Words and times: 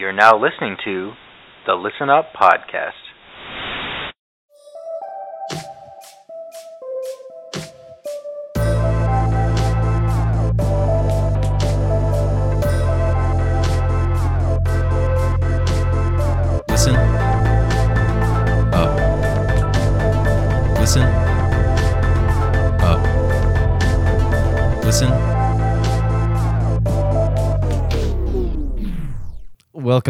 You're 0.00 0.14
now 0.14 0.32
listening 0.40 0.78
to 0.82 1.12
the 1.66 1.74
Listen 1.74 2.08
Up 2.08 2.32
Podcast. 2.32 3.09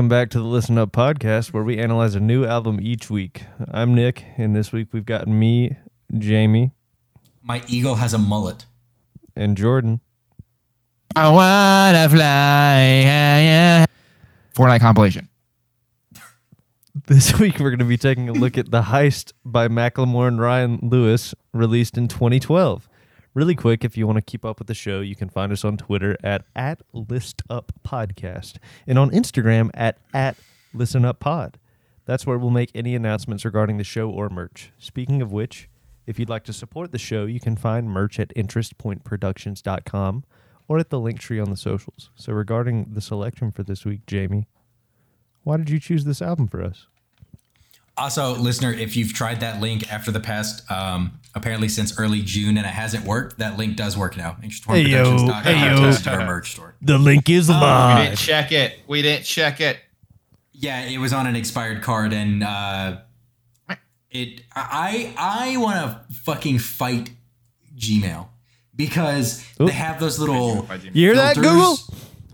Welcome 0.01 0.09
back 0.09 0.31
to 0.31 0.39
the 0.39 0.47
Listen 0.47 0.79
Up 0.79 0.93
podcast, 0.93 1.53
where 1.53 1.63
we 1.63 1.77
analyze 1.77 2.15
a 2.15 2.21
new 2.21 2.47
album 2.47 2.79
each 2.81 3.11
week. 3.11 3.43
I'm 3.71 3.95
Nick, 3.95 4.25
and 4.39 4.57
this 4.57 4.73
week 4.73 4.95
we've 4.95 5.05
got 5.05 5.29
me, 5.29 5.77
Jamie, 6.17 6.71
My 7.43 7.63
ego 7.69 7.93
has 7.93 8.15
a 8.15 8.19
mullet. 8.19 8.65
and 9.37 9.59
Jordan. 9.59 10.01
I 11.15 11.29
wanna 11.29 12.09
fly. 12.09 12.23
Yeah, 12.23 13.41
yeah. 13.41 13.87
Fortnite 14.57 14.81
compilation. 14.81 15.29
This 17.07 17.39
week 17.39 17.59
we're 17.59 17.69
going 17.69 17.81
to 17.81 17.85
be 17.85 17.99
taking 17.99 18.31
a 18.31 18.33
look 18.33 18.57
at 18.57 18.71
The 18.71 18.81
Heist 18.85 19.35
by 19.45 19.69
Macklemore 19.69 20.29
and 20.29 20.41
Ryan 20.41 20.79
Lewis, 20.83 21.35
released 21.53 21.99
in 21.99 22.09
2012. 22.09 22.89
Really 23.33 23.55
quick, 23.55 23.85
if 23.85 23.97
you 23.97 24.09
want 24.09 24.17
to 24.17 24.23
keep 24.23 24.45
up 24.45 24.59
with 24.59 24.67
the 24.67 24.75
show, 24.75 25.01
you 25.01 25.15
can 25.15 25.29
find 25.29 25.53
us 25.53 25.65
on 25.65 25.77
Twitter 25.77 26.17
at, 26.23 26.45
at 26.57 26.83
ListUpPodcast 26.93 28.57
and 28.89 28.99
on 28.99 29.11
Instagram 29.11 29.71
at, 29.73 29.99
at 30.13 30.37
ListenUpPod. 30.75 31.55
That's 32.07 32.27
where 32.27 32.39
we'll 32.39 32.51
make 32.51 32.73
any 32.75 32.97
announcements 32.97 33.45
regarding 33.45 33.79
the 33.79 33.85
show 33.85 34.11
or 34.11 34.29
merch. 34.31 34.73
Speaking 34.79 35.23
of 35.23 35.31
which, 35.31 35.69
if 36.07 36.19
you'd 36.19 36.29
like 36.29 36.43
to 36.45 36.53
support 36.53 36.91
the 36.91 36.99
show, 36.99 37.25
you 37.25 37.39
can 37.39 37.55
find 37.55 37.89
merch 37.89 38.19
at 38.19 38.35
interestpointproductions.com 38.35 40.25
or 40.67 40.79
at 40.79 40.91
the 40.91 40.99
link 40.99 41.21
tree 41.21 41.39
on 41.39 41.51
the 41.51 41.57
socials. 41.57 42.11
So 42.17 42.33
regarding 42.33 42.95
the 42.95 43.01
selection 43.01 43.53
for 43.53 43.63
this 43.63 43.85
week, 43.85 44.07
Jamie, 44.07 44.49
why 45.45 45.57
did 45.57 45.71
you 45.71 45.79
choose 45.79 46.05
this 46.05 46.21
album 46.21 46.49
for 46.49 46.65
us? 46.65 46.89
Also, 47.97 48.35
listener, 48.37 48.73
if 48.73 48.97
you've 48.97 49.13
tried 49.13 49.41
that 49.41 49.61
link 49.61 49.93
after 49.93 50.11
the 50.11 50.21
past, 50.21 50.69
um, 50.71 51.21
apparently 51.35 51.69
since 51.69 51.99
early 51.99 52.23
June 52.23 52.57
and 52.57 52.67
it 52.67 52.73
hasn't 52.73 53.05
worked, 53.05 53.39
that 53.39 53.59
link 53.59 53.77
does 53.77 53.97
work 53.97 54.17
now. 54.17 54.37
Hey, 54.69 54.83
yo. 54.83 55.31
Hey, 55.43 55.71
yo. 55.71 55.93
to 55.93 56.11
our 56.11 56.27
merch 56.27 56.53
store. 56.53 56.75
The 56.81 56.99
link 56.99 57.29
is 57.29 57.49
live. 57.49 57.99
We 57.99 58.05
didn't 58.07 58.19
check 58.19 58.53
it. 58.53 58.79
We 58.87 59.03
didn't 59.03 59.25
check 59.25 59.61
it. 59.61 59.79
Yeah, 60.53 60.83
it 60.83 60.99
was 60.99 61.13
on 61.13 61.27
an 61.27 61.37
expired 61.37 61.83
card, 61.83 62.13
and 62.13 62.43
uh, 62.43 62.99
it. 64.11 64.43
I 64.55 65.15
I 65.17 65.57
want 65.57 65.77
to 65.77 66.15
fucking 66.17 66.59
fight 66.59 67.11
Gmail 67.77 68.29
because 68.77 69.43
Oop. 69.61 69.69
they 69.69 69.75
have 69.75 70.01
those 70.01 70.19
little. 70.19 70.69
You 70.83 71.07
hear 71.07 71.17
that, 71.17 71.37
Google? 71.37 71.79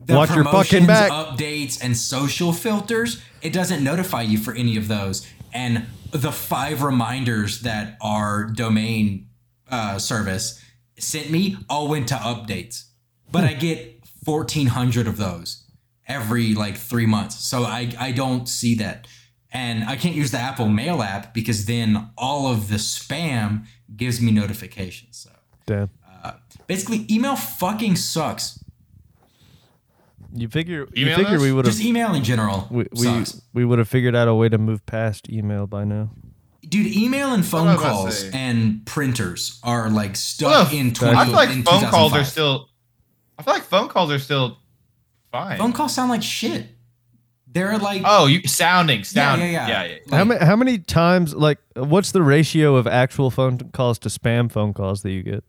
the 0.06 0.14
Watch 0.14 0.34
your 0.34 0.44
fucking 0.44 0.86
back. 0.86 1.10
Updates 1.10 1.82
and 1.82 1.96
social 1.96 2.52
filters. 2.52 3.20
It 3.42 3.52
doesn't 3.52 3.82
notify 3.82 4.22
you 4.22 4.38
for 4.38 4.54
any 4.54 4.76
of 4.76 4.88
those, 4.88 5.26
and 5.56 5.86
the 6.10 6.30
five 6.30 6.82
reminders 6.82 7.62
that 7.62 7.96
our 8.02 8.44
domain 8.44 9.28
uh, 9.70 9.98
service 9.98 10.62
sent 10.98 11.30
me 11.30 11.56
all 11.68 11.88
went 11.88 12.08
to 12.08 12.14
updates, 12.14 12.84
but 13.32 13.44
I 13.44 13.54
get 13.54 14.06
fourteen 14.24 14.68
hundred 14.68 15.06
of 15.08 15.16
those 15.16 15.64
every 16.06 16.54
like 16.54 16.76
three 16.76 17.06
months, 17.06 17.36
so 17.50 17.64
I 17.64 17.92
I 17.98 18.12
don't 18.12 18.46
see 18.48 18.74
that. 18.76 19.08
And 19.52 19.84
I 19.84 19.96
can't 19.96 20.14
use 20.14 20.30
the 20.32 20.38
Apple 20.38 20.68
Mail 20.68 21.02
app 21.02 21.32
because 21.32 21.64
then 21.64 22.10
all 22.18 22.52
of 22.52 22.68
the 22.68 22.76
spam 22.76 23.64
gives 23.96 24.20
me 24.20 24.30
notifications. 24.30 25.16
So 25.16 25.30
Damn. 25.64 25.88
basically, 26.66 27.06
email 27.10 27.36
fucking 27.36 27.96
sucks. 27.96 28.62
You 30.36 30.48
figure 30.48 30.86
you 30.94 31.04
Email 31.06 31.16
figure 31.16 31.36
us? 31.36 31.42
we 31.42 31.52
would 31.52 31.64
have 31.64 31.74
Just 31.74 31.84
email 31.84 32.14
in 32.14 32.22
general 32.24 32.66
we 32.70 32.86
we, 32.92 32.98
sucks. 33.04 33.40
we 33.54 33.64
would 33.64 33.78
have 33.78 33.88
figured 33.88 34.14
out 34.14 34.28
a 34.28 34.34
way 34.34 34.48
to 34.48 34.58
move 34.58 34.84
past 34.86 35.28
email 35.30 35.66
by 35.66 35.84
now. 35.84 36.10
Dude, 36.68 36.86
email 36.94 37.32
and 37.32 37.42
What 37.44 37.50
phone 37.50 37.66
was 37.66 37.76
I 37.76 37.78
about 37.78 37.86
to 37.88 37.92
calls 37.94 38.18
say? 38.18 38.30
and 38.34 38.84
printers 38.86 39.60
are 39.62 39.88
like 39.88 40.10
Well, 40.10 40.14
stuck 40.16 40.72
in 40.74 40.92
20 40.92 41.16
I 41.16 41.24
feel 41.24 41.34
like 41.34 41.50
in 41.50 41.62
phone 41.62 41.80
calls 41.90 42.12
are 42.12 42.24
2005. 42.24 42.26
still. 42.26 42.68
I 43.38 43.42
feel 43.42 43.54
like 43.54 43.62
phone 43.64 43.88
calls 43.88 44.10
are 44.10 44.18
still 44.18 44.58
fine. 45.32 45.58
Phone 45.58 45.72
calls 45.72 45.94
sound 45.94 46.10
like 46.10 46.22
shit. 46.22 46.66
They're 47.46 47.78
like 47.78 48.02
oh, 48.04 48.26
you 48.26 48.46
sounding, 48.46 49.04
sounding. 49.04 49.52
yeah, 49.52 49.66
Yeah, 49.68 49.82
yeah. 49.84 49.88
yeah. 49.92 49.98
how 50.10 50.18
Like- 50.18 50.28
many 50.28 50.44
how 50.44 50.56
many 50.56 50.78
times 50.78 51.34
like 51.34 51.58
what's 51.74 52.12
the 52.12 52.22
ratio 52.22 52.76
of 52.76 52.86
actual 52.86 53.30
phone 53.30 53.58
calls 53.72 53.98
to 54.00 54.08
spam 54.10 54.50
phone 54.52 54.74
calls 54.74 55.02
that 55.02 55.12
you 55.12 55.22
get? 55.22 55.44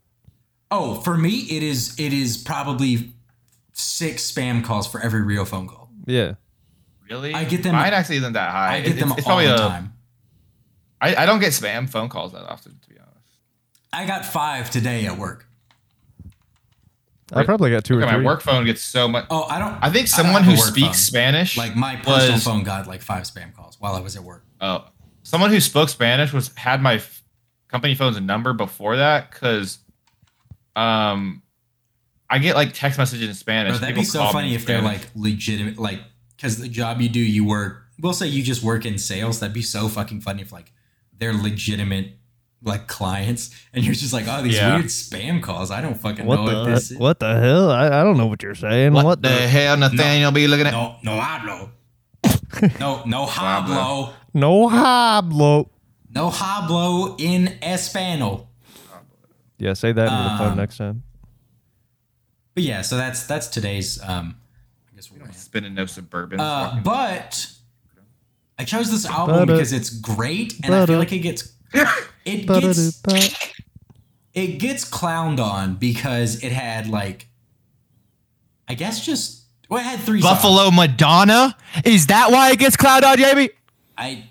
Oh, 0.70 0.94
for 1.00 1.16
me, 1.18 1.40
it 1.50 1.62
is 1.62 1.98
it 1.98 2.12
is 2.12 2.36
probably 2.38 3.12
six 3.78 4.30
spam 4.30 4.64
calls 4.64 4.86
for 4.86 5.00
every 5.00 5.22
real 5.22 5.44
phone 5.44 5.66
call. 5.68 5.90
Yeah. 6.06 6.34
Really? 7.08 7.32
I 7.34 7.44
get 7.44 7.62
them- 7.62 7.74
Mine 7.74 7.92
actually 7.94 8.16
isn't 8.16 8.32
that 8.34 8.50
high. 8.50 8.76
I 8.76 8.80
get 8.80 8.86
It's- 8.92 9.00
them 9.00 9.12
it's, 9.16 9.26
all 9.26 9.36
probably 9.36 9.46
the 9.46 9.54
a. 9.54 9.58
time. 9.58 9.92
I, 11.00 11.14
I 11.16 11.26
don't 11.26 11.38
get 11.40 11.52
spam 11.52 11.88
phone 11.88 12.08
calls 12.08 12.32
that 12.32 12.42
often, 12.44 12.78
to 12.82 12.88
be 12.88 12.96
honest. 12.98 13.14
I 13.92 14.04
got 14.06 14.24
five 14.26 14.70
today 14.70 15.06
at 15.06 15.16
work. 15.16 15.46
I 17.32 17.44
probably 17.44 17.70
got 17.70 17.84
two 17.84 17.98
or 17.98 18.02
three. 18.02 18.10
my 18.10 18.24
work 18.24 18.40
phone 18.40 18.64
gets 18.64 18.82
so 18.82 19.06
much. 19.06 19.26
Oh, 19.30 19.44
I 19.44 19.58
don't. 19.58 19.76
I 19.82 19.90
think 19.90 20.08
someone 20.08 20.42
have 20.44 20.52
a 20.54 20.56
who 20.56 20.62
speaks 20.62 20.86
phone. 20.86 20.94
Spanish, 20.94 21.58
like 21.58 21.76
my 21.76 21.96
personal 21.96 22.32
was- 22.34 22.44
phone, 22.44 22.62
got 22.62 22.86
like 22.86 23.02
five 23.02 23.24
spam 23.24 23.54
calls 23.54 23.76
while 23.78 23.94
I 23.94 24.00
was 24.00 24.16
at 24.16 24.22
work. 24.24 24.44
Oh, 24.62 24.86
someone 25.24 25.50
who 25.50 25.60
spoke 25.60 25.90
Spanish 25.90 26.32
was 26.32 26.50
had 26.56 26.80
my 26.80 26.94
f- 26.94 27.22
company 27.68 27.94
phone's 27.94 28.18
number 28.20 28.54
before 28.54 28.96
that 28.96 29.30
because, 29.30 29.78
um, 30.74 31.42
I 32.30 32.38
get 32.38 32.56
like 32.56 32.72
text 32.74 32.98
messages 32.98 33.28
in 33.28 33.34
Spanish. 33.34 33.72
Bro, 33.72 33.78
that'd 33.80 33.94
People 33.94 34.02
be 34.02 34.06
so 34.06 34.26
funny 34.32 34.48
in 34.50 34.54
if 34.54 34.66
they're 34.66 34.82
like 34.82 35.00
legitimate, 35.14 35.78
like 35.78 36.00
because 36.36 36.58
the 36.58 36.68
job 36.68 37.00
you 37.00 37.08
do, 37.08 37.20
you 37.20 37.44
work. 37.44 37.84
We'll 38.00 38.12
say 38.12 38.26
you 38.26 38.42
just 38.42 38.62
work 38.62 38.84
in 38.86 38.98
sales. 38.98 39.40
That'd 39.40 39.54
be 39.54 39.62
so 39.62 39.88
fucking 39.88 40.20
funny 40.20 40.42
if 40.42 40.52
like 40.52 40.72
they're 41.16 41.32
legitimate 41.34 42.12
like 42.62 42.86
clients, 42.88 43.50
and 43.72 43.84
you're 43.84 43.94
just 43.94 44.12
like, 44.12 44.26
oh, 44.28 44.42
these 44.42 44.56
Yeah. 44.56 44.74
weird 44.74 44.86
spam 44.86 45.40
calls. 45.42 45.70
I 45.70 45.80
don't 45.80 45.94
fucking 45.98 46.26
what 46.26 46.36
know 46.36 46.42
what 46.42 46.64
the 46.64 46.70
this 46.74 46.90
is. 46.90 46.98
what 46.98 47.20
the 47.20 47.38
hell? 47.40 47.70
I, 47.70 47.86
I 48.00 48.02
don't 48.02 48.16
know 48.16 48.26
what 48.26 48.42
you're 48.42 48.56
saying. 48.56 48.92
What, 48.92 49.22
the, 49.22 49.28
hell, 49.28 49.76
Nathaniel? 49.76 50.32
Be 50.32 50.48
looking 50.48 50.66
at. 50.66 50.72
No, 50.72 50.96
no 51.04 51.20
hablo. 51.20 51.70
no, 52.80 53.04
no 53.04 53.26
hablo. 53.26 54.12
no 54.34 54.68
hablo. 54.68 55.68
No 56.12 56.30
hablo 56.30 57.20
in 57.20 57.58
Espanol. 57.62 58.48
Yeah, 59.58 59.74
say 59.74 59.92
that 59.92 60.02
into 60.08 60.22
the 60.30 60.38
phone 60.38 60.52
Um, 60.52 60.56
next 60.58 60.78
time. 60.78 61.02
But 62.58 62.64
yeah, 62.64 62.82
so 62.82 62.96
that's 62.96 63.24
that's 63.24 63.46
today's. 63.46 64.02
Um, 64.02 64.34
I 64.90 64.96
guess 64.96 65.12
we'll 65.12 65.20
rant. 65.20 65.32
Spinning 65.36 65.74
no 65.74 65.86
suburban. 65.86 66.40
Uh, 66.40 66.80
but 66.82 67.52
I 68.58 68.64
chose 68.64 68.90
this 68.90 69.06
album 69.06 69.36
Ba-da- 69.36 69.52
because 69.52 69.72
it's 69.72 69.90
great, 69.90 70.54
and 70.64 70.74
I 70.74 70.80
ba-da- 70.80 70.86
feel 70.86 70.98
like 70.98 71.12
it 71.12 71.20
gets 71.20 71.52
it 72.24 72.48
gets 72.48 73.00
it 74.34 74.58
gets 74.58 74.84
clowned 74.90 75.38
on 75.38 75.76
because 75.76 76.42
it 76.42 76.50
had 76.50 76.88
like, 76.88 77.28
I 78.66 78.74
guess 78.74 79.06
just 79.06 79.44
well, 79.68 79.78
it 79.78 79.84
had 79.84 80.00
three 80.00 80.20
songs. 80.20 80.34
Buffalo 80.34 80.72
Madonna. 80.72 81.56
Is 81.84 82.08
that 82.08 82.32
why 82.32 82.50
it 82.50 82.58
gets 82.58 82.76
clowned 82.76 83.04
on, 83.04 83.18
Jamie? 83.18 83.50
I 83.96 84.24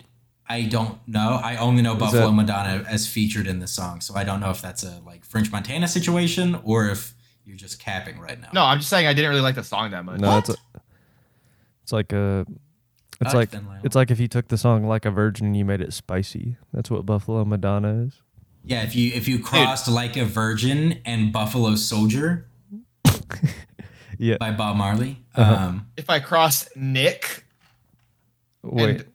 I 0.50 0.64
don't 0.64 1.00
know. 1.08 1.40
I 1.42 1.56
only 1.56 1.82
know 1.82 1.96
Buffalo 1.96 2.32
Madonna 2.32 2.84
as 2.90 3.08
featured 3.08 3.48
in 3.48 3.60
the 3.60 3.68
song, 3.68 4.02
so 4.02 4.16
I 4.16 4.26
don't 4.26 4.42
know 4.42 4.50
if 4.50 4.62
that's 4.62 4.84
a 4.84 5.00
like 5.06 5.24
French 5.24 5.50
Montana 5.50 5.88
situation 5.88 6.60
or 6.66 6.90
if 6.90 7.14
you're 7.48 7.56
just 7.58 7.80
capping 7.80 8.20
right 8.20 8.40
now. 8.40 8.50
No, 8.54 8.62
I'm 8.64 8.78
just 8.80 8.90
saying 8.90 9.08
I 9.08 9.14
didn't 9.14 9.30
really 9.30 9.42
like 9.42 9.56
the 9.56 9.64
song 9.64 9.92
that 9.92 10.04
much. 10.06 10.20
No, 10.20 10.38
it's 10.38 10.50
a, 10.50 10.56
it's 11.84 11.92
like 11.94 12.12
a 12.12 12.46
it's 13.22 13.34
like 13.34 13.54
like 13.54 13.64
it's 13.84 13.96
like 13.96 14.12
if 14.12 14.20
you 14.20 14.28
took 14.28 14.50
the 14.50 14.58
song 14.58 14.86
like 14.86 15.06
a 15.06 15.12
virgin 15.12 15.48
and 15.48 15.58
you 15.58 15.64
made 15.66 15.82
it 15.82 15.94
spicy. 15.94 16.58
That's 16.74 16.92
what 16.92 17.06
Buffalo 17.06 17.46
Madonna 17.46 18.04
is. 18.08 18.22
Yeah, 18.66 18.84
if 18.84 18.96
you 18.96 19.14
if 19.14 19.28
you 19.30 19.40
crossed 19.40 19.88
like 19.88 20.18
a 20.18 20.26
virgin 20.26 21.00
and 21.06 21.32
Buffalo 21.32 21.76
Soldier 21.76 22.48
Yeah. 24.20 24.38
by 24.40 24.52
Bob 24.52 24.76
Marley, 24.78 25.18
Uh-huh. 25.36 25.54
um, 25.56 25.88
If 25.96 26.10
I 26.10 26.20
crossed 26.20 26.76
Nick, 26.76 27.46
Wait. 28.64 28.90
and 29.02 29.06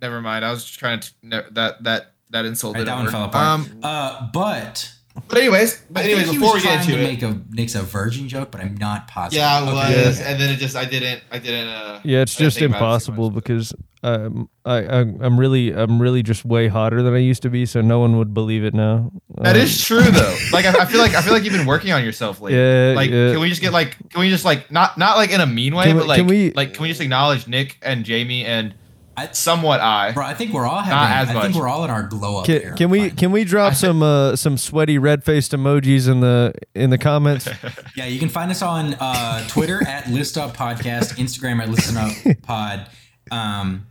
never 0.00 0.20
mind. 0.20 0.44
I 0.44 0.50
was 0.50 0.64
just 0.64 0.78
trying 0.78 1.00
to 1.00 1.10
no, 1.22 1.42
that 1.52 1.82
that 1.84 2.12
that 2.30 2.44
insulted. 2.44 2.80
Right, 2.80 2.86
that 2.86 2.96
one 2.96 3.08
fell 3.10 3.24
apart. 3.24 3.46
Um, 3.46 3.78
Uh, 3.82 4.28
but 4.32 4.92
But 5.28 5.38
anyways, 5.38 5.82
but 5.90 6.04
anyways, 6.04 6.30
before 6.30 6.48
we 6.50 6.54
was 6.54 6.62
get 6.62 6.80
into 6.80 6.92
to 6.92 7.00
it, 7.00 7.02
make 7.04 7.22
a 7.22 7.38
Nick's 7.50 7.74
a 7.74 7.82
virgin 7.82 8.28
joke, 8.28 8.50
but 8.50 8.60
I'm 8.62 8.76
not 8.76 9.08
positive. 9.08 9.38
yeah, 9.40 9.58
I 9.60 9.86
Okay. 9.90 10.06
was, 10.06 10.20
and 10.20 10.40
then 10.40 10.50
it 10.50 10.56
just 10.56 10.74
I 10.76 10.84
didn't 10.86 11.22
I 11.30 11.38
didn't. 11.38 11.68
Uh, 11.68 12.00
Yeah, 12.04 12.20
it's 12.20 12.34
just 12.34 12.58
think 12.58 12.70
about 12.70 12.76
it 12.76 12.78
impossible 12.84 13.30
much. 13.30 13.42
because 13.44 13.74
um, 14.02 14.48
I, 14.64 14.76
I 14.84 15.00
I'm 15.00 15.38
really 15.38 15.72
I'm 15.74 16.00
really 16.00 16.22
just 16.22 16.44
way 16.44 16.68
hotter 16.68 17.02
than 17.02 17.14
I 17.14 17.18
used 17.18 17.42
to 17.42 17.50
be, 17.50 17.66
so 17.66 17.80
no 17.82 17.98
one 17.98 18.16
would 18.18 18.32
believe 18.34 18.64
it 18.64 18.74
now. 18.74 19.10
That 19.38 19.54
Um, 19.56 19.62
is 19.62 19.82
true 19.84 20.02
though. 20.02 20.36
Like 20.52 20.64
I, 20.66 20.82
I 20.82 20.84
feel 20.86 21.00
like 21.00 21.14
I 21.14 21.20
feel 21.22 21.32
like 21.34 21.44
you've 21.44 21.52
been 21.54 21.66
working 21.66 21.92
on 21.92 22.02
yourself 22.04 22.40
lately. 22.40 22.58
Yeah, 22.58 22.92
Like 22.96 23.10
yeah. 23.10 23.32
can 23.32 23.40
we 23.40 23.48
just 23.48 23.60
get 23.60 23.72
like 23.72 23.96
can 24.10 24.20
we 24.20 24.28
just 24.30 24.44
like 24.44 24.70
not 24.70 24.96
not 24.98 25.16
like 25.18 25.30
in 25.30 25.40
a 25.40 25.46
mean 25.46 25.74
way, 25.74 25.84
Can 25.86 25.94
we- 25.96 26.00
but 26.00 26.08
like 26.08 26.18
can 26.18 26.26
we- 26.26 26.50
like 26.52 26.74
can 26.74 26.82
we 26.82 26.88
just 26.88 27.00
acknowledge 27.00 27.46
Nick 27.46 27.78
and 27.82 28.04
Jamie 28.04 28.44
and 28.44 28.74
I, 29.16 29.30
somewhat 29.32 29.80
I. 29.80 30.12
bro, 30.12 30.24
I 30.24 30.34
think 30.34 30.52
we're 30.52 30.66
all 30.66 30.80
having. 30.80 30.90
Not 30.96 31.10
as 31.30 31.36
I 31.36 31.42
think 31.42 31.54
we're 31.56 31.68
all 31.68 31.84
in 31.84 31.90
our 31.90 32.02
glow 32.02 32.38
up. 32.38 32.46
Can, 32.46 32.62
era 32.62 32.76
can 32.76 32.90
we 32.90 32.98
finally. 33.00 33.16
can 33.16 33.32
we 33.32 33.44
drop 33.44 33.72
I 33.72 33.74
some 33.74 34.02
uh, 34.02 34.36
some 34.36 34.56
sweaty 34.56 34.98
red 34.98 35.22
faced 35.24 35.52
emojis 35.52 36.08
in 36.10 36.20
the 36.20 36.54
in 36.74 36.90
the 36.90 36.98
comments? 36.98 37.48
Yeah, 37.96 38.06
you 38.06 38.18
can 38.18 38.30
find 38.30 38.50
us 38.50 38.62
on 38.62 38.94
uh, 38.94 39.46
Twitter 39.48 39.82
at 39.86 40.08
List 40.08 40.38
Up 40.38 40.56
Podcast, 40.56 41.16
Instagram 41.18 41.60
at 41.62 41.68
Listen 41.68 41.96
Up 41.98 42.12
Pod. 42.42 42.86
Um, 43.30 43.86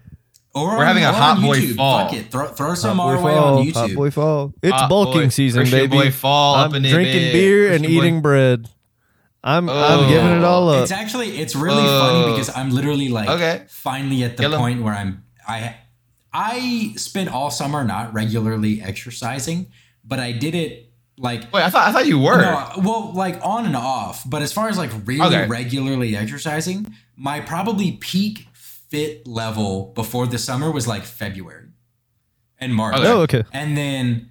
or 0.53 0.77
We're 0.79 0.85
having 0.85 1.03
a 1.03 1.13
Hot 1.13 1.39
Boy 1.41 1.59
YouTube. 1.59 1.75
Fall. 1.75 2.07
Fuck 2.09 2.13
it, 2.17 2.31
throw, 2.31 2.47
throw 2.47 2.73
some 2.75 2.97
Hot 2.97 3.07
our 3.17 3.23
way 3.23 3.33
fall, 3.33 3.59
on 3.59 3.69
hot 3.69 3.93
boy 3.93 4.09
fall. 4.11 4.53
It's 4.61 4.73
Hot 4.73 4.89
bulking 4.89 5.21
boy- 5.23 5.29
season, 5.29 5.61
Christian 5.61 5.79
baby. 5.89 5.97
boy 5.97 6.11
fall 6.11 6.55
I'm 6.55 6.69
up 6.71 6.75
in 6.75 6.81
drinking 6.83 7.13
bit. 7.21 7.31
beer 7.33 7.71
and 7.71 7.79
Christian 7.79 7.91
boy- 7.97 8.03
eating 8.05 8.21
bread. 8.21 8.69
I'm 9.43 9.69
Oh. 9.69 9.73
I'm 9.73 10.09
giving 10.09 10.31
it 10.37 10.43
all 10.43 10.69
up. 10.69 10.83
It's 10.83 10.91
actually 10.91 11.37
it's 11.39 11.55
really 11.55 11.83
Uh, 11.83 11.99
funny 11.99 12.31
because 12.31 12.49
I'm 12.55 12.69
literally 12.71 13.09
like 13.09 13.29
okay. 13.29 13.63
finally 13.69 14.23
at 14.23 14.37
the 14.37 14.43
Kill 14.43 14.53
'em. 14.55 14.59
point 14.59 14.81
where 14.83 14.93
I'm 14.93 15.23
I 15.47 15.75
I 16.33 16.93
spent 16.95 17.29
all 17.29 17.51
summer 17.51 17.83
not 17.83 18.13
regularly 18.13 18.81
exercising, 18.81 19.67
but 20.03 20.19
I 20.19 20.31
did 20.31 20.55
it 20.55 20.91
like 21.17 21.51
Wait, 21.53 21.61
I 21.63 21.69
thought 21.69 21.87
I 21.87 21.91
thought 21.91 22.07
you 22.07 22.19
were. 22.19 22.41
No, 22.41 22.71
well, 22.77 23.11
like 23.13 23.39
on 23.43 23.65
and 23.65 23.75
off. 23.75 24.23
But 24.29 24.41
as 24.41 24.53
far 24.53 24.69
as 24.69 24.77
like 24.77 24.91
really 25.05 25.25
Okay. 25.25 25.47
regularly 25.47 26.15
exercising, 26.15 26.93
my 27.15 27.39
probably 27.39 27.93
peak 27.93 28.47
fit 28.53 29.27
level 29.27 29.91
before 29.95 30.25
the 30.27 30.37
summer 30.39 30.71
was 30.71 30.87
like 30.87 31.03
February 31.03 31.67
and 32.59 32.73
March. 32.73 32.95
Okay. 32.95 33.07
oh, 33.07 33.21
okay. 33.21 33.43
And 33.51 33.75
then 33.77 34.29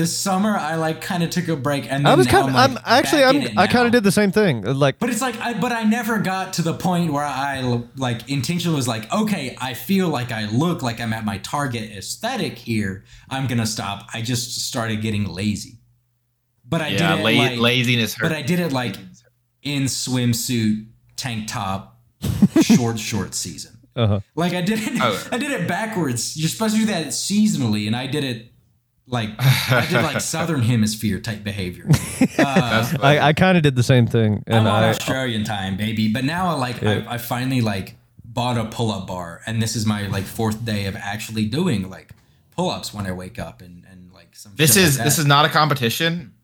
the 0.00 0.06
summer, 0.06 0.56
I 0.56 0.76
like 0.76 1.02
kind 1.02 1.22
of 1.22 1.28
took 1.28 1.46
a 1.48 1.56
break. 1.56 1.84
And 1.84 2.06
then 2.06 2.12
I 2.12 2.14
was 2.14 2.26
kind 2.26 2.48
of. 2.48 2.54
I'm, 2.56 2.70
I'm 2.70 2.74
like, 2.76 2.82
actually. 2.86 3.22
I'm. 3.22 3.58
I 3.58 3.66
kind 3.66 3.84
of 3.84 3.92
did 3.92 4.02
the 4.02 4.10
same 4.10 4.32
thing. 4.32 4.62
Like 4.62 4.98
But 4.98 5.10
it's 5.10 5.20
like, 5.20 5.38
I, 5.38 5.52
but 5.60 5.72
I 5.72 5.82
never 5.82 6.18
got 6.18 6.54
to 6.54 6.62
the 6.62 6.72
point 6.72 7.12
where 7.12 7.22
I 7.24 7.82
like 7.96 8.30
intentionally 8.30 8.76
was 8.76 8.88
like, 8.88 9.12
okay, 9.12 9.54
I 9.60 9.74
feel 9.74 10.08
like 10.08 10.32
I 10.32 10.46
look 10.48 10.82
like 10.82 11.02
I'm 11.02 11.12
at 11.12 11.26
my 11.26 11.36
target 11.38 11.90
aesthetic 11.90 12.56
here. 12.56 13.04
I'm 13.28 13.46
gonna 13.46 13.66
stop. 13.66 14.08
I 14.14 14.22
just 14.22 14.66
started 14.66 15.02
getting 15.02 15.26
lazy. 15.26 15.80
But 16.64 16.80
I 16.80 16.88
yeah, 16.88 17.16
did 17.16 17.20
it 17.20 17.22
la- 17.36 17.44
like, 17.50 17.58
laziness 17.58 18.14
hurt. 18.14 18.28
but 18.30 18.32
I 18.32 18.40
did 18.42 18.58
it 18.58 18.72
like 18.72 18.96
in 19.62 19.82
swimsuit, 19.84 20.86
tank 21.16 21.46
top, 21.48 22.00
short 22.62 22.98
short 22.98 23.34
season. 23.34 23.76
uh-huh. 23.96 24.20
Like 24.34 24.54
I 24.54 24.62
did 24.62 24.78
it, 24.78 24.98
Oh. 25.02 25.28
I 25.32 25.36
did 25.36 25.50
it 25.50 25.68
backwards. 25.68 26.36
You're 26.38 26.48
supposed 26.48 26.74
to 26.74 26.80
do 26.80 26.86
that 26.86 27.08
seasonally, 27.08 27.86
and 27.86 27.94
I 27.94 28.06
did 28.06 28.24
it 28.24 28.49
like 29.10 29.30
I 29.38 29.86
did 29.90 30.02
like 30.02 30.20
southern 30.20 30.62
hemisphere 30.62 31.20
type 31.20 31.44
behavior. 31.44 31.88
Uh, 32.38 32.86
I, 33.02 33.18
I 33.18 33.32
kind 33.32 33.56
of 33.56 33.62
did 33.62 33.76
the 33.76 33.82
same 33.82 34.06
thing, 34.06 34.44
I'm 34.46 34.66
on 34.66 34.84
I. 34.84 34.90
Australian 34.90 35.42
time, 35.44 35.76
baby. 35.76 36.12
But 36.12 36.24
now, 36.24 36.48
I 36.48 36.52
like, 36.52 36.80
Yeah. 36.82 37.04
I, 37.08 37.14
I 37.14 37.18
finally 37.18 37.60
like 37.62 37.96
bought 38.24 38.56
a 38.58 38.64
pull-up 38.66 39.06
bar, 39.06 39.40
and 39.46 39.60
this 39.62 39.74
is 39.74 39.86
my 39.86 40.06
like 40.08 40.24
fourth 40.24 40.64
day 40.64 40.84
of 40.86 40.96
actually 40.96 41.46
doing 41.46 41.88
like 41.90 42.10
pull-ups 42.56 42.92
when 42.94 43.06
I 43.06 43.12
wake 43.12 43.38
up, 43.38 43.62
and 43.62 43.84
and 43.90 44.12
like 44.12 44.36
some. 44.36 44.52
this 44.56 44.74
shit 44.74 44.84
is 44.84 44.98
like 44.98 45.04
this 45.06 45.16
that. 45.16 45.22
is 45.22 45.26
not 45.26 45.44
a 45.46 45.48
competition. 45.48 46.34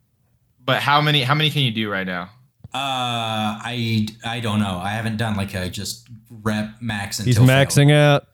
But 0.64 0.80
how 0.82 1.00
many 1.02 1.22
how 1.22 1.34
many 1.34 1.50
can 1.50 1.62
you 1.62 1.70
do 1.72 1.90
right 1.90 2.06
now? 2.06 2.30
Uh, 2.74 3.60
I 3.62 4.06
I 4.24 4.40
don't 4.40 4.60
know. 4.60 4.78
I 4.78 4.90
haven't 4.90 5.16
done 5.18 5.36
like 5.36 5.54
a 5.54 5.68
just 5.68 6.08
rep 6.30 6.70
max 6.80 7.18
until 7.18 7.28
He's 7.28 7.38
fail. 7.38 7.46
maxing 7.46 7.92
out 7.92 8.26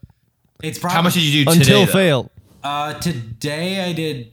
It's 0.62 0.78
probably 0.78 0.94
How 0.96 1.02
much 1.02 1.14
did 1.14 1.22
you 1.24 1.44
do 1.44 1.50
until 1.50 1.86
today? 1.86 1.92
though? 2.10 2.30
Uh, 2.62 2.94
today 2.94 3.82
I 3.82 3.92
did 3.92 4.32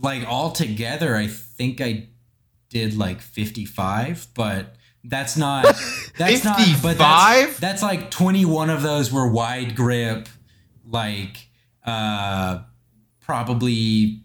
like 0.00 0.26
all 0.26 0.50
together. 0.50 1.16
I 1.16 1.26
think 1.26 1.80
I 1.80 2.08
did 2.68 2.96
like 2.96 3.20
fifty-five, 3.20 4.26
but 4.34 4.76
that's 5.04 5.36
not 5.36 5.64
that's 6.18 6.44
not. 6.44 6.58
But 6.82 6.96
55? 6.96 6.98
that's, 6.98 7.60
that's 7.60 7.82
like 7.82 8.10
twenty-one 8.10 8.70
of 8.70 8.82
those 8.82 9.12
were 9.12 9.28
wide 9.28 9.76
grip, 9.76 10.28
like 10.86 11.48
uh, 11.84 12.60
probably 13.20 14.22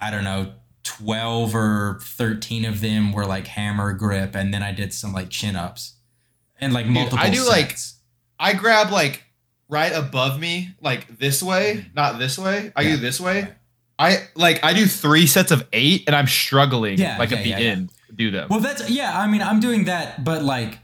I 0.00 0.10
don't 0.10 0.24
know. 0.24 0.54
12 0.82 1.54
or 1.54 1.98
13 2.02 2.64
of 2.64 2.80
them 2.80 3.12
were 3.12 3.24
like 3.24 3.46
hammer 3.46 3.92
grip 3.92 4.34
and 4.34 4.52
then 4.52 4.62
i 4.62 4.72
did 4.72 4.92
some 4.92 5.12
like 5.12 5.30
chin 5.30 5.54
ups 5.54 5.94
and 6.60 6.72
like 6.72 6.86
multiple 6.86 7.18
I 7.18 7.30
do, 7.30 7.46
like. 7.46 7.76
I 8.38 8.54
grab 8.54 8.90
like 8.90 9.22
right 9.70 9.92
above 9.92 10.38
me, 10.38 10.74
like 10.82 11.18
this 11.18 11.42
way, 11.42 11.86
not 11.94 12.18
this 12.18 12.38
way. 12.38 12.72
I 12.76 12.82
Yeah. 12.82 12.90
do 12.90 12.96
this 12.98 13.20
way. 13.20 13.48
I 13.98 14.28
like 14.34 14.64
I 14.64 14.72
do 14.72 14.86
three 14.86 15.26
sets 15.26 15.50
of 15.50 15.66
eight, 15.72 16.04
and 16.06 16.16
I'm 16.16 16.26
struggling 16.26 16.98
Yeah, 16.98 17.18
like 17.18 17.30
yeah, 17.30 17.36
at 17.36 17.44
the 17.44 17.50
yeah, 17.50 17.58
yeah. 17.58 17.70
end 17.70 17.90
to 18.08 18.12
do 18.14 18.30
them. 18.30 18.48
Well, 18.50 18.60
that's 18.60 18.88
yeah. 18.90 19.18
I 19.18 19.26
mean, 19.26 19.42
I'm 19.42 19.60
doing 19.60 19.84
that, 19.84 20.24
but 20.24 20.42
like, 20.42 20.78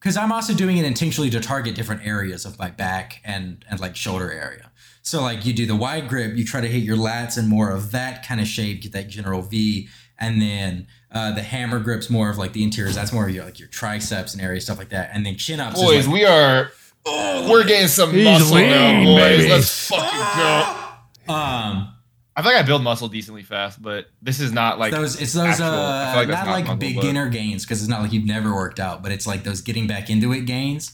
because 0.00 0.16
I'm 0.16 0.32
also 0.32 0.54
doing 0.54 0.78
it 0.78 0.84
intentionally 0.84 1.30
to 1.30 1.40
target 1.40 1.74
different 1.74 2.06
areas 2.06 2.44
of 2.44 2.58
my 2.58 2.70
back 2.70 3.20
and 3.24 3.64
and 3.70 3.78
like 3.78 3.94
shoulder 3.94 4.30
area. 4.32 4.70
So 5.02 5.22
like, 5.22 5.46
you 5.46 5.52
do 5.52 5.66
the 5.66 5.76
wide 5.76 6.08
grip, 6.08 6.36
you 6.36 6.44
try 6.44 6.60
to 6.60 6.66
hit 6.66 6.82
your 6.82 6.96
lats 6.96 7.38
and 7.38 7.48
more 7.48 7.70
of 7.70 7.92
that 7.92 8.26
kind 8.26 8.40
of 8.40 8.48
shape, 8.48 8.82
get 8.82 8.90
that 8.92 9.08
general 9.08 9.40
V, 9.42 9.88
and 10.18 10.42
then 10.42 10.88
uh, 11.12 11.30
the 11.32 11.42
hammer 11.42 11.78
grips 11.78 12.10
more 12.10 12.28
of 12.28 12.38
like 12.38 12.54
the 12.54 12.64
interiors. 12.64 12.96
That's 12.96 13.12
more 13.12 13.28
of 13.28 13.34
your 13.34 13.44
like 13.44 13.60
your 13.60 13.68
triceps 13.68 14.32
and 14.32 14.42
area 14.42 14.60
stuff 14.60 14.78
like 14.78 14.88
that. 14.88 15.10
And 15.12 15.24
then 15.24 15.36
chin 15.36 15.60
ups. 15.60 15.80
boys, 15.80 15.98
is 16.00 16.06
like, 16.08 16.14
we 16.14 16.24
are 16.24 16.72
we're 17.06 17.64
getting 17.64 17.88
some 17.88 18.12
He's 18.12 18.24
muscle 18.24 18.56
lean, 18.56 18.70
now, 18.70 19.04
boys. 19.04 19.38
baby. 19.38 19.48
Let's 19.50 19.88
fucking 19.88 21.26
go. 21.28 21.32
um 21.32 21.92
I 22.38 22.42
feel 22.42 22.52
like 22.52 22.62
I 22.62 22.66
build 22.66 22.82
muscle 22.82 23.08
decently 23.08 23.42
fast, 23.42 23.80
but 23.80 24.06
this 24.20 24.40
is 24.40 24.52
not 24.52 24.78
like 24.78 24.92
those 24.92 25.20
it's 25.20 25.32
those 25.32 25.46
actual- 25.46 25.66
I 25.66 25.68
uh 25.68 26.10
feel 26.12 26.16
like 26.20 26.28
that's 26.28 26.38
not 26.40 26.46
not 26.46 26.52
like 26.52 26.64
muscle, 26.64 26.76
but- 26.76 26.80
beginner 26.80 27.28
gains 27.30 27.64
because 27.64 27.80
it's 27.80 27.88
not 27.88 28.02
like 28.02 28.12
you've 28.12 28.26
never 28.26 28.54
worked 28.54 28.78
out, 28.80 29.02
but 29.02 29.10
it's 29.12 29.26
like 29.26 29.42
those 29.44 29.60
getting 29.62 29.86
back 29.86 30.10
into 30.10 30.32
it 30.32 30.42
gains. 30.42 30.92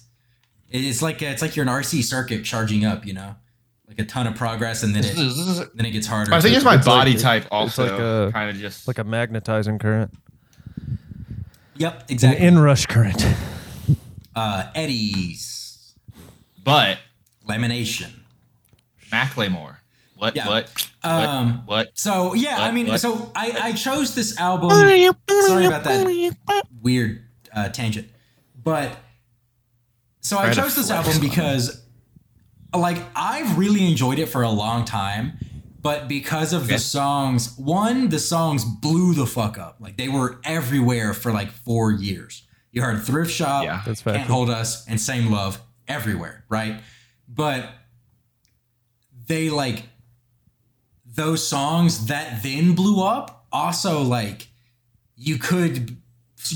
It's 0.71 1.03
like 1.03 1.21
it's 1.23 1.43
like 1.43 1.57
you're 1.57 1.65
an 1.67 1.69
RC 1.73 2.03
circuit 2.05 2.45
charging 2.45 2.85
up, 2.85 3.05
you 3.07 3.13
know, 3.13 3.35
like 3.89 3.99
a 3.99 4.05
ton 4.05 4.27
of 4.27 4.35
progress, 4.37 4.83
and 4.85 4.95
then 4.95 5.03
This 5.03 5.13
it 5.13 5.19
is, 5.19 5.37
this 5.37 5.59
is, 5.59 5.69
then 5.75 5.85
it 5.87 5.91
gets 5.91 6.07
harder. 6.07 6.33
I 6.33 6.41
think 6.41 6.55
it's 6.57 6.65
my 6.65 6.77
It's 6.77 6.87
like- 6.87 6.97
body 6.97 7.13
it's 7.15 7.23
type 7.23 7.43
like 7.45 7.53
also 7.53 8.29
a- 8.29 8.33
kind 8.33 8.49
of 8.49 8.57
just 8.57 8.87
like 8.87 8.99
a 8.99 9.05
magnetizing 9.05 9.79
current, 9.81 10.13
Yep, 11.77 11.95
an 11.95 12.05
exactly. 12.09 12.47
inrush 12.47 12.87
current. 12.87 13.27
uh, 14.37 14.67
eddies 14.75 15.59
but 16.65 16.99
lamination. 17.49 18.11
Macklemore. 19.11 19.77
What 20.17 20.37
Yeah. 20.37 20.47
what 20.49 20.89
Um, 21.03 21.55
what 21.67 21.67
what? 21.67 21.91
So 21.95 22.35
yeah, 22.35 22.59
I 22.63 22.71
mean, 22.71 22.87
what? 22.87 23.01
so 23.01 23.33
I 23.35 23.57
I 23.61 23.73
chose 23.73 24.15
this 24.15 24.39
album. 24.39 24.71
Sorry 24.71 25.05
about 25.67 25.85
that 25.85 26.63
weird 26.81 27.25
uh, 27.55 27.69
tangent, 27.71 28.09
but 28.63 28.97
so 30.21 30.39
I 30.39 30.53
chose 30.53 30.77
this 30.77 30.91
album 30.91 31.21
because, 31.21 31.83
like, 32.75 32.99
I've 33.17 33.59
really 33.59 33.87
enjoyed 33.91 34.21
it 34.21 34.27
for 34.27 34.43
a 34.43 34.51
long 34.51 34.85
time, 34.85 35.33
but 35.83 36.07
because 36.07 36.53
of 36.53 36.63
Okay. 36.65 36.75
the 36.75 36.79
songs, 36.79 37.59
one, 37.59 38.09
the 38.09 38.21
songs 38.21 38.65
blew 38.65 39.15
the 39.15 39.27
fuck 39.27 39.59
up. 39.59 39.77
Like 39.81 39.97
they 39.97 40.09
were 40.09 40.39
everywhere 40.45 41.13
for 41.15 41.33
like 41.33 41.51
four 41.51 41.91
years. 41.91 42.45
You 42.71 42.83
heard 42.83 43.03
Thrift 43.03 43.33
Shop, 43.33 43.65
Yeah. 43.65 43.83
That's 43.85 44.01
Can't 44.03 44.17
factual. 44.19 44.37
Hold 44.37 44.51
Us, 44.51 44.87
and 44.87 45.01
Same 45.01 45.31
Love 45.33 45.61
everywhere, 45.89 46.45
right? 46.49 46.81
But 47.29 47.69
they 49.27 49.51
like 49.51 49.85
those 51.15 51.47
songs 51.47 52.07
that 52.07 52.43
then 52.43 52.75
blew 52.75 53.03
up 53.03 53.47
also 53.53 54.03
like 54.03 54.49
you 55.17 55.39
could 55.39 55.97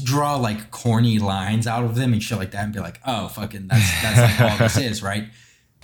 draw 0.02 0.36
like 0.36 0.70
corny 0.70 1.18
lines 1.18 1.66
out 1.66 1.84
of 1.84 1.94
them 1.94 2.12
and 2.12 2.22
shit 2.22 2.38
like 2.38 2.50
that 2.50 2.64
and 2.64 2.72
be 2.72 2.80
like 2.80 3.00
oh 3.06 3.28
fucking 3.28 3.68
that's 3.68 4.02
that's 4.02 4.40
like 4.40 4.50
all 4.50 4.58
this 4.58 4.76
is 4.76 5.02
right? 5.02 5.28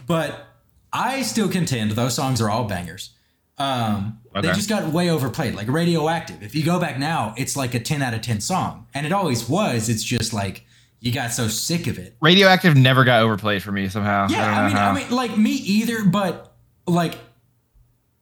But 0.06 0.48
i 0.92 1.22
still 1.22 1.48
contend 1.48 1.92
those 1.92 2.14
songs 2.14 2.40
are 2.40 2.50
all 2.50 2.64
bangers. 2.64 3.14
Um 3.58 4.20
they 4.34 4.48
just 4.52 4.68
got 4.68 4.92
way 4.92 5.10
overplayed 5.10 5.54
like 5.54 5.68
radioactive. 5.68 6.42
If 6.42 6.54
you 6.54 6.64
go 6.64 6.80
back 6.80 6.98
now 6.98 7.34
it's 7.36 7.56
like 7.56 7.74
a 7.74 7.80
10 7.80 8.02
out 8.02 8.14
of 8.14 8.22
10 8.22 8.40
song. 8.40 8.86
And 8.94 9.06
it 9.06 9.12
always 9.12 9.48
was. 9.48 9.88
It's 9.88 10.02
just 10.02 10.32
like 10.32 10.64
you 11.02 11.12
got 11.12 11.32
so 11.32 11.48
sick 11.48 11.86
of 11.88 11.98
it 11.98 12.16
Radioactive 12.22 12.74
never 12.76 13.04
got 13.04 13.22
overplayed 13.22 13.62
for 13.62 13.72
me 13.72 13.88
somehow. 13.90 14.28
yeah, 14.30 14.46
don't 14.46 14.54
I, 14.54 14.66
mean, 14.68 14.76
how. 14.76 14.90
I 14.90 14.94
mean, 14.94 15.10
like 15.10 15.36
me 15.36 15.50
either, 15.50 16.04
but 16.04 16.54
like 16.86 17.16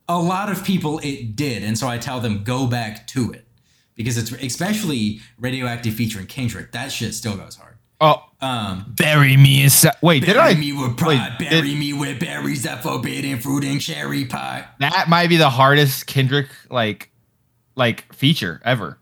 a 0.08 0.18
lot 0.18 0.50
of 0.50 0.64
people 0.64 0.98
it 1.04 1.36
did, 1.36 1.62
and 1.62 1.78
so 1.78 1.86
I 1.86 1.98
tell 1.98 2.20
them 2.20 2.42
go 2.42 2.66
back 2.66 3.06
to 3.08 3.30
it 3.32 3.46
because 3.94 4.16
it's 4.18 4.32
especially 4.32 5.20
radioactive 5.38 5.94
featuring 5.94 6.26
Kendrick. 6.26 6.72
That 6.72 6.90
shit 6.90 7.14
still 7.14 7.36
goes 7.36 7.54
hard. 7.56 7.76
oh, 8.00 8.24
Um, 8.40 8.94
bury 8.96 9.36
me 9.36 9.62
inside. 9.62 9.94
Wait, 10.02 10.24
did 10.24 10.36
I? 10.36 10.54
bury 10.54 10.60
me 10.60 10.72
with 10.72 10.88
wait, 10.90 10.96
pride, 10.96 11.36
did- 11.38 11.50
bury 11.50 11.74
me 11.74 11.92
with 11.92 12.18
berries 12.18 12.62
that 12.64 12.82
forbidden 12.82 13.38
fruit 13.40 13.62
and 13.64 13.80
cherry 13.80 14.24
pie. 14.24 14.64
that 14.80 15.08
might 15.08 15.28
be 15.28 15.36
the 15.36 15.50
hardest 15.50 16.06
Kendrick 16.06 16.48
like 16.70 17.10
like 17.76 18.12
feature 18.14 18.60
ever. 18.64 18.98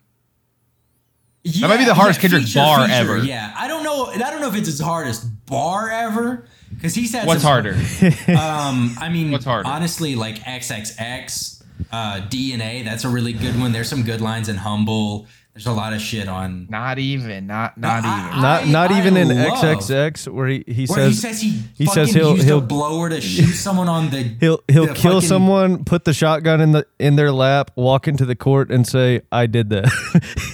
Yeah, 1.45 1.67
might 1.69 1.79
be 1.79 1.85
the 1.85 1.95
hardest 1.95 2.19
yeah, 2.19 2.23
Kendrick 2.29 2.43
feature, 2.45 2.59
bar 2.59 2.81
feature, 2.87 2.93
ever. 2.93 3.19
Yeah, 3.19 3.55
I 3.57 3.69
don't 3.69 3.83
know. 3.85 4.07
I 4.07 4.19
don't 4.19 4.41
know 4.41 4.49
if 4.49 4.55
it's 4.57 4.67
his 4.67 4.81
hardest 4.81 5.25
bar 5.47 5.89
ever 5.91 6.47
because 6.75 6.95
he's 6.95 7.13
had 7.13 7.27
What's 7.27 7.43
some- 7.43 7.51
harder? 7.51 7.73
Um, 8.29 8.95
I 9.01 9.09
mean, 9.11 9.31
What's 9.31 9.45
harder? 9.45 9.69
honestly, 9.69 10.15
like 10.15 10.39
XXX, 10.41 11.63
uh, 11.93 12.21
DNA. 12.29 12.85
That's 12.85 13.05
a 13.05 13.09
really 13.09 13.33
good 13.33 13.59
one. 13.59 13.73
There's 13.73 13.89
some 13.89 14.03
good 14.03 14.21
lines 14.21 14.49
in 14.49 14.57
Humble. 14.57 15.27
There's 15.59 15.67
a 15.67 15.73
lot 15.73 15.93
of 15.93 16.01
shit 16.01 16.29
on. 16.29 16.69
not 16.71 17.01
even. 17.01 17.49
Not 17.49 17.77
not 17.77 18.05
I- 18.05 18.29
even. 18.29 18.41
Not 18.43 18.69
not 18.69 18.93
I 18.93 18.99
even 19.01 19.17
in 19.17 19.27
love- 19.29 19.59
XXX 19.59 20.29
where 20.33 20.47
he, 20.47 20.63
he 20.69 20.87
Where 20.87 21.09
he 21.09 21.13
says 21.13 21.21
says 21.21 21.41
he, 21.43 21.63
he 21.75 21.87
says 21.87 22.13
he'll- 22.13 22.35
used 22.37 22.47
he'll- 22.47 22.59
a 22.59 22.61
blower 22.61 23.09
to 23.09 23.21
shoot 23.35 23.55
someone 23.55 23.89
on 23.89 24.11
the. 24.11 24.23
he'll 24.39 24.61
he'll 24.69 24.87
the 24.87 24.95
kill 24.95 25.15
fucking- 25.15 25.29
someone, 25.29 25.85
put 25.85 26.05
the 26.05 26.13
shotgun 26.13 26.61
in 26.61 26.71
the 26.71 26.87
in 27.01 27.17
their 27.17 27.33
lap, 27.33 27.73
walk 27.75 28.07
into 28.07 28.25
the 28.25 28.37
court 28.37 28.71
and 28.71 28.87
say, 28.87 29.23
"I 29.33 29.47
did 29.47 29.71
that." 29.71 29.91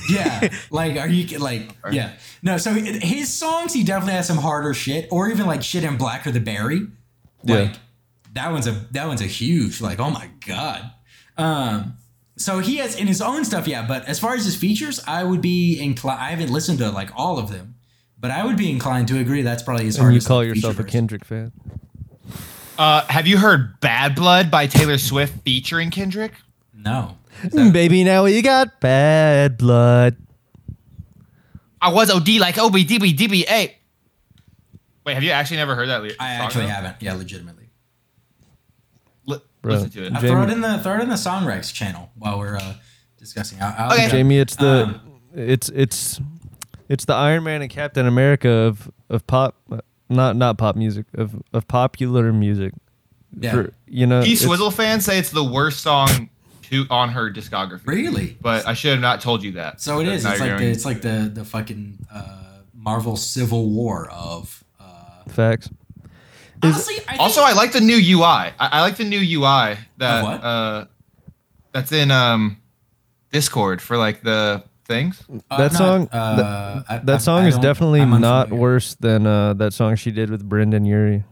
Yeah, 0.10 0.48
like 0.70 0.96
are 0.98 1.08
you 1.08 1.38
like 1.38 1.70
yeah 1.90 2.12
no? 2.42 2.56
So 2.58 2.72
his 2.72 3.32
songs 3.32 3.72
he 3.72 3.82
definitely 3.84 4.14
has 4.14 4.26
some 4.26 4.36
harder 4.38 4.72
shit, 4.74 5.08
or 5.10 5.28
even 5.30 5.46
like 5.46 5.62
shit 5.62 5.84
in 5.84 5.96
Blacker 5.98 6.30
the 6.30 6.40
Berry. 6.40 6.82
Yeah. 7.42 7.56
Like 7.56 7.74
that 8.32 8.52
one's 8.52 8.66
a 8.66 8.72
that 8.92 9.06
one's 9.06 9.20
a 9.20 9.26
huge 9.26 9.80
like 9.80 9.98
oh 10.00 10.10
my 10.10 10.28
god. 10.46 10.90
Um, 11.36 11.94
so 12.36 12.58
he 12.58 12.76
has 12.78 12.96
in 12.96 13.06
his 13.06 13.20
own 13.22 13.44
stuff, 13.44 13.66
yeah. 13.68 13.86
But 13.86 14.04
as 14.06 14.18
far 14.18 14.34
as 14.34 14.44
his 14.44 14.56
features, 14.56 15.00
I 15.06 15.24
would 15.24 15.40
be 15.40 15.80
inclined. 15.80 16.20
I 16.20 16.30
haven't 16.30 16.50
listened 16.50 16.78
to 16.78 16.90
like 16.90 17.10
all 17.14 17.38
of 17.38 17.50
them, 17.50 17.76
but 18.18 18.30
I 18.30 18.44
would 18.44 18.56
be 18.56 18.70
inclined 18.70 19.08
to 19.08 19.18
agree 19.18 19.42
that's 19.42 19.62
probably 19.62 19.84
his 19.84 19.98
and 19.98 20.12
you 20.14 20.20
call 20.20 20.44
yourself 20.44 20.78
a. 20.78 20.84
Kendrick 20.84 21.24
fan. 21.24 21.52
Uh, 22.76 23.04
have 23.06 23.26
you 23.26 23.38
heard 23.38 23.78
"Bad 23.80 24.14
Blood" 24.14 24.50
by 24.50 24.66
Taylor 24.66 24.98
Swift 24.98 25.42
featuring 25.44 25.90
Kendrick? 25.90 26.32
No, 26.76 27.16
Baby, 27.52 28.04
now 28.04 28.24
you 28.26 28.42
got 28.42 28.80
bad 28.80 29.56
blood. 29.58 30.16
I 31.80 31.92
was 31.92 32.10
OD 32.10 32.28
like 32.40 32.58
OB 32.58 32.72
DB 32.72 33.16
DBA. 33.16 33.72
Wait, 35.04 35.14
have 35.14 35.22
you 35.22 35.30
actually 35.30 35.58
never 35.58 35.74
heard 35.74 35.88
that? 35.88 36.02
Li- 36.02 36.14
I 36.18 36.32
actually 36.32 36.62
though? 36.62 36.68
haven't. 36.70 36.96
Yeah, 37.00 37.14
legitimately. 37.14 37.63
Li- 39.64 39.70
Bro, 39.70 39.74
listen 39.74 39.90
to 39.90 40.06
it. 40.06 40.12
I'll 40.12 40.20
Jamie- 40.20 40.32
throw 40.32 40.42
it 40.44 40.50
in 40.50 40.60
the 40.60 40.78
throw 40.78 40.94
it 40.98 41.00
in 41.02 41.08
the 41.08 41.16
Song 41.16 41.44
Rex 41.46 41.72
channel 41.72 42.10
while 42.16 42.38
we're 42.38 42.56
uh, 42.56 42.74
discussing. 43.18 43.60
I'll, 43.62 43.74
I'll 43.90 43.92
Okay. 43.94 44.08
Jamie, 44.08 44.38
it's 44.38 44.56
the 44.56 44.84
Um, 44.84 45.00
it's 45.34 45.68
it's 45.70 46.20
it's 46.88 47.04
the 47.06 47.14
Iron 47.14 47.44
Man 47.44 47.62
and 47.62 47.70
Captain 47.70 48.06
America 48.06 48.48
of 48.50 48.90
of 49.08 49.26
pop, 49.26 49.56
not 50.08 50.36
not 50.36 50.58
pop 50.58 50.76
music 50.76 51.06
of 51.14 51.42
of 51.52 51.66
popular 51.66 52.32
music. 52.32 52.72
Yeah. 53.40 53.50
For, 53.52 53.72
you 53.88 54.06
know, 54.06 54.22
P 54.22 54.36
Swizzle 54.36 54.70
fans 54.70 55.04
say 55.04 55.18
it's 55.18 55.30
the 55.30 55.42
worst 55.42 55.80
song 55.80 56.30
to 56.70 56.86
on 56.88 57.08
her 57.10 57.32
discography. 57.32 57.86
Really? 57.86 58.36
But 58.40 58.64
I 58.66 58.74
should 58.74 58.92
have 58.92 59.00
not 59.00 59.20
told 59.20 59.42
you 59.42 59.52
that. 59.52 59.80
So 59.80 59.98
it 60.00 60.04
But 60.04 60.12
is. 60.14 60.24
now 60.24 60.30
It's 60.32 60.40
like 60.40 60.58
the, 60.58 60.66
it's 60.66 60.84
like 60.84 61.00
the 61.02 61.30
the 61.34 61.44
fucking 61.44 62.06
uh, 62.12 62.38
Marvel 62.72 63.16
Civil 63.16 63.70
War 63.70 64.08
of. 64.10 64.62
Uh, 64.78 64.84
facts. 65.28 65.68
Honestly, 66.72 66.94
I 67.06 67.10
think, 67.12 67.20
Also, 67.20 67.42
I 67.42 67.52
like 67.52 67.72
the 67.72 67.80
new 67.80 67.96
UI. 67.96 68.22
I, 68.24 68.52
I 68.58 68.80
like 68.82 68.96
the 68.96 69.04
new 69.04 69.18
UI 69.40 69.76
that 69.98 70.24
uh 70.24 70.86
that's 71.72 71.92
in 71.92 72.10
um 72.10 72.58
Discord 73.32 73.82
for 73.82 73.96
like 73.96 74.22
the 74.22 74.62
things. 74.86 75.22
uh, 75.50 75.56
that 75.56 75.72
not, 75.72 75.78
song- 75.78 76.08
uh, 76.12 76.82
I- 76.88 76.98
That 76.98 77.14
I- 77.14 77.18
song 77.18 77.44
I 77.44 77.48
is 77.48 77.58
definitely 77.58 78.00
I'm 78.02 78.20
not 78.20 78.44
unfamiliar. 78.44 78.60
worse 78.62 78.94
than 78.96 79.26
uh, 79.26 79.54
that 79.54 79.72
song 79.72 79.96
she 79.96 80.10
did 80.10 80.30
with 80.30 80.46
Brendon 80.48 80.84
Urie. 80.84 81.24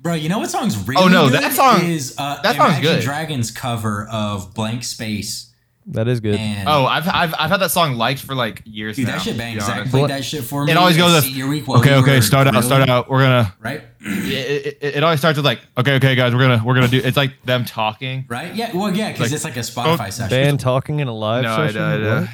Bro, 0.00 0.14
you 0.14 0.30
know 0.30 0.38
what 0.38 0.50
song's 0.50 0.76
really 0.88 1.02
Oh, 1.02 1.08
no, 1.08 1.28
good 1.28 1.42
that 1.42 1.52
song- 1.52 1.84
is 1.84 2.14
uh, 2.16 2.40
that 2.42 2.56
song's 2.56 2.70
Imagine 2.78 2.82
good. 2.82 3.02
Dragons 3.02 3.50
cover 3.50 4.08
of 4.10 4.54
Blank 4.54 4.82
Space. 4.84 5.49
That 5.92 6.06
is 6.08 6.20
good. 6.20 6.36
And 6.36 6.68
Oh, 6.68 6.84
I've 6.86 7.08
I've 7.08 7.34
I've 7.38 7.50
had 7.50 7.58
that 7.60 7.70
song 7.72 7.96
liked 7.96 8.20
for 8.20 8.34
like 8.34 8.62
years 8.64 8.96
dude, 8.96 9.06
now. 9.06 9.14
that 9.16 9.22
shit 9.22 9.32
to 9.34 9.38
bangs. 9.38 9.56
be 9.56 9.60
Zach 9.66 9.88
played 9.90 10.08
that 10.10 10.24
shit 10.24 10.44
for 10.44 10.64
me. 10.64 10.70
It 10.72 10.76
always 10.76 10.96
goes 10.96 11.22
Senior 11.24 11.46
Okay, 11.46 11.94
okay, 11.96 12.16
were 12.16 12.22
start 12.22 12.46
out, 12.46 12.62
start 12.64 12.88
out. 12.88 13.10
We're 13.10 13.22
gonna. 13.22 13.52
Right, 13.60 13.82
It, 14.00 14.78
it, 14.82 14.94
it 14.96 15.02
always 15.02 15.18
starts 15.18 15.36
with 15.36 15.44
like, 15.44 15.60
okay, 15.76 15.94
okay, 15.96 16.14
guys, 16.14 16.32
we're 16.34 16.40
gonna 16.42 16.62
we're 16.64 16.74
gonna 16.74 16.88
do. 16.88 17.00
It's 17.02 17.16
like 17.16 17.42
them 17.44 17.64
talking. 17.64 18.24
right. 18.28 18.54
Yeah, 18.54 18.74
well, 18.76 18.94
yeah, 18.94 19.08
because 19.12 19.26
Like- 19.28 19.32
it's 19.32 19.44
like 19.44 19.56
a 19.56 19.60
Spotify 19.60 20.06
Oh, 20.06 20.10
session. 20.10 20.30
Band 20.30 20.60
talking 20.60 21.00
in 21.00 21.08
a 21.08 21.12
live 21.12 21.42
No, 21.42 21.54
I, 21.54 21.66
session. 21.66 21.82
I, 21.82 21.94
uh, 22.02 22.20
What? 22.20 22.30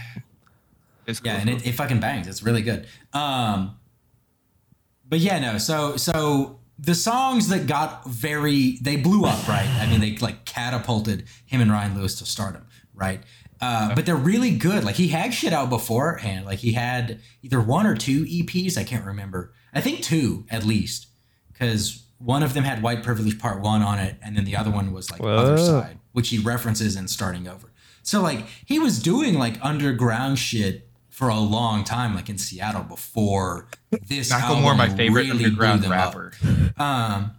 it's 1.07 1.21
cool. 1.21 1.33
Yeah, 1.33 1.39
and 1.41 1.49
it, 1.51 1.67
it 1.67 1.73
fucking 1.73 2.01
bangs. 2.01 2.27
It's 2.29 2.43
really 2.43 2.63
good. 2.63 2.87
Um, 3.15 3.77
but 5.09 5.21
yeah, 5.21 5.39
no. 5.39 5.59
So 5.59 5.97
so 5.97 6.59
the 6.79 6.95
songs 6.95 7.49
that 7.49 7.67
got 7.67 8.07
very 8.07 8.79
they 8.83 8.97
blew 8.97 9.25
up, 9.25 9.49
right? 9.49 9.67
I 9.81 9.87
mean, 9.87 10.01
they 10.01 10.17
like 10.19 10.45
catapulted 10.45 11.25
him 11.47 11.61
and 11.63 11.71
Ryan 11.71 11.95
Lewis 11.97 12.17
to 12.19 12.27
stardom, 12.27 12.67
right? 12.95 13.23
Uh, 13.61 13.95
but 13.95 14.05
they're 14.05 14.17
really 14.17 14.51
good. 14.51 14.85
Like 14.85 14.97
he 14.97 15.09
had 15.09 15.33
shit 15.33 15.53
out 15.53 15.71
beforehand. 15.71 16.45
Like 16.45 16.59
he 16.59 16.73
had 16.73 17.21
either 17.43 17.61
one 17.61 17.87
or 17.87 17.97
two 17.97 18.25
EPs. 18.25 18.77
I 18.77 18.85
can't 18.85 19.05
remember. 19.05 19.53
I 19.73 19.81
think 19.81 20.03
two 20.03 20.45
at 20.51 20.65
least, 20.65 21.07
because 21.53 22.05
one 22.19 22.43
of 22.43 22.55
them 22.55 22.65
had 22.65 22.83
White 22.83 23.03
Privilege 23.03 23.39
Part 23.39 23.61
One 23.61 23.83
on 23.83 23.99
it, 23.99 24.17
and 24.23 24.37
then 24.37 24.45
the 24.45 24.57
other 24.57 24.71
one 24.71 24.93
was 24.93 25.11
like 25.11 25.23
Other 25.23 25.59
Side, 25.59 25.99
which 26.13 26.29
he 26.29 26.39
references 26.39 26.97
in 26.97 27.09
Starting 27.09 27.49
Over. 27.49 27.73
So 28.03 28.23
like 28.23 28.47
he 28.65 28.79
was 28.79 29.03
doing 29.03 29.39
like 29.39 29.59
underground 29.63 30.39
shit 30.39 30.89
for 31.09 31.29
a 31.29 31.39
long 31.41 31.83
time, 31.83 32.15
like 32.15 32.29
in 32.29 32.37
Seattle 32.39 32.83
before 32.83 33.69
this. 34.07 34.31
Macklemore, 34.31 34.77
my 34.77 34.85
album 34.85 34.97
favorite 34.99 35.23
really 35.23 35.39
blew 35.39 35.47
underground 35.47 35.83
them 35.83 35.93
up. 35.93 36.15
rapper. 36.15 36.33
Um, 36.77 37.31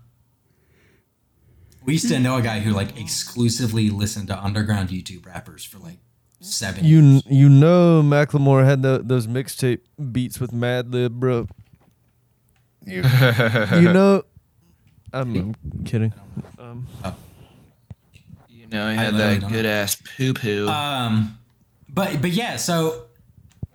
we 1.85 1.93
used 1.93 2.09
to 2.09 2.19
know 2.19 2.37
a 2.37 2.41
guy 2.41 2.59
who 2.59 2.71
like 2.71 2.99
exclusively 2.99 3.89
listened 3.89 4.27
to 4.27 4.37
underground 4.37 4.89
YouTube 4.89 5.25
rappers 5.25 5.63
for 5.63 5.77
like 5.77 5.99
seven. 6.39 6.85
You 6.85 7.01
years. 7.01 7.23
you 7.27 7.49
know 7.49 8.01
Macklemore 8.03 8.65
had 8.65 8.81
the, 8.81 9.01
those 9.03 9.27
mixtape 9.27 9.79
beats 10.11 10.39
with 10.39 10.51
Madlib, 10.51 11.11
bro. 11.11 11.47
You, 12.85 13.03
you 13.81 13.93
know, 13.93 14.23
I'm, 15.11 15.35
I'm 15.35 15.55
kidding. 15.83 16.13
Um, 16.57 16.87
You 18.49 18.67
know, 18.67 18.89
he 18.89 18.95
had 18.95 19.13
literally 19.13 19.35
that 19.35 19.41
don't 19.41 19.51
good 19.51 19.65
ass 19.65 20.01
poo 20.17 20.33
poo. 20.33 20.67
Um, 20.67 21.37
but 21.89 22.21
but 22.21 22.31
yeah, 22.31 22.55
so 22.57 23.07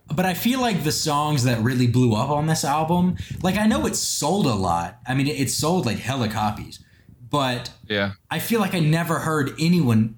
but 0.07 0.25
I 0.25 0.33
feel 0.33 0.59
like 0.61 0.83
the 0.83 0.91
songs 0.91 1.43
that 1.43 1.59
really 1.59 1.87
blew 1.87 2.13
up 2.13 2.29
on 2.29 2.47
this 2.47 2.63
album, 2.63 3.17
like 3.41 3.57
I 3.57 3.67
know 3.67 3.85
it 3.85 3.95
sold 3.95 4.45
a 4.45 4.53
lot. 4.53 4.99
I 5.07 5.13
mean, 5.13 5.27
it, 5.27 5.39
it 5.39 5.49
sold 5.49 5.85
like 5.85 5.97
hella 5.97 6.27
copies, 6.27 6.83
but 7.29 7.71
yeah. 7.87 8.13
I 8.29 8.39
feel 8.39 8.59
like 8.59 8.73
I 8.73 8.79
never 8.79 9.19
heard 9.19 9.51
anyone 9.59 10.17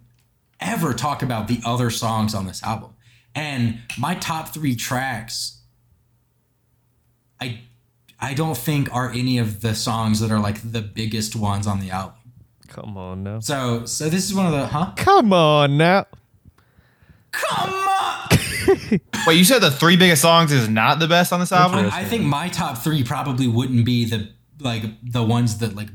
ever 0.60 0.94
talk 0.94 1.22
about 1.22 1.48
the 1.48 1.60
other 1.66 1.90
songs 1.90 2.34
on 2.34 2.46
this 2.46 2.64
album. 2.64 2.92
And 3.34 3.80
my 3.98 4.16
top 4.16 4.50
three 4.50 4.76
tracks, 4.76 5.60
I 7.40 7.60
I 8.20 8.34
don't 8.34 8.58
think 8.58 8.94
are 8.94 9.12
any 9.12 9.38
of 9.38 9.62
the 9.62 9.76
songs 9.76 10.20
that 10.22 10.32
are 10.32 10.40
like 10.40 10.72
the 10.72 10.82
biggest 10.82 11.36
ones 11.36 11.68
on 11.68 11.80
the 11.80 11.92
album. 11.92 12.16
come 12.68 12.98
on 12.98 13.24
now. 13.24 13.40
So 13.40 13.86
so 13.86 14.10
this 14.10 14.24
is 14.24 14.34
one 14.34 14.46
of 14.46 14.54
the 14.54 14.68
huh? 14.68 14.94
Come 14.96 15.34
on 15.34 15.78
now. 15.78 16.06
Come 17.32 17.74
on. 17.74 18.30
Wait, 19.28 19.38
you 19.38 19.44
said 19.44 19.60
the 19.60 19.72
three 19.72 19.98
biggest 19.98 20.22
songs 20.22 20.52
is 20.52 20.70
not 20.70 21.00
the 21.00 21.08
best 21.08 21.34
on 21.34 21.40
this 21.40 21.52
album? 21.52 21.86
I, 21.86 22.02
I 22.02 22.06
think 22.06 22.24
my 22.24 22.48
top 22.50 22.78
three 22.78 23.04
probably 23.04 23.48
wouldn't 23.48 23.86
be 23.86 24.06
the 24.06 24.30
like 24.60 24.84
the 25.04 25.24
ones 25.24 25.58
that 25.58 25.76
like 25.76 25.90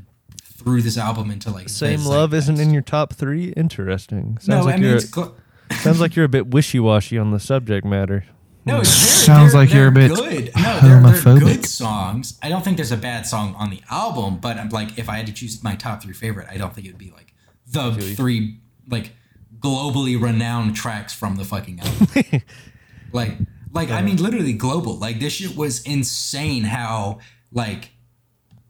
threw 0.63 0.81
this 0.81 0.97
album 0.97 1.31
into 1.31 1.49
like 1.51 1.69
Same 1.69 2.05
love 2.05 2.33
isn't 2.33 2.59
in 2.59 2.71
your 2.73 2.81
top 2.81 3.13
three. 3.13 3.49
Interesting. 3.57 4.37
Sounds 4.39 4.47
No, 4.47 4.61
like 4.63 4.75
I 4.75 4.77
mean 4.77 4.89
you're 4.91 4.99
cl- 4.99 5.35
sounds 5.71 5.99
like 5.99 6.15
you're 6.15 6.25
a 6.25 6.29
bit 6.29 6.47
wishy 6.47 6.79
washy 6.79 7.17
on 7.17 7.31
the 7.31 7.39
subject 7.39 7.85
matter. 7.85 8.25
no. 8.65 8.81
It's 8.81 8.89
Sounds 8.89 9.53
like 9.53 9.73
you're 9.73 9.87
a 9.87 9.91
bit 9.91 10.13
good. 10.13 10.51
No, 10.55 10.79
they're, 10.79 10.81
they're 10.81 11.01
homophobic. 11.01 11.39
good 11.39 11.65
songs. 11.65 12.37
I 12.41 12.49
don't 12.49 12.63
think 12.63 12.77
there's 12.77 12.91
a 12.91 12.97
bad 12.97 13.25
song 13.25 13.55
on 13.55 13.69
the 13.69 13.81
album, 13.89 14.37
but 14.37 14.57
I'm 14.57 14.69
like 14.69 14.97
if 14.97 15.09
I 15.09 15.17
had 15.17 15.27
to 15.27 15.33
choose 15.33 15.63
my 15.63 15.75
top 15.75 16.01
three 16.03 16.13
favorite, 16.13 16.47
I 16.49 16.57
don't 16.57 16.73
think 16.73 16.87
it 16.87 16.91
would 16.91 16.97
be 16.99 17.11
like 17.11 17.33
the 17.67 17.91
three 18.15 18.59
like 18.89 19.11
globally 19.59 20.19
renowned 20.21 20.75
tracks 20.75 21.13
from 21.13 21.35
the 21.35 21.43
fucking 21.43 21.79
album. 21.79 22.41
like 23.13 23.37
like 23.73 23.89
I 23.91 24.01
mean 24.01 24.17
literally 24.17 24.53
global. 24.53 24.97
Like 24.97 25.19
this 25.19 25.33
shit 25.33 25.55
was 25.55 25.81
insane 25.83 26.63
how 26.63 27.19
like 27.51 27.90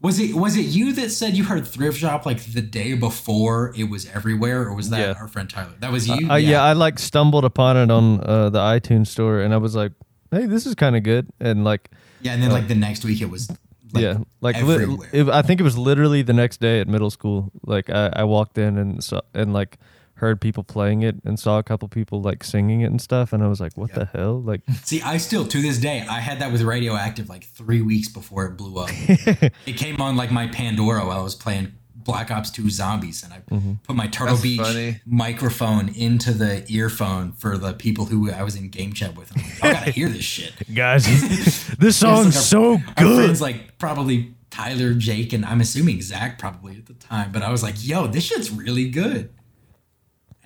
was 0.02 0.18
it 0.18 0.34
was 0.34 0.56
it 0.56 0.62
you 0.66 0.92
that 0.94 1.10
said 1.10 1.36
you 1.36 1.44
heard 1.44 1.66
thrift 1.66 1.98
shop 1.98 2.26
like 2.26 2.42
the 2.52 2.60
day 2.60 2.94
before 2.94 3.72
it 3.76 3.84
was 3.88 4.08
everywhere 4.10 4.62
or 4.62 4.74
was 4.74 4.90
that 4.90 5.00
Yeah. 5.00 5.14
our 5.20 5.28
friend 5.28 5.48
Tyler? 5.48 5.72
That 5.80 5.92
was 5.92 6.08
you? 6.08 6.28
Uh, 6.30 6.36
yeah. 6.36 6.62
I 6.62 6.72
like 6.72 6.98
stumbled 6.98 7.44
upon 7.44 7.76
it 7.76 7.90
on 7.90 8.20
uh, 8.20 8.50
the 8.50 8.58
iTunes 8.58 9.06
store, 9.08 9.40
and 9.40 9.54
I 9.54 9.58
was 9.58 9.74
like, 9.76 9.92
"Hey, 10.30 10.46
this 10.46 10.66
is 10.66 10.74
kind 10.74 10.96
of 10.96 11.02
good." 11.04 11.28
And 11.40 11.64
like, 11.64 11.90
Yeah, 12.20 12.32
and 12.34 12.42
then 12.42 12.50
like 12.50 12.68
the 12.68 12.74
next 12.74 13.04
week 13.04 13.20
it 13.22 13.30
was 13.30 13.48
like, 13.94 14.02
yeah, 14.02 14.18
like 14.40 14.60
li- 14.62 14.98
it, 15.12 15.28
I 15.28 15.42
think 15.42 15.60
it 15.60 15.64
was 15.64 15.76
literally 15.78 16.22
the 16.22 16.32
next 16.32 16.60
day 16.60 16.80
at 16.80 16.88
middle 16.88 17.10
school. 17.10 17.52
Like 17.64 17.88
I, 17.90 18.10
I 18.16 18.24
walked 18.24 18.58
in 18.58 18.78
and 18.78 19.02
saw 19.04 19.20
and 19.34 19.52
like 19.52 19.78
heard 20.22 20.40
people 20.40 20.62
playing 20.62 21.02
it 21.02 21.16
and 21.24 21.38
saw 21.38 21.58
a 21.58 21.64
couple 21.64 21.88
people 21.88 22.22
like 22.22 22.44
singing 22.44 22.80
it 22.80 22.86
and 22.86 23.02
stuff, 23.02 23.32
and 23.32 23.42
I 23.42 23.48
was 23.48 23.60
like, 23.60 23.76
"What 23.76 23.92
the 23.92 24.04
hell?" 24.06 24.40
Like, 24.40 24.62
See, 24.84 25.02
I 25.02 25.16
still 25.16 25.44
to 25.46 25.60
this 25.60 25.78
day 25.78 26.06
I 26.08 26.20
had 26.20 26.38
that 26.38 26.52
with 26.52 26.62
Radioactive 26.62 27.28
like 27.28 27.44
three 27.44 27.82
weeks 27.82 28.08
before 28.08 28.46
it 28.46 28.56
blew 28.56 28.78
up. 28.78 28.88
it 28.92 29.76
came 29.76 30.00
on 30.00 30.16
like 30.16 30.30
my 30.30 30.46
Pandora 30.46 31.04
while 31.04 31.18
I 31.18 31.22
was 31.22 31.34
playing 31.34 31.72
Black 31.96 32.30
Ops 32.30 32.50
2 32.50 32.70
Zombies, 32.70 33.24
and 33.24 33.32
I 33.32 33.38
mm-hmm. 33.38 33.72
put 33.82 33.96
my 33.96 34.06
Turtle 34.06 34.36
That's 34.36 34.42
Beach 34.42 34.60
funny. 34.60 35.00
microphone 35.04 35.88
into 35.88 36.32
the 36.32 36.64
earphone 36.68 37.32
for 37.32 37.58
the 37.58 37.72
people 37.72 38.04
who 38.06 38.30
I 38.30 38.44
was 38.44 38.54
in 38.54 38.68
game 38.68 38.92
chat 38.92 39.16
with. 39.16 39.32
I'm 39.36 39.42
like, 39.42 39.64
I 39.64 39.72
gotta 39.72 39.90
hear 39.90 40.08
this 40.08 40.24
shit. 40.24 40.52
Guys, 40.74 41.04
this 41.04 41.68
It's 41.68 41.80
like 41.80 41.92
song's 41.92 42.36
our- 42.36 42.42
so 42.42 42.72
Our 42.96 43.04
good. 43.04 43.24
friends 43.24 43.40
like 43.40 43.78
probably 43.78 44.34
Tyler, 44.50 44.94
Jake, 44.94 45.32
and 45.32 45.44
I'm 45.44 45.60
assuming 45.60 46.00
Zach 46.00 46.38
probably 46.38 46.76
at 46.76 46.86
the 46.86 46.94
time, 46.94 47.32
but 47.32 47.42
I 47.42 47.50
was 47.50 47.62
like, 47.62 47.74
yo, 47.78 48.06
this 48.06 48.24
shit's 48.24 48.50
really 48.50 48.88
good. 48.88 49.30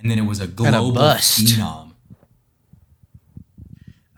And 0.06 0.10
then 0.12 0.18
it 0.24 0.28
was 0.28 0.38
a 0.40 0.46
global 0.46 0.92
bust. 0.92 1.40
phenom. 1.40 1.90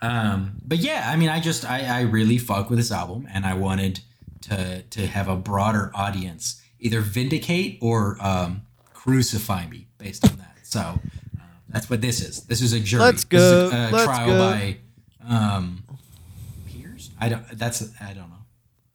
Um, 0.03 0.53
but 0.63 0.77
yeah, 0.77 1.09
I 1.11 1.15
mean, 1.15 1.29
I 1.29 1.39
just 1.39 1.65
I, 1.65 1.79
I 1.85 2.01
really 2.01 2.37
fuck 2.37 2.69
with 2.69 2.77
this 2.77 2.91
album, 2.91 3.27
and 3.33 3.43
I 3.43 3.55
wanted 3.55 4.01
to 4.41 4.83
to 4.83 5.07
have 5.07 5.27
a 5.27 5.35
broader 5.35 5.91
audience 5.95 6.61
either 6.79 7.01
vindicate 7.01 7.79
or 7.81 8.17
um, 8.21 8.61
crucify 8.93 9.65
me 9.67 9.87
based 9.97 10.29
on 10.29 10.37
that. 10.37 10.57
So 10.61 10.79
uh, 10.79 10.99
that's 11.69 11.89
what 11.89 12.01
this 12.01 12.21
is. 12.21 12.43
This 12.43 12.61
is 12.61 12.71
a 12.73 12.79
jury. 12.79 13.01
Let's 13.01 13.23
This 13.23 13.41
is 13.41 13.71
go. 13.71 13.75
a, 13.75 13.89
a 13.89 13.91
Let's 13.91 14.03
trial 14.05 14.27
go. 14.27 14.37
by 14.37 14.77
um, 15.27 15.83
peers. 16.67 17.09
I 17.19 17.29
don't. 17.29 17.45
That's 17.57 17.81
I 17.99 18.13
don't 18.13 18.29
know. 18.29 18.35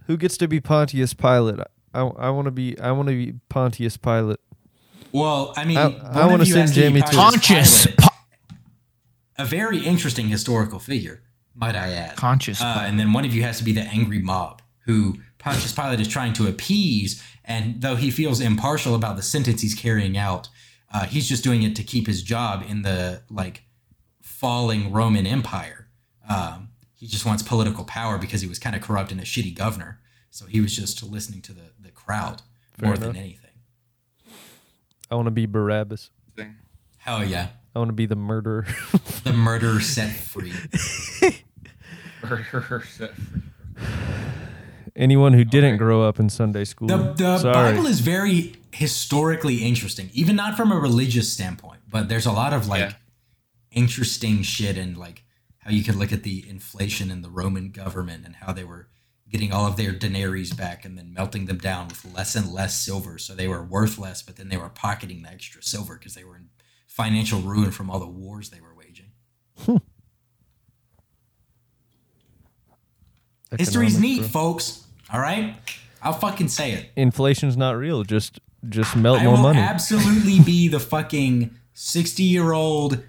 Who 0.06 0.16
gets 0.16 0.36
to 0.36 0.46
be 0.46 0.60
Pontius 0.60 1.12
Pilate? 1.12 1.58
I, 1.92 2.00
I 2.02 2.30
want 2.30 2.44
to 2.44 2.50
be 2.52 2.78
I 2.78 2.92
want 2.92 3.08
to 3.08 3.14
be 3.14 3.34
Pontius 3.48 3.96
Pilate. 3.96 4.38
Well, 5.14 5.54
I 5.56 5.64
mean, 5.64 5.78
I- 5.78 5.86
one 5.88 6.00
I 6.04 6.20
of 6.24 6.30
wanna 6.30 6.44
you 6.44 6.52
send 6.52 6.60
has 6.62 6.70
to 6.72 6.76
be 6.76 6.80
Jamie 6.82 7.00
to- 7.02 7.12
Conscious. 7.12 7.86
Pilate, 7.86 8.10
a 9.38 9.44
very 9.44 9.78
interesting 9.78 10.28
historical 10.28 10.78
figure, 10.78 11.22
might 11.54 11.76
I 11.76 11.92
add. 11.92 12.16
Conscious. 12.16 12.60
Uh, 12.60 12.82
and 12.84 12.98
then 12.98 13.12
one 13.12 13.24
of 13.24 13.34
you 13.34 13.42
has 13.42 13.58
to 13.58 13.64
be 13.64 13.72
the 13.72 13.82
angry 13.82 14.18
mob 14.20 14.60
who 14.86 15.16
Pontius 15.38 15.72
Pilate 15.72 16.00
is 16.00 16.08
trying 16.08 16.32
to 16.34 16.46
appease. 16.48 17.22
And 17.44 17.80
though 17.80 17.96
he 17.96 18.10
feels 18.10 18.40
impartial 18.40 18.94
about 18.94 19.16
the 19.16 19.22
sentence 19.22 19.62
he's 19.62 19.74
carrying 19.74 20.16
out, 20.16 20.48
uh, 20.92 21.04
he's 21.06 21.28
just 21.28 21.42
doing 21.44 21.62
it 21.62 21.74
to 21.76 21.82
keep 21.84 22.06
his 22.06 22.22
job 22.22 22.64
in 22.68 22.82
the 22.82 23.22
like 23.30 23.62
falling 24.22 24.90
Roman 24.92 25.26
Empire. 25.26 25.88
Um, 26.28 26.68
he 26.92 27.06
just 27.06 27.24
wants 27.26 27.42
political 27.42 27.84
power 27.84 28.18
because 28.18 28.40
he 28.40 28.46
was 28.48 28.58
kind 28.58 28.74
of 28.74 28.82
corrupt 28.82 29.12
and 29.12 29.20
a 29.20 29.24
shitty 29.24 29.54
governor. 29.54 30.00
So 30.30 30.46
he 30.46 30.60
was 30.60 30.74
just 30.74 31.02
listening 31.02 31.42
to 31.42 31.52
the, 31.52 31.70
the 31.80 31.90
crowd 31.90 32.42
Fair 32.78 32.86
more 32.88 32.94
enough. 32.96 33.08
than 33.12 33.16
anything. 33.16 33.43
I 35.14 35.16
want 35.16 35.26
to 35.28 35.30
be 35.30 35.46
Barabbas. 35.46 36.10
Hell 36.96 37.24
yeah. 37.24 37.50
I 37.72 37.78
want 37.78 37.88
to 37.90 37.92
be 37.94 38.06
the 38.06 38.16
murderer. 38.16 38.66
The 39.22 39.32
murderer 39.32 39.78
set 39.78 40.10
free. 40.10 40.52
Anyone 44.96 45.32
who 45.34 45.44
didn't 45.44 45.76
grow 45.76 46.02
up 46.02 46.18
in 46.18 46.28
Sunday 46.28 46.64
school. 46.64 46.88
The, 46.88 47.12
the 47.16 47.38
Sorry. 47.38 47.54
Bible 47.54 47.86
is 47.86 48.00
very 48.00 48.56
historically 48.72 49.58
interesting, 49.58 50.10
even 50.12 50.34
not 50.34 50.56
from 50.56 50.72
a 50.72 50.76
religious 50.80 51.32
standpoint, 51.32 51.82
but 51.88 52.08
there's 52.08 52.26
a 52.26 52.32
lot 52.32 52.52
of 52.52 52.66
like 52.66 52.80
Yeah. 52.80 52.92
interesting 53.70 54.42
shit 54.42 54.76
and 54.76 54.96
like 54.96 55.22
how 55.58 55.70
you 55.70 55.84
can 55.84 55.96
look 55.96 56.12
at 56.12 56.24
the 56.24 56.44
inflation 56.48 57.08
in 57.12 57.22
the 57.22 57.30
Roman 57.30 57.70
government 57.70 58.24
and 58.26 58.34
how 58.36 58.52
they 58.52 58.64
were 58.64 58.88
getting 59.30 59.52
all 59.52 59.66
of 59.66 59.76
their 59.76 59.92
denaries 59.92 60.52
back 60.52 60.84
and 60.84 60.96
then 60.96 61.12
melting 61.12 61.46
them 61.46 61.58
down 61.58 61.88
with 61.88 62.04
less 62.14 62.34
and 62.34 62.52
less 62.52 62.84
silver. 62.84 63.18
So 63.18 63.34
they 63.34 63.48
were 63.48 63.62
worth 63.64 63.98
less, 63.98 64.22
but 64.22 64.36
then 64.36 64.48
they 64.48 64.56
were 64.56 64.68
pocketing 64.68 65.22
the 65.22 65.30
extra 65.30 65.62
silver 65.62 65.96
because 65.98 66.14
they 66.14 66.24
were 66.24 66.36
in 66.36 66.48
financial 66.86 67.40
ruin 67.40 67.70
from 67.70 67.90
all 67.90 67.98
the 67.98 68.06
wars 68.06 68.50
they 68.50 68.60
were 68.60 68.74
waging. 68.74 69.10
Hmm. 69.60 69.76
History's 73.58 73.98
neat, 73.98 74.24
folks. 74.24 74.84
All 75.12 75.20
right? 75.20 75.56
I'll 76.02 76.12
fucking 76.12 76.48
say 76.48 76.72
it. 76.72 76.90
Inflation's 76.96 77.56
not 77.56 77.76
real. 77.76 78.02
Just 78.02 78.40
just 78.68 78.96
melt 78.96 79.20
I 79.20 79.24
more 79.24 79.36
money. 79.36 79.58
absolutely 79.58 80.40
be 80.40 80.68
the 80.76 80.80
fucking 80.80 81.54
60 81.74 82.22
year 82.22 82.52
old 82.52 83.02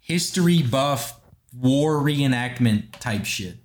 history 0.00 0.62
buff 0.62 1.20
war 1.56 2.00
reenactment 2.00 2.98
type 2.98 3.24
shit. 3.24 3.56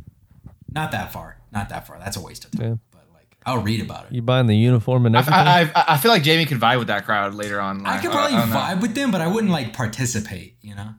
Not 0.72 0.92
that 0.92 1.12
far. 1.12 1.39
Not 1.52 1.70
that 1.70 1.88
far. 1.88 1.98
That's 2.00 2.18
a 2.18 2.22
waste 2.22 2.46
of 2.46 2.52
time. 2.52 2.62
Yeah. 2.68 2.76
But 2.92 3.06
like, 3.14 3.36
I'll 3.46 3.62
read 3.62 3.82
about 3.82 4.06
it. 4.06 4.12
you 4.14 4.22
buying 4.22 4.48
the 4.48 4.56
uniform 4.56 5.06
and 5.06 5.16
everything? 5.16 5.34
I, 5.34 5.62
I, 5.76 5.84
I 5.94 5.98
feel 5.98 6.12
like 6.12 6.24
Jamie 6.24 6.46
could 6.46 6.60
vibe 6.60 6.80
with 6.80 6.88
that 6.88 7.06
crowd 7.06 7.34
later 7.34 7.60
on. 7.60 7.86
I 7.86 8.00
could 8.02 8.12
probably 8.12 8.36
I, 8.38 8.40
don't 8.42 8.50
know. 8.50 8.56
vibe 8.56 8.82
with 8.82 8.96
them, 8.96 9.12
but 9.12 9.22
I 9.22 9.28
wouldn't 9.28 9.52
like 9.52 9.74
participate. 9.74 10.56
You 10.62 10.76
know. 10.76 10.90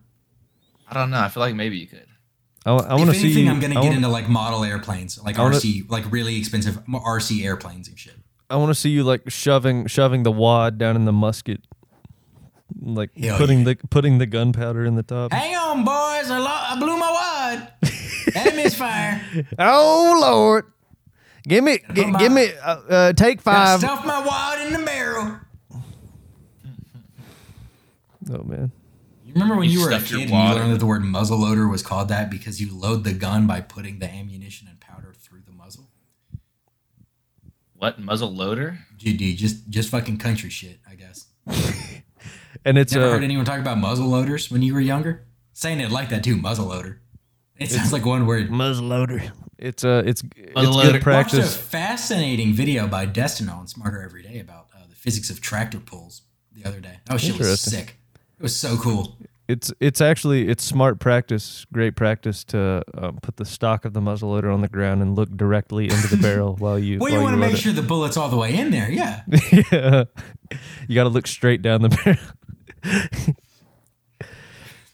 I 0.88 0.94
don't 0.94 1.10
know. 1.10 1.20
I 1.20 1.28
feel 1.28 1.40
like 1.42 1.54
maybe 1.54 1.76
you 1.78 1.86
could. 1.86 2.06
I, 2.66 2.72
want 2.72 2.90
if 2.90 3.08
to 3.08 3.14
see. 3.14 3.24
anything, 3.26 3.44
you- 3.46 3.50
I'm 3.52 3.60
gonna 3.60 3.72
I 3.78 3.82
get 3.82 3.84
wanna- 3.84 3.96
into 3.96 4.08
like 4.08 4.28
model 4.28 4.64
airplanes, 4.64 5.22
like 5.22 5.38
wanna- 5.38 5.56
RC, 5.56 5.88
like 5.90 6.10
really 6.12 6.36
expensive 6.38 6.78
RC 6.86 7.44
airplanes 7.44 7.88
and 7.88 7.98
shit. 7.98 8.14
I 8.50 8.56
want 8.56 8.68
to 8.70 8.74
see 8.74 8.90
you 8.90 9.04
like 9.04 9.30
shoving 9.30 9.86
shoving 9.86 10.24
the 10.24 10.32
wad 10.32 10.76
down 10.76 10.96
in 10.96 11.04
the 11.04 11.12
musket, 11.12 11.62
like 12.82 13.16
Hell 13.16 13.38
putting 13.38 13.60
yeah. 13.60 13.64
the 13.64 13.76
putting 13.90 14.18
the 14.18 14.26
gunpowder 14.26 14.84
in 14.84 14.96
the 14.96 15.02
top. 15.04 15.32
Hang 15.32 15.54
on, 15.56 15.84
boys! 15.84 16.30
I, 16.30 16.38
lo- 16.38 16.46
I 16.48 16.76
blew 16.78 16.96
my 16.98 17.10
wad. 17.10 17.92
that 18.34 18.54
misfire. 18.56 19.20
Oh 19.58 20.18
Lord, 20.20 20.66
give 21.46 21.62
me, 21.64 21.78
gi- 21.92 22.02
Come 22.02 22.12
give 22.14 22.32
me, 22.32 22.48
uh, 22.62 22.76
uh, 22.88 23.12
take 23.12 23.38
I 23.40 23.42
five. 23.42 23.78
stuffed 23.80 24.06
my 24.06 24.24
wad 24.24 24.66
in 24.66 24.72
the 24.72 24.84
barrel. 24.84 25.38
Oh 28.32 28.42
man, 28.44 28.70
You 29.24 29.32
remember 29.32 29.56
when 29.56 29.68
You 29.68 29.78
you, 29.80 29.84
were 29.84 29.90
a 29.90 29.94
stuffed 29.94 30.10
your 30.10 30.20
kid 30.20 30.24
and 30.24 30.30
you 30.30 30.36
wad 30.36 30.56
learned 30.56 30.72
that 30.72 30.78
the 30.78 30.86
word 30.86 31.02
muzzleloader 31.02 31.68
was 31.70 31.82
called 31.82 32.08
that 32.08 32.30
because 32.30 32.60
you 32.60 32.72
load 32.72 33.02
the 33.02 33.12
gun 33.12 33.46
by 33.46 33.60
putting 33.60 33.98
the 33.98 34.08
ammunition 34.08 34.68
and 34.68 34.78
powder 34.78 35.12
through 35.18 35.40
the 35.46 35.52
muzzle? 35.52 35.88
What 37.74 37.98
muzzle 37.98 38.30
loader? 38.30 38.78
GD, 38.98 39.36
just 39.36 39.68
just 39.70 39.88
fucking 39.90 40.18
country 40.18 40.50
shit, 40.50 40.78
I 40.88 40.94
guess. 40.94 41.26
and 42.64 42.76
it's 42.78 42.92
Never 42.92 43.06
uh, 43.06 43.10
heard 43.12 43.24
anyone 43.24 43.44
talk 43.46 43.58
about 43.58 43.78
muzzle 43.78 44.06
loaders 44.06 44.50
when 44.50 44.62
you 44.62 44.74
were 44.74 44.80
younger? 44.80 45.24
Saying 45.54 45.80
it 45.80 45.90
like 45.90 46.10
that 46.10 46.22
too, 46.22 46.36
muzzleloader. 46.36 46.98
It 47.60 47.70
sounds 47.70 47.92
like 47.92 48.06
one 48.06 48.26
word. 48.26 48.48
muzzleloader. 48.48 49.30
It's 49.58 49.84
uh, 49.84 50.02
it's 50.06 50.22
it's 50.34 50.52
Muzzleloader. 50.54 50.92
good 50.92 51.06
Watched 51.06 51.34
a 51.34 51.42
fascinating 51.42 52.54
video 52.54 52.86
by 52.86 53.04
Destino 53.04 53.52
on 53.52 53.66
Smarter 53.68 54.02
Every 54.02 54.22
Day 54.22 54.40
about 54.40 54.68
uh, 54.74 54.86
the 54.88 54.96
physics 54.96 55.28
of 55.28 55.42
tractor 55.42 55.78
pulls 55.78 56.22
the 56.52 56.64
other 56.64 56.80
day. 56.80 57.00
That 57.04 57.20
shit 57.20 57.38
was 57.38 57.60
sick. 57.60 57.96
It 58.38 58.42
was 58.42 58.56
so 58.56 58.78
cool. 58.78 59.18
It's 59.46 59.70
it's 59.78 60.00
actually 60.00 60.48
it's 60.48 60.64
smart 60.64 61.00
practice, 61.00 61.66
great 61.72 61.96
practice 61.96 62.44
to 62.44 62.82
um, 62.96 63.18
put 63.20 63.36
the 63.36 63.44
stock 63.44 63.84
of 63.84 63.92
the 63.92 64.00
muzzleloader 64.00 64.52
on 64.52 64.62
the 64.62 64.68
ground 64.68 65.02
and 65.02 65.14
look 65.14 65.28
directly 65.36 65.84
into 65.84 66.06
the 66.06 66.16
barrel 66.16 66.56
while 66.56 66.78
you. 66.78 66.98
Well, 66.98 67.12
you 67.12 67.20
want 67.20 67.34
to 67.34 67.40
load 67.40 67.48
make 67.48 67.54
it. 67.56 67.60
sure 67.60 67.72
the 67.74 67.82
bullet's 67.82 68.16
all 68.16 68.30
the 68.30 68.36
way 68.38 68.56
in 68.56 68.70
there, 68.70 68.90
yeah. 68.90 69.22
yeah. 69.72 70.04
You 70.88 70.94
got 70.94 71.02
to 71.02 71.10
look 71.10 71.26
straight 71.26 71.60
down 71.60 71.82
the 71.82 71.90
barrel. 72.84 73.34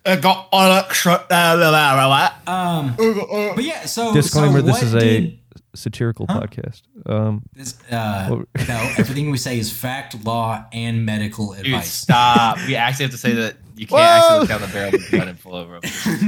I 0.07 0.17
got 0.17 0.49
uh, 0.53 2.31
Um, 2.47 2.95
but 2.97 3.65
yeah, 3.65 3.85
so 3.87 4.13
Disclaimer: 4.15 4.61
so 4.61 4.67
This 4.67 4.75
what 4.75 4.83
is 4.83 4.95
a 4.95 5.01
did- 5.01 5.39
satirical 5.75 6.27
podcast. 6.27 6.83
Um, 7.07 7.43
This, 7.53 7.75
uh, 7.91 8.29
no, 8.69 8.93
everything 8.97 9.31
we 9.31 9.39
say 9.39 9.59
is 9.59 9.71
fact, 9.73 10.25
law, 10.25 10.65
and 10.73 11.05
medical 11.05 11.53
Dude, 11.55 11.67
advice. 11.67 11.93
stop. 11.93 12.57
We 12.67 12.77
actually 12.77 13.05
have 13.05 13.13
to 13.13 13.19
say 13.19 13.35
that 13.35 13.57
you 13.77 13.87
can't 13.87 14.01
actually 14.01 14.39
look 14.41 14.49
down 14.49 14.61
the 14.63 14.69
barrel 14.69 14.93
with 14.93 15.11
the 15.11 15.19
gun 15.19 15.29
and 15.29 15.41
pull 15.43 15.55
over. 15.55 15.81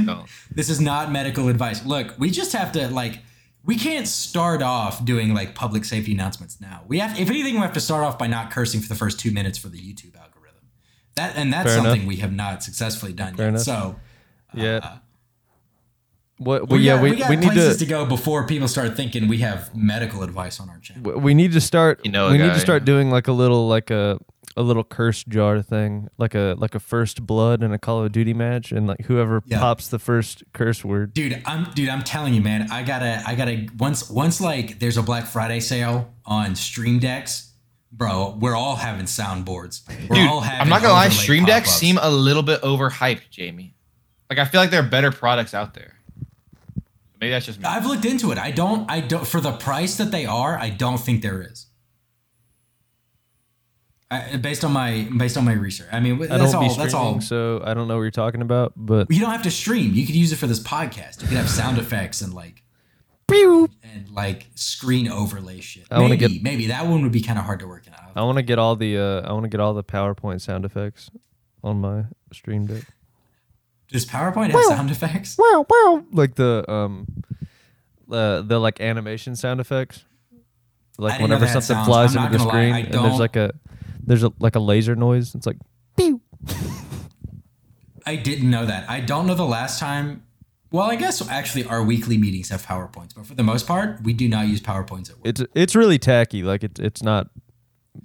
Don't. 0.05 0.27
This 0.53 0.69
is 0.69 0.79
not 0.79 1.11
medical 1.11 1.47
advice. 1.47 1.83
Look, 1.85 2.13
we 2.19 2.29
just 2.29 2.53
have 2.53 2.71
to 2.73 2.89
like, 2.89 3.19
we 3.65 3.75
can't 3.75 4.07
start 4.07 4.61
off 4.61 5.03
doing 5.03 5.33
like 5.33 5.55
public 5.55 5.83
safety 5.85 6.11
announcements 6.13 6.61
now. 6.61 6.83
We 6.87 6.99
have, 6.99 7.19
if 7.19 7.29
anything, 7.29 7.55
we 7.55 7.61
have 7.61 7.73
to 7.73 7.79
start 7.81 8.03
off 8.03 8.19
by 8.19 8.27
not 8.27 8.51
cursing 8.51 8.81
for 8.81 8.87
the 8.87 8.95
first 8.95 9.19
two 9.19 9.31
minutes 9.31 9.57
for 9.57 9.69
the 9.69 9.79
YouTube 9.79 10.15
algorithm. 10.15 10.28
That 11.15 11.35
and 11.35 11.51
that's 11.51 11.67
Fair 11.67 11.75
something 11.77 12.01
enough. 12.01 12.07
we 12.07 12.15
have 12.17 12.33
not 12.33 12.63
successfully 12.63 13.13
done 13.13 13.35
Fair 13.35 13.47
yet. 13.47 13.49
enough. 13.49 13.61
So 13.63 13.95
yeah. 14.53 14.79
Uh, 14.83 14.97
what? 16.37 16.69
Well, 16.69 16.79
we 16.79 16.85
yeah, 16.85 16.95
got, 16.95 17.03
we, 17.03 17.09
we, 17.11 17.15
got 17.17 17.29
we 17.29 17.35
need 17.35 17.51
places 17.51 17.77
to, 17.77 17.85
to 17.85 17.89
go 17.89 18.05
before 18.05 18.47
people 18.47 18.67
start 18.69 18.95
thinking 18.95 19.27
we 19.27 19.39
have 19.39 19.75
medical 19.75 20.23
advice 20.23 20.59
on 20.61 20.69
our 20.69 20.79
channel. 20.79 21.19
we 21.19 21.33
need 21.33 21.51
to 21.51 21.61
start. 21.61 21.99
You 22.05 22.11
know 22.11 22.27
a 22.27 22.31
we 22.31 22.37
need 22.37 22.53
to 22.53 22.59
start 22.59 22.83
yeah. 22.83 22.85
doing 22.85 23.09
like 23.11 23.27
a 23.27 23.33
little 23.33 23.67
like 23.67 23.91
a 23.91 24.17
a 24.55 24.61
little 24.63 24.83
curse 24.85 25.23
jar 25.25 25.61
thing, 25.61 26.07
like 26.17 26.33
a 26.35 26.55
like 26.57 26.75
a 26.75 26.79
first 26.79 27.25
blood 27.27 27.61
in 27.61 27.73
a 27.73 27.77
Call 27.77 28.03
of 28.05 28.11
Duty 28.13 28.33
match, 28.33 28.71
and 28.71 28.87
like 28.87 29.01
whoever 29.05 29.43
Yeah. 29.45 29.59
pops 29.59 29.89
the 29.89 29.99
first 29.99 30.43
curse 30.53 30.83
word. 30.85 31.13
dude 31.13 31.41
i'm 31.45 31.65
dude 31.75 31.89
i'm 31.89 32.03
telling 32.03 32.33
you 32.33 32.41
man 32.41 32.71
i 32.71 32.83
gotta 32.83 33.21
i 33.27 33.35
gotta 33.35 33.67
once 33.77 34.09
once 34.09 34.39
like 34.41 34.79
there's 34.79 34.97
a 34.97 35.03
black 35.03 35.25
friday 35.25 35.59
sale 35.59 36.13
on 36.25 36.55
stream 36.55 36.99
decks 36.99 37.48
bro 37.91 38.37
we're 38.39 38.55
all 38.55 38.75
having 38.75 39.05
soundboards 39.05 39.81
we're 40.09 40.15
Dude, 40.15 40.27
all 40.27 40.41
having 40.41 40.61
I'm 40.61 40.69
not 40.69 40.81
gonna 40.81 40.93
lie. 40.93 41.09
Stream 41.09 41.45
decks 41.45 41.67
pop-ups. 41.69 41.79
seem 41.79 41.97
a 42.01 42.09
little 42.09 42.43
bit 42.43 42.61
overhyped, 42.61 43.29
Jamie. 43.31 43.75
Like 44.29 44.39
I 44.39 44.45
feel 44.45 44.61
like 44.61 44.69
there 44.69 44.81
are 44.81 44.87
better 44.87 45.11
products 45.11 45.53
out 45.55 45.73
there. 45.73 45.95
Maybe 47.19 47.31
that's 47.31 47.45
just 47.47 47.59
me. 47.59 47.65
i've 47.65 47.85
looked 47.85 48.05
into 48.05 48.31
it 48.31 48.37
i 48.37 48.49
don't 48.49 48.89
i 48.89 49.01
don't 49.01 49.27
for 49.27 49.41
the 49.41 49.51
price 49.51 49.97
that 49.97 50.09
they 50.09 50.25
are 50.25 50.57
i 50.57 50.69
don't 50.69 50.99
think 50.99 51.21
there 51.21 51.41
is 51.41 51.65
I, 54.11 54.37
based 54.37 54.63
on 54.63 54.71
my 54.71 55.07
based 55.17 55.35
on 55.37 55.43
my 55.45 55.51
research 55.53 55.89
i 55.91 55.99
mean 55.99 56.15
I 56.23 56.37
that's 56.37 56.53
don't 56.53 56.63
all 56.63 56.69
be 56.69 56.81
that's 56.81 56.93
all 56.93 57.19
so 57.21 57.61
I 57.63 57.73
don't 57.73 57.87
know 57.87 57.95
what 57.97 58.03
you're 58.03 58.11
talking 58.11 58.41
about. 58.41 58.73
But 58.75 59.11
you 59.11 59.19
don't 59.19 59.31
have 59.31 59.43
to 59.43 59.51
stream 59.51 59.93
you 59.93 60.05
could 60.05 60.15
use 60.15 60.31
it 60.31 60.37
for 60.37 60.47
this 60.47 60.59
podcast 60.61 61.21
you 61.21 61.27
could 61.27 61.37
have 61.37 61.49
sound 61.49 61.77
effects 61.77 62.21
and 62.21 62.33
like 62.33 62.55
pew. 62.55 62.63
And 63.33 64.09
like 64.11 64.47
screen 64.55 65.07
overlay 65.07 65.59
shit. 65.61 65.85
I 65.91 65.99
wanna 65.99 66.09
maybe, 66.15 66.27
get- 66.27 66.43
maybe 66.43 66.67
that 66.67 66.85
one 66.87 67.01
would 67.03 67.11
be 67.11 67.21
kind 67.21 67.39
of 67.39 67.45
hard 67.45 67.59
to 67.59 67.67
work 67.67 67.85
out. 67.91 68.11
I 68.15 68.23
want 68.23 68.37
to 68.37 68.41
get 68.43 68.59
all 68.59 68.75
the 68.75 68.97
uh, 68.97 69.21
I 69.29 69.31
want 69.33 69.43
to 69.43 69.49
get 69.49 69.59
all 69.59 69.73
the 69.73 69.83
PowerPoint 69.83 70.41
sound 70.41 70.65
effects 70.65 71.09
on 71.63 71.79
my 71.81 72.05
stream 72.33 72.65
deck. 72.65 72.83
Does 73.87 74.05
PowerPoint 74.05 74.51
have 74.51 74.63
sound 74.65 74.91
effects? 74.91 75.37
Wow, 75.37 75.65
wow. 75.69 76.03
Like 76.11 76.35
the 76.35 76.69
um, 76.69 77.07
uh, 78.11 78.41
the 78.41 78.59
like 78.59 78.81
animation 78.81 79.35
sound 79.35 79.59
effects. 79.59 80.05
Like 80.97 81.21
whenever 81.21 81.47
something 81.47 81.61
sounds. 81.75 81.87
flies 81.87 82.15
I'm 82.15 82.25
into 82.25 82.37
the 82.39 82.43
not 82.43 82.53
lie, 82.53 82.71
screen, 82.71 82.85
and 82.85 83.05
there's 83.05 83.19
like 83.19 83.35
a 83.35 83.51
there's 84.05 84.23
a 84.23 84.33
like 84.39 84.55
a 84.55 84.59
laser 84.59 84.95
noise. 84.95 85.33
It's 85.33 85.45
like 85.47 85.57
pew. 85.95 86.21
I 88.05 88.15
didn't 88.15 88.49
know 88.49 88.65
that. 88.65 88.89
I 88.89 88.99
don't 89.01 89.27
know 89.27 89.35
the 89.35 89.45
last 89.45 89.79
time. 89.79 90.23
Well, 90.71 90.83
I 90.89 90.95
guess 90.95 91.27
actually 91.27 91.65
our 91.65 91.83
weekly 91.83 92.17
meetings 92.17 92.49
have 92.49 92.65
PowerPoints, 92.65 93.15
but 93.15 93.25
for 93.25 93.33
the 93.35 93.43
most 93.43 93.65
part, 93.67 94.03
we 94.03 94.13
do 94.13 94.29
not 94.29 94.47
use 94.47 94.61
PowerPoints 94.61 95.09
at 95.09 95.17
work. 95.17 95.25
It's 95.25 95.41
it's 95.55 95.75
really 95.75 95.97
tacky. 95.97 96.43
Like 96.43 96.63
it's 96.63 96.79
it's 96.79 97.01
not 97.03 97.29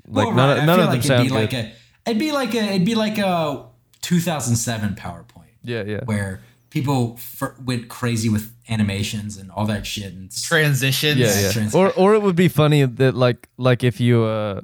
like 0.09 0.27
Well, 0.29 0.35
none, 0.37 0.48
right, 0.57 0.62
I 0.62 0.64
none 0.66 0.79
feel 0.79 0.85
of 0.87 0.90
them 0.90 0.98
like 1.00 1.03
sound 1.07 1.20
it'd 1.27 1.33
be 1.33 1.46
good. 1.57 1.57
like 1.57 1.74
a 2.07 2.11
it'd 2.11 2.18
be 2.20 2.33
like 2.33 2.55
a 2.55 2.64
it'd 2.74 2.85
be 2.87 2.94
like 2.94 3.18
a 3.18 3.66
2007 4.03 4.94
PowerPoint 4.94 5.24
yeah, 5.62 5.83
yeah. 5.85 6.00
where 6.05 6.40
people 6.70 7.14
f- 7.18 7.53
went 7.64 7.88
crazy 7.88 8.29
with 8.29 8.53
animations 8.68 9.37
and 9.37 9.50
all 9.50 9.66
that 9.66 9.87
shit 9.87 10.12
and 10.12 10.31
Transitions. 10.42 11.18
Yeah, 11.20 11.38
yeah. 11.40 11.53
trans- 11.53 11.74
Or 11.74 11.92
or 11.92 12.14
it 12.14 12.22
would 12.22 12.37
be 12.37 12.48
funny 12.48 12.85
that 12.85 13.14
like 13.14 13.48
like 13.59 13.85
if 13.85 14.00
you 14.00 14.24
uh 14.24 14.61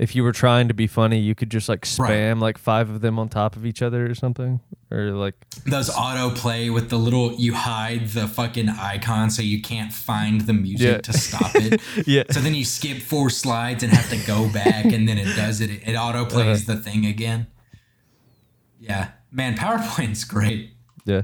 if 0.00 0.16
you 0.16 0.24
were 0.24 0.32
trying 0.32 0.66
to 0.68 0.74
be 0.74 0.86
funny, 0.86 1.18
you 1.20 1.34
could 1.34 1.50
just 1.50 1.68
like 1.68 1.86
Right. 1.98 2.10
spam 2.10 2.40
like 2.40 2.56
five 2.58 2.88
of 2.88 3.00
them 3.02 3.18
on 3.18 3.28
top 3.28 3.54
of 3.56 3.66
each 3.66 3.82
other 3.82 4.10
or 4.10 4.14
something, 4.14 4.60
or 4.90 5.10
like 5.12 5.34
those 5.66 5.90
auto 5.90 6.30
play 6.34 6.70
with 6.70 6.88
the 6.88 6.98
little 6.98 7.34
you 7.34 7.52
hide 7.54 8.08
the 8.08 8.26
fucking 8.26 8.68
icon 8.70 9.28
so 9.30 9.42
you 9.42 9.60
can't 9.60 9.92
find 9.92 10.40
the 10.42 10.54
music 10.54 10.86
Yeah. 10.88 10.98
to 10.98 11.12
stop 11.12 11.52
it. 11.54 11.80
yeah, 12.06 12.22
So 12.30 12.40
then 12.40 12.54
you 12.54 12.64
skip 12.64 12.98
four 13.02 13.28
slides 13.30 13.82
and 13.82 13.92
have 13.92 14.08
to 14.10 14.16
go 14.26 14.48
back, 14.52 14.86
and 14.86 15.06
then 15.06 15.18
it 15.18 15.36
does 15.36 15.60
it. 15.60 15.70
It 15.86 15.94
auto 15.96 16.24
plays 16.24 16.66
Uh-huh. 16.68 16.76
the 16.76 16.82
thing 16.82 17.04
again. 17.06 17.46
Yeah, 18.80 19.08
man, 19.30 19.56
PowerPoint's 19.56 20.24
great. 20.24 20.72
yeah. 21.04 21.22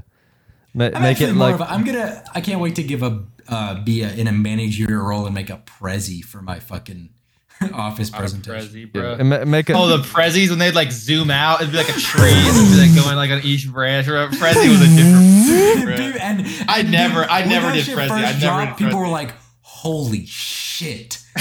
Ma- 0.73 0.91
I'm 0.93 1.01
make 1.01 1.19
it 1.21 1.33
like 1.33 1.59
a, 1.59 1.71
I'm 1.71 1.83
gonna. 1.83 2.23
I 2.35 2.41
can't 2.41 2.61
wait 2.61 2.75
to 2.75 2.83
give 2.83 3.01
a 3.01 3.23
uh, 3.47 3.81
be 3.83 4.03
a, 4.03 4.13
in 4.13 4.27
a 4.27 4.31
managerial 4.31 5.01
role 5.03 5.25
and 5.25 5.33
make 5.33 5.49
a 5.49 5.57
prezi 5.65 6.21
for 6.23 6.41
my 6.41 6.59
fucking 6.59 7.09
office 7.73 8.09
presentation. 8.09 8.67
Prezi, 8.69 8.93
yeah, 8.93 9.15
bro. 9.23 9.45
make 9.45 9.69
it. 9.69 9.75
Oh, 9.75 9.87
the 9.87 10.03
Prezzies 10.03 10.49
when 10.49 10.59
they'd 10.59 10.75
like 10.75 10.91
zoom 10.91 11.31
out, 11.31 11.61
it'd 11.61 11.71
be 11.71 11.77
like 11.77 11.89
a 11.89 11.99
tree, 11.99 12.31
and 12.31 12.57
it'd 12.57 12.71
be 12.71 12.87
like 12.87 13.03
going 13.03 13.15
like 13.15 13.31
on 13.31 13.41
each 13.43 13.71
branch. 13.71 14.07
Bro. 14.07 14.29
Prezi 14.29 14.69
was 14.69 14.81
a 14.81 14.87
different. 14.95 15.97
Dude, 15.97 16.17
and 16.17 16.41
I 16.69 16.79
and 16.79 16.91
never- 16.91 17.29
I 17.29 17.41
when 17.41 17.49
never 17.49 17.67
that 17.67 17.73
did 17.75 17.85
Prezi. 17.87 17.95
first 17.95 18.11
I 18.11 18.21
never 18.21 18.39
dropped, 18.39 18.77
did 18.79 18.85
People 18.85 18.99
were 18.99 19.07
like, 19.07 19.33
"Holy 19.61 20.25
shit!" 20.25 21.19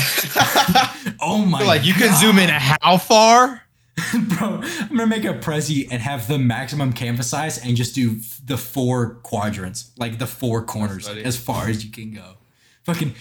oh 1.20 1.44
my! 1.46 1.62
like 1.64 1.84
you 1.84 1.94
can 1.94 2.14
zoom 2.16 2.38
in 2.38 2.48
how 2.50 2.98
far? 2.98 3.62
Bro, 4.12 4.60
I'm 4.62 4.88
gonna 4.88 5.06
make 5.06 5.24
a 5.24 5.32
prezi 5.32 5.88
and 5.90 6.02
have 6.02 6.28
the 6.28 6.38
maximum 6.38 6.92
canvas 6.92 7.28
size 7.28 7.56
and 7.56 7.76
just 7.76 7.94
do 7.94 8.20
the 8.44 8.58
four 8.58 9.14
quadrants, 9.22 9.90
like 9.96 10.18
the 10.18 10.26
four 10.26 10.62
corners, 10.64 11.08
as 11.08 11.38
far 11.38 11.68
as 11.68 11.82
you 11.82 11.90
can 11.90 12.12
go. 12.12 12.34
Fucking, 12.82 13.14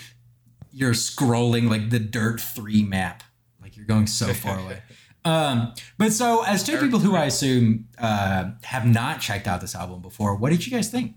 you're 0.77 0.91
scrolling 0.93 1.69
like 1.69 1.89
the 1.89 1.99
Dirt 1.99 2.41
Three 2.41 2.83
map, 2.83 3.23
like 3.61 3.77
you're 3.77 3.85
going 3.85 4.07
so 4.07 4.33
far 4.33 4.59
away. 4.59 4.81
Um, 5.27 5.73
but 5.97 6.13
so 6.13 6.43
as 6.43 6.63
two 6.63 6.77
people 6.77 6.99
who 6.99 7.15
I 7.15 7.25
assume 7.25 7.88
uh, 7.97 8.51
have 8.61 8.85
not 8.85 9.21
checked 9.21 9.47
out 9.47 9.59
this 9.59 9.73
album 9.73 10.03
before, 10.03 10.35
what 10.35 10.51
did 10.51 10.63
you 10.67 10.71
guys 10.71 10.91
think? 10.91 11.15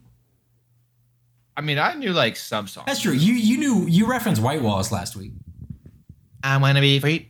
I 1.54 1.60
mean, 1.60 1.78
I 1.78 1.92
knew 1.92 2.14
like 2.14 2.36
some 2.36 2.66
songs. 2.68 2.86
That's 2.86 3.02
true. 3.02 3.12
You 3.12 3.34
you 3.34 3.58
knew 3.58 3.86
you 3.86 4.06
referenced 4.06 4.40
White 4.40 4.62
Walls 4.62 4.90
last 4.90 5.14
week. 5.14 5.32
I 6.42 6.56
wanna 6.56 6.80
be 6.80 6.98
free. 7.00 7.28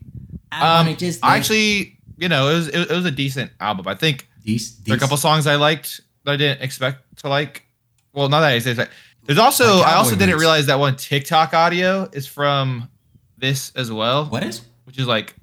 I 0.53 0.79
Um, 0.81 0.87
wanna 0.87 0.97
just 0.97 1.25
I 1.25 1.37
actually, 1.37 1.99
you 2.17 2.29
know, 2.29 2.49
it 2.49 2.55
was 2.55 2.69
it, 2.69 2.91
was 2.91 3.05
a 3.07 3.11
decent 3.11 3.51
album. 3.59 3.89
I 3.89 3.97
think 3.97 4.29
these, 4.45 4.77
there 4.83 4.95
are 4.95 4.99
a 4.99 5.01
couple 5.01 5.17
songs 5.17 5.49
I 5.49 5.57
liked 5.57 6.01
that 6.25 6.31
I 6.33 6.37
didn't 6.37 6.63
expect 6.63 7.19
to 7.23 7.29
like. 7.29 7.65
Well, 8.13 8.29
not 8.29 8.41
that 8.43 8.53
I 8.53 8.59
say 8.61 8.75
that. 8.75 8.91
There's 9.29 9.39
also 9.39 9.81
I 9.83 9.95
also 9.95 10.17
didn't 10.17 10.39
realize 10.39 10.67
that 10.67 10.79
one 10.81 10.97
TikTok 10.97 11.53
audio 11.55 12.09
is 12.13 12.27
from 12.27 12.89
this 13.37 13.71
as 13.77 13.93
well, 13.93 14.25
What 14.25 14.43
is? 14.43 14.63
which 14.85 14.99
is 14.99 15.07
like 15.07 15.37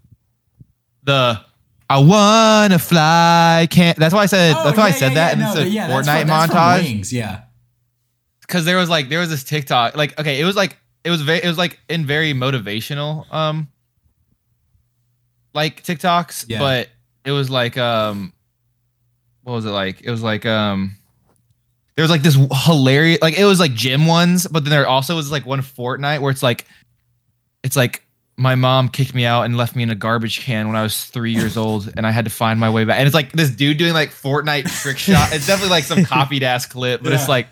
the 1.03 1.39
I 1.87 1.99
wanna 1.99 2.79
fly 2.79 3.67
can't. 3.69 3.97
That's 3.97 4.13
why 4.13 4.23
I 4.23 4.25
said. 4.25 4.55
Oh, 4.57 4.63
that's 4.65 4.77
why 4.77 4.85
I 4.87 4.91
said 4.91 5.09
yeah, 5.13 5.13
that 5.13 5.37
yeah, 5.37 5.49
in 5.49 5.55
no, 5.55 5.61
the 5.61 5.69
yeah, 5.69 5.87
that's 5.87 6.07
Fortnite 6.07 6.19
from- 6.21 6.27
that's 6.27 6.53
montage. 6.53 6.83
Wings, 6.83 7.13
yeah. 7.13 7.41
because 8.41 8.65
there 8.65 8.77
was 8.77 8.89
like 8.89 9.07
there 9.07 9.19
was 9.19 9.29
this 9.29 9.43
TikTok 9.43 9.95
like 9.95 10.19
okay 10.19 10.41
it 10.41 10.45
was 10.45 10.55
like 10.55 10.77
it 11.03 11.11
was 11.11 11.21
very 11.21 11.43
it 11.43 11.47
was 11.47 11.57
like 11.59 11.79
in 11.87 12.05
very 12.07 12.33
motivational 12.33 13.31
um 13.31 13.67
like 15.53 15.83
TikToks 15.83 16.45
Yeah. 16.47 16.57
but 16.59 16.89
it 17.23 17.31
was 17.31 17.49
like 17.51 17.77
um 17.77 18.33
what 19.43 19.53
was 19.53 19.65
it 19.65 19.69
like 19.69 20.01
it 20.01 20.09
was 20.09 20.23
like 20.23 20.45
um 20.47 20.97
there 21.95 22.03
was 22.03 22.11
like 22.11 22.21
this 22.23 22.37
hilarious 22.65 23.21
like 23.21 23.37
it 23.37 23.45
was 23.45 23.59
like 23.59 23.73
gym 23.73 24.05
ones 24.05 24.47
but 24.47 24.63
then 24.63 24.71
there 24.71 24.87
also 24.87 25.15
was 25.15 25.31
like 25.31 25.45
one 25.45 25.59
Fortnite 25.61 26.19
where 26.21 26.31
it's 26.31 26.43
like 26.43 26.65
it's 27.63 27.75
like 27.75 28.01
my 28.37 28.55
mom 28.55 28.89
kicked 28.89 29.15
me 29.15 29.25
out 29.25 29.43
and 29.43 29.55
left 29.55 29.77
me 29.77 29.83
in 29.83 29.89
a 29.89 29.95
garbage 29.95 30.41
can 30.41 30.67
when 30.67 30.75
I 30.75 30.83
was 30.83 31.05
three 31.05 31.31
years 31.31 31.55
old, 31.65 31.89
and 31.95 32.05
I 32.05 32.11
had 32.11 32.25
to 32.25 32.31
find 32.31 32.59
my 32.59 32.69
way 32.69 32.83
back. 32.83 32.97
And 32.97 33.07
it's 33.07 33.13
like 33.13 33.31
this 33.31 33.49
dude 33.49 33.77
doing 33.77 33.93
like 33.93 34.09
Fortnite 34.09 34.65
trick 34.81 34.97
shot. 35.07 35.33
It's 35.33 35.47
definitely 35.47 35.69
like 35.69 35.85
some 35.85 36.03
copied 36.05 36.43
ass 36.43 36.65
clip, 36.65 37.01
but 37.01 37.11
Yeah. 37.13 37.19
it's 37.19 37.29
like 37.29 37.47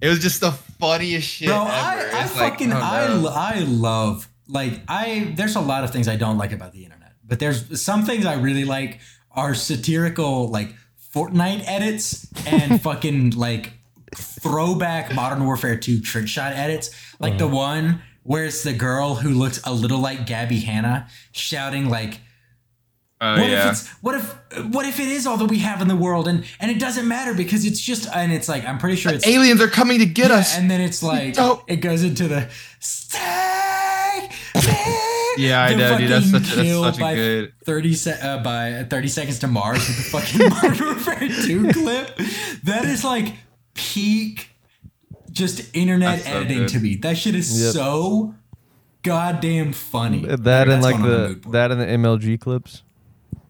it 0.00 0.08
was 0.08 0.18
just 0.18 0.40
the 0.40 0.50
funniest 0.50 1.28
shit 1.28 1.46
Bro, 1.46 1.58
ever. 1.62 1.70
I, 1.70 2.10
I 2.12 2.24
It's 2.24 2.36
like, 2.36 2.52
fucking 2.54 2.72
oh, 2.72 2.76
I, 2.80 3.06
no. 3.08 3.14
lo- 3.14 3.32
I 3.32 3.58
love 3.60 4.28
like 4.48 4.80
I 4.88 5.32
there's 5.36 5.54
a 5.54 5.60
lot 5.60 5.84
of 5.84 5.92
things 5.92 6.08
I 6.08 6.16
don't 6.16 6.36
like 6.36 6.50
about 6.50 6.72
the 6.72 6.82
internet, 6.82 7.12
but 7.24 7.38
there's 7.38 7.80
some 7.80 8.04
things 8.04 8.26
I 8.26 8.34
really 8.34 8.64
like 8.64 8.98
are 9.30 9.54
satirical 9.54 10.48
like 10.48 10.74
Fortnite 11.18 11.64
edits 11.66 12.28
and 12.46 12.80
fucking 12.82 13.30
like 13.30 13.72
throwback 14.14 15.14
Modern 15.14 15.44
Warfare 15.44 15.76
2 15.76 16.00
trick 16.00 16.28
shot 16.28 16.52
edits, 16.52 16.90
like 17.18 17.38
the 17.38 17.48
mm. 17.48 17.54
one 17.54 18.02
where 18.22 18.44
it's 18.44 18.62
the 18.62 18.72
girl 18.72 19.16
who 19.16 19.30
looks 19.30 19.60
a 19.64 19.72
little 19.72 20.00
like 20.00 20.26
Gabby 20.26 20.60
Hanna 20.60 21.08
shouting 21.32 21.88
like 21.88 22.20
Oh, 23.20 23.32
what 23.40 23.50
yeah. 23.50 23.66
if 23.66 23.72
it's 23.72 23.88
what 24.00 24.14
if 24.14 24.66
what 24.72 24.86
if 24.86 25.00
it 25.00 25.08
is 25.08 25.26
all 25.26 25.36
that 25.38 25.50
we 25.50 25.58
have 25.58 25.82
in 25.82 25.88
the 25.88 25.96
world 25.96 26.28
and 26.28 26.44
and 26.60 26.70
it 26.70 26.78
doesn't 26.78 27.08
matter 27.08 27.34
because 27.34 27.64
it's 27.64 27.80
just 27.80 28.06
and 28.14 28.32
it's 28.32 28.48
like 28.48 28.64
I'm 28.64 28.78
pretty 28.78 28.94
sure 28.94 29.12
it's 29.12 29.26
Aliens 29.26 29.60
are 29.60 29.66
coming 29.66 29.98
to 29.98 30.06
get 30.06 30.30
yeah, 30.30 30.36
us. 30.36 30.56
and 30.56 30.70
then 30.70 30.80
it's 30.80 31.02
like 31.02 31.34
Don't- 31.34 31.60
it 31.66 31.78
goes 31.78 32.04
into 32.04 32.28
the 32.28 32.48
stay 32.78 34.28
me. 34.54 35.14
Yeah, 35.38 35.62
I 35.62 35.70
The 35.72 35.76
know, 35.76 35.98
dude. 35.98 36.10
That's 36.10 36.30
fucking 36.30 36.44
such, 36.46 36.56
that's 36.56 36.68
kill 36.68 36.84
such 36.84 36.96
a 36.96 37.00
by 37.00 37.14
good. 37.14 37.52
30 37.64 37.94
se- 37.94 38.20
uh, 38.22 38.38
by 38.42 38.86
30 38.88 39.08
seconds 39.08 39.38
to 39.40 39.46
Mars 39.46 39.86
with 39.86 39.96
the 39.96 40.02
fucking 40.04 40.48
Modern 40.50 40.86
Warfare 40.86 41.28
2 41.28 41.72
clip. 41.72 42.16
That 42.64 42.84
is 42.84 43.04
like 43.04 43.34
peak 43.74 44.50
just 45.30 45.74
internet 45.76 46.20
so 46.22 46.30
editing 46.30 46.58
good. 46.58 46.68
to 46.70 46.80
me. 46.80 46.96
That 46.96 47.16
shit 47.16 47.34
is 47.34 47.62
Yep. 47.62 47.72
so 47.74 48.34
goddamn 49.02 49.72
funny. 49.72 50.24
that 50.26 50.42
That's 50.42 50.70
and 50.70 50.82
like 50.82 50.94
one 50.98 51.02
the 51.02 51.40
that 51.52 51.70
and 51.70 51.80
the 51.80 51.86
MLG 51.86 52.40
clips. 52.40 52.82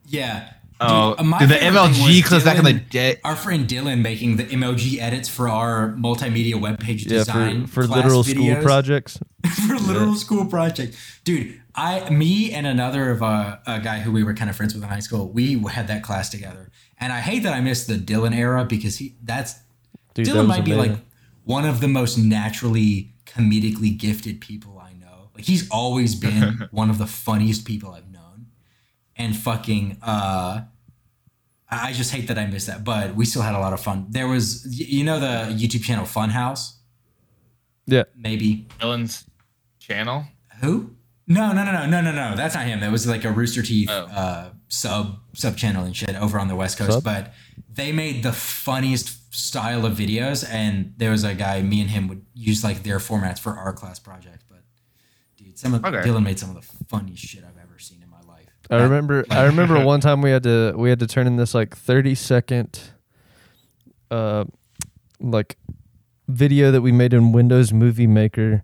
Yeah. 0.06 0.52
Oh, 0.80 1.16
Dude, 1.16 1.26
my 1.26 1.38
dude, 1.40 1.48
the 1.48 1.54
MLG 1.56 2.18
was 2.20 2.28
clips 2.28 2.44
back 2.44 2.56
in 2.58 2.64
the 2.64 2.72
day. 2.74 3.16
Our 3.24 3.34
friend 3.34 3.66
Dylan 3.66 4.00
making 4.00 4.36
the 4.36 4.44
emoji 4.44 5.00
edits 5.00 5.28
for 5.28 5.48
our 5.48 5.92
multimedia 5.98 6.54
webpage 6.54 7.02
Yeah, 7.02 7.18
design 7.18 7.66
for, 7.66 7.82
for 7.82 7.86
class 7.88 7.96
literal 8.04 8.22
school 8.22 8.54
projects. 8.62 9.18
for 9.66 9.74
literal 9.76 10.14
school 10.14 10.46
project, 10.46 10.96
dude. 11.24 11.60
I, 11.78 12.10
me, 12.10 12.52
and 12.52 12.66
another 12.66 13.10
of 13.10 13.22
uh, 13.22 13.58
a 13.64 13.78
guy 13.78 14.00
who 14.00 14.10
we 14.10 14.24
were 14.24 14.34
kind 14.34 14.50
of 14.50 14.56
friends 14.56 14.74
with 14.74 14.82
in 14.82 14.88
high 14.88 14.98
school, 14.98 15.28
we 15.28 15.62
had 15.62 15.86
that 15.86 16.02
class 16.02 16.28
together. 16.28 16.72
And 16.98 17.12
I 17.12 17.20
hate 17.20 17.44
that 17.44 17.52
I 17.52 17.60
missed 17.60 17.86
the 17.86 17.94
Dylan 17.94 18.34
era 18.34 18.64
because 18.64 18.98
he 18.98 19.14
that's 19.22 19.54
Dude, 20.14 20.26
Dylan 20.26 20.38
was 20.38 20.48
might 20.48 20.64
be 20.64 20.72
amazing. 20.72 20.92
like 20.94 21.00
one 21.44 21.64
of 21.64 21.80
the 21.80 21.86
most 21.86 22.18
naturally 22.18 23.14
comedically 23.26 23.96
gifted 23.96 24.40
people 24.40 24.80
I 24.80 24.92
know. 24.94 25.30
Like 25.36 25.44
he's 25.44 25.70
always 25.70 26.14
been 26.26 26.68
one 26.72 26.90
of 26.90 26.98
the 26.98 27.06
funniest 27.06 27.64
people 27.64 27.92
I've 27.92 28.10
known. 28.10 28.46
And 29.14 29.36
fucking 29.36 29.98
uh 30.02 30.62
I 31.70 31.90
I 31.90 31.92
just 31.92 32.12
hate 32.12 32.26
that 32.26 32.38
I 32.38 32.46
missed 32.46 32.66
that, 32.66 32.82
but 32.82 33.14
we 33.14 33.24
still 33.24 33.42
had 33.42 33.54
a 33.54 33.60
lot 33.60 33.72
of 33.72 33.80
fun. 33.80 34.06
There 34.10 34.26
was 34.26 34.66
you 34.66 35.04
know 35.04 35.20
the 35.20 35.54
YouTube 35.54 35.84
channel 35.84 36.06
Funhaus? 36.06 36.72
Yeah. 37.86 38.02
Maybe. 38.16 38.66
Dylan's 38.80 39.24
channel. 39.78 40.24
Who? 40.60 40.96
No, 41.30 41.52
no, 41.52 41.62
no, 41.62 41.72
no, 41.72 41.86
no, 41.86 42.00
no, 42.00 42.10
no. 42.12 42.34
That's 42.36 42.54
not 42.54 42.64
him. 42.66 42.80
That 42.80 42.90
was 42.90 43.06
like 43.06 43.24
a 43.24 43.30
Rooster 43.30 43.62
Teeth 43.62 43.90
Oh. 43.90 44.06
uh, 44.06 44.50
sub 44.68 45.18
sub 45.34 45.56
channel 45.56 45.84
and 45.84 45.94
shit 45.94 46.16
over 46.16 46.38
on 46.40 46.48
the 46.48 46.56
West 46.56 46.78
Coast. 46.78 46.92
Sub? 46.92 47.04
But 47.04 47.34
they 47.72 47.92
made 47.92 48.22
the 48.22 48.32
funniest 48.32 49.34
style 49.34 49.84
of 49.84 49.92
videos, 49.92 50.44
and 50.48 50.94
there 50.96 51.10
was 51.10 51.24
a 51.24 51.34
guy. 51.34 51.60
Me 51.62 51.80
and 51.82 51.90
him 51.90 52.08
would 52.08 52.24
use 52.34 52.64
like 52.64 52.82
their 52.82 52.98
formats 52.98 53.38
for 53.38 53.52
our 53.54 53.72
class 53.74 53.98
project. 53.98 54.44
But 54.48 54.62
dude, 55.36 55.58
some 55.58 55.74
of 55.74 55.84
Okay. 55.84 55.98
Dylan 56.08 56.24
made 56.24 56.38
some 56.38 56.48
of 56.48 56.56
the 56.56 56.66
funniest 56.88 57.22
shit 57.24 57.44
I've 57.44 57.62
ever 57.62 57.78
seen 57.78 58.02
in 58.02 58.08
my 58.08 58.20
life. 58.22 58.46
I 58.70 58.78
That- 58.78 58.84
remember 58.84 59.24
I 59.30 59.44
remember 59.44 59.84
one 59.84 60.00
time 60.00 60.22
we 60.22 60.30
had 60.30 60.42
to 60.44 60.72
we 60.76 60.88
had 60.88 60.98
to 61.00 61.06
turn 61.06 61.26
in 61.26 61.36
this 61.36 61.54
like 61.54 61.76
30 61.76 62.14
second 62.14 62.80
uh 64.10 64.44
like 65.20 65.56
video 66.26 66.70
that 66.70 66.80
we 66.80 66.92
made 66.92 67.12
in 67.12 67.32
Windows 67.32 67.72
Movie 67.72 68.06
Maker. 68.06 68.62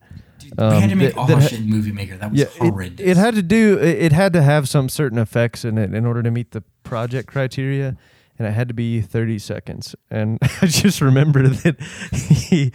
Dude, 0.57 0.71
we 0.73 0.75
had 0.81 0.87
to 0.89 0.93
Um, 0.93 0.99
make 0.99 1.09
that- 1.15 1.19
all 1.19 1.27
that 1.27 1.35
our 1.35 1.41
shit 1.43 1.65
Movie 1.65 1.93
Maker. 1.93 2.17
That 2.17 2.31
was 2.31 2.41
Yeah, 2.41 2.47
it, 2.61 3.01
it 3.01 3.17
had 3.17 3.35
to 3.35 3.43
do. 3.43 3.79
It 3.79 3.99
it 4.07 4.13
had 4.13 4.33
to 4.35 4.43
have 4.43 4.69
some 4.69 4.89
certain 4.89 5.19
effects 5.19 5.65
in 5.65 5.79
it 5.79 5.93
in 5.95 6.07
order 6.07 6.23
to 6.23 6.31
meet 6.31 6.53
the 6.53 6.63
project 6.85 7.29
criteria, 7.29 7.97
and 8.39 8.49
it 8.49 8.53
had 8.53 8.69
to 8.69 8.75
be 8.75 9.01
thirty 9.01 9.39
seconds. 9.39 9.95
And 10.11 10.39
I 10.63 10.67
just 10.67 11.01
remember 11.01 11.47
that 11.49 11.81
he 12.13 12.73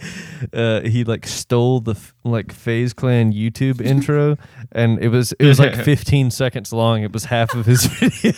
uh, 0.52 0.80
he 0.88 1.04
like 1.04 1.26
stole 1.26 1.80
the 1.80 1.92
f- 1.92 2.14
like 2.24 2.52
FaZe 2.52 2.92
Clan 2.92 3.32
YouTube 3.32 3.80
intro, 3.84 4.36
and 4.72 4.98
it 5.02 5.08
was 5.08 5.32
it 5.32 5.46
was 5.46 5.58
like 5.58 5.74
fifteen 5.74 6.30
seconds 6.30 6.72
long. 6.72 7.02
It 7.02 7.12
was 7.12 7.26
half 7.26 7.54
of 7.54 7.66
his 7.66 7.84
video. 8.00 8.32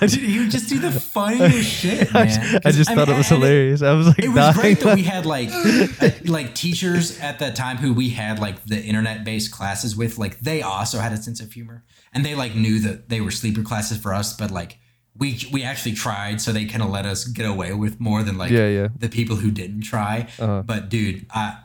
I 0.00 0.06
Dude, 0.06 0.40
would 0.40 0.50
just 0.50 0.68
do 0.68 0.78
the 0.78 0.90
funniest 0.90 1.68
shit, 1.70 2.14
I 2.14 2.24
man. 2.24 2.28
just- 2.52 2.66
I 2.66 2.70
just 2.70 2.90
I 2.90 2.94
thought 2.94 3.08
mean, 3.08 3.14
it 3.16 3.18
was 3.18 3.28
hilarious. 3.28 3.82
I 3.82 3.92
was 3.92 4.06
like 4.08 4.18
It 4.20 4.28
was 4.28 4.36
dying. 4.36 4.54
great 4.54 4.80
that 4.80 4.96
we 4.96 5.02
had 5.02 5.26
like 5.26 5.48
uh, 5.52 6.10
like 6.24 6.54
teachers 6.54 7.18
at 7.20 7.38
the 7.38 7.50
time 7.50 7.76
who 7.78 7.92
we 7.92 8.10
had 8.10 8.38
like 8.38 8.64
the 8.64 8.80
internet 8.82 9.24
based 9.24 9.52
classes 9.52 9.96
with. 9.96 10.18
Like 10.18 10.40
they 10.40 10.62
also 10.62 10.98
had 10.98 11.12
a 11.12 11.16
sense 11.16 11.40
of 11.40 11.52
humor, 11.52 11.84
and 12.12 12.24
they 12.24 12.34
like 12.34 12.54
knew 12.54 12.78
that 12.80 13.08
they 13.08 13.20
were 13.20 13.30
sleeper 13.30 13.62
classes 13.62 13.98
for 13.98 14.14
us. 14.14 14.32
But 14.34 14.50
like 14.50 14.78
we 15.16 15.38
we 15.52 15.62
actually 15.62 15.92
tried, 15.94 16.40
so 16.40 16.52
they 16.52 16.64
kind 16.64 16.82
of 16.82 16.90
let 16.90 17.06
us 17.06 17.24
get 17.24 17.46
away 17.46 17.72
with 17.72 18.00
more 18.00 18.22
than 18.22 18.36
like 18.36 18.50
Yeah, 18.50 18.68
yeah. 18.68 18.88
the 18.98 19.08
people 19.08 19.36
who 19.36 19.50
didn't 19.50 19.82
try. 19.82 20.28
Uh-huh. 20.38 20.62
But 20.62 20.88
dude, 20.88 21.26
I 21.30 21.58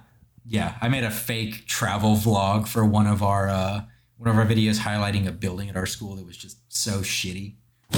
yeah, 0.45 0.75
I 0.81 0.89
made 0.89 1.03
a 1.03 1.11
fake 1.11 1.65
travel 1.65 2.15
vlog 2.15 2.67
for 2.67 2.85
one 2.85 3.07
of 3.07 3.23
our 3.23 3.49
uh, 3.49 3.81
one 4.17 4.29
of 4.29 4.35
our 4.35 4.45
videos 4.45 4.79
highlighting 4.79 5.27
a 5.27 5.31
building 5.31 5.69
at 5.69 5.75
our 5.75 5.85
school 5.85 6.15
that 6.15 6.25
was 6.25 6.37
just 6.37 6.57
so 6.67 6.99
shitty. 6.99 7.55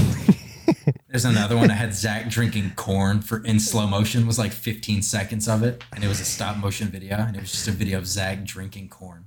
There's 1.10 1.26
another 1.26 1.58
one 1.58 1.70
I 1.70 1.74
had 1.74 1.94
Zach 1.94 2.30
drinking 2.30 2.74
corn 2.78 3.22
for 3.22 3.44
in 3.44 3.60
slow 3.60 3.86
motion. 3.86 4.26
Was 4.26 4.40
like 4.40 4.54
15 4.54 5.02
seconds 5.02 5.50
of 5.50 5.64
it, 5.64 5.84
and 5.94 6.04
it 6.04 6.08
was 6.08 6.22
a 6.22 6.26
stop 6.26 6.56
motion 6.58 6.88
video, 6.88 7.18
and 7.18 7.36
it 7.36 7.42
was 7.42 7.52
just 7.52 7.68
a 7.68 7.72
video 7.72 7.98
of 7.98 8.08
Zach 8.08 8.46
drinking 8.46 8.88
corn. 8.88 9.26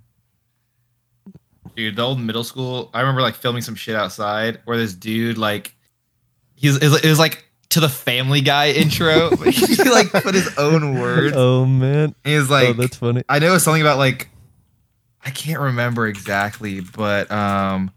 Dude, 1.76 1.96
the 1.96 2.02
old 2.02 2.20
middle 2.20 2.44
school. 2.44 2.90
I 2.94 3.00
remember 3.00 3.20
like 3.20 3.34
filming 3.34 3.62
some 3.62 3.74
shit 3.74 3.96
outside 3.96 4.60
where 4.64 4.78
this 4.78 4.94
dude 4.94 5.36
like 5.36 5.74
he's 6.54 6.76
it 6.76 7.04
was, 7.04 7.18
like 7.18 7.44
to 7.70 7.80
the 7.80 7.88
Family 7.88 8.40
Guy 8.40 8.70
intro. 8.70 9.30
but 9.30 9.48
he 9.54 9.82
like 9.84 10.10
put 10.12 10.34
his 10.34 10.56
own 10.58 10.98
words. 10.98 11.34
oh 11.36 11.66
man, 11.66 12.14
He 12.24 12.36
was 12.36 12.50
oh 12.50 12.54
like, 12.54 12.76
that's 12.76 12.96
funny. 12.96 13.22
I 13.28 13.38
know 13.38 13.48
it 13.48 13.52
was 13.52 13.62
something 13.64 13.82
about 13.82 13.98
like 13.98 14.28
I 15.24 15.30
can't 15.30 15.60
remember 15.60 16.06
exactly, 16.06 16.80
but 16.80 17.30
um, 17.30 17.90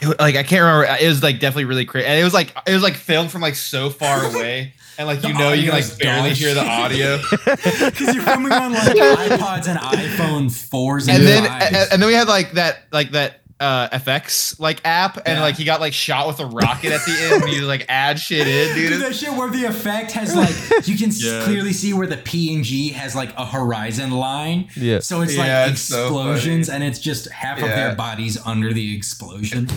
it, 0.00 0.06
wa- 0.08 0.14
like 0.20 0.36
I 0.36 0.42
can't 0.42 0.62
remember. 0.62 0.84
It 1.00 1.08
was 1.08 1.22
like 1.22 1.40
definitely 1.40 1.64
really 1.64 1.84
crazy, 1.84 2.06
and 2.06 2.18
it 2.20 2.24
was 2.24 2.34
like 2.34 2.54
it 2.66 2.72
was 2.72 2.82
like 2.82 2.94
filmed 2.94 3.30
from 3.30 3.40
like 3.40 3.54
so 3.56 3.90
far 3.90 4.24
away, 4.32 4.74
and 4.98 5.08
like 5.08 5.24
you 5.24 5.32
know 5.34 5.52
you 5.52 5.70
can 5.70 5.80
like 5.80 5.98
barely 5.98 6.28
dog 6.30 6.38
hear 6.38 6.54
the 6.54 6.64
audio. 6.64 7.18
Because 7.44 8.14
you're 8.14 8.22
filming 8.22 8.52
on 8.52 8.72
like 8.72 8.96
iPods 8.96 9.66
and 9.68 9.78
iPhone 9.80 10.46
4s 10.46 11.08
and, 11.08 11.18
and 11.18 11.26
then 11.26 11.44
and, 11.46 11.76
and 11.92 12.02
then 12.02 12.06
we 12.06 12.14
had 12.14 12.28
like 12.28 12.52
that 12.52 12.84
like 12.92 13.10
that 13.10 13.40
uh 13.58 13.88
FX 13.88 14.60
like 14.60 14.82
app 14.84 15.16
and 15.16 15.38
Yeah. 15.38 15.40
like 15.40 15.54
he 15.56 15.64
got 15.64 15.80
like 15.80 15.94
shot 15.94 16.26
with 16.26 16.40
a 16.40 16.44
rocket 16.46 16.92
at 16.92 17.00
the 17.06 17.12
end 17.32 17.42
and 17.44 17.52
you 17.54 17.62
like 17.62 17.86
add 17.88 18.18
shit 18.18 18.46
in 18.46 18.74
dude. 18.76 18.90
Dude, 18.90 19.00
that 19.00 19.14
shit 19.14 19.32
where 19.32 19.48
the 19.50 19.64
effect 19.64 20.12
has 20.12 20.36
like 20.36 20.86
you 20.86 20.98
can 20.98 21.10
Yeah. 21.14 21.42
clearly 21.44 21.72
see 21.72 21.94
where 21.94 22.06
the 22.06 22.18
PNG 22.18 22.92
has 22.92 23.14
like 23.16 23.32
a 23.38 23.46
horizon 23.46 24.10
line. 24.10 24.68
Yeah. 24.76 24.98
So 24.98 25.22
it's 25.22 25.34
Yeah, 25.34 25.62
like 25.62 25.72
it's 25.72 25.80
so 25.80 26.04
explosions, 26.06 26.68
and 26.68 26.84
it's 26.84 26.98
just 26.98 27.30
half 27.30 27.56
of 27.62 27.68
their 27.68 27.94
bodies 27.94 28.36
under 28.44 28.74
the 28.74 28.94
explosion. 28.94 29.68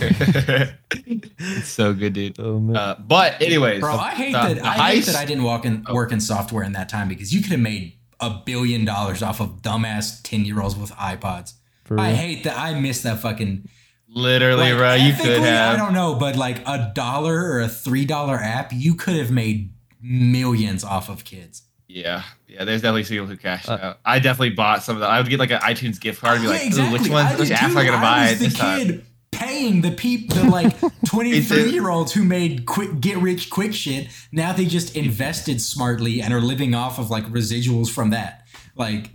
it's 0.90 1.68
so 1.68 1.94
good 1.94 2.12
dude. 2.12 2.38
Oh 2.38 2.58
man. 2.60 2.76
Uh, 2.76 2.96
but 3.00 3.40
anyways, 3.40 3.80
Bro, 3.80 3.94
I 3.96 4.10
hate 4.10 4.32
the- 4.32 4.38
that. 4.38 4.56
the 4.56 4.66
I 4.66 4.94
hate 4.94 5.04
that 5.06 5.16
I 5.16 5.24
didn't 5.24 5.44
walk 5.44 5.64
in, 5.64 5.84
work 5.90 6.12
in 6.12 6.20
software 6.20 6.64
in 6.64 6.72
that 6.72 6.88
time 6.88 7.08
because 7.08 7.32
you 7.32 7.40
could 7.42 7.52
have 7.52 7.60
made 7.60 7.94
a 8.20 8.30
billion 8.44 8.84
dollars 8.84 9.22
off 9.22 9.40
of 9.40 9.62
dumbass 9.62 10.20
ten 10.22 10.44
year 10.44 10.60
olds 10.60 10.76
with 10.76 10.90
iPods. 10.92 11.54
For 11.90 11.98
I 11.98 12.08
real. 12.10 12.16
hate 12.16 12.44
that. 12.44 12.56
I 12.56 12.78
miss 12.78 13.02
that 13.02 13.18
fucking. 13.18 13.68
literally 14.08 14.70
like, 14.70 14.78
bro 14.78 14.94
you 14.94 15.12
could 15.12 15.40
have. 15.42 15.74
I 15.74 15.76
don't 15.76 15.92
know, 15.92 16.14
but 16.14 16.36
like 16.36 16.58
a 16.66 16.92
dollar 16.94 17.34
or 17.34 17.60
a 17.60 17.68
three 17.68 18.04
dollar 18.04 18.36
app, 18.36 18.70
you 18.72 18.94
could 18.94 19.16
have 19.16 19.32
made 19.32 19.72
millions 20.00 20.84
off 20.84 21.08
of 21.08 21.24
kids. 21.24 21.62
Yeah, 21.88 22.22
yeah. 22.46 22.64
There's 22.64 22.82
definitely 22.82 23.02
people 23.04 23.26
who 23.26 23.36
cashed 23.36 23.68
Uh, 23.68 23.78
out. 23.82 23.98
I 24.04 24.20
definitely 24.20 24.50
bought 24.50 24.84
some 24.84 24.94
of 24.96 25.00
that. 25.00 25.10
I 25.10 25.20
would 25.20 25.28
get 25.28 25.40
like 25.40 25.50
an 25.50 25.58
iTunes 25.60 26.00
gift 26.00 26.20
card 26.20 26.34
and 26.38 26.42
be 26.42 26.46
Yeah, 26.48 26.54
like, 26.58 26.66
exactly. 26.66 26.98
which 27.00 27.08
one? 27.10 27.26
Which 27.38 27.50
app 27.50 27.62
am. 27.64 27.76
I 27.76 27.84
gonna 27.84 27.96
I 27.96 28.00
buy 28.00 28.30
was 28.30 28.38
the 28.38 28.44
this 28.44 28.54
time? 28.54 28.78
kid 28.86 29.04
paying 29.32 29.80
the 29.80 29.90
people, 29.90 30.36
the 30.36 30.48
like 30.50 30.76
23 31.06 31.70
year 31.70 31.88
olds 31.88 32.12
who 32.12 32.22
made 32.22 32.66
quick 32.66 33.00
get 33.00 33.16
rich 33.18 33.50
quick 33.50 33.74
shit. 33.74 34.08
Now 34.30 34.52
they 34.52 34.66
just 34.66 34.96
invested 34.96 35.60
smartly 35.60 36.20
and 36.22 36.32
are 36.32 36.40
living 36.40 36.74
off 36.74 36.98
of 37.00 37.10
like 37.10 37.24
residuals 37.26 37.90
from 37.90 38.10
that. 38.10 38.46
Like 38.76 39.10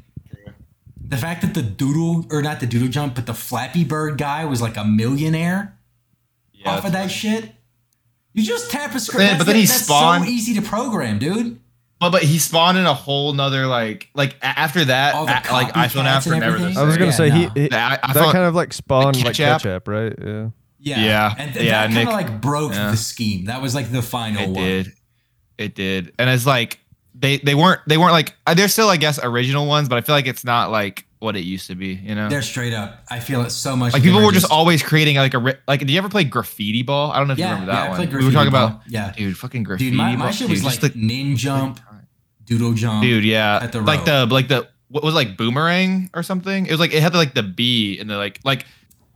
the 1.10 1.18
fact 1.18 1.42
that 1.42 1.54
the 1.54 1.62
doodle 1.62 2.26
or 2.32 2.42
not 2.42 2.60
the 2.60 2.66
doodle 2.68 2.88
jump, 2.88 3.16
but 3.16 3.26
the 3.26 3.34
Flappy 3.34 3.84
Bird 3.84 4.18
guy 4.18 4.46
was 4.46 4.62
like 4.62 4.78
a 4.78 4.84
millionaire 4.86 5.78
Yeah, 6.54 6.72
off 6.72 6.86
of 6.86 6.92
that 6.94 7.12
shit. 7.12 7.52
You 8.34 8.44
just 8.44 8.70
tap 8.72 8.94
a 8.96 9.00
script. 9.00 9.20
Then- 9.20 9.38
but 9.38 9.46
then 9.46 9.56
the- 9.56 9.62
he 9.62 9.68
that's 9.68 9.84
spawned- 9.84 10.26
so 10.26 10.30
easy 10.30 10.54
to 10.56 10.62
program, 10.62 11.20
dude. 11.20 11.60
but 12.00 12.10
but 12.12 12.24
he 12.24 12.38
spawned 12.40 12.78
in 12.78 12.86
a 12.86 12.94
whole 12.94 13.32
nother 13.34 13.66
like 13.68 14.10
like 14.14 14.36
after 14.42 14.84
that 14.86 15.16
a- 15.16 15.22
like 15.24 15.74
iPhone 15.74 16.04
copycats 16.04 16.06
apps 16.06 16.28
were 16.28 16.34
and 16.34 16.42
never 16.42 16.56
everything. 16.56 16.74
same. 16.76 16.84
I 16.84 16.86
was 16.86 16.96
gonna 16.98 17.06
Yeah, 17.08 17.12
say 17.12 17.30
no. 17.30 17.36
he, 17.36 17.62
he 17.62 17.68
Yeah, 17.72 17.88
I- 18.04 18.10
I 18.10 18.14
that 18.14 18.32
kind 18.34 18.46
of 18.46 18.54
like 18.56 18.74
spawned 18.74 19.16
like 19.18 19.26
Catch 19.26 19.40
App? 19.40 19.62
catch 19.62 19.66
app, 19.72 19.88
right? 19.88 20.14
Yeah. 20.22 20.48
Yeah, 20.80 21.00
Yeah. 21.04 21.36
and 21.38 21.54
th- 21.54 21.66
Yeah, 21.66 21.88
that 21.88 21.94
kind 21.94 22.08
of 22.10 22.14
like 22.14 22.42
broke 22.42 22.74
yeah. 22.74 22.92
the 22.92 22.98
scheme. 22.98 23.46
That 23.46 23.62
was 23.62 23.74
like 23.74 23.92
the 23.92 24.02
final 24.04 24.42
It 24.44 24.50
one. 24.50 24.64
It 24.64 24.84
did. 24.84 24.94
It 25.58 25.76
did. 25.76 26.12
And 26.20 26.30
it's 26.30 26.46
like 26.46 26.80
they 27.18 27.38
they 27.38 27.56
weren't 27.56 27.82
they 27.88 27.98
weren't 27.98 28.12
like 28.12 28.36
uh, 28.46 28.54
they're 28.54 28.68
still 28.68 28.90
I 28.90 28.98
guess 28.98 29.20
original 29.24 29.66
ones, 29.68 29.88
but 29.90 29.98
I 29.98 30.02
feel 30.02 30.16
like 30.16 30.28
it's 30.28 30.44
not 30.44 30.70
like 30.72 31.06
what 31.20 31.36
it 31.36 31.42
used 31.46 31.68
to 31.68 31.76
be. 31.76 31.94
You 31.94 32.14
know. 32.14 32.30
They're 32.30 32.42
straight 32.42 32.74
up. 32.74 33.00
I 33.10 33.20
feel 33.20 33.42
it 33.42 33.50
so 33.52 33.76
much. 33.76 33.94
like 33.94 34.04
people 34.04 34.24
were 34.24 34.32
just 34.32 34.52
always 34.52 34.84
creating 34.84 35.16
like 35.16 35.34
a 35.34 35.40
ri- 35.40 35.56
like. 35.68 35.80
Did 35.80 35.90
you 35.90 35.98
ever 35.98 36.10
play 36.10 36.24
graffiti 36.26 36.84
ball? 36.84 37.12
I 37.12 37.18
don't 37.18 37.28
know 37.28 37.34
if 37.34 37.40
Yeah, 37.40 37.48
you 37.48 37.54
remember 37.54 37.72
yeah, 37.72 37.80
that 37.80 37.86
I 37.86 37.90
one. 37.90 37.98
played 37.98 38.14
we 38.14 38.26
were 38.26 38.32
talking 38.32 38.52
ball. 38.52 38.66
about 38.68 38.82
Yeah. 38.88 39.12
dude, 39.16 39.38
fucking 39.38 39.64
graffiti. 39.64 39.92
Dude, 39.92 39.98
my, 39.98 40.16
my 40.16 40.26
ball. 40.26 40.32
shit 40.34 40.50
was 40.50 40.60
Dude, 40.60 40.66
like 40.66 40.80
just 40.82 40.94
the- 40.94 41.00
nin 41.00 41.36
jump, 41.38 41.80
doodle 42.46 42.74
jump. 42.74 43.02
dude 43.02 43.24
yeah 43.24 43.60
at 43.64 43.72
the 43.72 43.82
like 43.82 44.06
the 44.06 44.26
like 44.28 44.48
the 44.50 44.68
what 44.90 45.04
was 45.04 45.14
it, 45.14 45.18
like 45.18 45.36
boomerang 45.36 46.12
or 46.14 46.22
something 46.22 46.68
it 46.68 46.72
was 46.72 46.80
like 46.80 46.94
it 46.94 47.02
had 47.02 47.12
the, 47.12 47.18
like 47.18 47.34
the 47.34 47.42
b 47.42 47.98
and 48.00 48.08
the 48.08 48.18
like 48.18 48.40
like 48.44 48.66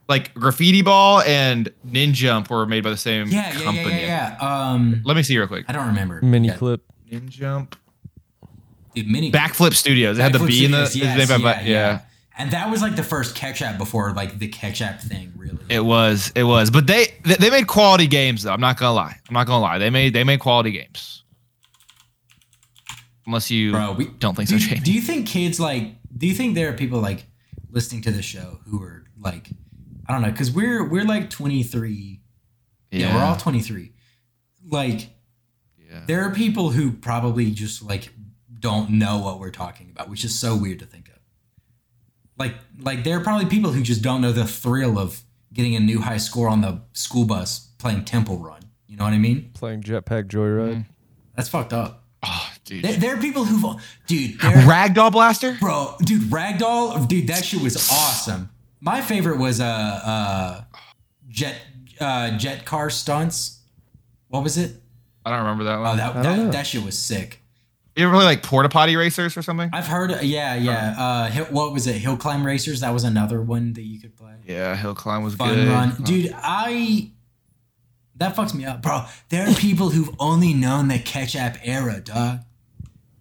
like 0.07 0.33
graffiti 0.33 0.81
ball 0.81 1.21
and 1.21 1.71
ninjump 1.85 2.49
were 2.49 2.65
made 2.65 2.83
by 2.83 2.89
the 2.89 2.97
same 2.97 3.27
yeah, 3.27 3.51
yeah, 3.51 3.57
yeah, 3.59 3.63
company 3.63 4.01
yeah, 4.01 4.37
yeah. 4.41 4.69
Um, 4.71 5.01
let 5.05 5.15
me 5.15 5.21
see 5.21 5.37
real 5.37 5.45
quick 5.47 5.65
I 5.67 5.73
don't 5.73 5.85
remember. 5.87 6.19
Mini 6.23 6.47
Yeah, 6.47 6.55
clip. 6.55 6.81
ninjump 7.11 7.69
dude, 7.71 7.77
mini 9.03 9.31
backflip 9.31 9.73
studios 9.73 10.17
it 10.17 10.21
had 10.21 10.33
the 10.33 10.39
Backflip 10.39 10.47
b 10.47 10.65
in 10.65 10.71
the 10.71 10.85
Studios, 10.85 11.15
it 11.15 11.19
was 11.19 11.29
made 11.29 11.43
by- 11.43 11.53
yes, 11.61 11.65
yeah, 11.67 12.01
And 12.37 12.51
that 12.51 12.69
was 12.71 12.81
like 12.81 12.95
the 12.95 13.03
first 13.03 13.35
catch 13.35 13.61
app 13.61 13.77
before 13.77 14.13
like 14.13 14.39
the 14.39 14.47
catch 14.47 14.81
app 14.81 15.01
thing, 15.01 15.33
really. 15.35 15.57
it 15.69 15.83
was 15.83 16.31
it 16.35 16.43
was 16.43 16.69
but 16.71 16.87
they 16.87 17.07
they 17.25 17.35
they 17.35 17.49
made 17.49 17.67
quality 17.67 18.07
games 18.07 18.43
though 18.43 18.51
i'm 18.53 18.61
not 18.61 18.77
gonna 18.79 18.93
lie 18.95 19.15
i'm 19.27 19.33
not 19.33 19.45
gonna 19.47 19.61
lie 19.61 19.77
they 19.77 19.89
made 19.89 20.13
they 20.13 20.23
made 20.23 20.39
quality 20.39 20.71
games 20.71 21.23
unless 23.25 23.51
you 23.51 23.71
Bro, 23.71 23.93
we 23.93 24.07
don't 24.07 24.35
think 24.35 24.49
so 24.49 24.57
do, 24.57 24.65
jamie 24.67 24.81
do 24.81 24.91
you 24.93 25.01
think 25.01 25.27
kids 25.27 25.59
like? 25.59 25.95
Do 26.17 26.25
you 26.27 26.33
think 26.33 26.55
there 26.55 26.69
are 26.69 26.73
people 26.73 26.99
like 26.99 27.27
listening 27.69 28.01
to 28.01 28.11
the 28.11 28.21
show 28.23 28.59
who 28.67 28.81
are 28.81 29.05
like, 29.19 29.49
I 30.07 30.11
don't 30.13 30.21
know, 30.23 30.31
because 30.31 30.51
we're 30.51 30.83
we're 30.89 31.05
like 31.05 31.29
twenty 31.29 31.61
three. 31.63 32.21
Yeah. 32.91 33.15
we're 33.15 33.21
all 33.23 33.35
twenty 33.37 33.61
three. 33.61 33.93
Like, 34.65 35.09
yeah. 35.77 36.03
there 36.07 36.21
are 36.23 36.31
people 36.31 36.71
who 36.71 36.91
probably 36.91 37.51
just 37.51 37.83
like 37.83 38.09
don't 38.59 38.89
know 38.91 39.19
what 39.19 39.39
we're 39.39 39.51
talking 39.51 39.89
about, 39.91 40.09
which 40.09 40.23
is 40.25 40.37
so 40.37 40.55
weird 40.55 40.79
to 40.79 40.85
think 40.85 41.07
of. 41.09 41.15
Like, 42.37 42.55
like 42.79 43.03
there 43.03 43.17
are 43.17 43.23
probably 43.23 43.45
people 43.47 43.71
who 43.71 43.81
just 43.81 44.01
don't 44.01 44.21
know 44.21 44.31
the 44.31 44.45
thrill 44.45 44.97
of 44.97 45.21
getting 45.53 45.75
a 45.75 45.79
new 45.79 46.01
high 46.01 46.17
score 46.17 46.47
on 46.49 46.61
the 46.61 46.81
school 46.93 47.25
bus 47.25 47.69
playing 47.77 48.05
Temple 48.05 48.37
Run. 48.37 48.61
You 48.87 48.97
know 48.97 49.03
what 49.03 49.13
I 49.13 49.17
mean? 49.17 49.51
Playing 49.53 49.81
Jetpack 49.83 50.25
Joyride. 50.27 50.85
That's 51.35 51.49
fucked 51.49 51.73
up. 51.73 52.03
oh 52.23 52.51
dude 52.65 52.83
There, 52.83 52.93
there 52.93 53.15
are 53.17 53.21
people 53.21 53.45
who, 53.45 53.77
dude, 54.07 54.37
ragdoll 54.39 55.11
blaster 55.11 55.55
bro, 55.59 55.95
dude, 56.03 56.23
Ragdoll, 56.23 57.07
dude, 57.07 57.27
that 57.27 57.45
shit 57.45 57.61
was 57.61 57.75
awesome. 57.91 58.49
My 58.81 59.01
favorite 59.01 59.37
was 59.37 59.59
uh, 59.61 59.65
uh, 59.65 60.63
jet, 61.29 61.55
uh, 61.99 62.37
jet 62.37 62.65
car 62.65 62.89
stunts. 62.89 63.59
What 64.27 64.43
was 64.43 64.57
it? 64.57 64.75
i 65.25 65.29
don't 65.31 65.39
remember 65.39 65.65
that 65.65 65.77
Oh, 65.77 65.81
one 65.83 65.97
that 65.97 66.15
I 66.15 66.23
don't 66.23 66.37
know. 66.37 66.43
that, 66.45 66.51
that 66.53 66.67
shit 66.67 66.83
was 66.83 66.97
sick. 66.97 67.38
You 67.99 68.07
ever 68.07 68.15
play 68.15 68.25
like 68.25 68.43
porta 68.43 68.69
potty 68.69 68.95
racers 68.95 69.37
or 69.37 69.41
something 69.41 69.69
I've 69.73 69.87
heard, 69.87 70.11
yeah, 70.23 70.55
yeah. 70.55 70.95
Uh, 70.97 71.29
hill, 71.29 71.45
what 71.45 71.73
was 71.73 71.87
it? 71.87 71.95
Hill 71.95 72.17
climb 72.17 72.45
racers. 72.45 72.81
That 72.81 72.93
was 72.93 73.03
another 73.03 73.41
one 73.41 73.73
that 73.73 73.83
you 73.83 73.99
could 73.99 74.15
play. 74.15 74.33
Yeah, 74.45 74.75
Hill 74.75 74.95
Climb 74.95 75.23
was 75.23 75.35
good. 75.35 75.47
Fun 75.47 75.55
good. 75.55 75.69
run, 75.69 75.95
dude. 76.03 76.35
I 76.35 77.11
that 78.15 78.35
fucks 78.35 78.53
me 78.53 78.65
up, 78.65 78.81
bro. 78.81 79.05
There 79.29 79.47
are 79.47 79.53
people 79.53 79.89
who've 79.89 80.13
only 80.19 80.53
known 80.53 80.87
the 80.87 80.99
catch 80.99 81.35
app 81.35 81.57
era, 81.63 81.99
dog. 82.01 82.39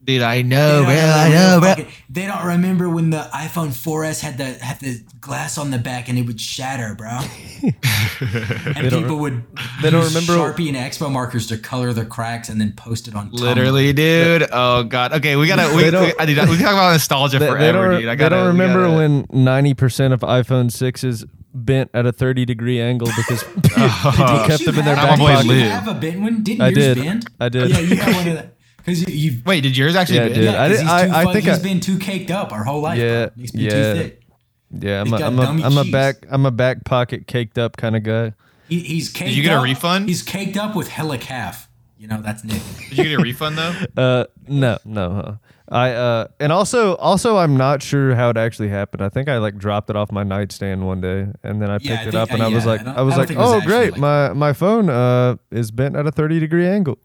Dude, 0.08 0.22
I 0.22 0.40
know, 0.40 0.84
bro. 0.84 0.94
I 0.94 1.28
know, 1.28 1.60
bro. 1.60 1.68
fucking- 1.68 1.86
They 2.08 2.24
don't 2.24 2.42
remember 2.46 2.88
when 2.88 3.10
the 3.10 3.28
iPhone 3.34 3.68
4S 3.68 4.22
had 4.22 4.38
the 4.38 4.46
had 4.64 4.80
the 4.80 5.02
glass 5.20 5.58
on 5.58 5.70
the 5.70 5.76
back 5.76 6.08
and 6.08 6.18
it 6.18 6.22
would 6.22 6.40
shatter, 6.40 6.94
bro. 6.94 7.10
and 7.62 8.90
don't- 8.90 9.02
people 9.02 9.18
would 9.18 9.42
they 9.82 9.90
don't 9.90 10.06
remember- 10.06 10.32
Sharpie 10.32 10.68
and 10.68 10.76
Expo 10.78 11.12
markers 11.12 11.46
to 11.48 11.58
color 11.58 11.92
the 11.92 12.06
cracks 12.06 12.48
and 12.48 12.58
then 12.58 12.72
post 12.72 13.06
it 13.06 13.14
on 13.14 13.30
Tumblr. 13.30 13.38
Literally, 13.38 13.92
dude. 13.92 14.46
Oh 14.50 14.84
god. 14.84 15.12
Okay, 15.12 15.36
we 15.36 15.46
gotta. 15.46 15.76
We, 15.76 15.82
They 15.82 15.90
don't- 15.90 16.06
we, 16.06 16.12
I 16.18 16.24
need, 16.24 16.38
we 16.48 16.56
talk 16.56 16.72
about 16.72 16.92
nostalgia 16.92 17.38
They, 17.38 17.44
they 17.44 17.52
forever, 17.52 17.90
don't, 17.90 18.00
dude. 18.00 18.08
I 18.08 18.14
gotta, 18.14 18.36
don't 18.36 18.46
remember 18.46 18.84
gotta- 18.86 18.96
when 18.96 19.26
90% 19.26 20.12
of 20.14 20.20
iPhone 20.20 20.70
6s 20.70 21.28
bent 21.52 21.90
at 21.92 22.06
a 22.06 22.12
30 22.12 22.46
degree 22.46 22.80
angle 22.80 23.08
because 23.14 23.42
people 23.44 23.72
Oh, 23.76 24.44
kept 24.48 24.64
them 24.64 24.78
in 24.78 24.84
their 24.86 24.96
I'm 24.96 25.18
back 25.18 25.18
a 25.18 25.20
boy 25.44 25.52
Did 25.52 25.64
you 25.64 25.68
have 25.70 25.88
a 25.88 25.94
bent 25.94 26.20
one? 26.20 26.42
Didn't 26.42 26.60
I 26.62 26.68
yours 26.68 26.76
did. 26.78 26.98
bend? 26.98 27.26
I 27.40 27.48
did. 27.50 27.62
Oh, 27.64 27.66
yeah, 27.66 27.78
you 27.80 27.96
had 27.96 28.14
one 28.16 28.28
of 28.28 28.34
that. 28.34 28.54
Because 28.88 29.08
you, 29.08 29.14
you've 29.32 29.46
Wait, 29.46 29.60
did 29.62 29.76
yours 29.76 29.94
actually? 29.96 30.16
Yeah, 30.18 30.22
bend? 30.24 30.34
dude. 30.34 30.44
yeah, 30.44 30.50
I 30.62 30.68
'cause 30.68 30.76
did- 30.76 30.80
he's 30.82 30.90
I- 30.90 31.06
too 31.06 31.12
I 31.28 31.32
think 31.32 31.44
he's 31.46 31.58
I- 31.58 31.62
been 31.62 31.80
too 31.80 31.98
caked 31.98 32.30
up 32.30 32.52
our 32.52 32.64
whole 32.64 32.80
life. 32.80 32.98
Yeah, 32.98 33.26
bro. 33.26 33.34
He's 33.36 33.52
been 33.52 33.60
yeah. 33.62 33.70
too 33.94 33.98
thick. 34.00 34.22
Yeah, 34.70 35.00
I'm 35.00 35.06
He's 35.06 35.14
a, 35.14 35.18
got 35.18 35.26
I'm 35.32 35.38
a, 35.38 35.42
dummy 35.42 35.64
I'm 35.64 35.78
a 35.78 35.84
back 35.84 36.16
I'm 36.30 36.46
a 36.46 36.50
back 36.50 36.84
pocket 36.84 37.26
caked 37.26 37.56
up 37.58 37.76
kind 37.76 37.96
of 37.96 38.02
guy. 38.02 38.34
He, 38.68 38.80
he's 38.80 39.08
caked 39.08 39.28
Did 39.30 39.36
you 39.36 39.42
get 39.42 39.52
a 39.54 39.58
up- 39.58 39.64
refund? 39.64 40.08
He's 40.08 40.22
caked 40.22 40.56
up 40.58 40.76
with 40.76 40.88
hella 40.88 41.16
calf. 41.18 41.68
You 41.98 42.06
know, 42.06 42.20
that's 42.22 42.44
Nick. 42.44 42.60
Did 42.90 42.98
you 42.98 43.04
get 43.04 43.18
a 43.18 43.22
refund 43.22 43.56
though? 43.58 43.74
Uh, 43.96 44.24
no, 44.46 44.78
no. 44.84 45.10
Huh? 45.12 45.32
I 45.70 45.90
uh, 45.92 46.26
and 46.40 46.50
also 46.52 46.96
also 46.96 47.36
I'm 47.38 47.56
not 47.56 47.82
sure 47.82 48.14
how 48.14 48.30
it 48.30 48.36
actually 48.38 48.68
happened. 48.68 49.02
I 49.02 49.08
think 49.10 49.28
I 49.28 49.36
like 49.38 49.56
dropped 49.58 49.90
it 49.90 49.96
off 49.96 50.10
my 50.12 50.22
nightstand 50.22 50.86
one 50.86 51.00
day, 51.02 51.26
and 51.42 51.60
then 51.60 51.70
I 51.70 51.78
picked 51.78 51.90
Yeah, 51.90 52.00
I 52.02 52.08
it 52.08 52.14
up, 52.14 52.30
and 52.30 52.40
uh, 52.40 52.46
I 52.46 52.48
was 52.48 52.64
yeah, 52.64 52.70
like, 52.70 52.86
I 52.86 52.92
I 52.94 53.02
was 53.02 53.14
I 53.14 53.16
like, 53.18 53.28
think 53.28 53.40
oh 53.40 53.60
great, 53.62 53.92
like 53.92 54.00
my 54.00 54.32
my 54.32 54.52
phone 54.54 54.88
uh 54.88 55.36
is 55.50 55.70
bent 55.70 55.94
at 55.96 56.06
a 56.06 56.10
30 56.12 56.40
degree 56.40 56.66
angle. 56.66 56.98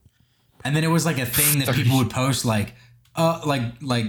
And 0.64 0.76
then 0.76 0.84
it 0.84 0.88
was 0.90 1.06
like 1.06 1.18
a 1.20 1.26
thing 1.26 1.60
that 1.60 1.74
people 1.76 1.98
would 1.98 2.10
post 2.10 2.46
like, 2.46 2.74
uh, 3.16 3.42
like 3.46 3.62
like 3.82 4.06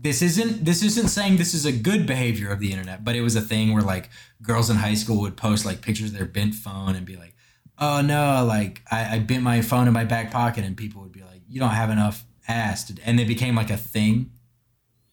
this 0.00 0.22
isn't 0.22 0.64
this 0.64 0.82
isn't 0.82 1.08
saying 1.08 1.36
this 1.36 1.54
is 1.54 1.64
a 1.66 1.72
good 1.72 2.06
behavior 2.06 2.50
of 2.50 2.60
the 2.60 2.70
internet, 2.72 3.04
but 3.04 3.14
it 3.16 3.20
was 3.22 3.36
a 3.36 3.40
thing 3.40 3.72
where 3.72 3.82
like 3.82 4.10
girls 4.42 4.70
in 4.70 4.76
high 4.76 4.94
school 4.94 5.20
would 5.20 5.36
post 5.36 5.64
like 5.64 5.80
pictures 5.82 6.10
of 6.10 6.16
their 6.16 6.26
bent 6.26 6.54
phone 6.54 6.94
and 6.96 7.04
be 7.06 7.16
like, 7.16 7.34
oh 7.78 8.00
no, 8.00 8.44
like 8.46 8.82
I, 8.90 9.16
I 9.16 9.18
bent 9.20 9.42
my 9.42 9.60
phone 9.62 9.86
in 9.86 9.92
my 9.92 10.04
back 10.04 10.30
pocket, 10.30 10.64
and 10.64 10.76
people 10.76 11.02
would 11.02 11.12
be 11.12 11.20
like, 11.22 11.42
you 11.48 11.60
don't 11.60 11.70
have 11.70 11.90
enough 11.90 12.24
ass, 12.48 12.84
to, 12.84 12.94
and 13.04 13.18
it 13.20 13.26
became 13.28 13.54
like 13.54 13.70
a 13.70 13.76
thing. 13.76 14.30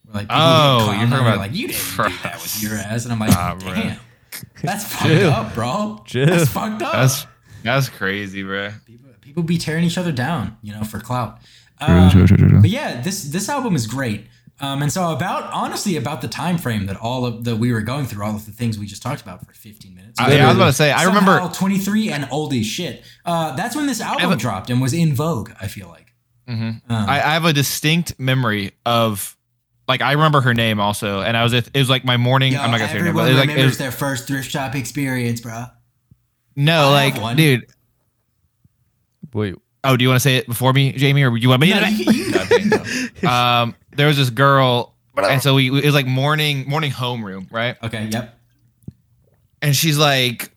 Where, 0.06 0.16
like 0.16 0.28
Oh, 0.30 0.86
you're 0.98 1.08
talking 1.08 1.26
about- 1.26 1.38
like 1.38 1.54
you 1.54 1.68
didn't 1.68 1.98
do 1.98 2.18
that 2.24 2.40
with 2.42 2.62
your 2.64 2.76
ass, 2.76 3.04
and 3.06 3.14
I'm 3.14 3.20
like, 3.20 3.32
Ah, 3.36 3.56
bro. 3.60 3.74
damn, 3.74 4.00
that's 4.64 4.86
fucked 4.94 5.06
Chill. 5.06 5.30
up, 5.32 5.54
bro. 5.54 6.04
Chill. 6.06 6.26
That's 6.26 6.50
fucked 6.50 6.82
up. 6.82 6.94
That's 6.94 7.28
that's 7.64 7.90
crazy, 7.90 8.44
bro. 8.44 8.72
People, 9.32 9.44
people 9.44 9.48
be 9.48 9.58
tearing 9.58 9.84
each 9.84 9.98
other 9.98 10.12
down, 10.12 10.58
you 10.62 10.74
know, 10.74 10.84
for 10.84 11.00
clout. 11.00 11.40
Um, 11.80 12.62
But 12.62 12.70
yeah, 12.70 13.02
this 13.02 13.24
this 13.24 13.50
album 13.50 13.76
is 13.76 13.88
great. 13.88 14.28
Um, 14.60 14.84
and 14.84 14.92
so 14.92 15.12
about 15.12 15.52
honestly 15.52 15.96
about 15.96 16.22
the 16.22 16.28
time 16.28 16.60
frame 16.60 16.86
that 16.86 16.96
all 16.98 17.26
of 17.26 17.44
that 17.46 17.56
we 17.56 17.72
were 17.74 17.82
going 17.82 18.06
through, 18.06 18.24
all 18.24 18.36
of 18.36 18.46
the 18.46 18.52
things 18.52 18.78
we 18.78 18.86
just 18.86 19.02
talked 19.02 19.22
about 19.22 19.44
for 19.44 19.54
15 19.54 19.96
minutes. 19.96 20.20
Uh, 20.20 20.28
yeah, 20.30 20.46
I 20.46 20.48
was 20.50 20.58
about 20.58 20.66
to 20.68 20.74
say. 20.74 20.92
I 20.92 21.04
remember. 21.06 21.40
23 21.54 22.12
and 22.12 22.28
old 22.30 22.54
as 22.54 22.66
shit. 22.68 23.04
Uh, 23.26 23.56
that's 23.56 23.76
when 23.76 23.88
this 23.88 24.00
album 24.02 24.32
a- 24.32 24.36
dropped 24.36 24.70
and 24.70 24.80
was 24.82 24.94
in 24.94 25.16
vogue. 25.16 25.52
I 25.60 25.68
feel 25.68 25.88
like. 25.88 26.14
Um, 26.48 26.82
I, 26.90 27.16
I 27.22 27.34
have 27.34 27.46
a 27.46 27.54
distinct 27.54 28.20
memory 28.20 28.74
of, 28.86 29.38
like, 29.88 30.02
I 30.02 30.12
remember 30.12 30.42
her 30.42 30.54
name 30.54 30.80
also, 30.82 31.22
and 31.22 31.36
I 31.38 31.44
was. 31.44 31.54
It 31.54 31.70
was 31.74 31.90
like 31.90 32.04
my 32.06 32.18
morning. 32.18 32.54
yo, 32.54 32.60
I'm 32.60 32.70
not 32.72 32.80
gonna 32.80 32.92
say 32.92 33.00
her 33.00 33.06
name, 33.06 33.14
but 33.16 33.28
it 33.30 33.34
was 33.36 33.40
like 33.48 33.58
it 33.58 33.66
was, 33.66 33.78
their 33.78 33.92
first 33.92 34.28
thrift 34.28 34.52
shop 34.52 34.76
experience, 34.76 35.40
bro. 35.42 35.66
no, 36.56 36.90
I 36.90 37.10
like, 37.18 37.38
dude. 37.38 37.66
Wait, 39.34 39.56
Oh, 39.84 39.98
do 39.98 40.04
you 40.04 40.10
want 40.10 40.18
to 40.18 40.24
say 40.24 40.38
it 40.38 40.46
before 40.48 40.74
me, 40.74 40.92
Jamie, 40.92 41.24
or 41.24 41.32
do 41.32 41.38
you 41.38 41.50
want 41.50 41.62
me 41.62 41.72
No, 41.72 41.80
to? 41.80 41.90
you, 41.90 42.12
you 42.12 42.32
got 42.32 43.24
um, 43.64 43.76
there 43.96 44.06
was 44.08 44.18
this 44.18 44.30
girl, 44.30 44.94
and 45.18 45.42
so 45.42 45.56
we 45.56 45.68
it 45.70 45.86
was 45.86 45.94
like 45.96 46.06
morning 46.06 46.70
morning 46.70 46.92
homeroom, 46.92 47.52
right? 47.52 47.76
Okay. 47.82 48.08
Yep. 48.12 48.38
And 49.64 49.76
she's 49.76 49.98
like, 49.98 50.52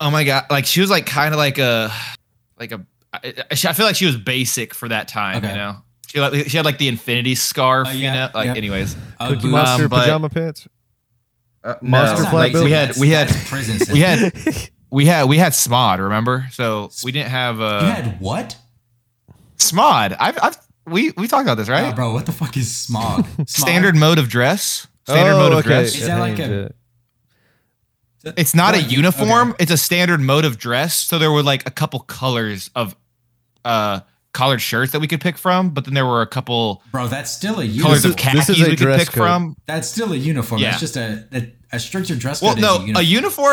oh 0.00 0.10
my 0.10 0.24
god, 0.24 0.44
like 0.50 0.66
she 0.66 0.80
was 0.82 0.90
like 0.90 1.06
kind 1.06 1.32
of 1.32 1.38
like 1.38 1.58
a 1.58 1.90
like 2.58 2.72
a. 2.72 2.84
I, 3.14 3.32
I 3.50 3.54
feel 3.54 3.86
like 3.86 3.96
she 3.96 4.06
was 4.06 4.16
basic 4.16 4.74
for 4.74 4.88
that 4.88 5.08
time, 5.08 5.38
Okay. 5.38 5.48
you 5.50 5.54
know. 5.56 5.76
She 6.08 6.20
like 6.20 6.48
she 6.48 6.56
had 6.58 6.66
like 6.66 6.78
the 6.78 6.88
infinity 6.88 7.34
scarf, 7.36 7.88
you 7.94 8.00
yeah, 8.00 8.14
know. 8.14 8.30
Like, 8.34 8.46
yeah. 8.46 8.54
anyways, 8.56 8.94
Uh, 9.18 9.28
Cookie. 9.30 9.48
Monster 9.48 9.84
Um, 9.84 9.88
but- 9.90 10.00
pajama 10.00 10.28
pants. 10.28 10.68
Uh, 11.62 11.76
Monster 11.80 12.08
That's 12.16 12.22
not 12.24 12.30
flat 12.30 12.52
basic. 12.52 12.64
We 12.64 12.70
had 12.72 12.96
we 12.98 13.08
had 13.10 13.28
that's 13.28 13.48
prison. 13.48 13.92
we 13.94 14.00
had 14.00 14.32
we 14.94 15.06
had 15.06 15.28
we 15.28 15.38
had 15.38 15.52
Smod, 15.52 15.98
remember? 15.98 16.46
So 16.52 16.90
we 17.02 17.10
didn't 17.10 17.30
have 17.30 17.60
uh 17.60 17.80
You 17.82 17.90
had 17.90 18.20
what? 18.20 18.56
Smod. 19.58 20.16
I've, 20.20 20.38
I've 20.40 20.56
we 20.86 21.10
we 21.16 21.26
talked 21.26 21.44
about 21.44 21.56
this, 21.56 21.68
right? 21.68 21.92
Oh, 21.92 21.96
bro, 21.96 22.12
what 22.12 22.26
the 22.26 22.32
fuck 22.32 22.56
is 22.56 22.74
smog? 22.74 23.26
Smog? 23.34 23.48
Standard 23.48 23.96
mode 23.96 24.18
of 24.18 24.28
dress. 24.28 24.86
Standard 25.08 25.34
oh, 25.34 25.38
mode 25.38 25.52
of 25.52 25.58
okay. 25.58 25.68
dress. 25.68 25.96
Is 25.96 26.06
that 26.06 26.20
like 26.20 26.38
a- 26.38 26.72
It's 28.36 28.54
not 28.54 28.74
a 28.74 28.82
uniform. 28.82 29.50
okay. 29.50 29.62
It's 29.64 29.72
a 29.72 29.76
standard 29.76 30.20
mode 30.20 30.44
of 30.44 30.58
dress. 30.58 30.94
So 30.94 31.18
there 31.18 31.32
were 31.32 31.42
like 31.42 31.66
a 31.66 31.72
couple 31.72 31.98
colors 32.00 32.70
of 32.76 32.94
uh 33.64 34.00
collared 34.32 34.60
shirts 34.60 34.92
that 34.92 35.00
we 35.00 35.06
could 35.08 35.20
pick 35.20 35.38
from, 35.38 35.70
but 35.70 35.84
then 35.86 35.94
there 35.94 36.06
were 36.06 36.22
a 36.22 36.26
couple 36.26 36.82
Bro, 36.92 37.08
that's 37.08 37.30
still 37.30 37.54
a 37.54 37.66
colors 37.66 37.74
uniform. 37.76 37.94
of 37.94 38.02
this 38.02 38.10
is 38.10 38.14
khakis 38.16 38.48
a 38.48 38.52
we 38.52 38.70
could 38.70 38.78
dress 38.78 39.00
pick 39.00 39.08
code. 39.08 39.22
from. 39.24 39.56
That's 39.66 39.88
still 39.88 40.12
a 40.12 40.16
uniform. 40.16 40.60
Yeah. 40.60 40.70
That's 40.70 40.80
just 40.80 40.96
a, 40.96 41.26
a 41.32 41.52
a 41.74 41.80
stricter 41.80 42.16
dress 42.16 42.40
Well, 42.42 42.56
no, 42.56 42.82
is 42.84 42.96
a 42.96 42.98
a 42.98 43.02
uniform. 43.02 43.04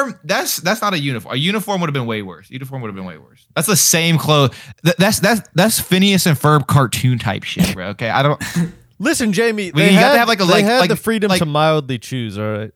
uniform. 0.10 0.20
That's 0.24 0.58
that's 0.58 0.82
not 0.82 0.94
a 0.94 1.00
uniform. 1.00 1.36
A 1.36 1.38
uniform 1.38 1.82
would 1.82 1.88
have 1.88 1.94
been 1.94 2.06
way 2.06 2.22
worse. 2.22 2.50
Uniform 2.50 2.82
would 2.82 2.88
have 2.90 2.96
been 2.96 3.06
way 3.06 3.18
worse. 3.18 3.46
That's 3.56 3.68
the 3.68 3.76
same 3.76 4.18
clothes. 4.18 4.56
That, 4.84 4.98
that's 4.98 5.20
that's 5.20 5.48
that's 5.56 5.80
Phineas 5.80 6.26
and 6.26 6.38
Ferb 6.38 6.68
cartoon 6.68 7.20
type 7.20 7.44
shit, 7.44 7.74
bro. 7.74 7.88
Okay, 7.90 8.10
I 8.10 8.24
don't. 8.24 8.42
Listen, 9.00 9.34
Jamie, 9.34 9.72
We- 9.72 9.82
they 9.82 9.94
you 9.94 10.00
got 10.00 10.12
to 10.14 10.20
have, 10.20 10.28
like, 10.28 10.40
a- 10.42 10.46
they 10.46 10.52
like- 10.54 10.66
had 10.66 10.80
like- 10.80 10.90
the 10.90 10.96
freedom 10.96 11.30
like- 11.30 11.40
to 11.40 11.46
mildly 11.46 11.98
choose. 11.98 12.38
All 12.38 12.46
right. 12.52 12.72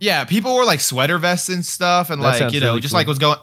Yeah, 0.00 0.24
people 0.24 0.52
wore 0.52 0.64
like 0.64 0.80
sweater 0.80 1.18
vests 1.18 1.48
and 1.48 1.64
stuff, 1.64 2.10
and 2.10 2.20
That 2.22 2.40
like 2.40 2.52
you 2.52 2.60
know, 2.60 2.66
really 2.70 2.80
just 2.80 2.92
cool. 2.92 2.98
like 2.98 3.06
was 3.06 3.18
going. 3.18 3.38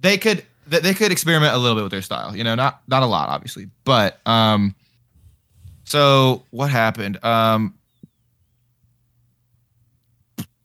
They 0.00 0.18
could 0.18 0.44
they 0.66 0.80
they 0.80 0.92
could 0.94 1.12
experiment 1.12 1.54
a 1.54 1.58
little 1.58 1.76
bit 1.76 1.82
with 1.82 1.92
their 1.92 2.02
style. 2.02 2.36
You 2.36 2.44
know, 2.44 2.54
not 2.56 2.82
not 2.88 3.02
a 3.02 3.06
lot, 3.06 3.28
obviously, 3.30 3.68
but 3.84 4.18
um. 4.26 4.74
So 5.84 6.42
what 6.50 6.70
happened? 6.70 7.22
Um. 7.24 7.74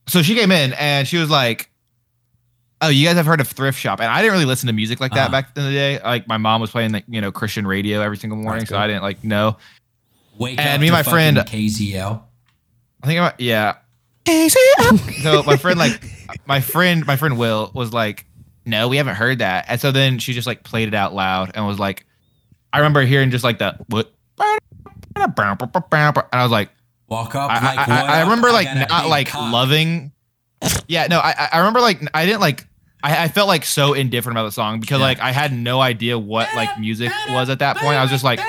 So 0.10 0.22
she 0.22 0.36
came 0.36 0.52
in 0.52 0.74
and 0.74 1.08
she 1.08 1.18
was 1.18 1.30
like, 1.30 1.70
"Oh, 2.82 2.90
you 2.90 3.06
guys 3.08 3.16
have 3.16 3.26
heard 3.26 3.40
of 3.42 3.48
thrift 3.48 3.80
shop?" 3.80 4.00
And 4.00 4.10
I 4.10 4.22
didn't 4.22 4.34
really 4.34 4.46
listen 4.46 4.68
to 4.68 4.74
music 4.74 5.00
like 5.00 5.12
that 5.14 5.26
Uh-huh. 5.26 5.32
back 5.32 5.50
in 5.56 5.64
the 5.64 5.72
day. 5.72 6.00
Like 6.02 6.28
my 6.28 6.38
mom 6.38 6.62
was 6.62 6.72
playing 6.72 6.92
like 6.92 7.06
you 7.08 7.22
know 7.22 7.32
Christian 7.32 7.66
radio 7.68 8.02
every 8.02 8.18
single 8.18 8.38
morning, 8.38 8.66
so. 8.66 8.78
I 8.78 8.88
didn't 8.88 9.04
like 9.04 9.24
know. 9.24 9.58
Wake 10.38 10.58
and 10.60 10.68
up 10.70 10.82
me 10.82 10.88
and 10.88 10.94
my 10.94 11.04
friend- 11.04 11.38
fucking 11.38 11.60
KZL. 11.68 12.22
I 13.04 13.08
think 13.08 13.18
about 13.20 13.40
yeah. 13.40 13.76
so 15.22 15.44
my 15.44 15.58
friend 15.58 15.80
like 15.80 16.02
my 16.46 16.60
friend 16.62 17.06
my 17.08 17.16
friend 17.16 17.38
Will 17.38 17.72
was 17.74 17.94
like, 17.94 18.26
no, 18.66 18.88
we 18.88 18.98
haven't 18.98 19.16
heard 19.16 19.40
that. 19.40 19.66
And 19.68 19.80
so 19.82 19.92
then 19.92 20.20
she 20.20 20.34
just 20.34 20.48
like 20.48 20.64
played 20.64 20.88
it 20.88 20.94
out 20.94 21.14
loud 21.14 21.52
and 21.56 21.66
was 21.66 21.80
like, 21.80 22.06
I 22.74 22.78
remember 22.80 23.02
hearing 23.04 23.32
just 23.32 23.44
like 23.44 23.60
that 23.60 23.80
what 23.90 24.12
and 25.16 25.32
I 26.32 26.44
was 26.44 26.52
like, 26.52 26.70
Walk 27.10 27.36
up. 27.36 27.50
I, 27.52 27.76
like, 27.76 27.88
I, 27.90 28.02
I, 28.02 28.18
I 28.18 28.22
remember 28.22 28.50
I 28.50 28.52
like 28.52 28.90
not 28.90 29.08
like 29.10 29.28
cock. 29.30 29.52
loving. 29.52 30.12
Yeah, 30.88 31.08
no, 31.08 31.20
I 31.20 31.32
I- 31.38 31.50
I 31.54 31.58
remember 31.60 31.80
like 31.82 32.02
I 32.14 32.26
didn't 32.26 32.42
like 32.42 32.66
I, 33.02 33.24
I 33.24 33.28
felt 33.30 33.48
like 33.48 33.66
so 33.66 33.94
indifferent 33.94 34.38
about 34.38 34.46
the 34.46 34.52
song 34.52 34.80
because 34.80 35.00
Yeah. 35.00 35.06
like 35.06 35.20
I 35.20 35.32
had 35.32 35.54
no 35.54 35.80
idea 35.82 36.20
what 36.20 36.54
like 36.56 36.80
music 36.80 37.12
was 37.30 37.50
at 37.50 37.60
that 37.60 37.78
point. 37.78 37.96
I 37.96 38.02
was 38.02 38.12
just 38.12 38.24
like, 38.26 38.40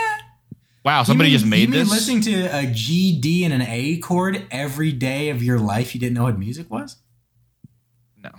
wow, 0.85 1.03
somebody 1.05 1.31
You 1.31 1.37
just 1.39 1.49
made 1.49 1.61
you 1.61 1.69
mean 1.69 1.79
this. 1.81 1.91
listening 1.91 2.21
to 2.23 2.45
a 2.59 2.67
G, 2.67 3.19
D, 3.19 3.45
and 3.45 3.55
an 3.55 3.63
A 3.63 3.99
chord 3.99 4.45
every 4.51 4.93
day 4.93 5.29
of 5.31 5.43
your 5.43 5.59
life. 5.59 5.95
You 5.95 6.01
didn't 6.01 6.15
know 6.17 6.25
what 6.25 6.39
music 6.39 6.69
was. 6.71 6.97
No, 8.23 8.31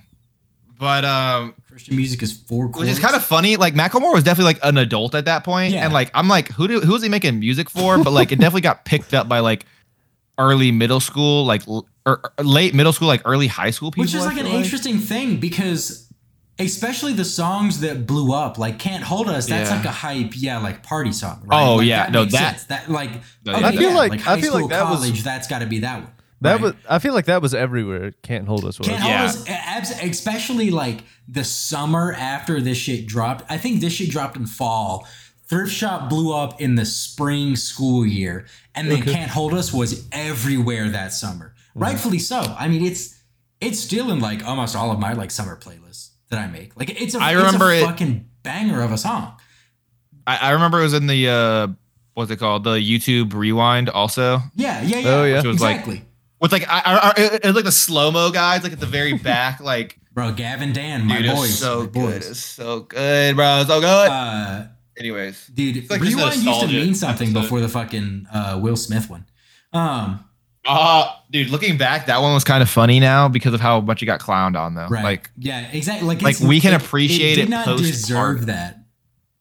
but 0.79 1.05
um, 1.05 1.55
Christian 1.69 1.95
music 1.95 2.21
is 2.23 2.33
four 2.37 2.65
chords. 2.65 2.79
which 2.79 2.89
is 2.89 2.99
kind 2.99 3.15
of 3.15 3.23
funny. 3.23 3.55
Like 3.55 3.73
Macklemore 3.73 4.13
was 4.13 4.23
definitely 4.23 4.53
like 4.53 4.59
an 4.63 4.77
adult 4.77 5.15
at 5.15 5.25
that 5.25 5.43
point, 5.43 5.73
Yeah. 5.73 5.85
and 5.85 5.93
like 5.93 6.11
I'm 6.13 6.27
like, 6.27 6.49
who 6.51 6.67
do 6.67 6.81
who 6.81 6.95
is 6.95 7.03
he 7.03 7.09
making 7.09 7.39
music 7.39 7.69
for? 7.69 7.97
But 8.03 8.11
like 8.11 8.31
it 8.31 8.35
definitely 8.39 8.61
got 8.61 8.83
picked 8.85 9.13
up 9.13 9.29
by 9.29 9.39
like 9.39 9.65
early 10.41 10.71
middle 10.71 10.99
school, 10.99 11.45
like 11.45 11.67
l- 11.67 11.87
or, 12.05 12.19
or 12.37 12.43
late 12.43 12.73
middle 12.73 12.93
school, 12.93 13.07
like 13.07 13.21
early 13.25 13.47
high 13.47 13.69
school 13.71 13.91
people. 13.91 14.03
Which 14.03 14.13
is 14.15 14.23
I 14.23 14.29
like 14.29 14.37
an 14.39 14.45
feel 14.47 14.55
interesting 14.55 14.97
thing 14.97 15.37
because 15.37 16.07
especially 16.59 17.13
the 17.13 17.25
songs 17.25 17.79
that 17.81 18.05
blew 18.05 18.33
up, 18.33 18.57
like 18.57 18.77
Can't 18.79 19.03
Hold 19.03 19.27
Us, 19.29 19.47
that's 19.47 19.69
Yeah. 19.69 19.75
like 19.77 19.85
a 19.85 19.91
hype, 19.91 20.33
yeah, 20.35 20.59
like 20.59 20.83
party 20.83 21.11
song, 21.11 21.41
right? 21.45 21.63
Oh, 21.63 21.75
Like, 21.77 21.87
yeah, 21.87 22.09
no, 22.11 22.25
that- 22.25 22.31
sense. 22.59 22.63
that 22.65 22.89
like 22.91 23.11
No, 23.45 23.53
okay. 23.53 23.65
I 23.65 23.71
feel 23.71 23.81
yeah, 23.91 23.95
like- 23.95 24.13
I 24.13 24.17
high 24.17 24.41
feel 24.41 24.53
like 24.53 24.59
school, 24.61 24.67
that 24.69 24.89
was- 24.89 25.23
that's 25.23 25.47
got 25.47 25.59
to 25.59 25.65
be 25.67 25.79
that 25.79 25.99
one. 26.03 26.11
That 26.41 26.53
right? 26.53 26.61
was. 26.61 26.73
I 26.89 26.97
feel 26.99 27.13
like 27.13 27.25
that 27.25 27.41
was 27.41 27.53
everywhere. 27.53 28.13
Can't 28.23 28.47
hold 28.47 28.65
us. 28.65 28.79
Was. 28.79 28.87
Can't 28.87 29.03
Yeah. 29.05 29.27
hold 29.31 29.47
us, 29.47 29.91
especially 30.01 30.71
like 30.71 31.03
the 31.27 31.43
summer 31.43 32.13
after 32.13 32.59
this 32.59 32.79
shit 32.79 33.05
dropped. 33.05 33.45
I 33.49 33.57
think 33.57 33.79
this 33.79 33.93
shit 33.93 34.09
dropped 34.09 34.37
in 34.37 34.47
fall. 34.47 35.07
Thrift 35.51 35.71
Shop 35.73 36.09
blew 36.09 36.33
up 36.33 36.61
in 36.61 36.75
the 36.75 36.85
spring 36.85 37.55
school 37.57 38.05
year, 38.05 38.45
and 38.73 38.89
then 38.89 39.01
Can't 39.03 39.29
Hold 39.29 39.53
Us 39.53 39.73
was 39.73 40.07
everywhere 40.13 40.87
that 40.89 41.11
summer. 41.11 41.53
Mm-hmm. 41.71 41.79
Rightfully 41.83 42.19
so. 42.19 42.39
I 42.57 42.69
mean, 42.69 42.83
it's 42.85 43.21
it's 43.59 43.77
still 43.79 44.09
in 44.11 44.19
like 44.21 44.45
almost 44.47 44.75
all 44.77 44.91
of 44.91 44.99
my 44.99 45.11
like 45.11 45.29
summer 45.29 45.57
playlists 45.57 46.11
that 46.29 46.39
I 46.39 46.47
make. 46.47 46.77
Like 46.79 46.89
it's 47.01 47.15
a, 47.15 47.19
I 47.19 47.31
it's 47.33 47.41
a 47.41 47.45
remember 47.45 47.71
it- 47.73 47.83
fucking 47.83 48.29
banger 48.43 48.81
of 48.81 48.93
a 48.93 48.97
song. 48.97 49.35
I, 50.25 50.37
I 50.37 50.49
remember 50.51 50.79
it 50.79 50.83
was 50.83 50.93
in 50.93 51.07
the 51.07 51.27
uh 51.27 51.67
what's 52.13 52.31
it 52.31 52.37
called? 52.37 52.63
The 52.63 52.75
YouTube 52.77 53.33
Rewind 53.33 53.89
also. 53.89 54.39
Yeah, 54.55 54.81
yeah, 54.83 54.99
yeah. 54.99 55.09
Oh, 55.09 55.23
yeah. 55.25 55.35
Which 55.37 55.45
was 55.47 55.59
like- 55.61 55.75
exactly. 55.79 56.05
With 56.39 56.51
like 56.53 56.65
I, 56.69 56.79
I, 56.79 56.95
I 56.95 57.13
it, 57.17 57.33
it 57.33 57.45
was 57.45 57.55
like 57.55 57.65
the 57.65 57.71
slow 57.73 58.09
mo 58.09 58.31
guys 58.31 58.63
like 58.63 58.71
at 58.71 58.79
the 58.79 58.85
very 58.85 59.13
back 59.17 59.59
like 59.59 59.97
Bro, 60.13 60.31
Gavin 60.33 60.71
Dan, 60.73 61.05
my 61.07 61.21
dude 61.21 61.35
boys. 61.35 61.59
so 61.59 61.81
my 61.81 61.85
good 61.87 62.15
it's 62.23 62.39
so 62.39 62.79
good 62.81 63.35
bro 63.35 63.63
so 63.67 63.79
good. 63.81 64.09
Uh, 64.09 64.63
Anyways, 65.01 65.47
dude, 65.47 65.89
like 65.89 66.01
Rewind 66.01 66.43
used 66.43 66.61
to 66.61 66.67
mean 66.67 66.95
something 66.95 67.29
episode. 67.29 67.41
before 67.41 67.59
the 67.61 67.69
fucking 67.69 68.27
uh, 68.33 68.59
Will 68.61 68.75
Smith 68.75 69.09
one. 69.09 69.25
Um, 69.73 70.23
uh 70.63 71.11
dude, 71.31 71.49
looking 71.49 71.77
back, 71.77 72.05
that 72.05 72.21
one 72.21 72.33
was 72.35 72.43
kind 72.43 72.61
of 72.61 72.69
funny 72.69 72.99
now 72.99 73.27
because 73.27 73.53
of 73.53 73.59
how 73.61 73.81
much 73.81 74.03
it 74.03 74.05
got 74.05 74.19
clowned 74.19 74.55
on 74.59 74.75
though. 74.75 74.87
right. 74.87 75.03
Like 75.03 75.31
yeah, 75.37 75.67
exactly. 75.71 76.07
Like, 76.07 76.21
like, 76.21 76.35
it's- 76.35 76.47
we 76.47 76.59
can 76.59 76.73
it- 76.73 76.83
appreciate 76.83 77.37
it. 77.39 77.43
it 77.43 77.49
not 77.49 77.65
post-art. 77.65 77.87
deserve 77.91 78.45
that. 78.47 78.77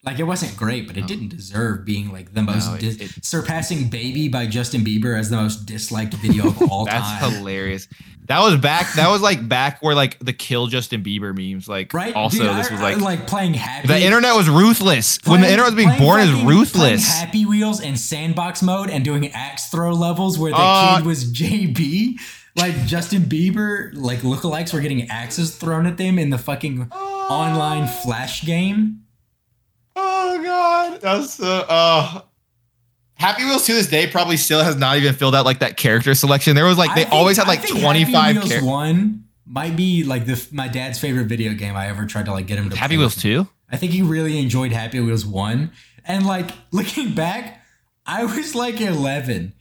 Like 0.02 0.18
it 0.18 0.24
wasn't 0.24 0.56
great, 0.56 0.86
but 0.86 0.96
it 0.96 1.06
didn't 1.06 1.28
deserve 1.28 1.84
being 1.84 2.10
like 2.10 2.32
the 2.32 2.40
most 2.42 2.66
No, 2.68 2.74
it- 2.74 2.80
dis- 2.80 2.96
it- 2.96 3.22
surpassing 3.24 3.88
"Baby" 3.90 4.28
by 4.28 4.46
Justin 4.46 4.80
Bieber 4.82 5.18
as 5.18 5.28
the 5.28 5.36
most 5.36 5.66
disliked 5.66 6.14
video 6.14 6.46
of 6.46 6.62
all 6.70 6.84
that's 6.86 7.06
time. 7.06 7.20
That's 7.20 7.36
hilarious. 7.36 7.86
That 8.26 8.40
was 8.40 8.56
back. 8.56 8.90
That 8.94 9.10
was 9.10 9.20
like 9.20 9.46
back 9.46 9.82
where 9.82 9.94
like 9.94 10.18
the 10.20 10.32
kill 10.32 10.68
Justin 10.68 11.02
Bieber 11.04 11.36
memes. 11.36 11.68
Like 11.68 11.92
Right? 11.92 12.14
Also, 12.14 12.38
Dude, 12.44 12.56
this 12.56 12.68
I- 12.70 12.72
was 12.72 12.80
I 12.80 12.92
like 12.94 13.00
like 13.02 13.26
playing 13.26 13.52
happy. 13.54 13.88
the 13.88 14.00
internet 14.02 14.34
was 14.34 14.48
ruthless. 14.48 15.18
when 15.26 15.42
the 15.42 15.48
internet 15.50 15.66
was 15.66 15.74
being 15.74 15.88
playing 15.90 16.02
born, 16.02 16.20
is 16.22 16.42
ruthless. 16.44 17.06
Happy 17.06 17.44
Wheels 17.44 17.82
and 17.82 17.98
sandbox 18.00 18.62
mode 18.62 18.88
and 18.88 19.04
doing 19.04 19.30
axe 19.32 19.68
throw 19.68 19.92
levels 19.92 20.38
where 20.38 20.50
the 20.52 20.56
Uh, 20.58 20.96
kid 20.96 21.04
was 21.06 21.30
JB. 21.30 22.18
Like 22.56 22.86
Justin 22.86 23.24
Bieber, 23.24 23.90
like 23.94 24.20
lookalikes 24.20 24.72
were 24.72 24.80
getting 24.80 25.10
axes 25.10 25.54
thrown 25.56 25.86
at 25.86 25.98
them 25.98 26.18
in 26.18 26.30
the 26.30 26.38
fucking 26.38 26.90
online 26.90 27.86
flash 27.86 28.44
game. 28.46 29.00
Oh 29.96 30.42
god, 30.42 31.00
that's 31.00 31.40
uh, 31.40 31.64
uh 31.68 32.20
Happy 33.14 33.44
Wheels 33.44 33.66
to 33.66 33.74
this 33.74 33.86
day 33.88 34.06
probably 34.06 34.36
still 34.38 34.62
has 34.64 34.76
not 34.76 34.96
even 34.96 35.14
filled 35.14 35.34
out 35.34 35.44
like 35.44 35.58
that 35.58 35.76
character 35.76 36.14
selection. 36.14 36.56
There 36.56 36.64
was 36.64 36.78
like 36.78 36.90
I 36.90 36.94
they 36.94 37.02
think- 37.02 37.12
always 37.14 37.36
had 37.36 37.46
like 37.48 37.66
twenty 37.66 38.04
five. 38.04 38.12
twenty 38.12 38.12
Happy 38.14 38.34
Wheels 38.38 38.48
characters. 38.48 38.68
One 38.68 39.24
might 39.46 39.76
be 39.76 40.04
like 40.04 40.26
the 40.26 40.46
my 40.52 40.68
dad's 40.68 40.98
favorite 40.98 41.26
video 41.26 41.52
game 41.54 41.76
I 41.76 41.88
ever 41.88 42.06
tried 42.06 42.26
to 42.26 42.32
like 42.32 42.46
get 42.46 42.58
him 42.58 42.70
to 42.70 42.76
Happy 42.76 42.94
play 42.94 42.98
Wheels 42.98 43.16
two. 43.16 43.46
I 43.70 43.76
think 43.76 43.92
he 43.92 44.02
really 44.02 44.38
enjoyed 44.38 44.72
Happy 44.72 44.98
Wheels 45.00 45.24
1. 45.24 45.70
And 46.04 46.26
like 46.26 46.50
looking 46.72 47.14
back, 47.14 47.62
I 48.06 48.24
was 48.24 48.54
like 48.54 48.80
11. 48.80 49.52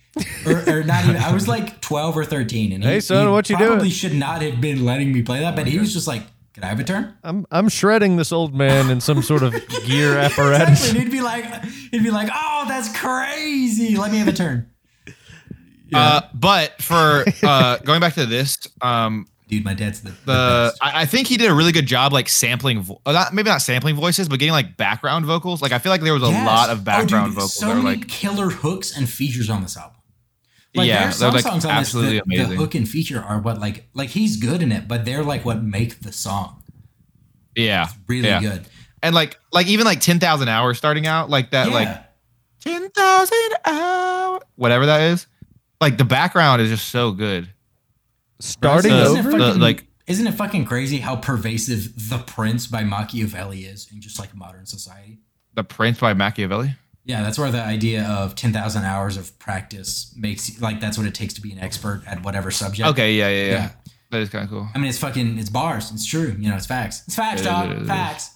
or, 0.47 0.53
or 0.67 0.83
not 0.83 1.03
even, 1.03 1.17
I 1.17 1.31
was 1.31 1.47
like 1.47 1.79
12 1.81 2.17
or 2.17 2.25
13. 2.25 2.71
And 2.73 2.83
he, 2.83 2.89
Hey, 2.89 2.99
son, 3.01 3.27
he 3.27 3.31
what 3.31 3.47
you 3.49 3.55
probably 3.55 3.77
doing? 3.79 3.91
should 3.91 4.15
not 4.15 4.41
have 4.41 4.59
been 4.59 4.83
letting 4.83 5.13
me 5.13 5.21
play 5.21 5.41
that, 5.41 5.55
but 5.55 5.67
he 5.67 5.77
was 5.77 5.93
just 5.93 6.07
like, 6.07 6.23
Can 6.59 6.65
I 6.65 6.67
have 6.71 6.79
a 6.81 6.83
turn? 6.83 7.15
I'm 7.23 7.45
I'm 7.51 7.69
shredding 7.69 8.17
this 8.17 8.33
old 8.33 8.53
man 8.53 8.89
in 8.89 8.99
some 8.99 9.21
sort 9.21 9.43
of 9.43 9.53
gear 9.85 10.19
Exactly. 10.19 10.43
apparatus. 10.43 10.89
And 10.89 10.99
he'd 10.99 11.09
be 11.11 11.21
like, 11.21 11.63
he'd 11.63 12.03
be 12.03 12.11
like, 12.11 12.29
Oh, 12.33 12.65
that's 12.67 12.93
crazy. 12.97 13.95
Let 13.95 14.11
me 14.11 14.17
have 14.17 14.27
a 14.27 14.33
turn. 14.33 14.69
Uh, 15.93 16.21
but 16.33 16.81
for 16.81 17.23
uh 17.43 17.77
going 17.85 18.01
back 18.01 18.15
to 18.15 18.25
this, 18.25 18.57
um, 18.81 19.25
Dude, 19.47 19.63
my 19.63 19.73
dad's 19.73 20.01
the, 20.01 20.09
the 20.09 20.15
the. 20.25 20.73
I, 20.81 21.01
I 21.01 21.05
think 21.05 21.27
he 21.27 21.37
did 21.37 21.49
a 21.49 21.53
really 21.55 21.71
good 21.71 21.85
job 21.87 22.11
like 22.13 22.27
sampling, 22.29 22.81
vo- 22.81 23.01
uh, 23.05 23.11
not 23.13 23.33
maybe 23.33 23.49
not 23.49 23.61
sampling 23.63 23.95
voices, 23.95 24.27
but 24.29 24.37
getting 24.37 24.51
like 24.51 24.75
background 24.77 25.25
vocals. 25.25 25.61
Like 25.61 25.71
I 25.71 25.79
feel 25.79 25.91
like 25.91 26.01
there 26.01 26.13
was 26.13 26.21
a 26.23 26.27
Yes. 26.27 26.45
lot 26.45 26.69
of 26.69 26.75
Oh, 26.75 26.75
dude, 26.79 26.85
background 26.85 27.33
vocals 27.33 27.55
So 27.55 27.65
that 27.67 27.75
were 27.77 27.81
many 27.81 27.97
like 27.97 28.07
killer 28.09 28.49
hooks 28.49 28.95
and 28.95 29.09
features 29.09 29.49
on 29.49 29.61
this 29.63 29.77
album. 29.77 29.95
Yeah, 30.73 30.83
there 30.83 30.97
are 30.99 31.09
they're, 31.09 31.17
some 31.17 31.33
like, 31.33 31.43
songs 31.43 31.65
on 31.65 31.71
absolutely 31.71 32.21
this, 32.25 32.47
the, 32.47 32.55
the 32.55 32.55
hook 32.55 32.75
and 32.75 32.87
feature 32.87 33.19
are 33.21 33.39
what 33.39 33.59
like 33.59 33.89
like 33.93 34.09
he's 34.09 34.37
good 34.37 34.61
in 34.61 34.71
it, 34.71 34.87
but 34.87 35.03
they're 35.03 35.23
like 35.23 35.43
what 35.43 35.63
make 35.63 36.01
the 36.01 36.11
song 36.11 36.59
yeah, 37.55 37.83
it's 37.85 37.95
really 38.07 38.27
yeah. 38.27 38.41
good. 38.41 38.65
and 39.03 39.13
like 39.13 39.39
like 39.51 39.67
even 39.67 39.85
like 39.85 39.99
ten 39.99 40.19
thousand 40.19 40.49
hours 40.49 40.77
starting 40.77 41.07
out 41.07 41.29
like 41.29 41.51
that 41.51 41.67
yeah. 41.67 41.73
like 41.73 42.03
ten 42.61 42.89
thousand 42.89 43.49
hours 43.65 44.41
whatever 44.55 44.85
that 44.85 45.01
is. 45.01 45.27
Like 45.81 45.97
the 45.97 46.05
background 46.05 46.61
is 46.61 46.69
just 46.69 46.89
so 46.89 47.11
good. 47.11 47.49
Starting 48.39 48.91
The- 48.91 49.03
Isn't 49.03 49.17
it 49.17 49.25
over. 49.25 49.37
the- 49.37 49.59
like- 49.59 49.85
isn't 50.07 50.25
it 50.25 50.33
fucking 50.33 50.65
crazy 50.65 50.97
how 50.97 51.15
pervasive 51.17 52.09
The 52.09 52.17
Prince 52.17 52.65
by 52.65 52.83
Machiavelli 52.83 53.65
is 53.65 53.87
in 53.91 54.01
just 54.01 54.17
like 54.17 54.35
modern 54.35 54.65
society? 54.65 55.19
The 55.53 55.63
Prince 55.63 55.99
by 55.99 56.13
Machiavelli. 56.13 56.75
Yeah, 57.05 57.23
that's 57.23 57.39
where 57.39 57.49
the 57.49 57.63
idea 57.63 58.03
of 58.05 58.35
10,000 58.35 58.83
hours 58.83 59.17
of 59.17 59.37
practice 59.39 60.13
makes 60.17 60.61
like 60.61 60.79
that's 60.79 60.97
what 60.97 61.07
it 61.07 61.15
takes 61.15 61.33
to 61.35 61.41
be 61.41 61.51
an 61.51 61.59
expert 61.59 62.03
at 62.05 62.23
whatever 62.23 62.51
subject. 62.51 62.87
Okay, 62.89 63.15
yeah, 63.15 63.29
yeah, 63.29 63.43
yeah. 63.45 63.51
Yeah. 63.51 63.69
That 64.11 64.21
is 64.21 64.29
kind 64.29 64.43
of 64.43 64.49
cool. 64.49 64.67
I 64.73 64.77
mean, 64.79 64.89
it's 64.89 64.97
fucking, 64.97 65.37
it's 65.39 65.49
bars. 65.49 65.91
It's 65.91 66.05
true. 66.05 66.35
You 66.39 66.49
know, 66.49 66.55
it's 66.55 66.65
facts. 66.65 67.03
It's 67.07 67.15
facts, 67.15 67.41
It 67.41 67.45
is, 67.45 67.47
dog. 67.47 67.65
it 67.65 67.71
is, 67.73 67.77
it 67.77 67.81
is. 67.83 67.87
facts. 67.87 68.31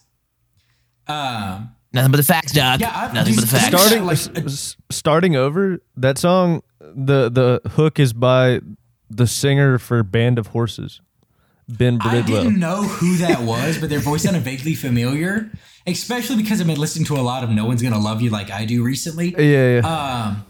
Um, 1.07 1.76
Nothing 1.93 2.11
but 2.11 2.18
the 2.18 2.24
facts, 2.24 2.51
Doc. 2.53 2.80
Yeah, 2.80 2.91
I- 2.93 3.14
Nothing 3.14 3.36
but 3.36 3.41
the 3.41 3.47
facts. 3.47 3.68
starting 3.68 4.05
like, 4.05 4.18
s- 4.18 4.30
s- 4.36 4.78
starting 4.89 5.36
over 5.36 5.80
that 5.97 6.18
song 6.18 6.64
the 6.80 7.30
the 7.30 7.70
hook 7.72 7.99
is 7.99 8.14
by 8.14 8.61
the 9.09 9.28
singer 9.28 9.78
for 9.78 10.01
band 10.03 10.39
of 10.39 10.47
horses 10.47 11.01
ben 11.70 11.97
Bridwell. 11.97 12.09
I 12.18 12.22
bridwell 12.22 12.43
didn't 12.45 12.59
know 12.59 12.84
who 12.84 13.18
that 13.18 13.41
was, 13.41 13.78
but 13.78 13.89
their 13.89 13.99
voice 13.99 14.24
sounded 14.24 14.41
vaguely 14.43 14.74
familiar, 14.76 15.51
especially 15.86 16.38
because 16.38 16.59
I've 16.61 16.67
been 16.67 16.79
listening 16.79 17.05
to 17.05 17.15
a 17.15 17.21
lot 17.21 17.43
of 17.43 17.49
No 17.49 17.65
One's 17.65 17.81
Gonna 17.81 17.99
Love 17.99 18.21
You 18.21 18.29
Like 18.29 18.49
I 18.51 18.65
Do 18.65 18.84
recently. 18.84 19.36
yeah 19.38 19.79
yeah 19.81 20.25
Um, 20.27 20.45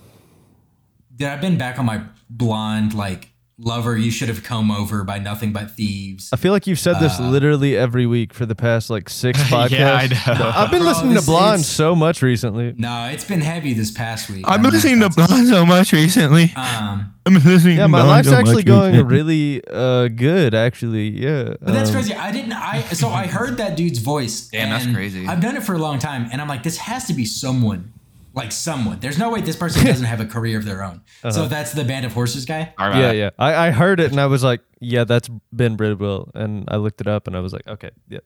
dude, 1.15 1.27
I've 1.27 1.41
been 1.41 1.57
back 1.57 1.79
on 1.79 1.85
my 1.85 2.03
blonde 2.29 2.93
like 2.93 3.29
lover. 3.57 3.95
You 3.95 4.09
should 4.11 4.29
have 4.29 4.43
come 4.43 4.71
over 4.71 5.03
by 5.03 5.19
Nothing 5.19 5.53
But 5.53 5.71
Thieves. 5.71 6.29
i 6.33 6.35
feel 6.35 6.51
like 6.51 6.65
you've 6.65 6.79
said 6.79 6.99
this 6.99 7.19
literally 7.19 7.77
every 7.77 8.05
week 8.07 8.33
for 8.33 8.45
the 8.47 8.55
past 8.55 8.89
like 8.89 9.09
six 9.09 9.39
podcasts 9.43 9.69
Yeah, 9.71 9.93
I 9.93 10.07
know. 10.37 10.51
i've 10.55 10.71
been 10.71 10.81
Bro, 10.81 10.89
listening 10.89 11.13
this 11.13 11.25
to 11.25 11.31
blonde 11.31 11.61
so 11.61 11.95
much 11.95 12.21
recently 12.23 12.73
No, 12.77 13.09
it's 13.11 13.23
been 13.25 13.41
heavy 13.41 13.73
this 13.73 13.91
past 13.91 14.29
week. 14.29 14.43
I've 14.47 14.55
I'm 14.55 14.61
been 14.63 14.71
listening 14.71 14.99
to 15.01 15.09
Blonde 15.09 15.47
so 15.47 15.65
much 15.65 15.93
recently. 15.93 16.51
Um, 16.55 17.13
I'm 17.25 17.35
listening. 17.35 17.77
yeah 17.77 17.87
my 17.87 18.03
life's 18.03 18.29
so 18.29 18.35
actually 18.35 18.63
going 18.63 18.93
recently. 18.93 19.15
really 19.15 19.61
uh 19.71 20.07
good 20.09 20.53
actually 20.55 21.09
yeah 21.09 21.53
but 21.61 21.73
that's 21.73 21.89
Um, 21.89 21.95
crazy. 21.95 22.13
I 22.15 22.31
didn't. 22.31 22.53
I 22.53 22.81
so 22.81 23.09
I 23.09 23.27
heard 23.27 23.57
that 23.57 23.77
dude's 23.77 23.99
voice. 23.99 24.47
Damn, 24.49 24.69
that's 24.71 24.91
crazy. 24.93 25.25
I've 25.27 25.39
done 25.41 25.55
it 25.55 25.63
for 25.63 25.73
a 25.73 25.77
long 25.77 25.99
time, 25.99 26.27
and 26.31 26.41
I'm 26.41 26.47
like, 26.47 26.63
this 26.63 26.77
has 26.79 27.05
to 27.07 27.13
be 27.13 27.23
someone, 27.25 27.93
like 28.33 28.51
someone. 28.51 28.99
There's 28.99 29.17
no 29.17 29.29
way 29.31 29.41
this 29.41 29.55
person 29.55 29.85
doesn't 29.91 30.05
have 30.05 30.19
a 30.19 30.25
career 30.25 30.57
of 30.57 30.65
their 30.65 30.83
own. 30.83 31.01
Uh-huh. 31.23 31.31
So 31.31 31.47
that's 31.47 31.73
the 31.73 31.83
Band 31.83 32.05
of 32.05 32.13
Horses 32.13 32.45
guy. 32.45 32.73
All 32.77 32.89
right. 32.89 32.99
yeah 32.99 33.11
yeah 33.11 33.29
I, 33.37 33.67
I 33.67 33.71
heard 33.71 33.99
it 33.99 34.11
and 34.11 34.19
i 34.19 34.25
was 34.25 34.43
like 34.43 34.61
yeah 34.79 35.03
that's 35.03 35.29
ben 35.51 35.75
bridwell 35.75 36.31
and 36.33 36.65
i 36.67 36.75
looked 36.77 36.99
it 36.99 37.07
up 37.07 37.27
and 37.27 37.35
i 37.37 37.39
was 37.39 37.53
like 37.53 37.67
okay 37.67 37.91
yeah 38.09 38.19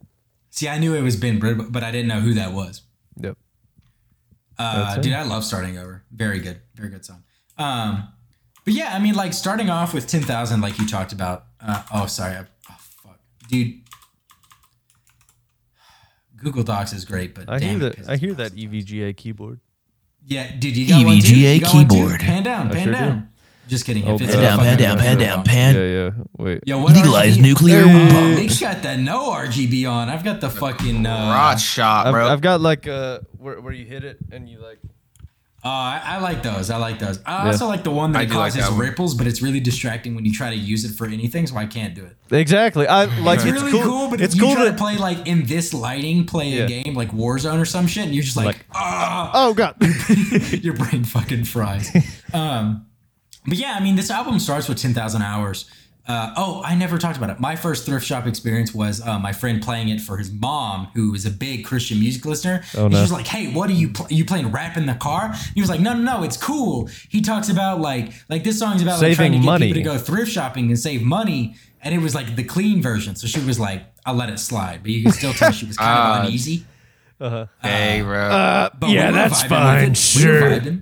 See, 0.50 0.68
I 0.68 0.80
knew 0.80 0.96
it 0.96 1.02
was 1.02 1.16
Ben 1.16 1.38
Brid, 1.38 1.72
but 1.72 1.84
I 1.84 1.92
didn't 1.92 2.08
know 2.08 2.20
who 2.20 2.34
that 2.34 2.52
was. 2.52 2.82
yep 3.22 3.38
Uh, 4.58 4.96
dude, 4.98 5.14
I 5.14 5.22
love 5.22 5.44
starting 5.44 5.78
over. 5.78 6.04
Very 6.12 6.40
good, 6.40 6.62
very 6.74 6.90
good 6.90 7.06
song. 7.06 7.24
Um, 7.60 8.08
but 8.66 8.74
yeah, 8.74 8.90
I 8.96 9.00
mean, 9.00 9.14
like 9.14 9.34
starting 9.34 9.70
off 9.70 9.94
with 9.94 10.08
ten 10.08 10.24
thousand, 10.24 10.62
like 10.62 10.80
you 10.80 10.88
talked 10.88 11.14
about. 11.14 11.46
Uh, 11.62 11.84
oh, 11.94 12.06
sorry. 12.08 12.38
I, 12.38 12.46
oh, 12.72 12.76
fuck, 13.04 13.20
dude. 13.50 13.82
Google 16.38 16.64
Docs 16.64 16.94
is 16.94 17.06
great, 17.06 17.36
but 17.36 17.50
i 17.50 17.60
damn 17.60 17.80
hear 17.80 17.90
it 17.90 17.98
that 17.98 18.10
i 18.10 18.16
hear 18.18 18.34
that 18.34 18.54
evga 18.54 19.16
keyboard 19.16 19.60
Yeah, 20.30 20.52
dude, 20.60 20.76
you 20.76 20.88
got 20.90 21.06
one 21.06 21.20
too? 21.20 21.34
EVGA 21.36 21.56
You 21.56 21.62
got 21.62 21.74
one 21.74 21.88
too? 21.88 22.18
Pan 22.26 22.44
down, 22.44 22.70
pan 22.70 22.84
sure 22.84 22.92
down. 22.94 23.30
Just 23.70 23.86
kidding. 23.86 24.06
Oh, 24.08 24.16
If 24.16 24.22
pan 24.22 24.30
down, 24.30 24.60
pan 24.60 24.78
down, 24.78 24.98
pan 24.98 25.18
down, 25.18 25.44
pan. 25.44 25.76
yeah 25.76 25.82
yeah 25.82 26.12
wait 26.38 26.60
Yo, 26.66 26.80
what 26.82 26.94
Legalize 26.96 27.38
RGB? 27.38 27.42
nuclear 27.42 27.84
Hey. 27.86 28.10
Bombs. 28.14 28.38
Nick's 28.38 28.60
got 28.60 28.82
the 28.82 28.98
no 28.98 29.32
RGB 29.32 29.90
on. 29.90 30.10
I've 30.10 30.24
got 30.24 30.40
the 30.42 30.50
fucking. 30.50 31.06
Uh, 31.06 31.10
Rod 31.34 31.60
shot, 31.60 32.08
I've, 32.08 32.14
bro. 32.14 32.28
I've 32.28 32.42
got 32.42 32.62
like 32.62 32.88
uh 32.88 33.20
where, 33.38 33.60
where 33.62 33.74
you 33.74 33.86
hit 33.86 34.04
it 34.04 34.18
and 34.32 34.48
you 34.50 34.60
like 34.60 34.80
Oh, 35.64 35.70
I, 35.70 36.02
I 36.06 36.18
like 36.20 36.44
those. 36.44 36.70
I 36.70 36.78
like 36.78 37.00
those. 37.00 37.20
I 37.26 37.44
Yeah. 37.46 37.52
also 37.52 37.68
like 37.68 37.84
the 37.84 37.90
one 37.92 38.16
I 38.16 38.26
that 38.26 38.30
like 38.30 38.54
causes 38.54 38.62
that 38.62 38.72
one. 38.72 38.80
ripples, 38.80 39.16
but 39.16 39.26
it's 39.28 39.42
really 39.42 39.60
distracting 39.60 40.14
when 40.16 40.24
you 40.24 40.32
try 40.32 40.50
to 40.52 40.56
use 40.56 40.86
it 40.86 40.96
for 40.96 41.08
anything. 41.08 41.48
So 41.48 41.58
I 41.58 41.66
can't 41.66 41.94
do 41.96 42.06
it. 42.06 42.16
exactly 42.32 42.88
I 42.88 43.06
like 43.22 43.40
It's, 43.40 43.46
it's, 43.48 43.60
really 43.62 43.72
cool, 43.72 43.82
cool, 43.84 44.10
but 44.10 44.22
it's 44.22 44.34
if 44.36 44.40
you 44.40 44.46
cool 44.48 44.56
try 44.56 44.66
to, 44.66 44.72
to 44.72 44.78
play 44.78 44.98
like 44.98 45.28
in 45.28 45.46
this 45.46 45.74
lighting, 45.74 46.26
play 46.26 46.50
Yeah. 46.50 46.64
a 46.66 46.68
game 46.68 46.94
like 46.94 47.12
Warzone 47.12 47.60
or 47.60 47.66
some 47.66 47.88
shit, 47.88 48.06
and 48.06 48.14
you're 48.14 48.24
just 48.24 48.38
like, 48.38 48.46
Like- 48.46 48.66
ah, 48.74 49.32
oh 49.34 49.54
god 49.56 49.76
your 50.64 50.76
brain 50.76 51.04
fucking 51.04 51.44
fries. 51.46 51.90
um, 52.34 52.86
but 53.46 53.58
yeah, 53.58 53.76
I 53.78 53.84
mean, 53.84 53.96
this 53.96 54.12
album 54.12 54.40
starts 54.40 54.70
with 54.70 54.78
ten 54.78 54.94
thousand 54.94 55.24
hours. 55.24 55.66
Uh, 56.08 56.34
oh, 56.38 56.62
I 56.64 56.74
never 56.76 56.98
talked 56.98 57.18
about 57.18 57.30
it. 57.30 57.40
My 57.40 57.58
first 57.58 57.86
thrift 57.86 58.06
shop 58.06 58.26
experience 58.28 58.74
was 58.74 59.06
uh, 59.06 59.20
my 59.20 59.34
friend 59.34 59.62
playing 59.62 59.90
it 59.90 60.00
for 60.00 60.16
his 60.18 60.32
mom, 60.32 60.88
who 60.96 61.14
is 61.14 61.26
a 61.26 61.30
big 61.30 61.66
Christian 61.66 62.00
music 62.00 62.24
listener. 62.26 62.64
Oh, 62.78 62.88
no. 62.88 62.96
She 62.96 63.02
was 63.02 63.12
like, 63.12 63.28
"Hey, 63.28 63.52
what 63.52 63.70
are 63.70 63.74
you 63.74 63.90
pl- 63.90 64.08
you 64.10 64.24
playing 64.24 64.52
rap 64.52 64.78
in 64.78 64.86
the 64.86 64.94
car?" 64.96 65.34
He 65.54 65.60
was 65.60 65.70
like, 65.70 65.82
"No, 65.82 65.94
no, 65.94 66.02
no, 66.20 66.24
it's 66.24 66.38
cool." 66.38 66.90
He 67.10 67.20
talks 67.22 67.50
about 67.50 67.82
like 67.82 68.14
like 68.30 68.44
this 68.46 68.58
song's 68.58 68.82
about 68.82 69.02
like, 69.02 69.16
trying 69.16 69.34
to 69.34 69.38
get 69.40 69.46
money. 69.46 69.68
people 69.74 69.84
to 69.92 69.98
go 69.98 70.04
thrift 70.04 70.32
shopping 70.32 70.68
and 70.68 70.80
save 70.80 71.02
money, 71.04 71.56
and 71.82 71.94
it 71.94 72.00
was 72.00 72.16
like 72.16 72.38
the 72.38 72.44
clean 72.46 72.82
version. 72.82 73.16
So 73.18 73.28
she 73.28 73.42
was 73.42 73.60
like, 73.60 73.84
"I'll 74.06 74.16
let 74.16 74.30
it 74.30 74.40
slide," 74.40 74.84
but 74.84 74.92
you 74.92 75.04
can 75.04 75.12
still 75.12 75.34
tell 75.34 75.52
she 75.52 75.66
was 75.66 75.76
kind 75.78 76.20
of 76.22 76.26
uneasy. 76.30 76.66
hey, 77.20 78.02
bro. 78.02 78.18
uh, 78.30 78.70
But 78.80 78.90
yeah 78.92 79.08
we 79.10 79.14
that's 79.16 79.44
vibing 79.44 79.50
fine 79.50 79.76
with 79.76 79.84
it. 79.84 79.90
We 79.90 79.96
sure 80.22 80.42
vibing. 80.52 80.82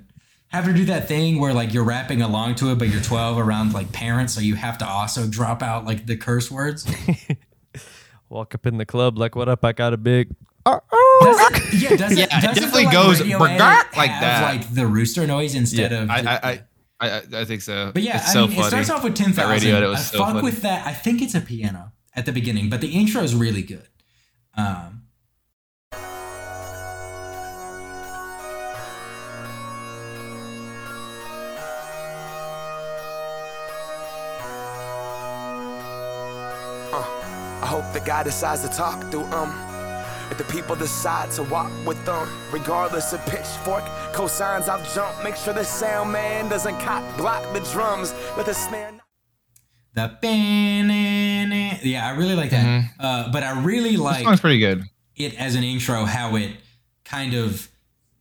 Have 0.55 0.65
her 0.65 0.73
do 0.73 0.85
that 0.85 1.07
thing 1.09 1.39
where 1.39 1.53
like 1.53 1.73
you're 1.73 1.83
rapping 1.83 2.21
along 2.21 2.55
to 2.55 2.71
it, 2.71 2.79
but 2.79 2.87
you're 2.87 3.01
12 3.01 3.37
around 3.37 3.73
like 3.73 3.91
parents, 3.91 4.33
so 4.33 4.39
you 4.41 4.55
have 4.55 4.77
to 4.77 4.87
also 4.87 5.27
drop 5.27 5.61
out 5.61 5.83
like 5.85 6.05
the 6.05 6.15
curse 6.15 6.49
words. 6.49 6.85
walk 8.29 8.55
up 8.55 8.65
in 8.65 8.77
the 8.77 8.85
club 8.85 9.17
like 9.17 9.35
what 9.35 9.47
up 9.47 9.63
I 9.63 9.71
got 9.71 9.93
a 9.93 9.97
big 9.97 10.29
That's, 10.65 11.73
Yeah, 11.73 11.95
does 11.95 12.11
it, 12.13 12.17
Yeah, 12.31 12.37
it 12.39 12.41
doesn't 12.41 12.55
definitely 12.55 12.85
the, 12.85 12.91
goes 12.91 13.21
Radiohead 13.21 13.39
like 13.39 14.09
have, 14.09 14.21
that. 14.21 14.41
like 14.43 14.73
the 14.73 14.87
rooster 14.87 15.27
noise 15.27 15.55
instead 15.55 15.91
Yeah, 15.91 16.03
of. 16.03 16.09
I, 16.09 16.21
the- 16.21 16.29
I, 16.45 16.51
I, 16.51 17.09
I, 17.09 17.21
I 17.41 17.45
think 17.45 17.61
so. 17.61 17.91
But 17.93 18.03
yeah, 18.03 18.17
it's 18.17 18.29
I 18.29 18.33
so 18.33 18.41
mean, 18.47 18.55
funny. 18.55 18.61
it 18.61 18.69
starts 18.69 18.89
off 18.89 19.03
with 19.03 19.15
ten 19.15 19.31
That 19.33 19.35
thousand. 19.47 19.51
radio, 19.71 19.77
it 19.81 19.85
I 19.85 19.89
was 19.89 20.07
so 20.07 20.17
fuck 20.19 20.27
funny. 20.29 20.41
with 20.43 20.61
that. 20.61 20.87
I 20.87 20.93
think 20.93 21.21
it's 21.21 21.35
a 21.35 21.41
piano 21.41 21.91
at 22.15 22.25
the 22.25 22.31
beginning, 22.31 22.69
but 22.69 22.79
the 22.81 22.87
intro 22.93 23.21
is 23.21 23.35
really 23.35 23.61
good. 23.61 23.87
Um, 24.55 25.03
I 37.65 37.67
hope 37.67 37.91
the 37.93 37.99
guy 37.99 38.21
decides 38.21 38.61
to 38.61 38.67
talk 38.69 39.01
through 39.09 39.23
um. 39.33 39.51
If 40.29 40.37
the 40.37 40.43
people 40.43 40.75
decide 40.75 41.31
to 41.31 41.41
walk 41.43 41.71
with 41.83 42.03
them, 42.05 42.27
regardless 42.51 43.11
of 43.11 43.25
pitchfork, 43.25 43.83
cosigns 44.13 44.67
I've 44.69 44.87
jumped. 44.93 45.23
Make 45.23 45.35
sure 45.35 45.51
the 45.51 45.63
sound 45.63 46.11
man 46.11 46.47
doesn't 46.47 46.77
cock 46.79 47.03
block 47.17 47.41
the 47.53 47.61
drums. 47.71 48.13
Let 48.37 48.45
the 48.45 48.53
snare. 48.53 48.91
the 49.95 50.15
band, 50.21 51.79
yeah, 51.83 52.05
I 52.05 52.11
really 52.15 52.35
like 52.35 52.51
that. 52.51 52.91
Uh, 52.99 53.31
but 53.31 53.41
I 53.41 53.59
really 53.63 53.91
This 53.93 53.99
like 53.99 54.23
song's 54.25 54.41
pretty 54.41 54.59
good. 54.59 54.83
it 55.15 55.33
as 55.39 55.55
an 55.55 55.63
intro. 55.63 56.05
How 56.05 56.35
it 56.35 56.51
kind 57.03 57.33
of, 57.33 57.67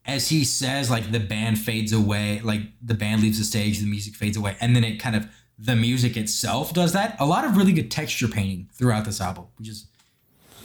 as 0.07 0.29
he 0.31 0.45
says, 0.45 0.91
like 0.91 1.13
the 1.13 1.21
band 1.21 1.59
fades 1.59 1.93
away, 1.93 2.41
like 2.43 2.63
the 2.83 2.95
band 2.95 3.21
leaves 3.21 3.39
the 3.39 3.45
stage, 3.45 3.79
the 3.81 3.87
music 3.87 4.15
fades 4.15 4.39
away, 4.39 4.57
and 4.63 4.75
then 4.75 4.85
it 4.85 4.97
kind 4.99 5.17
of 5.17 5.27
the 5.59 5.77
music 5.77 6.17
itself 6.17 6.73
does 6.73 6.93
that. 6.93 7.17
A 7.21 7.27
lot 7.27 7.45
of 7.45 7.57
really 7.57 7.73
good 7.73 7.91
texture 7.91 8.29
painting 8.29 8.69
throughout 8.73 9.05
this 9.05 9.21
album, 9.21 9.45
which 9.59 9.69
is 9.69 9.87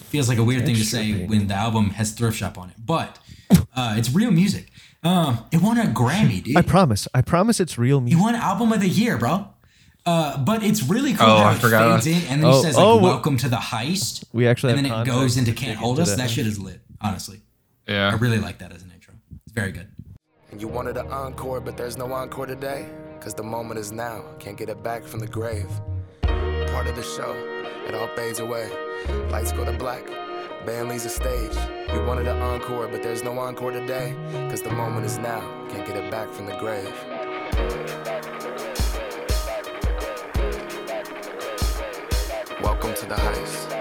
feels 0.10 0.28
like 0.28 0.38
a 0.40 0.44
weird 0.44 0.66
thing 0.66 0.76
to 0.76 0.84
say 0.84 1.12
painting. 1.12 1.28
when 1.30 1.48
the 1.48 1.54
album 1.54 1.92
has 1.92 2.12
thrift 2.12 2.38
shop 2.38 2.58
on 2.58 2.70
it, 2.70 2.76
but 2.84 3.20
uh, 3.76 3.96
it's 3.98 4.12
real 4.12 4.32
music. 4.32 4.72
Um, 5.04 5.46
it 5.52 5.62
won 5.62 5.78
a 5.78 5.84
Grammy, 5.86 6.44
dude. 6.44 6.58
I 6.58 6.62
promise. 6.62 7.08
I 7.14 7.22
promise 7.22 7.60
it's 7.60 7.78
real 7.78 8.00
He 8.00 8.06
music. 8.06 8.22
won 8.22 8.36
album 8.36 8.72
of 8.74 8.82
the 8.82 8.90
year, 8.90 9.18
bro. 9.18 9.48
Uh, 10.06 10.38
but 10.44 10.64
it's 10.64 10.82
really 10.84 11.14
cool 11.14 11.28
Oh, 11.28 11.38
how 11.38 11.50
I 11.50 11.54
it 11.54 11.60
forgot. 11.60 12.02
fades 12.04 12.08
in 12.08 12.28
and 12.32 12.42
then 12.42 12.50
Oh, 12.50 12.58
he 12.58 12.64
says 12.64 12.76
like 12.76 12.84
oh, 12.86 12.98
"Welcome 12.98 13.38
to 13.38 13.50
the 13.50 13.58
heist," 13.58 14.24
We 14.34 14.48
actually 14.48 14.74
and 14.74 14.86
then 14.86 14.92
it 14.92 15.06
goes 15.06 15.38
into 15.38 15.52
"Can't 15.54 15.78
Hold 15.78 16.00
Us." 16.00 16.16
That 16.16 16.30
shit 16.30 16.48
is 16.48 16.58
lit. 16.58 16.82
Honestly, 17.02 17.42
Yeah, 17.88 18.10
I 18.10 18.16
really 18.16 18.40
like 18.40 18.58
that 18.60 18.72
as 18.74 18.82
an 18.82 18.92
intro. 18.94 19.14
It's 19.46 19.54
very 19.54 19.72
good. 19.72 19.88
And 20.52 20.60
you 20.60 20.68
wanted 20.68 20.98
an 20.98 21.12
encore, 21.12 21.60
but 21.62 21.78
there's 21.78 21.98
no 21.98 22.12
encore 22.12 22.48
today. 22.48 22.88
Cause 23.22 23.34
the 23.34 23.44
moment 23.44 23.78
is 23.80 23.92
now. 23.92 24.24
Can't 24.40 24.56
get 24.56 24.70
it 24.70 24.82
back 24.82 25.04
from 25.04 25.20
the 25.20 25.28
grave. 25.28 25.70
Part 26.22 26.88
of 26.88 26.96
the 26.96 27.04
show, 27.04 27.34
it 27.86 27.94
all 27.94 28.08
fades 28.16 28.40
away. 28.40 28.70
Lights 29.30 29.52
go 29.52 29.66
to 29.66 29.74
black. 29.74 30.06
Band 30.66 30.88
leaves 30.88 31.04
the 31.04 31.10
stage. 31.10 31.56
You 31.94 32.02
wanted 32.06 32.28
an 32.28 32.42
encore, 32.42 32.88
but 32.88 33.04
there's 33.04 33.22
no 33.22 33.38
encore 33.38 33.72
today. 33.72 34.16
Cause 34.50 34.62
the 34.62 34.72
moment 34.72 35.06
is 35.06 35.18
now. 35.18 35.42
Can't 35.70 35.86
get 35.86 35.98
it 35.98 36.10
back 36.10 36.32
from 36.32 36.46
the 36.46 36.56
grave. 36.60 36.94
Welcome 42.62 42.94
to 42.94 43.06
the 43.06 43.16
heist. 43.16 43.79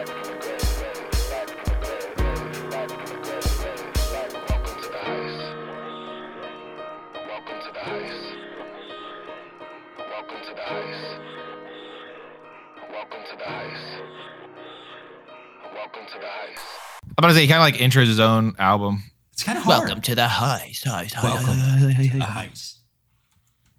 I'm 17.18 17.24
about 17.24 17.28
to 17.30 17.34
say 17.34 17.42
he 17.42 17.48
kind 17.48 17.58
of 17.58 17.64
like 17.64 17.74
intros 17.82 18.06
his 18.06 18.20
own 18.20 18.54
album. 18.60 19.02
It's 19.32 19.42
kind 19.42 19.58
of 19.58 19.64
hard. 19.64 19.80
Welcome 19.86 20.02
to 20.02 20.14
the 20.14 20.22
heist. 20.26 20.84
heist, 20.86 21.20
Welcome. 21.20 21.48
a 21.50 22.24
heist, 22.24 22.76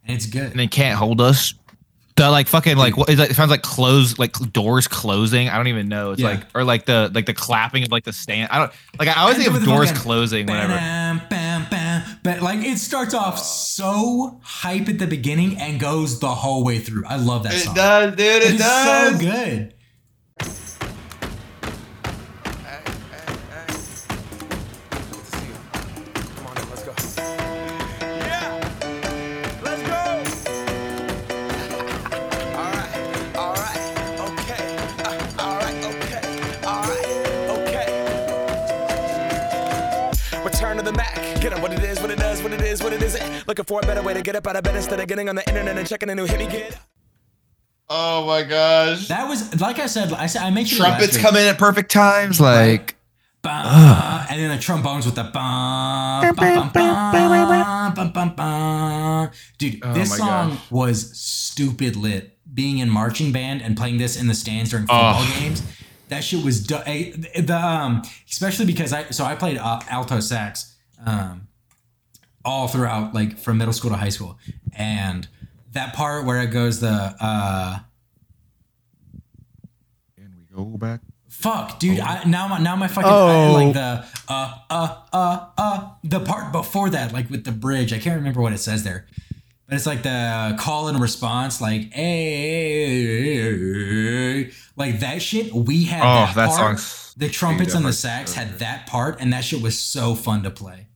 and 0.06 0.16
it's 0.18 0.26
good. 0.26 0.52
And 0.52 0.60
they 0.60 0.68
can't 0.68 0.98
hold 0.98 1.22
us. 1.22 1.54
The 2.18 2.30
like 2.30 2.50
fucking 2.50 2.76
like 2.76 2.98
what 2.98 3.08
is 3.08 3.18
that? 3.18 3.32
It 3.32 3.36
sounds 3.36 3.50
like 3.50 3.62
close 3.62 4.20
like 4.20 4.34
doors 4.52 4.90
closing. 4.90 5.48
I 5.48 5.56
don't 5.56 5.68
even 5.68 5.88
know. 5.88 6.12
It's 6.12 6.22
Yeah. 6.22 6.32
like 6.32 6.42
or 6.54 6.66
like 6.66 6.86
the 6.86 7.10
like 7.16 7.26
the 7.28 7.34
clapping 7.34 7.84
of 7.84 7.92
like 7.94 8.04
the 8.04 8.12
stand. 8.12 8.50
I 8.52 8.58
don't 8.60 8.72
like. 9.00 9.08
I 9.08 9.22
always 9.22 9.36
And 9.36 9.44
think 9.46 9.54
with 9.54 9.62
of 9.62 9.68
the 9.70 9.74
doors 9.74 9.88
fucking 9.90 10.04
closing. 10.04 10.46
Whatever. 10.46 10.74
Bam, 10.74 11.22
bam, 11.30 11.66
bam, 11.72 12.04
but 12.22 12.42
like 12.42 12.60
it 12.66 12.78
starts 12.78 13.14
off 13.14 13.40
so 13.40 14.38
hype 14.44 14.90
at 14.90 15.00
the 15.00 15.08
beginning 15.08 15.58
and 15.60 15.80
goes 15.80 16.20
the 16.20 16.28
whole 16.36 16.66
way 16.66 16.80
through. 16.80 17.06
I 17.06 17.16
love 17.16 17.44
that 17.44 17.54
song. 17.54 17.74
does, 17.74 18.12
dude. 18.18 18.20
It, 18.20 18.44
It 18.44 18.54
is 18.56 18.66
so 18.66 19.18
good. 19.18 19.74
Looking 43.50 43.66
for 43.66 43.80
a 43.80 43.82
better 43.82 44.04
way 44.04 44.14
to 44.14 44.22
get 44.22 44.36
up 44.36 44.46
out 44.46 44.56
of 44.58 44.64
bed 44.64 44.76
instead 44.76 45.00
of 45.00 45.08
getting 45.08 45.28
on 45.28 45.34
the 45.34 45.48
internet 45.50 45.76
and 45.76 45.88
checking 45.88 46.08
a 46.12 46.14
new 46.14 46.26
hit 46.26 46.38
me 46.38 46.46
get. 46.46 46.78
Oh 47.90 48.28
my 48.28 48.44
gosh. 48.44 49.08
That 49.08 49.28
was 49.28 49.60
like 49.60 49.80
I 49.80 49.88
said. 49.88 50.14
I 50.14 50.28
said 50.28 50.44
I 50.44 50.52
mentioned 50.52 50.82
it 50.82 50.84
last 50.84 50.98
Trumpets 51.00 51.18
come 51.18 51.36
in 51.36 51.48
at 51.48 51.58
perfect 51.58 51.90
times. 51.92 52.40
Like 52.40 52.96
Bah, 53.42 54.28
and 54.30 54.40
then 54.40 54.56
the 54.56 54.62
trombones 54.62 55.08
with 55.08 55.16
the 55.16 55.24
bah, 55.24 56.32
bah, 56.36 56.70
bah, 56.72 56.72
bah, 56.72 57.92
bah, 57.96 58.12
bah, 58.14 58.34
bah. 58.38 59.28
Dude, 59.58 59.80
Oh 59.84 59.94
this 59.94 60.16
song 60.16 60.50
gosh. 60.52 60.70
was 60.72 61.18
stupid 61.20 61.96
lit. 61.96 62.38
Being 62.54 62.78
in 62.78 62.88
marching 62.92 63.32
band 63.32 63.64
and 63.64 63.76
playing 63.76 63.98
this 63.98 64.16
in 64.22 64.28
the 64.28 64.36
stands 64.36 64.70
during 64.70 64.86
football 64.86 65.24
Oh. 65.24 65.38
games, 65.40 65.64
that 66.10 66.24
shit 66.24 66.46
was 66.46 66.62
du- 66.68 66.84
eh, 66.86 67.14
the 67.42 67.58
um 67.58 68.04
especially 68.30 68.68
because 68.68 68.94
I 68.94 69.10
so 69.10 69.26
I 69.26 69.34
played 69.34 69.58
uh, 69.58 69.80
alto 69.90 70.20
sax 70.20 70.76
um 71.04 71.48
all 72.50 72.68
throughout 72.68 73.14
like 73.14 73.38
from 73.38 73.58
middle 73.60 73.74
school 73.74 73.92
to 73.92 73.98
high 73.98 74.10
school, 74.10 74.38
and 74.74 75.28
that 75.74 75.94
part 75.94 76.26
where 76.26 76.42
it 76.42 76.48
goes 76.48 76.80
the 76.80 77.16
uh 77.20 77.80
Can 80.16 80.32
we 80.38 80.46
go 80.56 80.66
back? 80.78 81.02
Fuck, 81.30 81.80
dude! 81.80 82.00
I, 82.00 82.24
now 82.26 82.48
my 82.48 82.58
now 82.60 82.76
my 82.76 82.88
fucking 82.88 83.10
Oh. 83.10 83.28
I, 83.56 83.64
like 83.66 83.74
the 83.74 84.04
uh 84.28 84.54
uh 84.70 84.96
uh 85.14 85.46
uh 85.58 85.90
the 86.04 86.20
part 86.20 86.52
before 86.52 86.90
that, 86.90 87.14
like 87.14 87.30
with 87.30 87.44
the 87.46 87.52
bridge. 87.52 87.94
I 87.94 88.00
can't 88.00 88.16
remember 88.18 88.42
what 88.42 88.52
it 88.52 88.58
says 88.58 88.84
there, 88.84 89.06
but 89.68 89.76
it's 89.76 89.86
like 89.86 90.02
the 90.04 90.56
call 90.60 90.88
and 90.90 91.00
response, 91.00 91.62
like 91.62 91.94
hey, 93.14 94.52
like 94.76 95.00
that 95.00 95.22
shit. 95.22 95.54
We 95.54 95.86
had 95.86 96.02
Oh, 96.02 96.26
that, 96.26 96.36
that 96.36 96.48
part. 96.50 96.80
song's- 96.80 97.14
The 97.16 97.30
trumpets 97.30 97.74
and 97.76 97.86
the 97.86 97.94
sax 97.94 98.34
had 98.34 98.60
that 98.60 98.88
part, 98.88 99.22
and 99.22 99.32
that 99.34 99.44
shit 99.46 99.62
was 99.62 99.80
so 99.80 100.16
fun 100.16 100.44
to 100.44 100.50
play. 100.50 100.88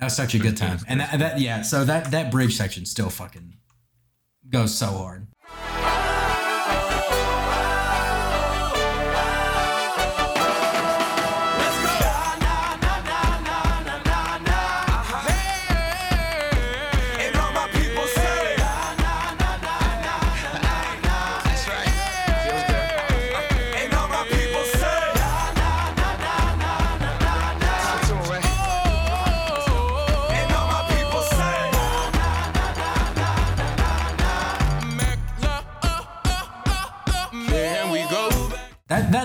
That 0.00 0.06
was 0.06 0.16
such 0.16 0.34
a 0.34 0.38
good 0.38 0.56
time, 0.56 0.78
and 0.88 1.00
that, 1.00 1.18
that 1.18 1.40
yeah. 1.40 1.60
So 1.60 1.84
that 1.84 2.10
that 2.10 2.32
bridge 2.32 2.56
section 2.56 2.86
still 2.86 3.10
fucking 3.10 3.56
goes 4.48 4.76
so 4.76 4.86
hard. 4.86 5.26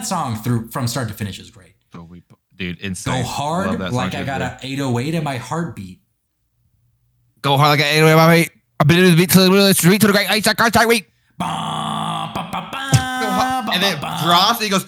That 0.09 0.15
that 0.15 0.15
song 0.15 0.35
through 0.43 0.69
from 0.71 0.87
start 0.87 1.07
to 1.07 1.13
finish 1.13 1.39
is 1.39 1.49
great. 1.49 1.73
So 1.91 2.03
we, 2.03 2.23
dude, 2.55 2.79
insane. 2.81 3.21
Go 3.23 3.27
hard 3.27 3.67
Love 3.67 3.79
that 3.79 3.89
song 3.91 3.95
like 3.97 4.15
I 4.15 4.23
got 4.23 4.61
dude. 4.61 4.71
a 4.71 4.73
808 4.73 5.13
in 5.15 5.23
my 5.23 5.37
heartbeat. 5.37 6.01
Go 7.41 7.57
hard 7.57 7.69
like 7.79 7.79
an 7.79 7.85
808, 7.95 8.11
in 8.11 8.17
my 8.17 8.23
heartbeat. 8.23 8.51
I've 8.79 8.87
been 8.87 8.99
in 8.99 9.11
the 9.11 9.17
beat 9.17 9.29
to 9.31 9.39
the 9.49 9.73
street 9.73 10.01
to 10.01 10.07
the 10.07 10.13
great 10.13 10.29
ice. 10.29 10.47
I 10.47 10.53
can't 10.53 10.73
take 10.73 10.83
And 13.67 13.83
then 13.83 13.95
ba, 13.95 14.01
ba. 14.01 14.19
drops 14.23 14.55
and 14.59 14.63
he 14.63 14.69
goes, 14.69 14.85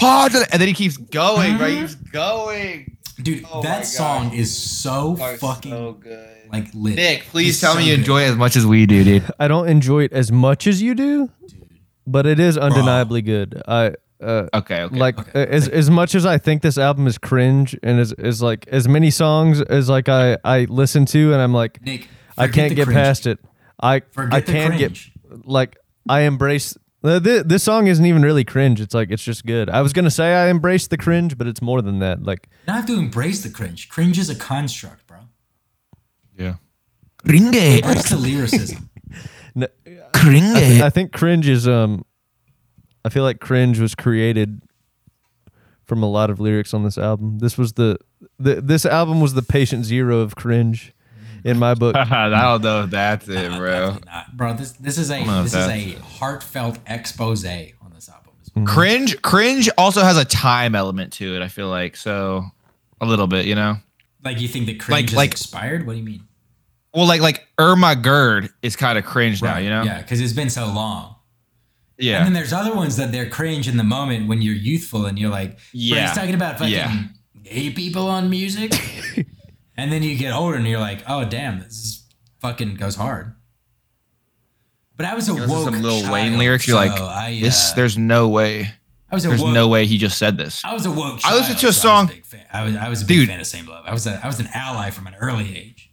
hard. 0.00 0.32
And 0.34 0.60
then 0.60 0.68
he 0.68 0.74
keeps 0.74 0.96
going, 0.96 1.58
right? 1.58 1.70
He 1.72 1.80
keeps 1.80 1.94
mm-hmm. 1.96 2.10
going. 2.12 2.96
Dude, 3.22 3.44
Oh 3.50 3.62
that 3.62 3.80
gosh. 3.80 3.88
song 3.88 4.32
is 4.34 4.56
so 4.56 5.16
fucking 5.16 5.70
so 5.70 5.92
good. 5.92 6.50
like 6.50 6.68
lit. 6.74 6.96
Nick, 6.96 7.22
please 7.24 7.50
It's 7.50 7.60
tell 7.60 7.74
so 7.74 7.78
me 7.78 7.86
you 7.86 7.92
good. 7.92 8.00
enjoy 8.00 8.22
it 8.22 8.30
as 8.30 8.36
much 8.36 8.56
as 8.56 8.66
we 8.66 8.86
do, 8.86 9.04
dude. 9.04 9.24
I 9.38 9.48
don't 9.48 9.68
enjoy 9.68 10.04
it 10.04 10.12
as 10.12 10.32
much 10.32 10.66
as 10.66 10.82
you 10.82 10.94
do, 10.94 11.30
dude. 11.46 11.68
but 12.06 12.26
it 12.26 12.40
is 12.40 12.56
undeniably 12.58 13.22
good. 13.22 13.62
I 13.68 13.94
uh, 14.22 14.48
Okay, 14.54 14.82
okay. 14.82 14.96
like 14.96 15.18
okay. 15.18 15.42
uh, 15.42 15.46
as 15.46 15.68
as 15.68 15.90
much 15.90 16.14
as 16.14 16.24
I 16.24 16.38
think 16.38 16.62
this 16.62 16.78
album 16.78 17.06
is 17.06 17.18
cringe 17.18 17.76
and 17.82 17.98
as 18.00 18.12
is 18.14 18.40
like 18.42 18.66
as 18.68 18.86
many 18.88 19.10
songs 19.10 19.60
as 19.60 19.88
like 19.88 20.08
I 20.08 20.38
I 20.44 20.64
listen 20.68 21.04
to 21.06 21.32
and 21.32 21.42
I'm 21.42 21.52
like 21.52 21.82
Nick, 21.84 22.08
I 22.38 22.48
can't 22.48 22.74
get 22.74 22.84
cringe. 22.84 22.96
past 22.96 23.26
it. 23.26 23.38
I 23.80 24.00
Forget 24.12 24.34
I 24.34 24.40
can 24.40 24.76
cringe. 24.76 25.12
get 25.28 25.44
like 25.46 25.76
I 26.08 26.20
embrace 26.20 26.76
uh, 27.04 27.18
thi- 27.18 27.42
this 27.42 27.64
song 27.64 27.88
isn't 27.88 28.06
even 28.06 28.22
really 28.22 28.44
cringe. 28.44 28.80
It's 28.80 28.94
like 28.94 29.10
it's 29.10 29.24
just 29.24 29.44
good. 29.44 29.68
I 29.68 29.80
was 29.82 29.92
gonna 29.92 30.10
say 30.10 30.34
I 30.34 30.48
embrace 30.50 30.86
the 30.86 30.96
cringe, 30.96 31.36
but 31.36 31.46
it's 31.48 31.60
more 31.60 31.82
than 31.82 31.98
that. 31.98 32.22
Like 32.22 32.48
You 32.52 32.66
don't 32.68 32.76
have 32.76 32.86
to 32.86 32.94
embrace 32.98 33.42
the 33.42 33.50
cringe. 33.50 33.88
Cringe 33.88 34.18
is 34.18 34.30
a 34.30 34.36
construct, 34.36 35.06
bro. 35.06 35.18
yeah. 36.38 36.54
Cringe. 37.26 37.54
Embrace 37.56 38.08
the 38.08 38.16
lyricism. 38.16 38.88
n- 39.56 39.66
Cringe. 40.14 40.56
I, 40.56 40.60
th- 40.60 40.82
I 40.82 40.90
think 40.90 41.12
cringe 41.12 41.48
is 41.48 41.66
um 41.66 42.04
I 43.04 43.08
feel 43.08 43.22
like 43.24 43.40
cringe 43.40 43.78
was 43.78 43.94
created 43.94 44.62
from 45.84 46.02
a 46.02 46.08
lot 46.10 46.30
of 46.30 46.40
lyrics 46.40 46.72
on 46.72 46.84
this 46.84 46.96
album. 46.96 47.38
This 47.38 47.58
was 47.58 47.72
the, 47.74 47.98
the 48.38 48.60
this 48.60 48.86
album 48.86 49.20
was 49.20 49.34
the 49.34 49.42
patient 49.42 49.84
zero 49.84 50.18
of 50.20 50.36
cringe 50.36 50.92
in 51.44 51.58
my 51.58 51.74
book. 51.74 51.96
I 51.96 52.28
don't 52.28 52.62
know 52.62 52.84
if 52.84 52.90
that's 52.90 53.28
it, 53.28 53.50
bro. 53.52 53.70
definitely 53.90 54.00
not. 54.06 54.36
Bro, 54.36 54.54
this 54.54 54.72
this 54.72 54.98
is 54.98 55.10
a 55.10 55.24
this 55.24 55.46
is 55.46 55.52
that's- 55.52 55.94
a 55.96 56.00
heartfelt 56.00 56.78
expose 56.86 57.44
on 57.44 57.92
this 57.94 58.08
album. 58.08 58.32
Mm-hmm. 58.50 58.64
Cringe. 58.66 59.22
Cringe 59.22 59.70
also 59.78 60.02
has 60.02 60.16
a 60.18 60.24
time 60.24 60.74
element 60.74 61.12
to 61.14 61.34
it. 61.36 61.42
I 61.42 61.48
feel 61.48 61.68
like 61.68 61.96
so 61.96 62.44
a 63.00 63.06
little 63.06 63.26
bit, 63.26 63.46
you 63.46 63.54
know. 63.54 63.76
Like 64.24 64.40
you 64.40 64.46
think 64.48 64.66
the 64.66 64.74
cringe 64.76 65.10
is 65.10 65.16
like- 65.16 65.32
expired? 65.32 65.86
What 65.86 65.94
do 65.94 65.98
you 65.98 66.04
mean? 66.04 66.28
Well, 66.94 67.06
like 67.06 67.22
like 67.22 67.48
Ermahgerd 67.58 68.50
is 68.60 68.76
kind 68.76 68.98
of 68.98 69.04
cringe 69.06 69.42
now, 69.42 69.56
you 69.56 69.70
know. 69.70 69.82
Yeah, 69.82 70.02
because 70.02 70.20
it's 70.20 70.34
been 70.34 70.50
so 70.50 70.66
long. 70.66 71.16
Yeah. 72.02 72.18
And 72.18 72.26
then 72.26 72.32
there's 72.34 72.52
other 72.52 72.74
ones 72.74 72.96
that 72.96 73.12
they're 73.12 73.28
cringe 73.30 73.68
in 73.68 73.76
the 73.76 73.84
moment 73.84 74.28
when 74.28 74.42
you're 74.42 74.54
youthful 74.54 75.06
and 75.06 75.18
you're 75.18 75.30
like, 75.30 75.58
yeah, 75.72 76.06
he's 76.08 76.16
talking 76.16 76.34
about 76.34 76.58
fucking 76.58 76.74
Yeah. 76.74 77.04
gay 77.42 77.70
people 77.70 78.08
on 78.08 78.28
music. 78.28 78.72
and 79.76 79.92
then 79.92 80.02
you 80.02 80.16
get 80.16 80.32
older 80.34 80.56
and 80.56 80.66
you're 80.66 80.80
like, 80.80 81.02
oh 81.08 81.24
damn, 81.24 81.60
this 81.60 81.72
is 81.72 82.06
fucking 82.40 82.74
goes 82.74 82.96
hard. 82.96 83.34
But 84.96 85.06
I 85.06 85.14
was 85.14 85.28
a 85.28 85.34
woke 85.34 85.64
some 85.72 85.80
Lil 85.82 86.00
child, 86.02 86.12
Wayne 86.12 86.38
lyrics. 86.38 86.66
You're 86.68 86.76
so 86.84 86.92
like, 86.92 87.00
I, 87.00 87.38
this. 87.40 87.72
uh, 87.72 87.74
There's 87.76 87.96
no 87.96 88.28
way. 88.28 88.70
I 89.10 89.14
was 89.14 89.24
a 89.24 89.28
There's 89.28 89.42
woke, 89.42 89.52
no 89.54 89.68
way 89.68 89.86
he 89.86 89.98
just 89.98 90.18
said 90.18 90.36
this. 90.36 90.62
I 90.64 90.72
was 90.74 90.86
a 90.86 90.90
woke. 90.90 91.20
I 91.24 91.34
listened 91.34 91.58
to 91.58 91.68
a 91.68 91.72
so 91.72 91.88
I 91.88 91.92
was 91.92 91.98
song- 92.00 92.06
big 92.08 92.24
fan. 92.24 92.46
I 92.52 92.64
was 92.64 92.76
I 92.76 92.88
was 92.88 93.02
a 93.02 93.06
big 93.06 93.18
Dude. 93.20 93.28
fan 93.28 93.40
of 93.40 93.46
Same 93.46 93.66
Love. 93.66 93.84
I 93.86 93.92
was 93.92 94.06
a 94.06 94.20
I 94.22 94.26
was 94.26 94.40
an 94.40 94.48
ally 94.54 94.90
from 94.90 95.06
an 95.06 95.14
early 95.16 95.56
age. 95.56 95.90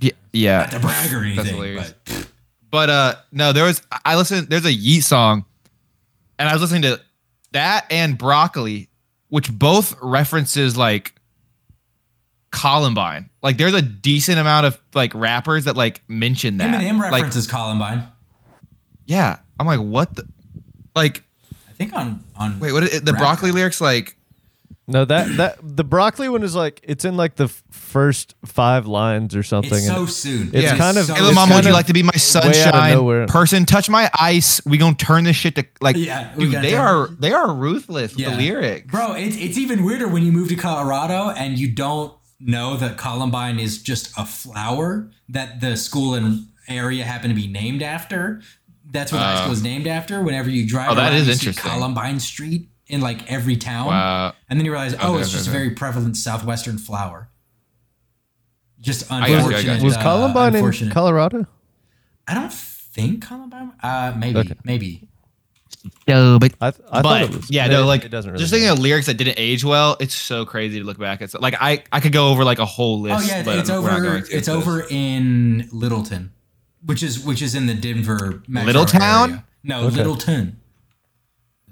Yeah. 0.00 0.10
yeah. 0.32 0.58
Not 0.58 0.70
to 0.72 0.80
brag 0.80 1.12
or 1.12 1.22
anything, 1.24 1.76
but 1.76 2.28
But 2.72 2.90
uh 2.90 3.14
no, 3.30 3.52
there 3.52 3.64
was 3.64 3.82
I 4.04 4.16
listened 4.16 4.48
there's 4.48 4.64
a 4.64 4.72
Yeet 4.74 5.02
song 5.04 5.44
and 6.38 6.48
I 6.48 6.52
was 6.54 6.62
listening 6.62 6.82
to 6.82 7.00
that 7.52 7.86
and 7.90 8.16
Broccoli, 8.18 8.88
which 9.28 9.52
both 9.52 9.94
references 10.02 10.76
like 10.76 11.14
Columbine. 12.50 13.30
Like 13.42 13.56
there's 13.56 13.74
a 13.74 13.82
decent 13.82 14.38
amount 14.38 14.66
of 14.66 14.80
like 14.94 15.14
rappers 15.14 15.64
that 15.64 15.76
like 15.76 16.02
mention 16.08 16.56
that. 16.58 16.80
Eminem 16.80 16.98
Like, 16.98 17.12
references 17.12 17.46
Columbine. 17.46 18.06
yeah. 19.06 19.38
I'm 19.60 19.66
like, 19.66 19.80
what 19.80 20.16
the 20.16 20.26
like 20.96 21.22
I 21.68 21.72
think 21.74 21.92
on 21.94 22.24
on 22.36 22.58
wait, 22.58 22.72
what 22.72 22.82
is 22.84 22.94
it, 22.94 23.04
the 23.04 23.12
Rap. 23.12 23.20
broccoli 23.20 23.50
lyrics 23.52 23.80
like 23.80 24.16
No, 24.88 25.04
that 25.04 25.36
that 25.36 25.58
the 25.62 25.84
broccoli 25.84 26.28
one 26.28 26.42
is 26.42 26.54
like 26.54 26.80
it's 26.82 27.04
in 27.04 27.16
like 27.16 27.36
the 27.36 27.44
f- 27.44 27.61
first 27.92 28.34
five 28.44 28.86
lines 28.86 29.36
or 29.36 29.42
something. 29.42 29.74
It's 29.78 29.86
so 29.86 30.06
soon. 30.06 30.48
It's 30.52 30.64
Yeah. 30.64 30.76
kind 30.76 30.96
of 30.98 31.06
so 31.06 31.14
Hey, 31.14 31.20
little 31.20 31.34
mom, 31.34 31.48
kind 31.48 31.58
would 31.58 31.68
you 31.68 31.72
like 31.74 31.86
to 31.86 31.92
be 31.92 32.02
my 32.02 32.06
way 32.06 32.10
out 32.12 32.14
of 32.16 32.20
sunshine 32.22 33.26
person? 33.28 33.66
Touch 33.66 33.88
my 33.90 34.10
ice. 34.18 34.60
We 34.64 34.78
gonna 34.78 34.94
turn 34.96 35.24
this 35.24 35.36
shit 35.36 35.54
to 35.56 35.64
like, 35.80 35.96
Yeah, 35.96 36.30
dude. 36.36 36.52
They 36.52 36.70
turn- 36.72 36.80
are 36.80 37.08
they 37.18 37.32
are 37.32 37.52
ruthless 37.54 38.16
with 38.16 38.24
the 38.24 38.30
lyrics. 38.36 38.90
Bro, 38.90 39.12
it's 39.14 39.36
it's 39.36 39.58
even 39.58 39.84
weirder 39.84 40.08
when 40.08 40.24
you 40.24 40.32
move 40.32 40.48
to 40.48 40.56
Colorado 40.56 41.30
and 41.30 41.58
you 41.58 41.68
don't 41.70 42.12
know 42.40 42.76
that 42.76 42.96
Columbine 42.96 43.58
is 43.60 43.80
just 43.82 44.10
a 44.16 44.24
flower 44.26 45.10
that 45.28 45.60
the 45.60 45.76
school 45.76 46.14
and 46.14 46.46
area 46.68 47.04
happen 47.04 47.28
to 47.28 47.36
be 47.36 47.46
named 47.46 47.82
after. 47.82 48.40
That's 48.90 49.12
what 49.12 49.18
the 49.18 49.24
high 49.24 49.40
school 49.40 49.52
is 49.52 49.62
named 49.62 49.86
after. 49.86 50.20
Whenever 50.22 50.50
you 50.50 50.66
drive 50.66 50.88
Uh. 50.88 50.92
Oh, 50.92 50.94
that 50.96 51.12
around, 51.12 51.14
is 51.14 51.28
you 51.28 51.34
see 51.34 51.46
interesting. 51.48 51.70
Columbine 51.70 52.20
Street 52.20 52.68
in 52.88 53.00
like 53.00 53.30
every 53.30 53.56
town. 53.56 53.86
Wow. 53.86 54.32
And 54.50 54.58
then 54.58 54.66
you 54.66 54.72
realize, 54.72 54.94
oh, 55.00 55.12
Okay, 55.14 55.20
it's 55.20 55.28
okay, 55.30 55.36
just 55.38 55.48
a 55.48 55.50
very 55.50 55.70
prevalent 55.70 56.16
southwestern 56.16 56.76
flower. 56.78 57.28
Just 58.82 59.08
got 59.08 59.26
you, 59.28 59.36
I 59.36 59.62
got 59.62 59.78
you. 59.78 59.84
was 59.84 59.96
uh, 59.96 60.02
Columbine 60.02 60.48
in 60.50 60.54
unfortunate. 60.56 60.92
Colorado? 60.92 61.46
I 62.28 62.34
don't 62.34 62.52
think 62.52 63.24
Columbine. 63.26 63.72
Uh, 63.82 64.12
maybe, 64.18 64.38
Okay. 64.40 64.54
maybe. 64.64 65.08
No, 66.06 66.38
but 66.38 66.52
I, 66.60 66.70
th- 66.70 66.84
I 66.92 67.00
but 67.00 67.08
thought 67.08 67.22
it 67.22 67.36
was. 67.36 67.50
yeah, 67.50 67.66
no, 67.66 67.86
like 67.86 68.04
it 68.04 68.10
doesn't 68.10 68.30
really 68.30 68.40
just 68.42 68.52
thinking 68.52 68.68
matter. 68.68 68.78
of 68.78 68.82
lyrics 68.82 69.06
that 69.06 69.14
didn't 69.14 69.38
age 69.38 69.64
well. 69.64 69.96
It's 70.00 70.14
so 70.14 70.44
crazy 70.44 70.78
to 70.80 70.84
look 70.84 70.98
back. 70.98 71.22
It's 71.22 71.34
like 71.34 71.54
I 71.60 71.82
I 71.90 72.00
could 72.00 72.12
go 72.12 72.28
over 72.28 72.44
like 72.44 72.58
a 72.58 72.66
whole 72.66 73.00
list. 73.00 73.24
Oh 73.24 73.26
yeah, 73.26 73.42
but 73.42 73.58
it's 73.58 73.70
we're 73.70 73.80
not 73.80 73.92
over. 73.94 74.02
going 74.02 74.22
to 74.24 74.36
It's 74.36 74.46
this. 74.46 74.48
over 74.48 74.84
in 74.90 75.68
Littleton, 75.72 76.30
which 76.84 77.02
is 77.02 77.24
which 77.24 77.40
is 77.40 77.54
in 77.54 77.66
the 77.66 77.74
Denver 77.74 78.42
metro 78.46 78.72
Littletown? 78.72 79.28
area. 79.28 79.44
No, 79.64 79.84
Okay. 79.86 79.96
Littleton. 79.96 80.60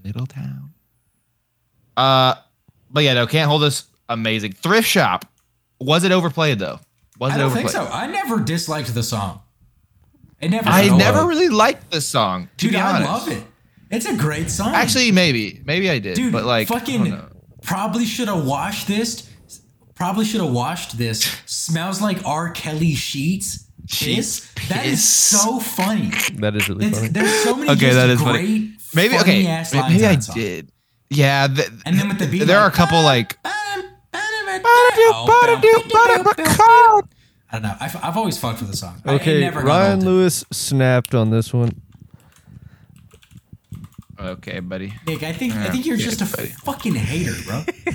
Little 0.02 0.26
town. 0.26 0.72
Uh, 1.96 2.34
but 2.90 3.04
yeah, 3.04 3.14
no, 3.14 3.26
can't 3.26 3.48
hold 3.48 3.62
us. 3.62 3.84
Amazing 4.08 4.52
thrift 4.52 4.88
shop. 4.88 5.24
Was 5.78 6.02
it 6.04 6.10
overplayed 6.12 6.58
though? 6.58 6.80
Was 7.20 7.32
I 7.32 7.36
don't 7.38 7.46
overplayed? 7.52 7.70
think 7.72 7.86
so. 7.86 7.92
I 7.92 8.06
never 8.08 8.40
disliked 8.40 8.92
the 8.94 9.02
song. 9.02 9.42
It 10.40 10.48
never. 10.48 10.68
I 10.68 10.88
never 10.88 11.26
really 11.26 11.50
liked 11.50 11.90
this 11.90 12.06
song. 12.08 12.48
To 12.56 12.64
Dude, 12.64 12.72
be 12.72 12.78
I 12.78 13.04
love 13.04 13.28
it. 13.28 13.44
It's 13.90 14.06
a 14.06 14.16
great 14.16 14.50
song. 14.50 14.74
Actually, 14.74 15.12
maybe, 15.12 15.60
maybe 15.64 15.90
I 15.90 15.98
did. 15.98 16.14
dude, 16.16 16.32
but 16.32 16.44
like, 16.44 16.68
fucking 16.68 17.20
probably 17.62 18.04
should 18.06 18.28
have 18.28 18.46
washed 18.46 18.88
this. 18.88 19.28
Probably 19.94 20.24
should 20.24 20.40
have 20.40 20.52
washed 20.52 20.96
this. 20.96 21.22
Smells 21.44 22.00
like 22.00 22.24
R. 22.24 22.50
Kelly 22.52 22.94
sheets. 22.94 23.66
Piss. 23.86 23.96
Sheets 23.96 24.68
That 24.68 24.86
is 24.86 25.02
so 25.06 25.58
funny. 25.60 26.10
That 26.36 26.54
is 26.56 26.68
really 26.68 26.86
It's, 26.86 26.98
funny. 26.98 27.10
there's 27.10 27.32
so 27.42 27.56
many 27.56 27.70
Okay, 27.72 27.80
just 27.80 27.96
that 27.96 28.08
is 28.08 28.18
great, 28.22 28.32
funny. 28.32 28.72
maybe 28.94 29.14
funny 29.18 29.22
okay, 29.40 29.46
ass 29.48 29.74
may- 29.74 29.88
maybe 29.88 30.06
I 30.06 30.14
did. 30.14 30.70
Yeah, 31.10 31.48
th- 31.48 31.68
And 31.84 31.98
then 31.98 32.08
with 32.08 32.18
the 32.20 32.26
beat, 32.28 32.44
there 32.44 32.58
are 32.60 32.60
a 32.60 32.62
ah, 32.62 32.66
like, 32.66 32.74
couple 32.74 33.02
like. 33.02 33.36
I 37.52 37.54
don't 37.54 37.62
know. 37.62 37.74
I've, 37.80 37.96
I've 37.96 38.16
always 38.16 38.38
fucked 38.38 38.60
with 38.60 38.70
the 38.70 38.76
song. 38.76 39.02
I- 39.04 39.12
it 39.14 39.20
Okay, 39.20 39.40
never 39.40 39.60
Ryan 39.60 39.94
old. 39.98 40.04
Lewis 40.04 40.44
snapped 40.52 41.14
on 41.14 41.30
this 41.30 41.52
one. 41.52 41.70
Okay, 44.18 44.60
buddy. 44.60 44.92
Nick, 45.06 45.22
I 45.22 45.32
think 45.32 45.54
I 45.54 45.70
think 45.70 45.86
you're 45.86 45.96
yeah, 45.96 46.04
just 46.04 46.20
a 46.20 46.36
buddy. 46.36 46.48
fucking 46.50 46.94
hater, 46.94 47.32
bro. 47.46 47.64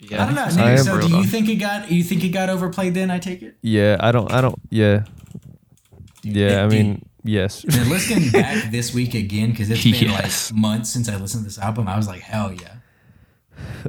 Yeah, 0.00 0.22
I 0.22 0.26
don't 0.26 0.36
know. 0.36 0.42
I 0.44 0.48
Nick, 0.70 0.78
am 0.78 0.84
so 0.84 0.94
do 0.94 1.00
brutal. 1.00 1.18
you 1.20 1.26
think 1.26 1.48
it 1.50 1.56
got 1.56 1.90
you 1.90 2.02
think 2.02 2.24
it 2.24 2.28
got 2.30 2.48
overplayed 2.48 2.94
then, 2.94 3.10
I 3.10 3.18
take 3.18 3.42
it? 3.42 3.56
Yeah, 3.60 3.96
I 4.00 4.10
don't. 4.10 4.32
I 4.32 4.40
don't. 4.40 4.54
Yeah, 4.70 5.04
yeah. 6.22 6.64
I 6.64 6.68
dude. 6.68 6.72
mean, 6.72 7.04
yes. 7.24 7.62
And 7.64 7.90
listening 7.90 8.30
back 8.30 8.70
this 8.70 8.94
week 8.94 9.12
again, 9.12 9.50
because 9.50 9.68
it's 9.68 9.82
been 9.84 9.94
Yes. 10.08 10.50
like 10.50 10.58
months 10.58 10.90
since 10.90 11.10
I 11.10 11.16
listened 11.16 11.42
to 11.42 11.48
this 11.48 11.58
album, 11.58 11.88
I 11.88 11.96
was 11.98 12.06
like, 12.08 12.20
hell 12.22 12.52
yeah. 12.54 12.76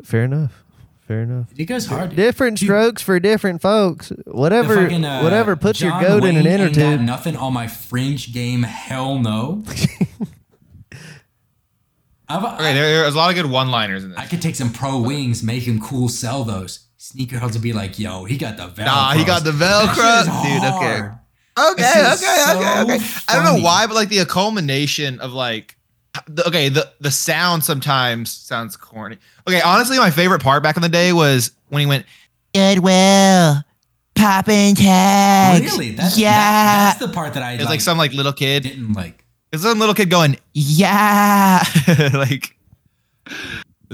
Fair 0.03 0.23
enough. 0.25 0.61
Fair 1.09 1.23
enough. 1.23 1.47
It 1.57 1.65
goes 1.65 1.87
hard. 1.87 2.11
dude. 2.11 2.17
Different 2.17 2.59
Dude, 2.59 2.67
strokes 2.67 3.01
for 3.01 3.19
different 3.19 3.63
folks. 3.63 4.11
Whatever, 4.27 4.83
fucking, 4.83 5.03
uh, 5.03 5.21
whatever 5.21 5.55
puts 5.55 5.81
your 5.81 5.89
John 5.89 6.03
goat 6.03 6.23
in 6.23 6.37
an 6.37 6.45
inner 6.45 6.69
tube. 6.69 7.01
Nothing 7.01 7.35
on 7.35 7.51
my 7.51 7.65
fringe 7.65 8.31
game. 8.31 8.61
Hell 8.61 9.17
no. 9.17 9.63
I've, 12.29 12.43
Okay, 12.43 12.73
there, 12.75 13.01
there's 13.01 13.15
a 13.15 13.17
lot 13.17 13.31
of 13.31 13.35
good 13.35 13.47
one-liners 13.47 14.03
in 14.03 14.11
this. 14.11 14.19
I 14.19 14.27
could 14.27 14.39
take 14.39 14.53
some 14.53 14.71
pro 14.71 14.99
wings, 14.99 15.41
make 15.41 15.63
him 15.63 15.81
cool, 15.81 16.09
sell 16.09 16.43
those. 16.43 16.85
Sneakerheads 16.99 17.53
would 17.53 17.63
be 17.63 17.73
like, 17.73 17.97
"Yo, 17.97 18.25
he 18.25 18.37
got 18.37 18.57
the 18.57 18.67
Velcro." 18.67 18.85
Nah, 18.85 19.13
he 19.13 19.25
got 19.25 19.43
the 19.43 19.49
Velcro, 19.49 20.25
dude. 20.43 20.63
Okay, 20.63 21.09
okay, 21.71 21.71
okay, 21.71 22.11
is 22.11 22.23
okay, 22.23 22.81
okay. 22.83 22.99
so 22.99 23.23
I 23.29 23.35
don't 23.35 23.45
know 23.45 23.63
why, 23.63 23.87
but 23.87 23.95
like 23.95 24.09
the 24.09 24.23
culmination 24.25 25.19
of 25.21 25.33
like, 25.33 25.69
the, 25.69 25.78
okay, 26.47 26.69
the 26.69 26.91
the 26.99 27.11
sound 27.11 27.63
sometimes 27.63 28.31
sounds 28.31 28.75
corny. 28.77 29.17
Okay, 29.47 29.61
honestly, 29.61 29.97
my 29.97 30.11
favorite 30.11 30.41
part 30.41 30.63
back 30.63 30.75
in 30.75 30.81
the 30.81 30.89
day 30.89 31.13
was 31.13 31.51
when 31.69 31.79
he 31.81 31.85
went 31.85 32.05
Goodwill, 32.53 33.63
popping 34.15 34.75
tags. 34.75 35.71
Really? 35.71 35.91
That's, 35.91 36.17
yeah. 36.17 36.31
that- 36.31 36.97
that's 36.99 36.99
the 36.99 37.13
part 37.13 37.33
that 37.35 37.43
I 37.43 37.53
it's 37.53 37.65
like, 37.65 37.81
some 37.81 37.97
like 37.97 38.13
little 38.13 38.33
kid. 38.33 38.63
didn't 38.63 38.93
like. 38.93 39.23
It's 39.51 39.63
some 39.63 39.79
little 39.79 39.95
kid 39.95 40.09
going, 40.09 40.37
yeah, 40.53 41.63
like. 42.13 42.55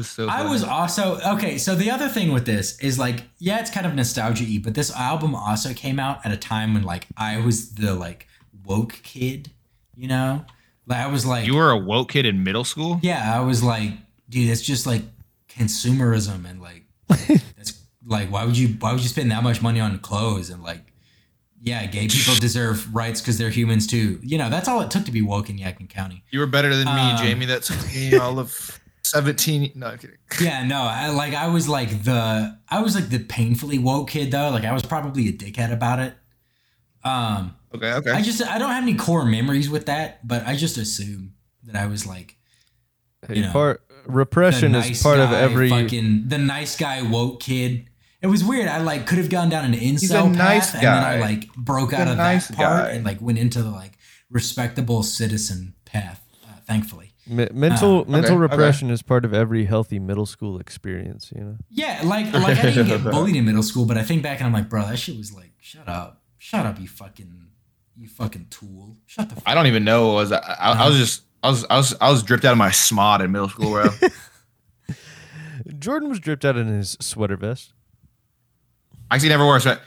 So. 0.02 0.28
I 0.28 0.44
was 0.44 0.62
also 0.62 1.20
okay. 1.36 1.58
So 1.58 1.74
the 1.74 1.90
other 1.90 2.10
thing 2.10 2.34
with 2.34 2.46
this 2.46 2.78
is 2.80 3.00
like, 3.00 3.24
yeah, 3.38 3.62
it's 3.62 3.72
kind 3.72 3.86
of 3.86 3.96
nostalgia-y, 3.96 4.60
but 4.62 4.74
this 4.74 4.92
album 4.94 5.34
also 5.34 5.74
came 5.74 6.00
out 6.02 6.26
at 6.26 6.34
a 6.34 6.38
time 6.38 6.74
when 6.74 6.84
like 6.84 7.08
I 7.16 7.40
was 7.40 7.76
the 7.76 7.94
like 7.94 8.28
woke 8.66 9.00
kid, 9.04 9.52
you 9.96 10.10
know? 10.10 10.44
Like 10.88 11.00
I 11.00 11.08
was 11.08 11.26
like, 11.26 11.46
You 11.48 11.56
were 11.56 11.72
a 11.72 11.78
woke 11.78 12.12
kid 12.12 12.26
in 12.26 12.44
middle 12.44 12.64
school. 12.64 13.00
yeah, 13.04 13.36
I 13.36 13.42
was 13.42 13.64
like, 13.64 13.92
dude, 14.30 14.50
it's 14.50 14.62
just 14.62 14.86
like 14.86 15.02
consumerism 15.50 16.50
and 16.50 16.62
like 16.62 16.84
that's 17.08 17.82
like 18.06 18.30
why 18.30 18.44
would 18.46 18.58
you 18.58 18.70
why 18.80 18.92
would 18.92 19.02
you 19.02 19.08
spend 19.10 19.32
that 19.32 19.42
much 19.44 19.62
money 19.62 19.80
on 19.80 19.98
clothes 20.00 20.50
and 20.50 20.62
like 20.64 20.82
yeah, 21.62 21.86
gay 21.88 22.08
people 22.08 22.36
deserve 22.40 22.94
rights 22.94 23.22
because 23.22 23.38
they're 23.40 23.50
humans 23.50 23.88
too. 23.88 24.20
You 24.22 24.38
know, 24.38 24.50
that's 24.52 24.68
all 24.68 24.82
it 24.82 24.92
took 24.92 25.06
to 25.06 25.12
be 25.12 25.24
woke 25.24 25.50
in 25.50 25.58
Yadkin 25.58 25.90
County. 25.90 26.24
You 26.30 26.40
were 26.40 26.46
better 26.46 26.76
than 26.76 26.86
me, 26.86 26.92
Um, 26.92 27.18
Jamie. 27.18 27.46
That 27.48 27.64
took 27.64 27.84
me 27.88 28.16
all 28.20 28.38
of 28.38 28.80
17. 29.04 29.72
No, 29.74 29.88
I'm 29.88 29.98
kidding. 29.98 30.18
Yeah, 30.40 30.64
no, 30.68 30.82
I 30.84 31.10
like 31.10 31.34
I 31.34 31.48
was 31.48 31.68
like 31.68 32.04
the 32.04 32.60
I 32.70 32.82
was 32.82 32.94
like 32.94 33.10
the 33.10 33.20
painfully 33.20 33.80
woke 33.80 34.10
kid 34.12 34.30
though. 34.32 34.50
Like 34.50 34.66
I 34.66 34.74
was 34.74 34.84
probably 34.84 35.28
a 35.30 35.34
dickhead 35.34 35.72
about 35.74 36.00
it. 36.00 36.14
Um, 37.06 37.56
Okay, 37.74 37.92
okay. 37.94 38.12
I 38.12 38.22
just 38.22 38.42
I 38.42 38.58
don't 38.58 38.72
have 38.72 38.84
any 38.84 38.96
core 38.96 39.26
memories 39.26 39.70
with 39.70 39.86
that, 39.88 40.26
but 40.28 40.46
I 40.48 40.56
just 40.56 40.78
assume 40.78 41.34
that 41.64 41.76
I 41.76 41.88
was 41.88 42.06
like 42.08 42.38
Hey, 43.28 43.36
You 43.38 43.42
know, 43.44 43.52
part 43.52 43.82
repression 44.06 44.72
the 44.74 44.80
is 44.80 44.86
nice 44.90 45.04
part 45.04 45.20
of 45.20 45.32
every. 45.32 45.70
fucking 45.70 46.26
the 46.28 46.38
nice 46.38 46.76
guy 46.78 47.02
woke 47.02 47.42
kid. 47.42 47.90
It 48.22 48.28
was 48.28 48.44
weird. 48.44 48.68
I 48.68 48.80
like 48.82 49.06
could 49.08 49.18
have 49.18 49.30
gone 49.30 49.50
down 49.50 49.66
an 49.66 49.74
incel 49.74 50.26
a 50.26 50.30
path, 50.30 50.38
nice 50.38 50.74
and 50.74 50.84
then 50.84 51.04
I 51.04 51.20
like 51.20 51.54
broke 51.56 51.92
He's 51.92 52.00
out 52.00 52.08
of 52.08 52.18
nice 52.18 52.48
that 52.48 52.58
part 52.58 52.86
guy. 52.86 52.92
and 52.92 53.04
like 53.06 53.22
went 53.22 53.38
into 53.40 53.62
the 53.62 53.72
like 53.72 53.98
respectable 54.30 55.04
citizen 55.04 55.76
path. 55.86 56.22
Uh, 56.44 56.54
thankfully, 56.66 57.14
Me- 57.28 57.50
mental 57.54 58.02
Uh, 58.02 58.06
mental 58.06 58.34
okay, 58.34 58.40
repression 58.42 58.90
is 58.90 59.02
part 59.02 59.26
of 59.26 59.34
every 59.34 59.66
healthy 59.66 60.00
middle 60.00 60.26
school 60.26 60.60
experience. 60.60 61.32
You 61.36 61.44
know. 61.44 61.58
yeah, 61.70 62.02
like 62.04 62.32
like 62.34 62.58
I 62.58 62.72
didn't 62.72 62.88
get 62.88 63.04
bullied 63.12 63.36
in 63.36 63.46
middle 63.46 63.64
school, 63.64 63.86
but 63.86 63.98
I 63.98 64.04
think 64.04 64.24
back 64.24 64.40
and 64.40 64.48
I'm 64.48 64.54
like, 64.54 64.70
bro, 64.70 64.84
that 64.88 64.98
shit 64.98 65.18
was 65.18 65.34
like, 65.34 65.52
shut 65.60 65.88
up, 65.88 66.22
shut 66.46 66.66
up, 66.66 66.80
you 66.80 66.88
fucking, 66.88 67.48
you 67.98 68.08
fucking 68.08 68.46
tool, 68.52 68.98
shut 69.08 69.30
the. 69.30 69.36
Fuck 69.36 69.44
I 69.48 69.56
don't 69.56 69.66
even 69.68 69.84
know 69.84 70.08
what 70.08 70.14
was 70.16 70.32
I, 70.32 70.38
I, 70.38 70.72
I 70.84 70.88
was 70.88 70.98
just 70.98 71.24
I 71.42 71.50
was 71.50 71.66
I 71.70 71.78
was 71.78 71.96
I 72.00 72.12
was 72.12 72.22
dripped 72.22 72.46
out 72.46 72.52
of 72.52 72.58
my 72.60 72.70
smod 72.70 73.22
in 73.24 73.32
middle 73.32 73.50
school, 73.50 73.72
bro. 73.72 73.86
Jordan 75.80 76.10
was 76.10 76.20
dripped 76.20 76.46
out 76.46 76.58
in 76.58 76.68
his 76.68 76.98
sweater 77.00 77.38
vest. 77.38 77.74
I 79.10 79.16
actually 79.16 79.30
never 79.30 79.44
wore 79.46 79.58
a 79.58 79.62
sweat. 79.62 79.82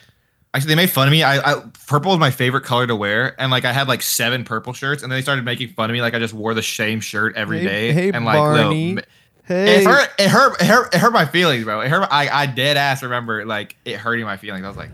Actually, 0.55 0.69
they 0.71 0.75
made 0.77 0.91
fun 0.91 1.07
of 1.07 1.13
me. 1.13 1.23
I, 1.23 1.39
I 1.39 1.63
purple 1.87 2.13
is 2.13 2.19
my 2.19 2.31
favorite 2.31 2.63
color 2.65 2.87
to 2.87 2.97
wear, 2.97 3.41
and 3.41 3.51
like 3.51 3.65
I 3.65 3.73
had 3.73 3.87
like 3.87 4.03
seven 4.03 4.45
purple 4.45 4.73
shirts, 4.73 5.03
and 5.03 5.13
then 5.13 5.19
they 5.19 5.23
started 5.23 5.45
making 5.45 5.69
fun 5.71 5.91
of 5.91 5.95
me 5.95 6.01
like 6.01 6.15
I 6.15 6.19
just 6.19 6.35
wore 6.35 6.55
the 6.55 6.63
same 6.63 7.01
shirt 7.01 7.37
every 7.37 7.61
Hey- 7.61 7.65
day. 7.67 7.93
hey, 7.93 8.11
and 8.13 8.25
like, 8.25 8.37
Barney. 8.39 8.93
no, 8.95 9.03
Hey, 9.45 9.77
it 9.81 9.85
hurt. 9.87 10.11
It 10.19 10.29
hurt. 10.29 10.61
It 10.61 10.67
hurt. 10.67 10.95
It 10.95 10.99
hurt 10.99 11.13
my 11.13 11.25
feelings, 11.25 11.65
bro. 11.65 11.81
It 11.81 11.89
hurt. 11.89 12.07
I 12.11 12.29
I 12.29 12.47
dead 12.47 12.77
ass 12.77 13.03
remember 13.03 13.47
like 13.47 13.77
it 13.85 13.97
hurting 13.97 14.25
my 14.27 14.37
feelings. 14.37 14.65
I 14.65 14.69
was 14.69 14.77
like, 14.77 14.91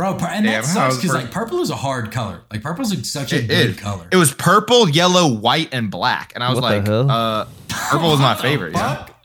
Bro, 0.00 0.26
and 0.28 0.44
Damn, 0.44 0.62
that 0.62 0.64
how 0.64 0.88
sucks 0.90 0.96
because 0.96 1.14
like 1.14 1.30
purple 1.30 1.60
is 1.60 1.70
a 1.70 1.76
hard 1.76 2.10
color. 2.10 2.42
Like 2.50 2.62
purple's 2.62 2.94
like, 2.94 3.04
such 3.04 3.32
a 3.32 3.38
it 3.38 3.48
good 3.48 3.70
is. 3.70 3.76
color. 3.78 4.08
It 4.10 4.16
was 4.16 4.32
purple, 4.32 4.88
yellow, 4.88 5.28
white, 5.32 5.68
and 5.72 5.90
black, 5.90 6.32
and 6.34 6.42
I 6.42 6.48
was 6.50 6.60
What 6.60 6.86
like, 6.86 6.88
uh, 6.88 7.46
purple 7.68 8.10
was 8.10 8.20
my 8.20 8.34
favorite. 8.40 8.72
Yeah. 8.72 8.96
fuck? 9.04 9.16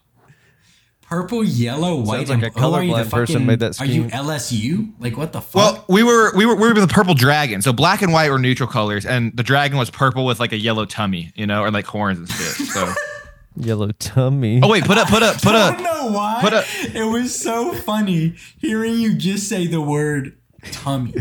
Purple, 1.07 1.43
yellow, 1.43 1.97
white. 1.97 2.27
Sounds 2.27 2.29
like 2.29 2.43
and- 2.47 2.57
a 2.57 2.59
who 2.59 2.73
are 2.73 2.83
you, 2.83 2.95
the 2.95 3.03
colorblind 3.03 3.09
person 3.11 3.45
made 3.45 3.59
that 3.59 3.79
Are 3.79 3.85
you. 3.85 4.05
LSU? 4.05 4.91
Like 4.99 5.15
what 5.17 5.33
the 5.33 5.41
fuck? 5.41 5.55
Well, 5.55 5.85
we 5.87 6.01
were 6.03 6.35
we 6.35 6.45
were 6.47 6.55
we 6.55 6.67
were 6.73 6.79
the 6.81 6.87
purple 6.87 7.13
dragon. 7.13 7.61
So 7.61 7.71
black 7.71 8.01
and 8.01 8.11
white 8.11 8.31
were 8.31 8.39
neutral 8.39 8.67
colors, 8.67 9.05
and 9.05 9.35
the 9.37 9.43
dragon 9.43 9.77
was 9.77 9.91
purple 9.91 10.25
with 10.25 10.39
like 10.39 10.51
a 10.51 10.57
yellow 10.57 10.85
tummy, 10.85 11.31
you 11.35 11.45
know, 11.45 11.61
or 11.61 11.69
like 11.71 11.85
horns 11.85 12.17
and 12.17 12.29
shit. 12.29 12.67
So. 12.67 12.91
yellow 13.57 13.91
tummy. 13.99 14.59
oh 14.63 14.67
wait, 14.67 14.83
put 14.83 14.97
up, 14.97 15.07
put 15.07 15.21
up, 15.23 15.41
put 15.41 15.53
up. 15.55 15.75
I 15.79 15.81
don't 15.81 15.83
know 15.83 16.11
why. 16.11 16.39
put 16.41 16.53
a- 16.53 16.65
it 16.93 17.05
was 17.09 17.39
so 17.39 17.71
funny 17.73 18.35
hearing 18.57 18.95
you 18.99 19.15
just 19.15 19.47
say 19.47 19.67
the 19.67 19.79
word 19.81 20.35
tummy. 20.71 21.13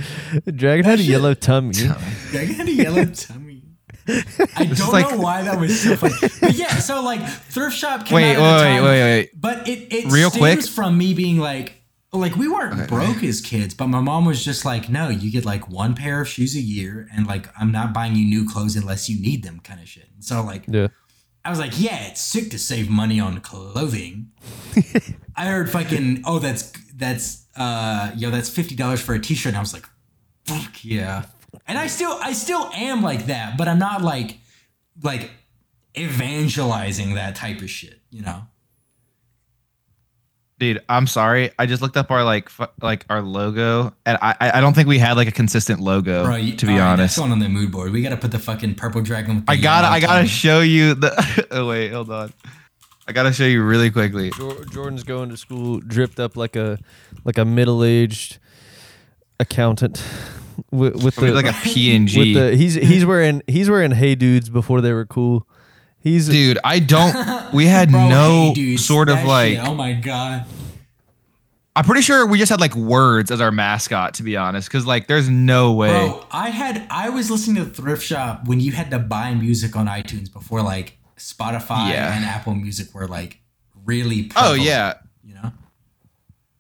The 0.45 0.53
dragon 0.57 0.85
had 0.85 0.99
a 1.01 1.03
yellow 1.03 1.35
tummy. 1.49 1.75
I 1.89 2.37
had 2.39 2.69
a 2.69 2.73
yellow 2.73 3.05
tummy. 3.07 3.63
I 4.07 4.65
don't 4.67 4.93
like- 4.93 5.11
know 5.11 5.19
why 5.19 5.43
that 5.43 5.59
was 5.59 5.81
so 5.81 5.97
funny. 5.97 6.15
But 6.41 6.55
yeah, 6.55 6.77
so 6.79 7.03
like 7.03 7.27
thrift 7.27 7.77
shop 7.77 8.05
came 8.07 8.17
Wait, 8.17 8.37
out 8.37 8.39
at 8.39 8.59
the 8.59 8.65
wait, 8.65 8.75
time, 8.77 8.85
wait, 8.85 9.03
wait. 9.03 9.31
But 9.41 9.69
it 9.69 9.93
it 9.93 10.13
Real 10.13 10.31
stems 10.31 10.65
quick. 10.67 10.75
from 10.75 10.99
me 10.99 11.15
being 11.15 11.39
like 11.39 11.81
like 12.13 12.37
we 12.37 12.47
weren't 12.47 12.87
broke 12.89 13.25
as 13.25 13.41
kids, 13.41 13.75
but 13.75 13.87
my 13.89 14.01
mom 14.01 14.25
was 14.25 14.45
just 14.45 14.65
like, 14.65 14.89
no, 14.89 15.09
you 15.09 15.33
get 15.33 15.45
like 15.45 15.69
one 15.69 15.95
pair 15.95 16.21
of 16.21 16.29
shoes 16.29 16.55
a 16.55 16.61
year, 16.61 17.09
and 17.15 17.27
like 17.27 17.49
I'm 17.59 17.73
not 17.73 17.93
buying 17.95 18.15
you 18.15 18.25
new 18.27 18.49
clothes 18.49 18.77
unless 18.77 19.09
you 19.09 19.21
need 19.21 19.43
them, 19.43 19.59
kind 19.65 19.81
of 19.81 19.89
shit. 19.89 20.09
So 20.21 20.43
like 20.45 20.65
Yeah. 20.69 20.89
I 21.47 21.51
was 21.51 21.59
like, 21.59 21.73
yeah, 21.79 22.07
it's 22.07 22.21
sick 22.23 22.51
to 22.53 22.59
save 22.59 22.89
money 22.89 23.21
on 23.21 23.41
clothing. 23.41 24.31
I 25.37 25.47
heard 25.47 25.71
fucking, 25.71 26.23
oh, 26.25 26.39
that's 26.39 26.73
that's 26.95 27.44
uh, 27.57 28.13
yo, 28.17 28.31
that's 28.31 28.49
fifty 28.51 28.75
dollars 28.75 29.01
for 29.01 29.15
a 29.15 29.21
t-shirt. 29.21 29.51
And 29.51 29.57
I 29.57 29.61
was 29.61 29.73
like, 29.73 29.87
fuck 30.45 30.85
yeah. 30.85 31.25
And 31.67 31.79
I 31.79 31.87
still, 31.87 32.19
I 32.21 32.33
still 32.33 32.71
am 32.75 33.03
like 33.03 33.27
that, 33.27 33.57
but 33.57 33.69
I'm 33.69 33.79
not 33.79 34.03
like, 34.03 34.39
like 35.03 35.31
evangelizing 35.97 37.15
that 37.15 37.37
type 37.37 37.61
of 37.63 37.71
shit, 37.71 38.01
you 38.11 38.23
know? 38.23 38.43
Dude, 40.59 40.83
I'm 40.89 41.07
sorry. 41.09 41.51
I 41.59 41.67
just 41.67 41.83
looked 41.83 41.97
up 41.97 42.11
our 42.13 42.23
like 42.23 42.49
fu- 42.49 42.67
like 42.81 43.05
our 43.11 43.21
logo, 43.23 43.93
and 44.07 44.17
I 44.23 44.37
I 44.41 44.59
I 44.59 44.61
don't 44.61 44.73
think 44.73 44.87
we 44.87 44.99
had 44.99 45.15
like 45.17 45.27
a 45.27 45.33
consistent 45.33 45.81
logo. 45.81 46.25
Bro, 46.25 46.37
you- 46.37 46.57
to 46.57 46.67
be 46.67 46.75
all 46.75 46.79
right, 46.79 46.85
honest, 46.93 47.17
that's 47.17 47.19
going 47.19 47.33
on 47.33 47.41
the 47.41 47.49
mood 47.49 47.73
board. 47.73 47.91
We 47.93 48.03
got 48.03 48.11
to 48.11 48.17
put 48.17 48.31
the 48.31 48.39
fucking 48.39 48.77
purple 48.77 49.03
dragon. 49.03 49.37
With 49.37 49.47
the 49.47 49.53
I 49.53 49.57
gotta 49.57 49.89
I 49.89 49.99
gotta 49.99 50.19
tummy. 50.21 50.29
show 50.29 50.61
you 50.61 50.95
the. 50.95 51.47
oh 51.51 51.67
wait, 51.67 51.91
hold 51.93 52.09
on. 52.11 52.33
I 53.09 53.13
gotta 53.13 53.33
show 53.33 53.45
you 53.45 53.65
really 53.65 53.91
quickly. 53.91 54.31
Jordan's 54.71 55.03
going 55.03 55.29
to 55.31 55.37
school 55.37 55.81
dripped 55.81 56.21
up 56.21 56.37
like 56.37 56.55
a 56.55 56.79
like 57.25 57.39
a 57.39 57.45
middle 57.45 57.83
aged 57.85 58.39
accountant 59.41 60.03
with, 60.71 61.03
with 61.03 61.17
Maybe 61.19 61.31
the 61.31 61.35
like 61.37 61.47
a 61.47 61.49
PNG. 61.69 62.17
with 62.19 62.35
the 62.35 62.57
he's 62.57 62.75
he's 62.75 63.05
wearing 63.05 63.43
he's 63.47 63.69
wearing 63.71 63.91
hey 63.93 64.15
dudes 64.15 64.49
before 64.49 64.81
they 64.81 64.93
were 64.93 65.07
cool. 65.07 65.47
He's 65.99 66.29
Dude, 66.29 66.59
I 66.63 66.81
don't. 66.81 67.53
We 67.55 67.65
had 67.67 67.91
Bro, 67.91 68.09
no 68.11 68.31
hey, 68.49 68.53
dude, 68.53 68.81
sort 68.81 69.09
of 69.09 69.25
like. 69.25 69.55
shit, 69.55 69.67
oh 69.67 69.75
my 69.75 69.95
god. 69.95 70.45
I'm 71.75 71.85
pretty 71.85 72.03
sure 72.03 72.27
we 72.27 72.39
just 72.39 72.51
had 72.51 72.61
like 72.61 72.77
words 72.77 73.31
as 73.31 73.41
our 73.41 73.51
mascot, 73.51 74.13
to 74.15 74.23
be 74.23 74.37
honest, 74.37 74.69
because 74.69 74.87
like 74.87 75.07
there's 75.09 75.31
no 75.31 75.73
way. 75.73 75.89
Bro, 75.91 76.27
I 76.31 76.51
had 76.51 76.87
I 76.91 77.09
was 77.09 77.31
listening 77.31 77.65
to 77.65 77.71
thrift 77.71 78.03
shop 78.05 78.47
when 78.47 78.61
you 78.61 78.73
had 78.73 78.91
to 78.91 78.99
buy 78.99 79.33
music 79.35 79.75
on 79.77 79.87
iTunes 79.87 80.31
before 80.31 80.61
like 80.63 80.99
Spotify 81.17 81.89
Yeah. 81.91 82.15
and 82.15 82.25
Apple 82.25 82.55
Music 82.55 82.95
were 82.95 83.09
like 83.09 83.41
really 83.87 84.31
oh 84.37 84.53
yeah, 84.53 84.95
you 85.25 85.33
know. 85.35 85.53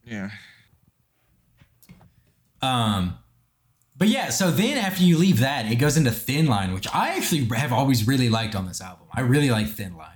yeah. 0.07 0.31
Um 2.65 3.19
but 3.97 4.09
yeah, 4.09 4.31
so 4.31 4.51
then 4.51 4.77
after 4.77 5.05
you 5.05 5.17
leave 5.19 5.39
that, 5.41 5.71
it 5.71 5.77
goes 5.77 5.97
into 5.97 6.11
Thin 6.11 6.47
Line, 6.47 6.73
which 6.75 6.89
I 6.93 7.11
actually 7.17 7.45
have 7.57 7.73
always 7.73 8.07
really 8.09 8.29
liked 8.29 8.57
on 8.57 8.67
this 8.67 8.81
album. 8.81 9.07
I 9.12 9.21
really 9.21 9.51
like 9.51 9.69
Thin 9.69 9.97
Line. 9.97 10.09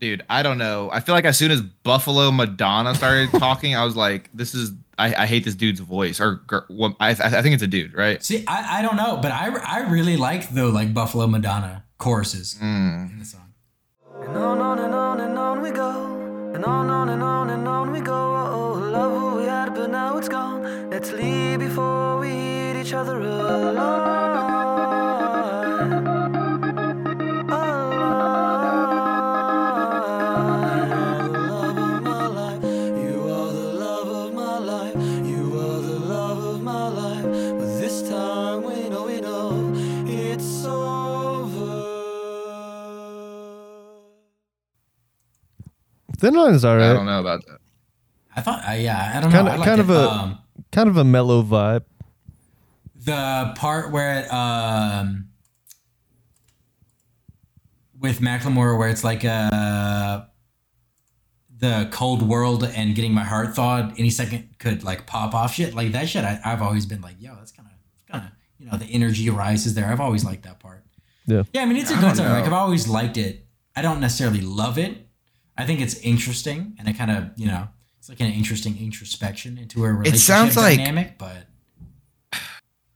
Dude, 0.00 0.24
I 0.30 0.42
don't 0.42 0.56
know. 0.58 0.88
I 0.90 1.00
feel 1.00 1.14
like 1.14 1.24
as 1.26 1.36
soon 1.36 1.50
as 1.50 1.60
Buffalo 1.60 2.30
Madonna 2.30 2.94
started 2.94 3.30
talking, 3.38 3.74
I 3.76 3.84
was 3.84 3.94
like, 3.96 4.30
"This 4.32 4.54
is 4.54 4.70
I, 4.96 5.12
I 5.24 5.26
hate 5.26 5.44
this 5.44 5.54
dude's 5.56 5.80
voice." 5.80 6.18
Or 6.20 6.36
gir- 6.46 6.64
well, 6.70 6.96
I, 7.00 7.10
I 7.10 7.42
think 7.42 7.52
it's 7.54 7.62
a 7.64 7.66
dude, 7.66 7.94
right? 7.94 8.22
See, 8.24 8.44
I, 8.46 8.78
I 8.78 8.82
don't 8.82 8.96
know, 8.96 9.18
but 9.20 9.32
I, 9.32 9.48
I 9.56 9.90
really 9.90 10.16
like 10.16 10.54
the 10.54 10.66
like 10.68 10.94
Buffalo 10.94 11.26
Madonna 11.26 11.84
choruses 11.98 12.54
Mm. 12.62 13.10
in 13.12 13.18
the 13.18 13.24
song. 13.24 13.52
And 14.22 14.36
on, 14.36 14.58
on 14.60 14.78
and 14.78 14.94
on 14.94 15.20
and 15.20 15.36
on 15.36 15.60
we 15.62 15.72
go. 15.72 16.17
And 16.54 16.64
on, 16.64 16.90
on 16.90 17.08
and 17.10 17.22
on 17.22 17.50
and 17.50 17.68
on 17.68 17.92
we 17.92 18.00
go. 18.00 18.14
Oh, 18.14 18.72
love 18.72 19.12
what 19.12 19.36
we 19.36 19.44
had, 19.44 19.74
but 19.74 19.90
now 19.90 20.16
it's 20.18 20.28
gone. 20.28 20.90
Let's 20.90 21.12
leave 21.12 21.60
before 21.60 22.18
we 22.18 22.30
eat 22.30 22.76
each 22.80 22.94
other. 22.94 23.20
Alive. 23.20 25.07
Thin 46.18 46.34
Line 46.34 46.54
is 46.54 46.64
I 46.64 46.76
don't 46.92 47.06
know 47.06 47.20
about 47.20 47.44
that. 47.46 47.58
I 48.34 48.40
thought, 48.40 48.68
uh, 48.68 48.72
yeah, 48.72 49.12
I 49.14 49.20
don't 49.20 49.30
Kinda- 49.32 49.44
know. 49.44 49.50
I 49.50 49.56
liked 49.56 49.68
kind 49.68 49.80
of 49.80 49.90
it. 49.90 49.94
a- 49.96 50.10
um, 50.10 50.38
Kind 50.72 50.88
of 50.88 50.96
a 50.96 51.04
mellow 51.04 51.42
vibe. 51.42 51.84
the 52.96 53.52
part 53.56 53.90
where 53.90 54.20
it, 54.20 54.32
um 54.32 55.28
with 57.98 58.20
Macklemore 58.20 58.78
where 58.78 58.88
it's 58.88 59.02
like 59.04 59.24
uh 59.24 60.22
the 61.58 61.88
cold 61.90 62.22
world 62.22 62.62
and 62.64 62.94
getting 62.94 63.12
my 63.12 63.24
heart 63.24 63.54
thawed 63.56 63.98
any 63.98 64.10
second 64.10 64.48
could 64.58 64.84
like 64.84 65.06
pop 65.06 65.34
off 65.34 65.54
shit 65.54 65.74
like 65.74 65.92
that 65.92 66.08
shit 66.08 66.22
I, 66.24 66.38
I've 66.44 66.62
always 66.62 66.86
been 66.86 67.00
like 67.00 67.16
yo 67.18 67.34
that's 67.36 67.50
kind 67.52 67.68
of 67.68 68.12
kind 68.12 68.24
of 68.26 68.30
you 68.58 68.66
know 68.70 68.76
the 68.76 68.84
energy 68.86 69.28
rises 69.30 69.74
there 69.74 69.86
I've 69.86 70.00
always 70.00 70.24
liked 70.24 70.44
that 70.44 70.60
part 70.60 70.84
Yeah. 71.26 71.42
yeah 71.52 71.62
I 71.62 71.64
mean 71.66 71.76
it's 71.78 71.90
a 71.90 71.96
good 71.96 72.16
song 72.16 72.26
like. 72.26 72.44
I've 72.44 72.52
always 72.52 72.86
liked 72.86 73.16
it 73.16 73.46
I 73.74 73.82
don't 73.82 74.00
necessarily 74.00 74.40
love 74.42 74.78
it 74.78 75.07
I 75.58 75.66
think 75.66 75.80
it's 75.80 75.98
interesting 75.98 76.74
and 76.78 76.88
it 76.88 76.96
kind 76.96 77.10
of 77.10 77.30
you 77.36 77.46
know 77.46 77.68
it's 77.98 78.08
like 78.08 78.20
an 78.20 78.32
interesting 78.32 78.78
introspection 78.78 79.58
into 79.58 79.84
a 79.84 79.92
relationship 79.92 80.20
sounds 80.20 80.56
like- 80.56 80.78
dynamic 80.78 81.18
but 81.18 81.46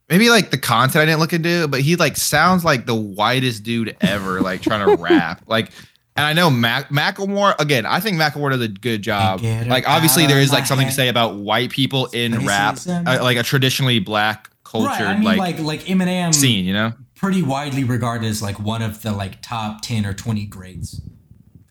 Maybe 0.09 0.29
like 0.29 0.51
the 0.51 0.59
content 0.59 1.03
I 1.03 1.07
didn't 1.07 1.21
look 1.21 1.33
into, 1.33 1.69
but 1.69 1.81
he 1.81 1.97
like 1.97 2.19
sounds 2.19 2.67
like 2.67 2.85
the 2.85 2.95
whitest 2.95 3.63
dude 3.63 3.97
ever, 4.03 4.43
like 4.43 4.61
trying 4.61 4.87
to 4.97 5.03
rap. 5.03 5.41
Like, 5.47 5.71
and 6.17 6.27
I 6.27 6.35
know 6.35 6.51
Mac 6.51 6.91
Macklemore 6.91 7.59
again. 7.59 7.87
I 7.87 7.99
think 8.01 8.19
Macklemore 8.19 8.51
does 8.51 8.61
a 8.61 8.69
good 8.69 9.01
job. 9.01 9.41
Like, 9.41 9.89
obviously 9.89 10.27
there 10.27 10.39
is 10.39 10.53
like 10.53 10.67
something 10.67 10.87
to 10.87 10.93
say 10.93 11.09
about 11.09 11.37
white 11.37 11.71
people 11.71 12.07
in 12.13 12.45
rap, 12.45 12.79
uh, 12.87 13.21
like 13.23 13.39
a 13.39 13.43
traditionally 13.43 14.01
black 14.01 14.51
culture, 14.65 14.89
Right, 14.89 15.01
I 15.01 15.15
mean, 15.15 15.25
like, 15.25 15.39
like 15.39 15.59
like 15.61 15.81
Eminem, 15.85 16.35
scene. 16.35 16.67
You 16.67 16.75
know? 16.75 16.93
pretty 17.15 17.41
widely 17.41 17.85
regarded 17.85 18.27
as 18.27 18.43
like 18.43 18.59
one 18.59 18.83
of 18.83 19.01
the 19.03 19.13
like 19.13 19.41
top 19.41 19.81
ten 19.81 20.05
or 20.05 20.13
twenty 20.13 20.45
greats 20.45 21.01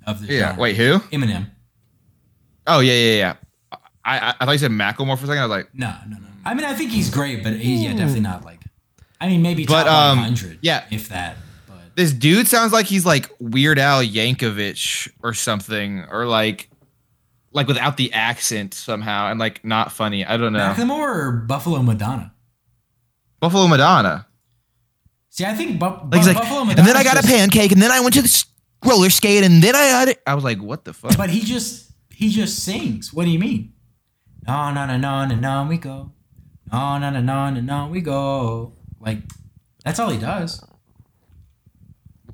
of 0.05 0.21
the 0.25 0.33
Yeah. 0.33 0.47
genre. 0.49 0.61
Wait, 0.61 0.75
who? 0.77 0.99
Eminem. 1.11 1.49
Oh 2.67 2.79
yeah, 2.79 2.93
yeah, 2.93 3.15
yeah. 3.17 3.33
I 4.03 4.17
I, 4.19 4.33
I 4.39 4.45
thought 4.45 4.51
you 4.51 4.57
said 4.57 4.71
Macklemore 4.71 5.17
for 5.17 5.25
a 5.25 5.27
second. 5.27 5.39
I 5.39 5.45
was 5.45 5.49
like, 5.49 5.69
No, 5.75 5.93
no, 6.07 6.17
no. 6.17 6.27
I 6.45 6.53
mean, 6.53 6.65
I 6.65 6.73
think 6.73 6.91
he's 6.91 7.09
great, 7.09 7.43
but 7.43 7.53
he's 7.53 7.81
yeah, 7.83 7.91
definitely 7.91 8.21
not 8.21 8.43
like. 8.45 8.59
I 9.19 9.27
mean, 9.27 9.41
maybe 9.43 9.65
But, 9.65 9.83
top 9.83 10.11
um, 10.13 10.17
100. 10.19 10.59
yeah. 10.61 10.85
if 10.89 11.09
that. 11.09 11.37
But 11.67 11.95
this 11.95 12.11
dude 12.11 12.47
sounds 12.47 12.73
like 12.73 12.87
he's 12.87 13.05
like 13.05 13.29
Weird 13.39 13.77
Al 13.77 14.01
Yankovic 14.03 15.11
or 15.21 15.33
something, 15.35 16.03
or 16.09 16.25
like 16.25 16.69
like 17.53 17.67
without 17.67 17.97
the 17.97 18.11
accent 18.13 18.73
somehow, 18.73 19.29
and 19.29 19.39
like 19.39 19.63
not 19.63 19.91
funny. 19.91 20.25
I 20.25 20.37
don't 20.37 20.53
know. 20.53 20.73
Macklemore 20.73 21.15
or 21.15 21.31
Buffalo 21.31 21.81
Madonna. 21.83 22.33
Buffalo 23.39 23.67
Madonna. 23.67 24.25
See, 25.29 25.45
I 25.45 25.53
think 25.53 25.79
Bu- 25.79 25.85
Like 25.85 26.09
Bu- 26.09 26.17
like, 26.17 26.37
Buffalo 26.37 26.59
and 26.61 26.69
Madonna. 26.69 26.87
then 26.87 26.97
I 26.97 27.03
got 27.03 27.23
a 27.23 27.27
pancake, 27.27 27.71
and 27.71 27.81
then 27.81 27.91
I 27.91 27.99
went 27.99 28.13
to 28.15 28.21
the 28.21 28.43
roller 28.85 29.09
skate, 29.09 29.43
and 29.43 29.61
then 29.61 29.75
I 29.75 29.83
had 29.83 30.07
it. 30.09 30.21
I 30.25 30.35
was 30.35 30.43
like, 30.43 30.61
what 30.61 30.85
the 30.85 30.93
fuck? 30.93 31.17
But 31.17 31.29
he 31.29 31.41
just 31.41 31.91
he 32.09 32.29
just 32.29 32.63
sings. 32.63 33.13
What 33.13 33.25
do 33.25 33.31
you 33.31 33.39
mean? 33.39 33.73
No, 34.47 34.71
no, 34.71 34.85
no, 34.85 34.97
no, 34.97 35.25
no, 35.25 35.35
no, 35.35 35.69
we 35.69 35.77
go. 35.77 36.11
No, 36.71 36.97
no, 36.97 37.09
no, 37.09 37.21
no, 37.21 37.49
no, 37.49 37.61
no, 37.61 37.87
we 37.87 38.01
go. 38.01 38.73
Like, 38.99 39.19
that's 39.83 39.99
all 39.99 40.09
he 40.09 40.17
does. 40.17 40.63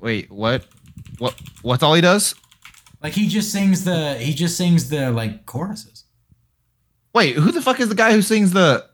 Wait, 0.00 0.30
what? 0.30 0.66
What? 1.18 1.34
What's 1.62 1.82
all 1.82 1.94
he 1.94 2.00
does? 2.00 2.34
Like 3.02 3.12
he 3.12 3.28
just 3.28 3.52
sings 3.52 3.84
the 3.84 4.14
he 4.14 4.34
just 4.34 4.56
sings 4.56 4.88
the 4.88 5.10
like 5.10 5.46
choruses. 5.46 6.04
Wait, 7.14 7.36
who 7.36 7.52
the 7.52 7.62
fuck 7.62 7.80
is 7.80 7.88
the 7.88 7.94
guy 7.94 8.12
who 8.12 8.22
sings 8.22 8.52
the? 8.52 8.88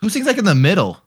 Who 0.00 0.08
sings 0.08 0.26
like 0.26 0.38
in 0.38 0.44
the 0.44 0.54
middle? 0.54 1.00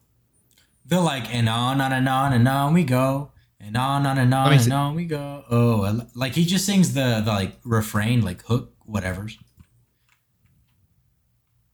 They're 0.86 1.00
like, 1.00 1.34
and 1.34 1.50
on 1.50 1.82
and 1.82 1.94
on 1.94 1.94
and 1.94 2.10
on 2.10 2.34
and 2.34 2.48
on 2.48 2.74
we 2.74 2.84
go, 2.84 3.32
and 3.76 4.04
no, 4.04 4.14
no, 4.14 4.14
no, 4.14 4.26
no, 4.26 4.38
on 4.38 4.44
Let 4.46 4.50
me 4.52 4.56
and 4.56 4.66
see. 4.66 4.72
on 4.72 4.96
we 4.96 5.06
go. 5.06 5.44
Oh, 5.50 6.02
like 6.16 6.34
he 6.34 6.46
just 6.46 6.66
sings 6.66 6.94
the 6.94 7.22
the 7.24 7.32
like 7.32 7.58
refrain, 7.64 8.22
like 8.22 8.44
hook, 8.44 8.74
whatever's. 8.86 9.38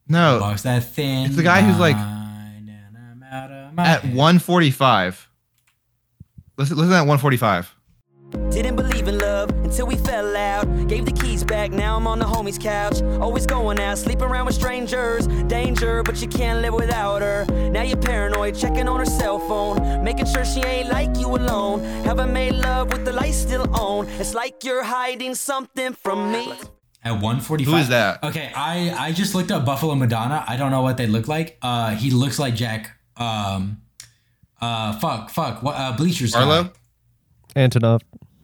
No, 0.08 0.40
Walks 0.42 0.64
that 0.64 0.84
thin. 0.84 1.28
It's 1.28 1.36
the 1.38 1.44
guy 1.44 1.62
who's 1.62 1.80
like- 1.80 1.96
line, 1.96 2.68
and 2.70 2.98
I'm 2.98 3.24
out 3.24 3.52
of 3.52 3.74
my 3.74 3.84
at 3.86 4.02
head. 4.02 4.16
145. 4.16 5.30
Listen, 6.58 6.76
listen 6.78 6.92
at 6.94 7.08
145. 7.08 7.76
Didn't 8.52 8.76
believe 8.76 9.08
in 9.08 9.18
love 9.20 9.50
until 9.64 9.88
we 9.88 9.96
fell 9.96 10.36
out. 10.36 10.66
Gave 10.90 11.06
the 11.06 11.12
keys 11.14 11.31
back, 11.52 11.72
now 11.72 11.98
I'm 11.98 12.08
on 12.08 12.18
the 12.18 12.26
homie's 12.26 12.58
couch. 12.58 13.02
Always 13.20 13.46
going 13.46 13.78
out, 13.78 13.98
sleeping 13.98 14.24
around 14.24 14.46
with 14.46 14.56
strangers. 14.56 15.28
Danger, 15.58 16.02
but 16.02 16.22
you 16.22 16.28
can't 16.30 16.62
live 16.62 16.74
without 16.74 17.22
her. 17.22 17.46
Now 17.70 17.82
you're 17.82 17.98
paranoid, 17.98 18.56
checking 18.56 18.88
on 18.88 19.00
her 19.00 19.06
cell 19.06 19.38
phone. 19.38 20.02
Making 20.02 20.28
sure 20.28 20.46
she 20.46 20.62
ain't 20.62 20.90
like 20.90 21.18
you 21.18 21.28
alone. 21.36 21.84
Haven't 22.06 22.32
made 22.32 22.54
love 22.56 22.94
with 22.94 23.04
the 23.04 23.12
lights 23.12 23.36
still 23.38 23.70
on. 23.76 24.08
It's 24.22 24.34
like 24.34 24.64
you're 24.64 24.84
hiding 24.84 25.36
something 25.36 25.92
from 25.94 26.32
me. 26.32 26.54
At 27.04 27.14
145. 27.14 27.68
Who 27.74 27.78
is 27.82 27.90
that? 27.90 28.24
Okay, 28.24 28.50
I 28.56 29.08
I 29.08 29.12
just 29.12 29.36
looked 29.36 29.52
up 29.52 29.66
Buffalo 29.66 29.96
Madonna. 29.96 30.46
I 30.48 30.56
don't 30.56 30.72
know 30.72 30.84
what 30.84 30.96
they 30.96 31.08
look 31.08 31.28
like. 31.28 31.58
Uh 31.62 31.90
he 31.96 32.12
looks 32.12 32.40
like 32.40 32.56
Jack 32.56 32.92
um 33.18 33.82
uh 34.62 34.94
fuck 35.00 35.32
fuck 35.32 35.64
what 35.64 35.76
uh 35.76 35.92
bleachers 35.98 36.34
guy. 36.34 36.42
Arlo? 36.42 36.72
Antonoff. 37.56 38.02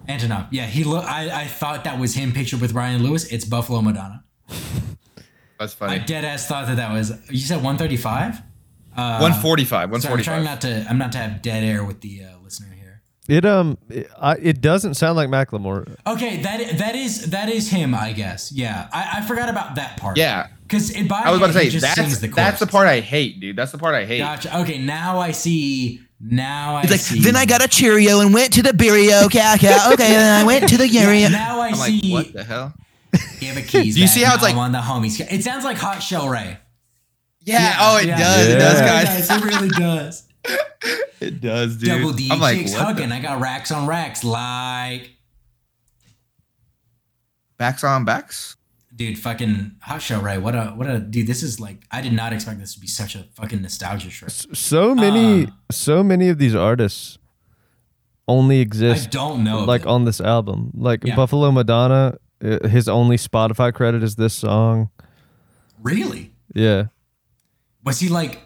Antonoff. 0.08 0.48
Yeah, 0.52 0.66
he 0.66 0.84
look 0.84 1.04
I 1.06 1.44
I 1.44 1.46
thought 1.48 1.84
that 1.84 2.00
was 2.00 2.16
him 2.16 2.32
pictured 2.34 2.62
with 2.62 2.74
Ryan 2.74 3.04
Lewis. 3.04 3.26
It's 3.32 3.46
Buffalo 3.46 3.82
Madonna. 3.82 4.24
That's 5.60 5.74
funny. 5.74 5.96
I 5.96 5.98
dead 6.00 6.24
ass 6.24 6.48
thought 6.48 6.68
that 6.68 6.78
that 6.78 6.92
was 6.94 7.12
You 7.30 7.40
said 7.40 7.58
135? 7.58 8.42
145. 8.96 9.70
Sorry, 9.70 9.84
I'm 9.84 9.92
145. 9.92 10.26
trying 10.26 10.44
not 10.44 10.62
to 10.62 10.86
I'm 10.90 10.98
not 10.98 11.12
to 11.14 11.18
have 11.18 11.42
dead 11.42 11.64
air 11.64 11.84
with 11.84 12.02
the 12.02 12.24
uh, 12.24 12.40
listener 12.44 12.74
here. 12.74 13.02
It 13.28 13.46
um, 13.46 13.78
it, 13.90 14.10
I, 14.20 14.36
it 14.36 14.62
doesn't 14.62 14.94
sound 14.96 15.16
like 15.18 15.30
Macklemore. 15.30 15.96
Okay, 16.08 16.42
that 16.42 16.78
that 16.78 16.96
is 16.96 17.30
that 17.32 17.50
is 17.50 17.70
him, 17.70 17.94
I 17.94 18.14
guess. 18.14 18.52
Yeah. 18.52 18.88
I, 18.94 19.18
I 19.18 19.22
forgot 19.22 19.50
about 19.50 19.76
that 19.76 19.98
part. 19.98 20.18
yeah. 20.18 20.48
Cuz 20.70 20.92
by 21.08 21.22
I 21.26 21.32
was 21.32 21.40
about 21.40 21.54
to 21.54 21.60
he 21.60 21.66
say 21.66 21.70
just 21.72 21.84
that's 21.84 21.96
sings 21.96 22.20
the 22.20 22.28
that's 22.28 22.60
the 22.60 22.68
part 22.68 22.88
I 22.88 23.00
hate, 23.00 23.40
dude. 23.40 23.56
That's 23.56 23.72
the 23.72 23.78
part 23.78 23.96
I 23.96 24.06
hate. 24.06 24.20
Gotcha. 24.20 24.60
Okay, 24.60 24.78
now 24.78 25.20
I 25.20 25.32
see. 25.32 26.02
Now 26.20 26.76
I 26.78 26.82
like, 26.84 27.00
see. 27.00 27.20
then 27.22 27.36
I 27.36 27.46
got 27.46 27.64
a 27.64 27.68
Cheerio 27.68 28.22
and 28.22 28.34
went 28.34 28.54
to 28.54 28.64
the 28.64 28.72
Burio 28.72 29.28
Caca. 29.30 29.94
Okay, 29.94 30.08
then 30.10 30.42
I 30.42 30.46
went 30.46 30.68
to 30.70 30.78
the 30.78 30.88
Yeah, 30.90 31.28
now 31.28 31.60
I 31.62 31.68
I'm 31.70 31.78
like, 31.78 31.92
see. 31.92 32.12
what 32.12 32.34
the 32.34 32.44
hell? 32.44 32.74
Give 33.40 33.56
a 33.56 33.62
keys. 33.62 33.96
Do 33.96 34.02
you 34.02 34.08
see 34.08 34.24
how 34.24 34.34
it's 34.34 34.42
like- 34.44 34.54
I'm 34.54 34.60
on 34.60 34.72
the 34.72 34.80
homies? 34.80 35.20
It 35.32 35.44
sounds 35.44 35.64
like 35.64 35.78
Hot 35.78 35.98
Chelle 36.02 36.28
Rae. 36.30 36.58
Yeah. 37.42 37.78
oh, 37.80 37.98
it 37.98 38.08
yeah. 38.08 38.18
does. 38.18 38.48
It 38.48 38.50
Yeah. 38.52 38.58
does, 38.60 38.80
It 38.80 38.86
guys. 38.86 39.28
does, 39.28 39.38
It 39.38 39.46
really 39.46 39.70
does. 39.70 40.24
It 41.20 41.42
does, 41.42 41.78
dude. 41.78 41.90
Double 41.90 42.14
D 42.14 42.30
I'm 42.32 42.40
like, 42.40 42.58
chicks 42.58 42.74
what 42.74 42.82
hugging. 42.84 43.10
the- 43.10 43.16
I 43.16 43.20
got 43.20 43.40
racks 43.42 43.72
on 43.72 43.88
racks. 43.88 44.24
Like, 44.24 45.12
Backs 47.58 47.84
on 47.84 48.06
backs. 48.06 48.57
Dude, 48.98 49.18
fucking 49.18 49.78
Hot 49.84 50.02
Show, 50.02 50.20
right? 50.20 50.42
What 50.42 50.56
a 50.56 50.66
what 50.76 50.88
a 50.90 51.00
dude. 51.00 51.28
This 51.28 51.42
is 51.44 51.60
like. 51.62 51.84
I 51.92 52.02
did 52.02 52.12
not 52.14 52.34
expect 52.34 52.60
this 52.60 52.74
to 52.74 52.80
be 52.82 52.88
such 52.88 53.16
a 53.16 53.24
fucking 53.36 53.62
nostalgia 53.62 54.10
trip. 54.10 54.32
So 54.32 54.94
many, 54.94 55.46
Uh. 55.46 55.50
so 55.72 56.04
many 56.04 56.28
of 56.28 56.38
these 56.40 56.56
artists 56.56 57.18
only 58.28 58.60
exist. 58.60 59.08
I 59.08 59.10
don't 59.10 59.44
know. 59.46 59.64
like 59.64 59.86
on 59.86 60.04
this 60.06 60.20
album. 60.20 60.72
Like 60.76 61.04
Yeah. 61.06 61.16
Buffalo 61.16 61.50
Madonna, 61.52 62.16
uh, 62.44 62.68
his 62.68 62.90
only 62.90 63.16
Spotify 63.18 63.74
credit 63.74 64.04
is 64.04 64.16
this 64.16 64.34
song. 64.34 64.90
really. 65.82 66.34
Yeah, 66.56 66.86
Was 67.86 68.00
he 68.00 68.10
like 68.10 68.42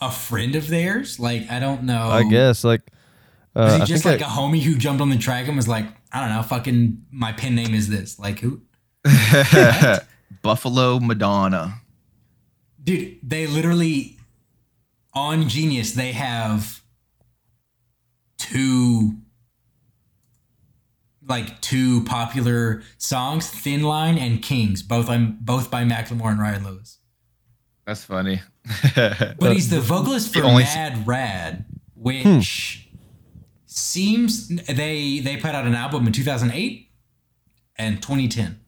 a 0.00 0.10
friend 0.10 0.56
of 0.56 0.68
theirs? 0.68 1.18
Like, 1.20 1.48
I 1.50 1.60
don't 1.60 1.84
know. 1.84 2.08
I 2.08 2.24
guess 2.28 2.64
like. 2.64 2.82
Uh, 3.56 3.78
Was 3.78 3.88
he 3.88 3.94
just 3.94 4.04
like 4.04 4.20
I- 4.20 4.26
a 4.26 4.28
homie 4.28 4.60
who 4.62 4.74
jumped 4.76 5.00
on 5.00 5.10
the 5.10 5.16
track 5.16 5.46
and 5.48 5.56
was 5.56 5.68
like, 5.68 5.86
I 6.12 6.20
don't 6.20 6.34
know, 6.36 6.42
fucking 6.42 7.04
my 7.10 7.32
pen 7.32 7.54
name 7.54 7.72
is 7.74 7.88
this. 7.88 8.18
Like 8.18 8.40
who? 8.40 8.60
Buffalo 10.42 11.00
Madonna. 11.00 11.80
Dude, 12.82 13.18
they 13.22 13.46
literally 13.46 14.16
on 15.14 15.48
Genius 15.48 15.92
they 15.92 16.12
have 16.12 16.82
two 18.36 19.18
like 21.28 21.60
two 21.60 22.02
popular 22.04 22.82
songs, 22.96 23.48
Thin 23.50 23.82
Line 23.82 24.16
and 24.16 24.42
Kings, 24.42 24.82
both 24.82 25.10
I'm 25.10 25.38
both 25.40 25.70
by 25.70 25.84
Macklemore 25.84 26.30
and 26.30 26.40
Ryan 26.40 26.64
Lewis. 26.64 26.98
That's 27.86 28.04
funny. 28.04 28.40
But 28.94 29.52
he's 29.52 29.70
the 29.70 29.80
vocalist 29.80 30.32
for 30.32 30.40
The 30.40 30.46
only- 30.46 30.64
Mad 30.64 31.06
Rad, 31.06 31.64
which 31.94 32.86
hmm. 32.90 32.96
seems 33.66 34.48
they 34.48 35.20
they 35.20 35.36
put 35.36 35.54
out 35.54 35.66
an 35.66 35.74
album 35.74 36.06
in 36.06 36.12
2008 36.12 36.90
and 37.76 38.02
2010. 38.02 38.60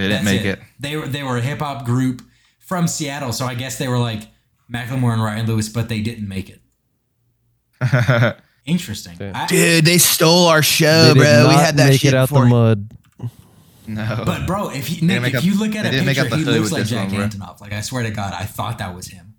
They 0.00 0.08
didn't 0.08 0.24
That's 0.24 0.36
make 0.36 0.44
it. 0.44 0.60
They 0.78 0.96
were 0.96 1.06
they 1.06 1.22
were 1.22 1.36
a 1.38 1.40
hip 1.40 1.58
hop 1.60 1.84
group 1.84 2.22
from 2.58 2.86
Seattle, 2.88 3.32
so 3.32 3.46
I 3.46 3.54
guess 3.54 3.78
they 3.78 3.88
were 3.88 3.98
like 3.98 4.22
Macklemore 4.72 5.12
and 5.12 5.22
Ryan 5.22 5.46
Lewis, 5.46 5.68
but 5.68 5.88
they 5.88 6.00
didn't 6.00 6.28
make 6.28 6.48
it. 6.50 6.60
Interesting. 8.66 9.16
I- 9.34 9.46
Dude, 9.46 9.84
they 9.84 9.98
stole 9.98 10.46
our 10.46 10.62
show, 10.62 11.12
bro. 11.14 11.48
We 11.48 11.54
had 11.54 11.76
that 11.78 11.90
make 11.90 12.00
shit 12.00 12.12
it 12.14 12.16
out 12.16 12.28
before. 12.28 12.44
the 12.44 12.50
mud. 12.50 12.90
no. 13.86 14.22
but 14.24 14.46
bro, 14.46 14.70
if 14.70 14.90
you 14.90 15.06
Nick, 15.06 15.22
if 15.24 15.34
up- 15.36 15.44
you 15.44 15.58
look 15.58 15.74
at 15.74 15.90
they 15.90 15.98
a 15.98 16.04
picture, 16.04 16.36
he 16.36 16.44
looks 16.44 16.70
like 16.72 16.86
Jack 16.86 17.10
one. 17.10 17.28
Antonoff. 17.30 17.60
Like 17.60 17.72
I 17.72 17.80
swear 17.80 18.02
to 18.02 18.10
God, 18.10 18.34
I 18.34 18.44
thought 18.44 18.78
that 18.78 18.94
was 18.94 19.08
him. 19.08 19.34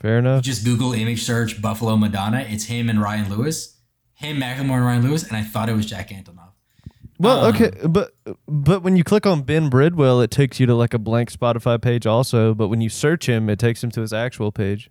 Fair 0.00 0.18
enough. 0.18 0.42
Just 0.42 0.64
Google 0.64 0.92
image 0.92 1.22
search 1.24 1.60
Buffalo 1.60 1.96
Madonna. 1.96 2.46
It's 2.48 2.64
him 2.64 2.88
and 2.88 3.00
Ryan 3.00 3.28
Lewis. 3.34 3.76
Him, 4.14 4.38
Macklemore, 4.38 4.76
and 4.76 4.84
Ryan 4.84 5.02
Lewis, 5.02 5.22
and 5.26 5.34
I 5.36 5.42
thought 5.42 5.68
it 5.70 5.74
was 5.74 5.86
Jack 5.86 6.10
Antonoff. 6.10 6.49
Well, 7.20 7.44
Um, 7.44 7.54
okay, 7.54 7.70
but 7.86 8.12
but 8.48 8.82
when 8.82 8.96
you 8.96 9.04
click 9.04 9.26
on 9.26 9.42
Ben 9.42 9.68
Bridwell, 9.68 10.20
it 10.22 10.30
takes 10.30 10.58
you 10.58 10.66
to 10.66 10.74
like 10.74 10.94
a 10.94 10.98
blank 10.98 11.30
Spotify 11.30 11.80
page 11.80 12.06
also. 12.06 12.54
But 12.54 12.68
when 12.68 12.80
you 12.80 12.88
search 12.88 13.28
him, 13.28 13.50
it 13.50 13.58
takes 13.58 13.84
him 13.84 13.90
to 13.92 14.00
his 14.00 14.12
actual 14.12 14.50
page. 14.50 14.90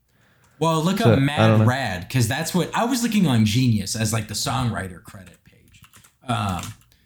Well, 0.60 0.84
look 0.84 1.00
So, 1.00 1.14
up 1.14 1.20
Mad. 1.20 1.66
Rad 1.66 2.08
because 2.08 2.28
that's 2.28 2.54
what 2.54 2.70
I 2.76 2.86
was 2.86 3.02
looking 3.02 3.26
on 3.26 3.46
Genius 3.46 3.96
as 3.96 4.14
like 4.14 4.28
the 4.28 4.34
songwriter 4.36 5.02
credit 5.04 5.38
page. 5.44 5.82
Um, 6.28 6.62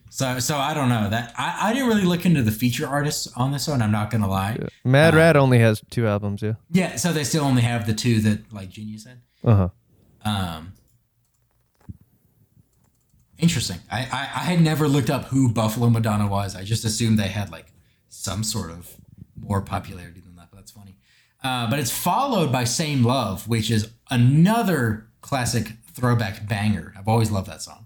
so 0.09 0.39
so 0.39 0.57
I 0.57 0.73
don't 0.73 0.89
know 0.89 1.09
that 1.09 1.33
I, 1.37 1.69
I 1.69 1.73
didn't 1.73 1.87
really 1.87 2.01
look 2.03 2.25
into 2.25 2.41
the 2.43 2.51
feature 2.51 2.85
artists 2.87 3.27
on 3.37 3.51
this 3.53 3.67
one. 3.67 3.81
I'm 3.81 3.91
not 3.91 4.09
gonna 4.11 4.27
lie. 4.29 4.57
Yeah. 4.59 4.67
Mad 4.83 5.15
Rad 5.15 5.37
only 5.37 5.59
has 5.59 5.81
two 5.89 6.05
albums. 6.05 6.41
Yeah. 6.41 6.53
Yeah. 6.71 6.97
so 6.97 7.13
they 7.13 7.23
still 7.23 7.45
only 7.45 7.61
have 7.61 7.85
the 7.87 7.93
two 7.93 8.19
that 8.21 8.51
like 8.51 8.69
Genius 8.69 9.05
had. 9.05 9.21
Uh 9.43 9.55
huh. 9.55 9.69
Um, 10.29 10.73
interesting. 13.43 13.77
I, 13.91 13.99
I 13.99 14.21
I 14.41 14.43
had 14.51 14.61
never 14.61 14.87
looked 14.87 15.09
up 15.11 15.25
who 15.25 15.49
Buffalo 15.51 15.89
Madonna 15.89 16.27
was. 16.27 16.55
I 16.55 16.63
just 16.63 16.83
assumed 16.85 17.19
they 17.19 17.27
had 17.27 17.51
like 17.51 17.67
some 18.09 18.43
sort 18.43 18.71
of 18.71 18.95
more 19.39 19.61
popularity 19.61 20.21
than 20.21 20.35
that. 20.37 20.47
But 20.49 20.57
that's 20.57 20.71
funny. 20.71 20.95
Uh, 21.43 21.69
but 21.69 21.77
it's 21.77 21.91
followed 21.91 22.51
by 22.51 22.63
Same 22.63 23.03
Love, 23.03 23.47
which 23.47 23.69
is 23.69 23.91
another 24.09 25.07
classic 25.21 25.73
throwback 25.93 26.47
banger. 26.47 26.93
I've 26.97 27.07
always 27.07 27.29
loved 27.29 27.47
that 27.47 27.61
song. 27.61 27.85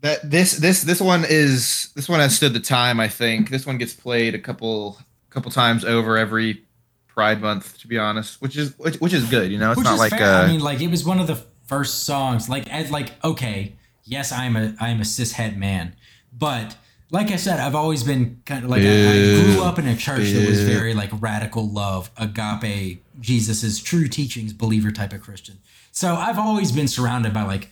That 0.00 0.30
this 0.30 0.58
this 0.58 0.82
this 0.82 1.00
one 1.00 1.24
is 1.26 1.90
this 1.94 2.08
one 2.08 2.20
has 2.20 2.36
stood 2.36 2.52
the 2.52 2.60
time. 2.60 3.00
I 3.00 3.08
think 3.08 3.48
this 3.48 3.64
one 3.64 3.78
gets 3.78 3.94
played 3.94 4.34
a 4.34 4.38
couple 4.38 4.98
couple 5.30 5.50
times 5.50 5.84
over 5.84 6.18
every 6.18 6.62
Pride 7.08 7.40
Month, 7.40 7.78
to 7.78 7.86
be 7.86 7.96
honest, 7.96 8.42
which 8.42 8.56
is 8.56 8.76
which, 8.78 8.96
which 8.96 9.12
is 9.14 9.24
good. 9.30 9.50
You 9.50 9.58
know, 9.58 9.70
it's 9.70 9.78
Which 9.78 9.84
not 9.84 9.98
like 9.98 10.10
fair. 10.10 10.40
uh, 10.40 10.42
I 10.42 10.46
mean, 10.48 10.60
like 10.60 10.80
it 10.82 10.88
was 10.90 11.04
one 11.04 11.20
of 11.20 11.26
the 11.26 11.36
first 11.66 12.04
songs 12.04 12.48
like 12.48 12.68
as 12.70 12.90
like 12.90 13.12
okay, 13.24 13.76
yes, 14.04 14.32
I'm 14.32 14.56
a 14.56 14.74
I'm 14.80 15.00
a 15.00 15.04
cishet 15.04 15.56
man, 15.56 15.94
but 16.32 16.76
like 17.10 17.30
I 17.30 17.36
said, 17.36 17.60
I've 17.60 17.74
always 17.74 18.02
been 18.02 18.42
kind 18.44 18.64
of 18.64 18.70
like 18.70 18.82
I, 18.82 18.86
I 18.86 19.42
grew 19.42 19.62
up 19.62 19.78
in 19.78 19.86
a 19.86 19.96
church 19.96 20.30
that 20.30 20.48
was 20.48 20.62
very 20.64 20.94
like 20.94 21.10
radical 21.20 21.68
love, 21.68 22.10
agape, 22.16 23.04
Jesus's 23.20 23.80
true 23.80 24.08
teachings, 24.08 24.52
believer 24.52 24.90
type 24.90 25.12
of 25.12 25.22
Christian. 25.22 25.58
So 25.92 26.14
I've 26.14 26.38
always 26.38 26.72
been 26.72 26.88
surrounded 26.88 27.32
by 27.32 27.42
like 27.42 27.70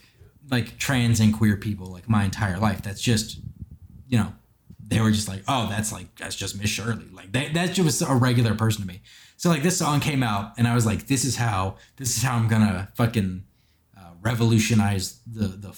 like 0.51 0.79
trans 0.79 1.19
and 1.19 1.35
queer 1.35 1.57
people 1.57 1.87
like 1.87 2.09
my 2.09 2.25
entire 2.25 2.59
life. 2.59 2.83
That's 2.83 3.01
just 3.01 3.41
you 4.09 4.19
know 4.19 4.33
they 4.87 5.01
were 5.01 5.11
just 5.11 5.29
like, 5.29 5.43
oh, 5.49 5.69
that's 5.69 5.93
like 5.93 6.15
that's 6.17 6.37
just 6.37 6.61
Miss 6.61 6.71
Shirley. 6.71 7.07
Like 7.13 7.33
that, 7.33 7.55
that's 7.55 7.75
just 7.75 8.03
a 8.03 8.15
regular 8.15 8.55
person 8.55 8.83
to 8.83 8.89
me. 8.89 9.01
So 9.37 9.49
like 9.49 9.63
this 9.63 9.79
song 9.79 10.01
came 10.01 10.23
out, 10.23 10.53
and 10.57 10.69
I 10.69 10.75
was 10.75 10.87
like, 10.87 11.09
this 11.09 11.25
is 11.25 11.37
how 11.37 11.77
this 11.97 12.17
is 12.17 12.23
how 12.23 12.37
I'm 12.37 12.47
gonna 12.47 12.91
fucking 12.95 13.43
uh, 13.99 14.11
revolutionize 14.21 15.19
the 15.27 15.49
the 15.49 15.77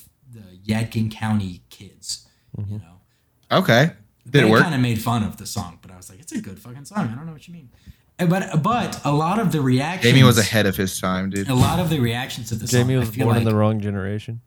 Yadkin 0.67 1.11
County 1.11 1.63
kids. 1.71 2.27
You 2.57 2.79
know, 2.79 3.01
Okay. 3.59 3.91
Did 4.25 4.33
they 4.33 4.41
it 4.47 4.51
work? 4.51 4.63
kind 4.63 4.75
of 4.75 4.81
made 4.81 5.01
fun 5.03 5.23
of 5.23 5.37
the 5.37 5.47
song, 5.47 5.79
but 5.83 5.91
I 5.91 5.97
was 5.97 6.09
like, 6.09 6.19
it's 6.21 6.33
a 6.33 6.41
good 6.41 6.59
fucking 6.59 6.85
song. 6.87 7.09
I 7.13 7.15
don't 7.15 7.27
know 7.27 7.33
what 7.33 7.47
you 7.47 7.53
mean. 7.55 7.69
Uh, 8.19 8.27
But 8.27 8.63
but 8.63 9.01
a 9.05 9.13
lot 9.13 9.39
of 9.39 9.53
the 9.53 9.61
reactions, 9.61 10.05
Jamie 10.13 10.23
was 10.25 10.39
ahead 10.39 10.67
of 10.67 10.77
his 10.77 10.99
time, 11.01 11.31
dude. 11.31 11.49
A 11.49 11.55
lot 11.55 11.79
of 11.81 11.91
the 11.91 12.01
reactions 12.01 12.49
to 12.49 12.55
the 12.55 12.67
song, 12.67 12.81
Jamie 12.83 12.95
I 12.95 12.99
was 13.01 13.11
feel 13.11 13.27
born 13.27 13.37
in 13.39 13.45
the 13.45 13.55
wrong 13.55 13.81
generation. 13.81 14.41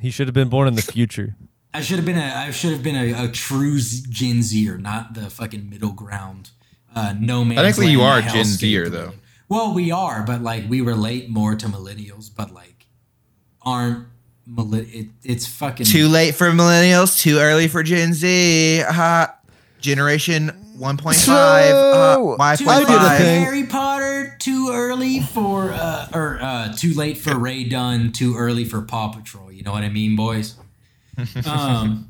He 0.00 0.10
should 0.10 0.26
have 0.26 0.34
been 0.34 0.48
born 0.48 0.68
in 0.68 0.74
the 0.74 0.82
future. 0.82 1.36
I 1.74 1.80
should 1.80 1.96
have 1.96 2.04
been 2.04 2.18
a 2.18 2.32
I 2.34 2.50
should 2.50 2.72
have 2.72 2.82
been 2.82 2.96
a, 2.96 3.24
a 3.24 3.28
true 3.28 3.78
Z- 3.78 4.06
Gen 4.10 4.42
Zer, 4.42 4.78
not 4.78 5.14
the 5.14 5.30
fucking 5.30 5.68
middle 5.70 5.92
ground. 5.92 6.50
Uh, 6.94 7.14
no 7.18 7.44
man. 7.44 7.56
Technically, 7.56 7.90
you 7.90 8.02
are 8.02 8.20
Gen 8.20 8.44
Zer, 8.44 8.88
though. 8.90 9.12
Well, 9.48 9.74
we 9.74 9.90
are, 9.90 10.22
but 10.22 10.42
like 10.42 10.68
we 10.68 10.80
relate 10.80 11.30
more 11.30 11.54
to 11.56 11.66
millennials, 11.66 12.30
but 12.34 12.52
like 12.52 12.71
aren't 13.64 14.06
millenn- 14.48 14.92
it, 14.92 15.06
It's 15.22 15.46
fucking 15.46 15.86
Too 15.86 16.08
late 16.08 16.34
for 16.34 16.50
millennials, 16.50 17.20
too 17.20 17.38
early 17.38 17.68
for 17.68 17.82
Gen 17.82 18.12
Z. 18.14 18.80
Ha. 18.86 19.36
Generation 19.80 20.50
1.5. 20.78 21.14
So, 21.14 21.32
uh, 21.32 22.36
I 22.40 22.56
Too 22.56 22.64
did 22.64 22.70
late 22.70 22.86
for. 22.86 22.94
Harry 22.94 23.64
Potter. 23.64 24.36
Too 24.38 24.70
early 24.72 25.20
for 25.20 25.70
uh, 25.72 26.08
or 26.14 26.38
uh, 26.40 26.72
too 26.76 26.94
late 26.94 27.18
for 27.18 27.36
Ray 27.38 27.64
Dunn. 27.64 28.12
Too 28.12 28.36
early 28.36 28.64
for 28.64 28.82
Paw 28.82 29.08
Patrol. 29.12 29.52
You 29.52 29.62
know 29.62 29.72
what 29.72 29.82
I 29.84 29.88
mean, 29.88 30.16
boys? 30.16 30.56
Um, 31.46 32.08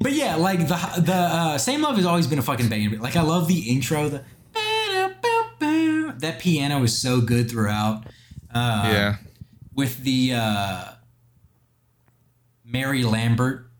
but 0.00 0.12
yeah, 0.12 0.36
like 0.36 0.60
the 0.60 0.76
the 1.00 1.12
uh, 1.14 1.58
same 1.58 1.82
love 1.82 1.96
has 1.96 2.06
always 2.06 2.26
been 2.26 2.38
a 2.38 2.42
fucking 2.42 2.68
banger. 2.68 2.98
Like 2.98 3.16
I 3.16 3.22
love 3.22 3.48
the 3.48 3.68
intro. 3.70 4.08
The 4.08 4.22
that 6.18 6.38
piano 6.38 6.82
is 6.82 6.96
so 7.00 7.20
good 7.20 7.50
throughout. 7.50 8.04
Uh, 8.56 8.90
yeah. 8.90 9.16
with 9.74 9.98
the 10.02 10.32
uh, 10.34 10.84
Mary 12.64 13.02
Lambert 13.04 13.70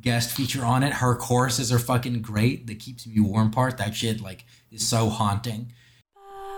guest 0.00 0.30
feature 0.36 0.64
on 0.64 0.82
it. 0.82 0.92
Her 0.94 1.14
choruses 1.16 1.72
are 1.72 1.78
fucking 1.78 2.22
great. 2.22 2.66
The 2.66 2.74
keeps 2.74 3.06
me 3.06 3.20
warm 3.20 3.50
part, 3.50 3.78
that 3.78 3.94
shit 3.94 4.20
like 4.20 4.44
is 4.70 4.86
so 4.86 5.08
haunting. 5.08 5.72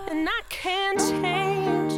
and 0.09 0.27
I 0.29 0.41
can't 0.49 0.99
change. 0.99 1.93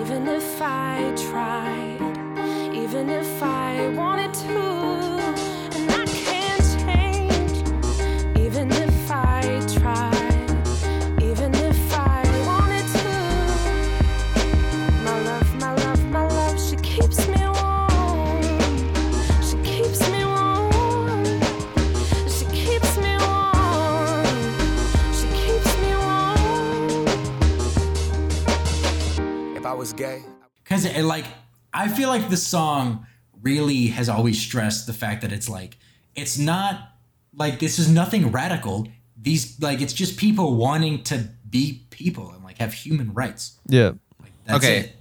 Even 0.00 0.28
if 0.28 0.62
I 0.62 1.12
tried, 1.30 2.74
even 2.74 3.08
if 3.10 3.42
I 3.42 3.59
was 29.80 29.92
gay, 29.94 30.22
Cause 30.66 30.86
like 30.98 31.24
I 31.72 31.88
feel 31.88 32.08
like 32.10 32.28
the 32.28 32.36
song 32.36 33.06
really 33.42 33.86
has 33.86 34.08
always 34.10 34.38
stressed 34.38 34.86
the 34.86 34.92
fact 34.92 35.22
that 35.22 35.32
it's 35.32 35.48
like 35.48 35.78
it's 36.14 36.36
not 36.38 36.90
like 37.34 37.58
this 37.60 37.78
is 37.78 37.90
nothing 37.90 38.30
radical. 38.30 38.86
These 39.20 39.58
like 39.60 39.80
it's 39.80 39.94
just 39.94 40.18
people 40.18 40.56
wanting 40.56 41.02
to 41.04 41.30
be 41.48 41.86
people 41.90 42.30
and 42.30 42.44
like 42.44 42.58
have 42.58 42.74
human 42.74 43.14
rights. 43.14 43.58
Yeah. 43.68 43.92
Like 44.20 44.32
that's 44.44 44.64
Okay. 44.64 44.78
it. 44.80 44.96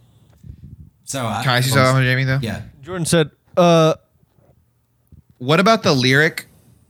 So 1.04 1.26
I, 1.26 1.44
Can 1.44 1.52
I 1.54 1.60
see 1.60 1.72
something, 1.72 2.04
Jamie, 2.04 2.24
though? 2.24 2.40
Yeah. 2.42 2.62
Jordan 2.82 3.06
said, 3.06 3.32
uh, 3.58 3.96
What 5.40 5.60
about 5.60 5.84
the 5.84 5.94
lyric? 5.94 6.46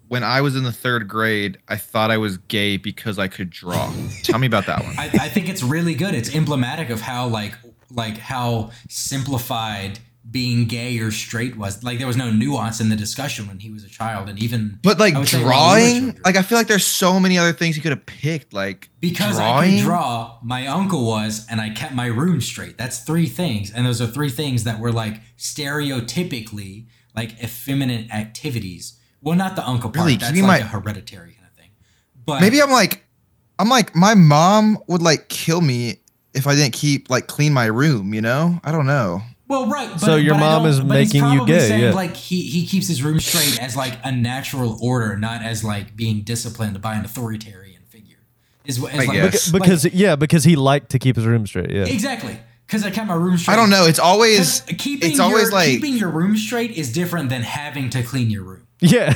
When 0.10 0.24
I 0.24 0.42
was 0.42 0.56
in 0.56 0.64
the 0.64 0.72
third 0.72 1.08
grade, 1.08 1.60
I 1.68 1.76
thought 1.78 2.10
I 2.12 2.18
was 2.18 2.38
gay 2.38 2.78
because 2.78 3.20
I 3.20 3.28
could 3.28 3.50
draw. 3.52 3.94
Tell 4.24 4.40
me 4.40 4.48
about 4.48 4.66
that 4.66 4.84
one. 4.84 4.96
I, 4.98 5.06
I 5.06 5.30
think 5.30 5.48
it's 5.50 5.62
really 5.64 5.94
good. 5.94 6.16
It's 6.16 6.34
emblematic 6.36 6.90
of 6.90 7.00
how 7.00 7.28
like 7.28 7.54
like 7.92 8.18
how 8.18 8.72
simplified 8.90 10.00
being 10.30 10.66
gay 10.66 11.00
or 11.00 11.10
straight 11.10 11.58
was. 11.58 11.84
Like 11.84 11.98
there 11.98 12.06
was 12.08 12.18
no 12.18 12.30
nuance 12.30 12.80
in 12.80 12.90
the 12.90 12.96
discussion 12.96 13.48
when 13.48 13.60
he 13.60 13.72
was 13.72 13.84
a 13.84 13.90
child, 13.90 14.30
and 14.30 14.38
even 14.38 14.80
But 14.84 15.00
like 15.00 15.16
I 15.16 15.20
would 15.20 15.28
say 15.28 15.38
when 15.38 15.46
we 15.46 15.50
were 15.50 15.54
drawing, 15.54 16.20
like 16.24 16.36
I 16.36 16.42
feel 16.42 16.58
like 16.58 16.68
there's 16.68 16.86
so 16.86 17.20
many 17.20 17.38
other 17.38 17.54
things 17.54 17.76
he 17.76 17.82
could 17.82 17.92
have 17.92 18.06
picked. 18.06 18.54
Like 18.54 18.90
because 19.00 19.38
drawing. 19.38 19.74
I 19.74 19.78
could 19.78 19.84
draw, 19.86 20.38
my 20.44 20.68
uncle 20.68 21.06
was, 21.06 21.48
and 21.50 21.60
I 21.60 21.70
kept 21.72 21.94
my 21.94 22.06
room 22.08 22.42
straight. 22.42 22.78
That's 22.78 23.00
three 23.00 23.28
things, 23.28 23.72
and 23.72 23.86
those 23.86 24.02
are 24.02 24.08
three 24.08 24.30
things 24.30 24.66
that 24.66 24.80
were 24.80 24.92
like 24.92 25.20
stereotypically 25.38 26.86
like 27.16 27.42
effeminate 27.44 28.12
activities. 28.12 29.00
Well, 29.22 29.36
not 29.36 29.56
the 29.56 29.68
uncle 29.68 29.90
part. 29.90 30.06
Really? 30.06 30.18
That's 30.18 30.38
like 30.38 30.48
my- 30.48 30.58
a 30.60 30.64
hereditary 30.64 31.34
kind 31.34 31.48
of 31.48 31.54
thing. 31.54 31.72
But 32.26 32.42
Maybe 32.42 32.62
I'm 32.62 32.72
like, 32.72 33.04
I'm 33.58 33.70
like, 33.70 33.96
my 33.96 34.14
mom 34.14 34.78
would 34.88 35.02
like 35.02 35.28
kill 35.28 35.62
me 35.62 35.99
if 36.34 36.48
I 36.48 36.56
didn't 36.56 36.74
keep 36.74 37.10
like 37.10 37.28
clean 37.28 37.54
my 37.54 37.66
room. 37.66 38.14
You 38.14 38.22
know? 38.22 38.60
I 38.64 38.72
don't 38.72 38.86
know. 38.88 39.22
Well, 39.48 39.68
right. 39.68 39.90
But, 39.90 40.00
So 40.00 40.16
your 40.16 40.36
but 40.36 40.40
mom 40.42 40.66
is 40.68 40.80
but 40.80 41.00
he's 41.00 41.14
making 41.14 41.32
you 41.32 41.38
probably 41.40 41.54
gay, 41.56 41.68
saying, 41.68 41.84
yeah. 41.84 41.92
Like 41.94 42.16
he 42.16 42.42
he 42.44 42.66
keeps 42.68 42.88
his 42.88 43.02
room 43.02 43.20
straight 43.20 43.60
as 43.60 43.76
like 43.76 43.98
a 44.04 44.12
natural 44.12 44.78
order, 44.82 45.18
not 45.18 45.42
as 45.42 45.64
like 45.64 45.96
being 45.96 46.22
disciplined 46.22 46.80
by 46.82 46.96
an 46.96 47.04
authoritarian 47.06 47.82
figure. 47.90 48.18
Is 48.66 48.80
what 48.80 48.94
is 48.94 49.00
I 49.00 49.04
like, 49.06 49.12
guess. 49.14 49.52
like- 49.52 49.62
because 49.64 49.86
yeah, 49.86 50.16
because 50.16 50.44
he 50.44 50.56
liked 50.56 50.92
to 50.92 51.00
keep 51.00 51.16
his 51.16 51.26
room 51.26 51.48
straight. 51.48 51.72
Yeah. 51.72 51.86
exactly 51.86 52.40
because 52.68 52.84
I 52.86 52.92
kept 52.92 53.08
my 53.08 53.16
room 53.16 53.36
straight. 53.40 53.56
I 53.56 53.58
don't 53.58 53.72
know. 53.72 53.86
It's 53.88 53.98
always, 53.98 54.62
keeping 54.78 55.10
it's 55.10 55.20
always 55.20 55.46
your, 55.46 55.52
like, 55.54 55.70
keeping 55.70 55.98
your 55.98 56.10
room 56.10 56.38
straight 56.38 56.70
is 56.70 56.94
different 56.94 57.30
than 57.32 57.42
having 57.42 57.90
to 57.90 58.04
clean 58.04 58.30
your 58.30 58.44
room. 58.44 58.68
Yeah. 58.82 59.14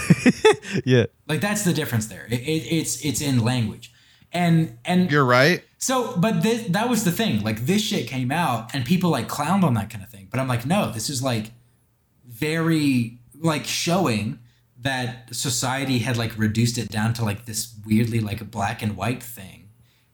yeah. 0.85 1.05
Like 1.27 1.39
that's 1.41 1.63
the 1.63 1.71
difference 1.73 2.07
there. 2.07 2.25
It, 2.31 2.41
it, 2.41 2.73
it's 2.75 3.05
it's 3.05 3.21
in 3.21 3.43
language, 3.45 3.93
and 4.31 4.77
and 4.83 5.09
you're 5.11 5.23
right. 5.23 5.63
So, 5.83 6.15
but 6.15 6.43
this, 6.43 6.65
that 6.69 6.89
was 6.89 7.03
the 7.03 7.11
thing. 7.11 7.43
Like 7.43 7.65
this 7.65 7.81
shit 7.81 8.07
came 8.07 8.31
out 8.31 8.73
and 8.73 8.85
people 8.85 9.09
like 9.09 9.27
clowned 9.27 9.63
on 9.63 9.73
that 9.73 9.89
kind 9.89 10.01
of 10.01 10.09
thing. 10.09 10.29
But 10.31 10.39
I'm 10.39 10.47
like, 10.47 10.65
no, 10.65 10.89
this 10.89 11.09
is 11.09 11.21
like 11.21 11.51
very 12.25 13.19
like 13.37 13.65
showing 13.65 14.39
that 14.79 15.35
society 15.35 15.99
had 15.99 16.15
like 16.15 16.37
reduced 16.37 16.77
it 16.77 16.87
down 16.87 17.13
to 17.15 17.25
like 17.25 17.47
this 17.47 17.75
weirdly 17.85 18.21
like 18.21 18.49
black 18.49 18.81
and 18.81 18.95
white 18.95 19.21
thing 19.21 19.71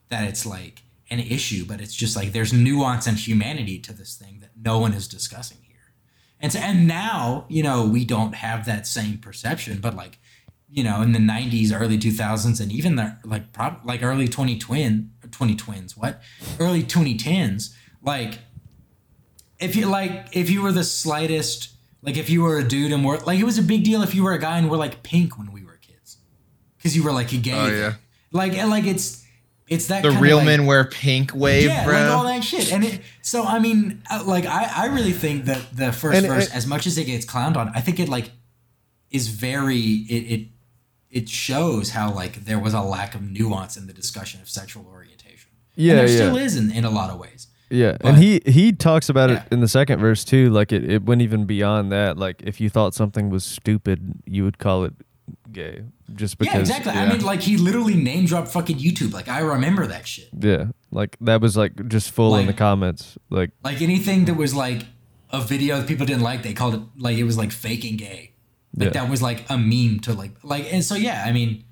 that 0.09 0.28
it's 0.28 0.43
like 0.43 0.82
an 1.11 1.20
issue, 1.20 1.65
but 1.65 1.80
it's 1.80 1.93
just 1.93 2.15
like 2.15 2.32
there's 2.32 2.51
nuance 2.51 3.05
and 3.05 3.20
humanity 3.20 3.78
to 3.78 3.93
this 3.93 4.15
thing 4.15 4.39
that 4.39 4.49
no 4.59 4.80
one 4.80 4.93
is 4.93 5.07
discussing 5.07 5.59
here. 5.67 5.93
And 6.39 6.51
so, 6.51 6.57
and 6.57 6.88
now, 6.88 7.45
you 7.47 7.61
know, 7.61 7.86
we 7.86 8.05
don't 8.05 8.34
have 8.34 8.65
that 8.65 8.88
same 8.88 9.20
perception, 9.20 9.82
but 9.82 9.95
like, 9.95 10.17
you 10.72 10.84
know, 10.84 11.03
in 11.03 11.11
the 11.11 11.20
90s, 11.20 11.72
early 11.72 11.99
2000s, 11.99 12.59
and 12.59 12.72
even 12.72 12.95
the 12.95 13.17
like, 13.24 13.53
prob- 13.53 13.82
like 13.84 14.01
early 14.01 14.28
2020 14.28 15.09
2020s, 15.32 15.97
what? 15.97 16.21
Early 16.59 16.84
2010s. 16.84 17.73
Like, 18.01 18.39
if 19.59 19.75
you 19.75 19.86
like, 19.86 20.36
if 20.36 20.49
you 20.49 20.61
were 20.61 20.71
the 20.71 20.84
slightest, 20.84 21.69
like 22.01 22.17
if 22.17 22.30
you 22.30 22.43
were 22.43 22.57
a 22.57 22.63
dude 22.63 22.91
and 22.91 23.03
were 23.03 23.19
like, 23.19 23.39
it 23.39 23.43
was 23.43 23.57
a 23.57 23.63
big 23.63 23.84
deal 23.84 24.01
if 24.01 24.15
you 24.15 24.23
were 24.23 24.34
a 24.34 24.39
guy 24.39 24.57
and 24.57 24.69
were 24.69 24.77
like 24.77 25.03
pink 25.03 25.38
when 25.38 25.51
we 25.51 25.63
were 25.63 25.77
kids, 25.77 26.17
because 26.77 26.95
you 26.95 27.03
were 27.03 27.11
like 27.11 27.32
a 27.34 27.38
gay. 27.38 27.53
Oh 27.53 27.67
yeah. 27.67 27.93
Like 28.32 28.53
and 28.53 28.69
like 28.69 28.86
it's 28.86 29.25
it's 29.67 29.88
that 29.88 30.01
the 30.01 30.11
real 30.11 30.38
like, 30.38 30.45
men 30.45 30.65
wear 30.65 30.84
pink 30.84 31.32
wave, 31.34 31.67
yeah, 31.67 31.86
bro. 31.86 31.93
Like 31.93 32.09
all 32.09 32.23
that 32.23 32.43
shit. 32.43 32.73
And 32.73 32.84
it, 32.84 33.01
so 33.21 33.43
I 33.43 33.59
mean, 33.59 34.01
uh, 34.09 34.23
like 34.25 34.45
I, 34.45 34.71
I 34.75 34.86
really 34.88 35.11
think 35.11 35.45
that 35.45 35.75
the 35.75 35.91
first 35.91 36.17
and 36.17 36.27
verse, 36.27 36.47
it, 36.47 36.55
as 36.55 36.65
much 36.65 36.88
as 36.88 36.97
it 36.97 37.05
gets 37.05 37.25
clowned 37.25 37.55
on, 37.55 37.69
I 37.75 37.82
think 37.82 37.99
it 37.99 38.09
like 38.09 38.32
is 39.11 39.27
very 39.27 39.80
it, 39.80 40.13
it 40.13 40.47
it 41.11 41.30
shows 41.30 41.91
how 41.91 42.11
like 42.11 42.45
there 42.45 42.59
was 42.59 42.73
a 42.73 42.82
lack 42.82 43.13
of 43.13 43.21
nuance 43.21 43.77
in 43.77 43.88
the 43.88 43.93
discussion 43.93 44.41
of 44.41 44.49
sexual 44.49 44.84
yeah, 45.80 45.91
and 45.93 45.99
there 45.99 46.07
yeah. 46.09 46.15
still 46.15 46.38
is 46.38 46.55
in, 46.57 46.71
in 46.71 46.84
a 46.86 46.89
lot 46.89 47.09
of 47.09 47.17
ways. 47.19 47.47
Yeah, 47.71 47.97
But- 48.01 48.05
and 48.09 48.17
he 48.23 48.41
he 48.45 48.71
talks 48.73 49.09
about 49.09 49.30
Yeah. 49.30 49.43
it 49.43 49.53
in 49.53 49.59
the 49.61 49.67
second 49.67 49.99
verse 49.99 50.23
too. 50.25 50.49
Like 50.49 50.71
it, 50.71 50.84
it 50.89 51.03
went 51.03 51.21
even 51.21 51.45
beyond 51.45 51.91
that. 51.91 52.17
Like 52.17 52.41
if 52.43 52.59
you 52.59 52.69
thought 52.69 52.93
something 52.95 53.30
was 53.30 53.43
stupid, 53.45 53.99
you 54.25 54.43
would 54.43 54.57
call 54.57 54.84
it 54.86 54.93
gay 55.51 55.84
just 56.15 56.38
because. 56.39 56.53
yeah, 56.53 56.59
exactly. 56.61 56.91
I 56.91 57.07
mean, 57.07 57.21
like 57.23 57.41
he 57.41 57.57
literally 57.57 57.95
name 57.95 58.25
dropped 58.25 58.47
fucking 58.49 58.77
YouTube. 58.80 59.13
Like 59.13 59.27
I 59.30 59.39
remember 59.39 59.86
that 59.88 60.07
shit. 60.07 60.30
Yeah, 60.38 60.65
like 60.91 61.15
that 61.21 61.41
was 61.41 61.55
like 61.55 61.88
just 61.88 62.09
full 62.11 62.36
in 62.36 62.47
the 62.47 62.53
comments. 62.53 63.17
Like 63.30 63.51
Like 63.63 63.82
anything 63.82 64.25
that 64.25 64.36
was 64.36 64.53
like 64.55 64.86
a 65.32 65.39
video 65.41 65.77
that 65.77 65.88
people 65.88 66.07
didn't 66.07 66.23
like, 66.23 66.41
they 66.41 66.53
called 66.53 66.73
it 66.75 66.82
like 66.97 67.17
it 67.17 67.23
was 67.23 67.38
like 67.38 67.51
faking 67.51 67.97
gay. 67.97 68.32
Like 68.75 68.88
Yeah. 68.95 69.01
that 69.01 69.09
was 69.11 69.21
like 69.21 69.45
a 69.49 69.57
meme 69.57 69.99
to 70.01 70.13
like 70.13 70.32
like 70.43 70.73
and 70.73 70.84
so 70.84 70.95
yeah, 70.95 71.23
I 71.27 71.32
mean 71.32 71.63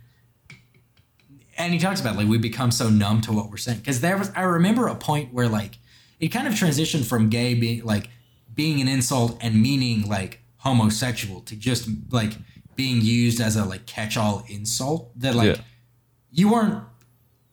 and 1.58 1.74
he 1.74 1.80
talks 1.80 2.00
about 2.02 2.16
like 2.16 2.28
we 2.28 2.38
become 2.38 2.72
so 2.72 2.90
numb 2.90 3.22
to 3.22 3.32
what 3.34 3.50
we're 3.50 3.58
saying 3.58 3.80
because 3.80 4.02
there 4.02 4.18
was 4.18 4.32
I 4.36 4.44
remember 4.44 4.88
a 4.88 4.96
point 4.96 5.34
where 5.34 5.48
like 5.48 5.78
it 6.20 6.30
kind 6.30 6.48
of 6.48 6.54
transitioned 6.54 7.06
from 7.06 7.30
gay 7.30 7.54
being 7.54 7.84
like 7.84 8.10
being 8.54 8.82
an 8.82 8.88
insult 8.88 9.38
and 9.42 9.62
meaning 9.62 10.08
like 10.08 10.40
homosexual 10.58 11.42
to 11.42 11.56
just 11.56 11.88
like 12.12 12.34
being 12.76 13.02
used 13.02 13.40
as 13.42 13.56
a 13.56 13.66
like 13.66 13.86
catch-all 13.86 14.44
insult 14.48 15.12
that 15.20 15.36
like 15.36 15.56
Yeah. 15.58 15.62
you 16.32 16.52
weren't 16.52 16.84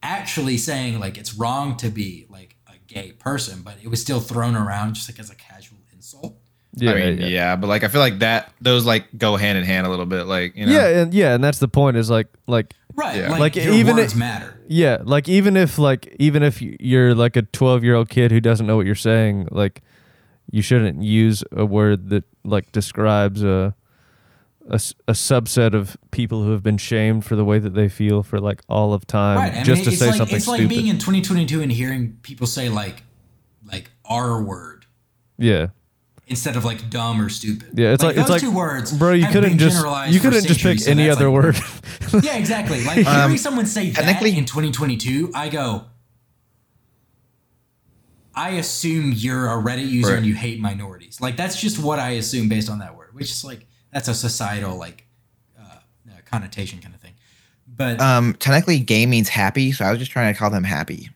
actually 0.02 0.56
saying 0.58 0.98
like 1.00 1.16
it's 1.18 1.34
wrong 1.34 1.76
to 1.78 1.88
be 1.90 2.26
like 2.28 2.56
a 2.66 2.76
gay 2.86 3.12
person, 3.12 3.62
but 3.62 3.76
it 3.82 3.88
was 3.88 4.00
still 4.00 4.20
thrown 4.20 4.54
around 4.56 4.94
just 4.94 5.08
like 5.10 5.18
as 5.18 5.30
a 5.30 5.34
casual 5.34 5.78
insult. 5.92 6.36
Yeah, 6.76 6.90
I 6.92 6.94
mean, 6.94 7.18
yeah. 7.20 7.26
yeah. 7.26 7.56
but 7.56 7.66
like 7.68 7.84
I 7.84 7.88
feel 7.88 8.00
like 8.00 8.18
that 8.20 8.52
those 8.60 8.84
like 8.84 9.06
go 9.16 9.36
hand 9.36 9.58
in 9.58 9.64
hand 9.64 9.86
a 9.86 9.90
little 9.90 10.06
bit. 10.06 10.24
Like 10.24 10.56
you 10.56 10.66
know, 10.66 10.72
Yeah, 10.72 11.02
and 11.02 11.14
yeah, 11.14 11.34
and 11.34 11.42
that's 11.44 11.58
the 11.58 11.68
point. 11.68 11.96
Is 11.96 12.10
like, 12.10 12.28
like, 12.46 12.74
Right. 12.96 13.16
Yeah. 13.16 13.30
Like, 13.30 13.40
Like, 13.40 13.56
your 13.56 13.74
even 13.74 13.96
words 13.96 14.12
it- 14.12 14.16
matter. 14.18 14.60
yeah, 14.68 14.98
like 15.02 15.28
even 15.28 15.56
if 15.56 15.78
like 15.78 16.14
even 16.18 16.42
if 16.42 16.60
you're 16.62 17.14
like 17.14 17.36
a 17.36 17.42
12 17.42 17.82
year 17.84 17.94
old 17.94 18.08
kid 18.08 18.30
who 18.30 18.40
doesn't 18.40 18.66
know 18.66 18.76
what 18.76 18.86
you're 18.86 18.94
saying, 18.94 19.48
like, 19.50 19.82
you 20.50 20.62
shouldn't 20.62 21.02
use 21.02 21.42
a 21.52 21.64
word 21.64 22.10
that 22.10 22.24
like 22.44 22.70
describes 22.72 23.42
a 23.42 23.74
a 24.70 24.78
subset 25.12 25.74
of 25.74 25.94
people 26.10 26.42
who 26.42 26.50
have 26.52 26.62
been 26.62 26.78
shamed 26.78 27.22
for 27.24 27.36
the 27.36 27.44
way 27.44 27.58
that 27.58 27.74
they 27.74 27.86
feel 27.88 28.22
for 28.22 28.40
like 28.40 28.62
all 28.66 28.94
of 28.94 29.06
time, 29.06 29.36
Right. 29.36 29.52
I 29.56 29.62
just 29.62 29.80
mean, 29.80 29.84
to 29.84 29.90
it's 29.90 29.98
say 29.98 30.06
like 30.06 30.14
something 30.16 30.36
it's 30.36 30.48
like 30.48 30.56
stupid. 30.60 30.70
being 30.70 30.86
in 30.86 30.96
2022 30.98 31.60
and 31.60 31.70
hearing 31.70 32.16
people 32.22 32.46
say 32.46 32.70
like 32.70 33.02
like 33.70 33.90
R 34.06 34.42
word 34.42 34.86
yeah. 35.36 35.66
Instead 36.26 36.56
of 36.56 36.64
like 36.64 36.88
dumb 36.90 37.20
or 37.20 37.28
stupid. 37.28 37.78
Yeah, 37.78 37.92
it's 37.92 38.02
like, 38.02 38.16
it's 38.16 38.22
those 38.28 38.30
like, 38.30 38.40
two 38.40 38.50
words. 38.54 38.92
bro. 38.96 39.12
You 39.12 39.26
couldn't 39.26 39.58
just 39.58 39.76
generalized 39.76 40.14
you 40.14 40.20
couldn't 40.20 40.46
just 40.46 40.60
pick 40.60 40.80
so 40.80 40.90
any 40.90 41.08
other 41.10 41.28
like, 41.30 41.34
word. 41.44 41.56
Yeah, 42.24 42.36
exactly. 42.36 42.82
Like 42.84 42.96
hearing 43.06 43.08
Um, 43.32 43.36
someone 43.38 43.66
say 43.66 43.90
that 43.90 44.02
technically- 44.04 44.36
in 44.38 44.44
2022, 44.44 45.32
I 45.34 45.48
go, 45.48 45.84
I 48.34 48.50
assume 48.50 49.12
you're 49.14 49.46
a 49.46 49.62
Reddit 49.62 49.88
user 49.88 50.08
Right. 50.10 50.16
and 50.18 50.26
you 50.26 50.34
hate 50.34 50.60
minorities. 50.60 51.20
Like 51.20 51.36
that's 51.36 51.60
just 51.60 51.78
what 51.82 51.98
I 51.98 52.10
assume 52.10 52.48
based 52.48 52.68
on 52.68 52.80
that 52.80 52.96
word, 52.96 53.14
which 53.14 53.30
is 53.30 53.44
like 53.44 53.66
that's 53.92 54.08
a 54.08 54.14
societal 54.14 54.76
like 54.76 55.06
uh, 55.58 55.62
uh, 55.62 56.12
connotation 56.24 56.80
kind 56.80 56.94
of 56.94 57.00
thing. 57.00 57.14
But 57.76 58.00
Um, 58.00 58.34
technically, 58.38 58.78
gay 58.80 59.06
means 59.06 59.28
happy, 59.28 59.72
so 59.72 59.84
I 59.84 59.90
was 59.90 59.98
just 59.98 60.10
trying 60.10 60.32
to 60.32 60.38
call 60.38 60.50
them 60.50 60.64
happy. 60.64 61.10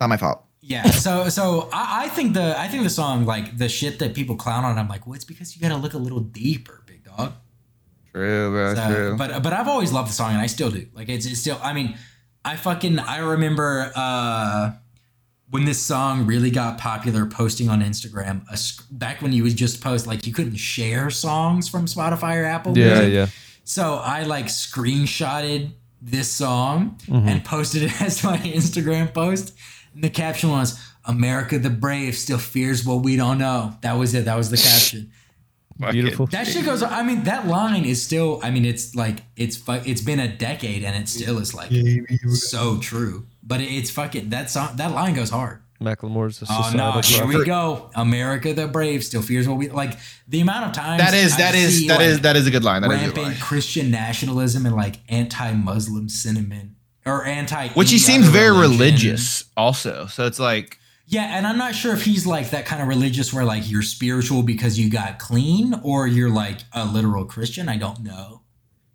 Not 0.00 0.08
my 0.08 0.16
fault. 0.16 0.43
Yeah, 0.66 0.90
so 0.90 1.28
so 1.28 1.68
I, 1.72 2.04
I 2.04 2.08
think 2.08 2.32
the 2.34 2.58
I 2.58 2.68
think 2.68 2.82
the 2.84 2.90
song 2.90 3.26
like 3.26 3.58
the 3.58 3.68
shit 3.68 3.98
that 3.98 4.14
people 4.14 4.36
clown 4.36 4.64
on, 4.64 4.78
I'm 4.78 4.88
like, 4.88 5.06
well, 5.06 5.14
it's 5.14 5.24
because 5.24 5.54
you 5.54 5.60
got 5.60 5.68
to 5.68 5.76
look 5.76 5.94
a 5.94 5.98
little 5.98 6.20
deeper, 6.20 6.82
big 6.86 7.04
dog. 7.04 7.32
True, 8.12 8.50
bro. 8.50 8.74
So, 8.74 8.86
true. 8.94 9.16
But 9.18 9.42
but 9.42 9.52
I've 9.52 9.68
always 9.68 9.92
loved 9.92 10.08
the 10.08 10.12
song 10.14 10.30
and 10.32 10.40
I 10.40 10.46
still 10.46 10.70
do. 10.70 10.86
Like 10.94 11.08
it's, 11.08 11.26
it's 11.26 11.40
still. 11.40 11.58
I 11.62 11.72
mean, 11.72 11.96
I 12.44 12.56
fucking 12.56 12.98
I 12.98 13.18
remember 13.18 13.92
uh, 13.94 14.72
when 15.50 15.64
this 15.66 15.80
song 15.82 16.24
really 16.26 16.50
got 16.50 16.78
popular, 16.78 17.26
posting 17.26 17.68
on 17.68 17.82
Instagram. 17.82 18.42
A, 18.50 18.58
back 18.92 19.20
when 19.20 19.32
you 19.32 19.42
would 19.42 19.56
just 19.56 19.82
post 19.82 20.06
like 20.06 20.26
you 20.26 20.32
couldn't 20.32 20.56
share 20.56 21.10
songs 21.10 21.68
from 21.68 21.86
Spotify 21.86 22.40
or 22.40 22.44
Apple. 22.44 22.76
yeah, 22.78 22.94
Music. 22.94 23.12
yeah. 23.12 23.26
So 23.64 23.94
I 23.96 24.22
like 24.24 24.46
screenshotted 24.46 25.72
this 26.00 26.30
song 26.30 26.98
Mm-hmm. 27.08 27.28
and 27.28 27.44
posted 27.44 27.82
it 27.84 28.00
as 28.08 28.22
my 28.24 28.38
Instagram 28.38 29.12
post. 29.12 29.54
And 29.94 30.04
the 30.04 30.10
caption 30.10 30.50
was 30.50 30.80
America 31.04 31.58
the 31.58 31.70
Brave 31.70 32.16
still 32.16 32.38
fears 32.38 32.84
what 32.84 33.02
we 33.02 33.16
don't 33.16 33.38
know. 33.38 33.74
That 33.82 33.94
was 33.94 34.14
it. 34.14 34.24
That 34.24 34.36
was 34.36 34.50
the 34.50 34.56
caption. 34.56 35.12
Beautiful. 35.90 36.26
That 36.26 36.46
shit 36.46 36.64
goes. 36.64 36.82
I 36.82 37.02
mean, 37.02 37.24
that 37.24 37.48
line 37.48 37.84
is 37.84 38.00
still. 38.00 38.38
I 38.44 38.50
mean, 38.52 38.64
it's 38.64 38.94
like 38.94 39.20
it's 39.36 39.56
fu- 39.56 39.72
it's 39.72 40.00
been 40.00 40.20
a 40.20 40.28
decade 40.28 40.84
and 40.84 40.94
it 40.96 41.08
still 41.08 41.38
is 41.38 41.52
like 41.52 41.70
so 42.28 42.78
true. 42.78 43.26
But 43.42 43.60
it's 43.60 43.90
fucking 43.90 44.30
that 44.30 44.50
song. 44.50 44.76
That 44.76 44.92
line 44.92 45.14
goes 45.14 45.30
hard. 45.30 45.60
Macklemore's 45.80 46.40
a 46.42 46.46
Oh 46.48 46.72
no! 46.74 47.00
Here 47.00 47.26
we 47.26 47.44
go. 47.44 47.90
America 47.96 48.54
the 48.54 48.68
brave 48.68 49.04
still 49.04 49.20
fears 49.20 49.48
what 49.48 49.58
we 49.58 49.68
like. 49.68 49.98
The 50.28 50.40
amount 50.40 50.66
of 50.66 50.72
times 50.72 51.02
That 51.02 51.12
is 51.12 51.34
I 51.34 51.38
that 51.38 51.54
is 51.56 51.78
see, 51.80 51.88
that 51.88 52.00
is 52.00 52.14
like, 52.14 52.22
that 52.22 52.36
is 52.36 52.46
a 52.46 52.50
good 52.52 52.64
line. 52.64 52.82
That 52.82 52.92
is 52.92 52.96
a 52.96 52.98
good 52.98 53.16
rampant 53.16 53.26
line. 53.26 53.36
Christian 53.42 53.90
nationalism 53.90 54.66
and 54.66 54.76
like 54.76 55.00
anti-Muslim 55.08 56.08
sentiment 56.08 56.70
or 57.06 57.24
anti. 57.24 57.68
Which 57.68 57.90
he 57.90 57.98
seems 57.98 58.26
very 58.28 58.50
religion. 58.50 58.70
religious, 58.78 59.44
also. 59.56 60.06
So 60.06 60.26
it's 60.26 60.38
like 60.40 60.78
Yeah, 61.06 61.36
and 61.36 61.46
I'm 61.46 61.58
not 61.58 61.74
sure 61.74 61.92
if 61.92 62.04
he's 62.04 62.26
like 62.26 62.50
that 62.50 62.66
kind 62.66 62.80
of 62.82 62.88
religious 62.88 63.32
where 63.32 63.44
like 63.44 63.70
you're 63.70 63.82
spiritual 63.82 64.42
because 64.42 64.78
you 64.78 64.90
got 64.90 65.18
clean 65.18 65.74
or 65.82 66.06
you're 66.06 66.30
like 66.30 66.60
a 66.72 66.84
literal 66.84 67.24
Christian. 67.24 67.68
I 67.68 67.76
don't 67.76 68.00
know. 68.02 68.42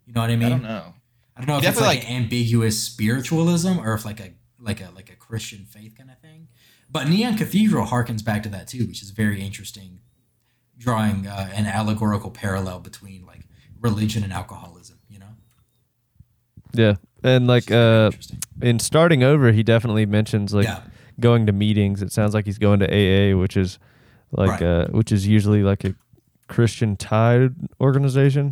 You 0.06 0.14
know 0.14 0.22
what 0.22 0.30
I 0.32 0.36
mean? 0.36 0.48
I 0.48 0.50
don't 0.50 0.64
know. 0.64 0.94
I 1.38 1.42
don't 1.42 1.48
know 1.48 1.58
if 1.58 1.66
it's 1.68 1.80
like, 1.80 2.00
like- 2.00 2.12
ambiguous 2.12 2.82
spiritualism 2.84 3.80
or 3.80 3.94
if 3.94 4.06
like 4.06 4.20
a 4.20 4.32
like 4.60 4.82
a 4.82 4.90
like 4.96 5.10
a 5.10 5.16
Christian 5.16 5.66
faith 5.66 5.96
kind 5.98 6.10
of 6.10 6.20
thing. 6.20 6.48
But 6.92 7.08
Neon 7.08 7.38
Cathedral 7.38 7.86
harkens 7.86 8.26
back 8.26 8.42
to 8.44 8.50
that 8.50 8.68
too, 8.68 8.88
which 8.88 9.04
is 9.04 9.12
very 9.12 9.42
interesting, 9.42 10.00
drawing 10.78 11.28
uh, 11.28 11.50
an 11.54 11.68
allegorical 11.68 12.32
parallel 12.32 12.80
between 12.80 13.26
like 13.26 13.46
religion 13.80 14.24
and 14.24 14.34
alcoholism. 14.34 14.98
You 15.08 15.20
know, 15.20 15.28
Yeah, 16.74 16.96
and 17.24 17.48
like 17.48 17.64
Which 17.64 17.72
is 17.72 18.28
very 18.28 18.40
uh, 18.64 18.70
in 18.70 18.80
starting 18.80 19.24
over, 19.24 19.52
he 19.52 19.64
definitely 19.64 20.06
mentions 20.06 20.54
like 20.54 20.66
Yeah. 20.66 20.82
going 21.20 21.46
to 21.48 21.52
meetings. 21.54 22.02
It 22.02 22.12
sounds 22.12 22.34
like 22.34 22.46
he's 22.46 22.58
going 22.58 22.80
to 22.80 22.88
AA, 22.88 23.38
which 23.38 23.56
is 23.58 23.80
like 24.32 24.62
Right. 24.62 24.62
uh, 24.62 24.88
which 24.88 25.12
is 25.12 25.28
usually 25.28 25.64
like 25.64 25.84
a 25.84 25.96
Christian 26.48 26.96
tied 26.98 27.54
organization. 27.82 28.52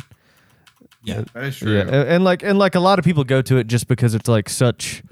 yeah, 1.04 1.22
That 1.34 1.44
is 1.44 1.56
true. 1.58 1.74
Yeah, 1.76 1.82
and, 1.82 1.94
and 2.08 2.24
like 2.24 2.42
and 2.42 2.58
like 2.58 2.74
a 2.74 2.80
lot 2.80 2.98
of 2.98 3.04
people 3.04 3.24
go 3.24 3.42
to 3.42 3.56
it 3.56 3.66
just 3.66 3.88
because 3.88 4.14
it's 4.14 4.28
like 4.28 4.48
such 4.48 5.02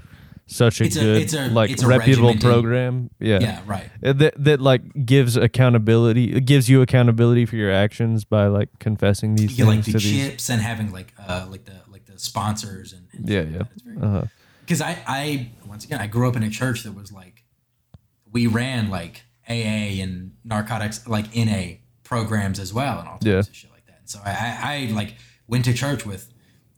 such 0.49 0.81
a 0.81 0.85
It's 0.85 0.97
a- 0.97 1.01
good 1.01 1.23
it's 1.23 1.35
a- 1.35 1.49
like 1.49 1.71
it's 1.71 1.83
a 1.83 1.87
reputable 1.89 2.29
regimented- 2.29 2.51
program. 2.51 3.11
Yeah. 3.19 3.39
yeah, 3.41 3.61
right. 3.67 3.91
Uh, 4.05 4.13
That 4.13 4.35
that 4.45 4.61
like 4.61 4.83
gives 5.05 5.37
accountability. 5.37 6.35
It 6.35 6.45
gives 6.47 6.69
you 6.69 6.83
accountability 6.83 7.47
for 7.47 7.57
your 7.57 7.73
actions 7.73 8.25
by 8.25 8.47
like 8.47 8.69
confessing 8.79 9.35
these 9.35 9.51
You 9.53 9.65
get 9.65 9.67
like 9.67 9.85
the 9.85 9.93
to 9.93 9.99
these. 9.99 10.29
chips 10.29 10.49
and 10.51 10.63
having 10.63 10.93
like 10.93 11.13
uh 11.19 11.47
like 11.51 11.65
the 11.65 11.81
like 11.91 12.07
the 12.07 12.19
sponsors 12.19 12.93
and, 12.93 13.07
and 13.13 13.29
Yeah, 13.29 13.41
yeah. 13.43 13.59
that. 13.59 13.69
It's 13.73 13.83
very- 13.83 13.97
Uh-huh. 14.01 14.23
because 14.61 14.81
I, 14.81 14.99
I 15.07 15.51
once 15.67 15.85
again 15.85 16.01
I 16.01 16.07
grew 16.07 16.29
up 16.29 16.37
in 16.37 16.43
a 16.43 16.51
church 16.51 16.83
that 16.85 16.93
was 16.95 17.11
like 17.13 17.45
we 18.31 18.47
ran 18.47 18.89
like 18.91 19.23
AA 19.49 20.01
and 20.03 20.33
narcotics 20.45 21.07
like 21.09 21.35
NA 21.37 21.79
programs 22.05 22.59
as 22.61 22.73
well 22.73 22.99
and 23.01 23.09
all 23.09 23.15
types 23.19 23.27
Yeah. 23.27 23.39
of 23.39 23.55
shit 23.55 23.71
like 23.73 23.87
that. 23.87 23.99
And 24.01 24.09
so 24.09 24.21
I, 24.25 24.87
I, 24.89 24.93
like 24.93 25.15
went 25.49 25.65
to 25.65 25.73
church 25.73 26.05
with 26.07 26.33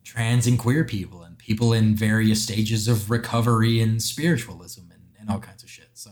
trans 0.04 0.46
and 0.46 0.58
queer 0.58 0.84
people 0.84 1.22
people 1.49 1.72
in 1.72 1.94
various 1.96 2.42
stages 2.42 2.86
of 2.88 3.11
recovery 3.11 3.80
and 3.80 4.03
spiritualism 4.03 4.82
and, 4.92 5.03
and 5.18 5.30
all 5.30 5.40
kinds 5.40 5.62
of 5.62 5.70
shit. 5.70 5.88
So 5.94 6.11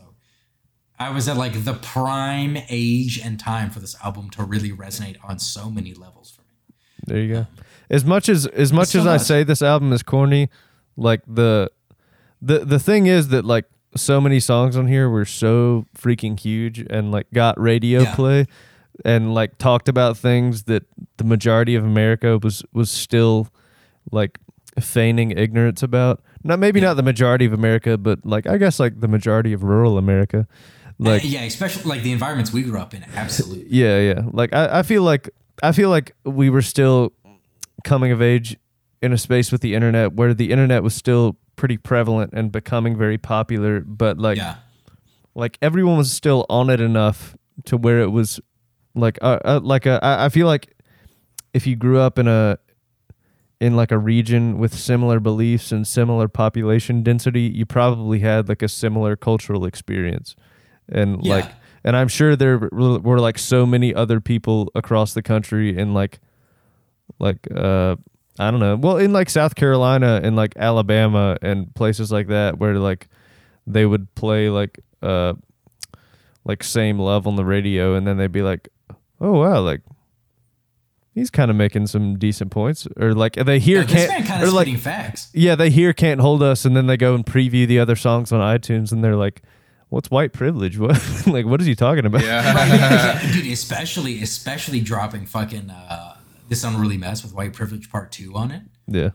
I 0.99 1.11
was 1.11 1.27
at 1.27 1.37
like 1.37 1.63
the 1.63 1.75
prime 1.75 2.57
age 2.69 3.19
and 3.19 3.39
time 3.39 3.69
for 3.69 3.79
this 3.79 3.95
album 4.03 4.29
to 4.31 4.43
really 4.43 4.71
resonate 4.71 5.17
on 5.23 5.37
so 5.39 5.69
many 5.69 5.93
levels 5.93 6.31
for 6.31 6.41
me. 6.41 6.55
There 7.05 7.19
you 7.19 7.33
go. 7.33 7.39
Um, 7.41 7.47
as 7.89 8.03
much 8.03 8.27
as 8.27 8.47
as 8.47 8.73
much 8.73 8.95
as 8.95 9.05
I 9.07 9.17
say 9.17 9.43
this 9.43 9.61
album 9.61 9.93
is 9.93 10.03
corny, 10.03 10.49
like 10.97 11.21
the 11.27 11.69
the 12.41 12.65
the 12.65 12.79
thing 12.79 13.05
is 13.07 13.29
that 13.29 13.45
like 13.45 13.65
so 13.95 14.19
many 14.19 14.39
songs 14.39 14.75
on 14.75 14.87
here 14.87 15.07
were 15.09 15.23
so 15.25 15.85
freaking 15.97 16.37
huge 16.39 16.79
and 16.79 17.11
like 17.11 17.27
got 17.33 17.59
radio 17.59 18.01
Yeah. 18.01 18.15
play 18.15 18.45
and 19.05 19.33
like 19.33 19.57
talked 19.57 19.87
about 19.87 20.17
things 20.17 20.63
that 20.63 20.83
the 21.17 21.23
majority 21.23 21.75
of 21.75 21.85
America 21.85 22.37
was 22.41 22.63
was 22.73 22.89
still 22.91 23.47
like 24.11 24.39
feigning 24.79 25.31
ignorance 25.31 25.83
about. 25.83 26.21
Not 26.43 26.59
maybe 26.59 26.79
not 26.79 26.95
the 26.95 27.03
majority 27.03 27.45
of 27.45 27.53
America, 27.53 27.97
but 27.97 28.25
like 28.25 28.47
I 28.47 28.57
guess 28.57 28.79
like 28.79 28.99
the 28.99 29.07
majority 29.07 29.53
of 29.53 29.63
rural 29.63 29.97
America. 29.97 30.47
Like 30.99 31.23
yeah, 31.25 31.43
especially 31.43 31.83
like 31.83 32.01
the 32.01 32.11
environments 32.11 32.51
we 32.51 32.63
grew 32.63 32.79
up 32.79 32.93
in. 32.93 33.03
Absolutely. 33.13 33.67
yeah, 33.69 33.99
yeah. 33.99 34.21
Like 34.31 34.53
I, 34.53 34.79
I 34.79 34.83
feel 34.83 35.03
like 35.03 35.29
I 35.61 35.71
feel 35.71 35.89
like 35.89 36.15
we 36.23 36.49
were 36.49 36.61
still 36.61 37.13
coming 37.83 38.11
of 38.11 38.21
age 38.21 38.57
in 39.01 39.13
a 39.13 39.17
space 39.17 39.51
with 39.51 39.61
the 39.61 39.75
internet 39.75 40.13
where 40.13 40.33
the 40.33 40.51
internet 40.51 40.81
was 40.81 40.95
still 40.95 41.37
pretty 41.55 41.77
prevalent 41.77 42.33
and 42.33 42.51
becoming 42.51 42.97
very 42.97 43.17
popular, 43.17 43.81
but 43.81 44.17
like 44.17 44.37
yeah. 44.37 44.55
like 45.35 45.57
everyone 45.61 45.97
was 45.97 46.11
still 46.11 46.45
on 46.49 46.69
it 46.69 46.81
enough 46.81 47.35
to 47.65 47.77
where 47.77 47.99
it 48.01 48.09
was 48.09 48.39
like 48.95 49.19
uh, 49.21 49.39
uh, 49.45 49.59
like 49.61 49.85
a, 49.85 49.99
I 50.03 50.25
I 50.25 50.29
feel 50.29 50.47
like 50.47 50.73
if 51.53 51.67
you 51.67 51.75
grew 51.75 51.99
up 51.99 52.17
in 52.17 52.27
a 52.27 52.57
in 53.59 53.75
like 53.75 53.91
a 53.91 53.97
region 53.97 54.57
with 54.59 54.73
similar 54.73 55.19
beliefs 55.19 55.71
and 55.71 55.87
similar 55.87 56.27
population 56.27 57.01
density, 57.03 57.41
you 57.41 57.65
probably 57.65 58.19
had 58.19 58.47
like 58.49 58.61
a 58.61 58.67
similar 58.67 59.15
cultural 59.15 59.65
experience. 59.65 60.35
And 60.89 61.23
Yeah. 61.25 61.35
like 61.35 61.45
and 61.83 61.95
I'm 61.95 62.07
sure 62.07 62.35
there 62.35 62.57
were 62.71 62.99
were 62.99 63.19
like 63.19 63.37
so 63.39 63.65
many 63.65 63.93
other 63.93 64.19
people 64.21 64.71
across 64.75 65.13
the 65.13 65.21
country 65.21 65.75
in 65.77 65.93
like 65.93 66.19
like 67.19 67.47
uh 67.55 67.95
I 68.39 68.51
don't 68.51 68.59
know. 68.59 68.75
Well, 68.75 68.97
in 68.97 69.13
like 69.13 69.31
South 69.31 69.55
Carolina 69.55 70.21
and 70.23 70.35
like 70.35 70.53
Alabama 70.57 71.37
and 71.41 71.73
places 71.73 72.11
like 72.11 72.27
that 72.27 72.59
where 72.59 72.75
like 72.77 73.07
they 73.65 73.85
would 73.87 74.13
play 74.13 74.49
like 74.49 74.79
uh 75.01 75.33
like 76.45 76.63
same 76.63 76.99
love 76.99 77.25
on 77.25 77.35
the 77.35 77.43
radio 77.45 77.95
and 77.95 78.05
then 78.05 78.17
they'd 78.17 78.31
be 78.31 78.43
like, 78.43 78.69
"Oh 79.19 79.39
wow, 79.39 79.61
like 79.61 79.81
he's 81.17 81.29
kind 81.29 81.49
of 81.51 81.57
making 81.57 81.87
some 81.87 82.17
decent 82.17 82.51
points." 82.51 82.87
Or 82.97 83.13
like 83.13 83.33
they 83.33 83.59
hear 83.59 83.79
Yeah, 83.79 83.83
this 83.85 83.93
man 83.95 84.07
can't 84.09 84.25
kind 84.27 84.43
or 84.43 84.51
like 84.51 84.77
facts. 84.77 85.29
yeah, 85.33 85.55
they 85.55 85.69
hear 85.69 85.93
can't 85.93 86.21
hold 86.21 86.41
us 86.43 86.65
and 86.65 86.75
then 86.75 86.87
they 86.87 86.97
go 86.97 87.15
and 87.15 87.25
preview 87.25 87.67
the 87.67 87.79
other 87.79 87.95
songs 87.95 88.31
on 88.31 88.39
iTunes 88.39 88.91
and 88.91 89.03
they're 89.03 89.15
like, 89.15 89.41
"What's 89.89 90.09
white 90.11 90.33
privilege? 90.33 90.77
What 90.79 91.27
like 91.27 91.45
what 91.45 91.59
is 91.61 91.67
he 91.67 91.75
talking 91.75 92.05
about?" 92.05 92.23
Yeah. 92.23 93.21
dude, 93.33 93.51
especially 93.51 94.21
especially 94.21 94.79
dropping 94.81 95.25
fucking 95.25 95.69
uh, 95.69 96.17
this 96.49 96.63
unruly 96.63 96.97
mess 96.97 97.23
with 97.23 97.33
white 97.33 97.53
privilege 97.53 97.89
part 97.91 98.11
two 98.11 98.33
on 98.35 98.51
it. 98.51 98.63
Yeah. 98.87 99.09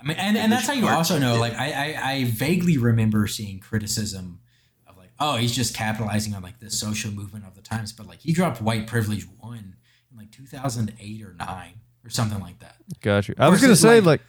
I 0.00 0.04
mean, 0.06 0.16
and, 0.16 0.36
and 0.38 0.52
that's 0.52 0.66
how 0.68 0.74
you 0.74 0.86
also 0.86 1.18
know. 1.18 1.40
Like, 1.40 1.54
I, 1.54 1.72
I 1.72 2.12
I 2.12 2.24
vaguely 2.24 2.78
remember 2.78 3.26
seeing 3.26 3.58
criticism 3.58 4.38
of 4.86 4.96
like, 4.96 5.10
oh, 5.18 5.34
he's 5.36 5.54
just 5.56 5.74
capitalizing 5.74 6.34
on 6.34 6.42
like 6.42 6.60
the 6.60 6.70
social 6.70 7.10
movement 7.10 7.44
of 7.46 7.56
the 7.56 7.62
times. 7.62 7.92
But 7.92 8.06
like, 8.06 8.20
he 8.20 8.32
dropped 8.32 8.62
white 8.62 8.86
privilege 8.86 9.26
one 9.40 9.56
in 9.58 9.74
like 10.18 10.30
2008 10.30 11.22
or 11.22 11.34
nine 11.38 11.80
or 12.04 12.10
something 12.10 12.40
like 12.40 12.58
that. 12.60 12.76
Got 13.00 13.28
you. 13.28 13.34
I 13.38 13.48
was 13.48 13.60
going 13.60 13.72
to 13.72 13.76
say 13.76 14.00
like- 14.00 14.04
like 14.04 14.22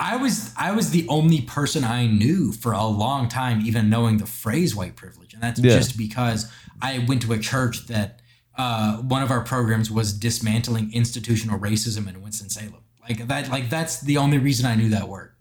I 0.00 0.16
was 0.16 0.52
I 0.58 0.72
was 0.72 0.90
the 0.90 1.06
only 1.08 1.42
person 1.42 1.84
I 1.84 2.06
knew 2.06 2.50
for 2.52 2.72
a 2.72 2.84
long 2.86 3.28
time, 3.28 3.60
even 3.60 3.88
knowing 3.88 4.16
the 4.16 4.26
phrase 4.26 4.74
white 4.74 4.96
privilege, 4.96 5.32
and 5.32 5.40
that's 5.42 5.60
Yeah. 5.60 5.76
just 5.76 5.96
because 5.96 6.50
I 6.80 7.04
went 7.06 7.22
to 7.22 7.32
a 7.32 7.38
church 7.38 7.86
that 7.86 8.20
uh, 8.58 8.96
one 8.98 9.22
of 9.22 9.30
our 9.30 9.42
programs 9.42 9.90
was 9.92 10.12
dismantling 10.12 10.92
institutional 10.92 11.58
racism 11.58 12.08
in 12.08 12.20
Winston 12.20 12.50
Salem. 12.50 12.82
Like 13.08 13.26
that, 13.28 13.48
like 13.50 13.70
that's 13.70 14.00
the 14.00 14.16
only 14.16 14.38
reason 14.38 14.66
I 14.66 14.74
knew 14.74 14.88
that 14.90 15.08
word 15.08 15.32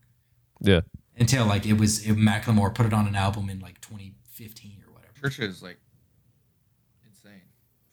yeah. 0.62 0.82
until 1.18 1.46
like 1.46 1.66
it 1.66 1.74
was 1.74 2.06
it, 2.06 2.16
Macklemore 2.16 2.74
put 2.74 2.86
it 2.86 2.94
on 2.94 3.08
an 3.08 3.16
album 3.16 3.50
in 3.50 3.60
like 3.60 3.82
2015 3.82 4.84
or 4.88 4.94
whatever. 4.94 5.14
Church 5.20 5.40
is 5.40 5.62
like 5.64 5.80
insane 7.08 7.42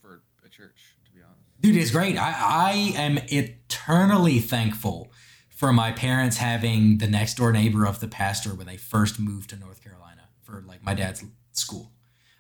for 0.01 0.23
a 0.45 0.49
church, 0.49 0.97
to 1.07 1.13
be 1.13 1.21
honest. 1.23 1.39
Dude, 1.61 1.77
it's 1.77 1.91
great. 1.91 2.17
I, 2.17 2.35
I 2.39 2.73
am 2.97 3.19
eternally 3.29 4.39
thankful 4.41 5.13
for 5.51 5.73
my 5.73 5.91
parents 5.93 6.37
having 6.37 6.99
the 6.99 7.09
next 7.09 7.35
door 7.37 7.51
neighbor 7.53 7.85
of 7.87 7.99
the 8.01 8.07
pastor 8.09 8.55
when 8.55 8.67
they 8.69 8.77
first 8.77 9.19
moved 9.19 9.51
to 9.51 9.57
North 9.57 9.83
Carolina 9.83 10.29
for 10.43 10.63
like 10.67 10.85
my 10.85 10.95
dad's 10.95 11.25
school. 11.53 11.93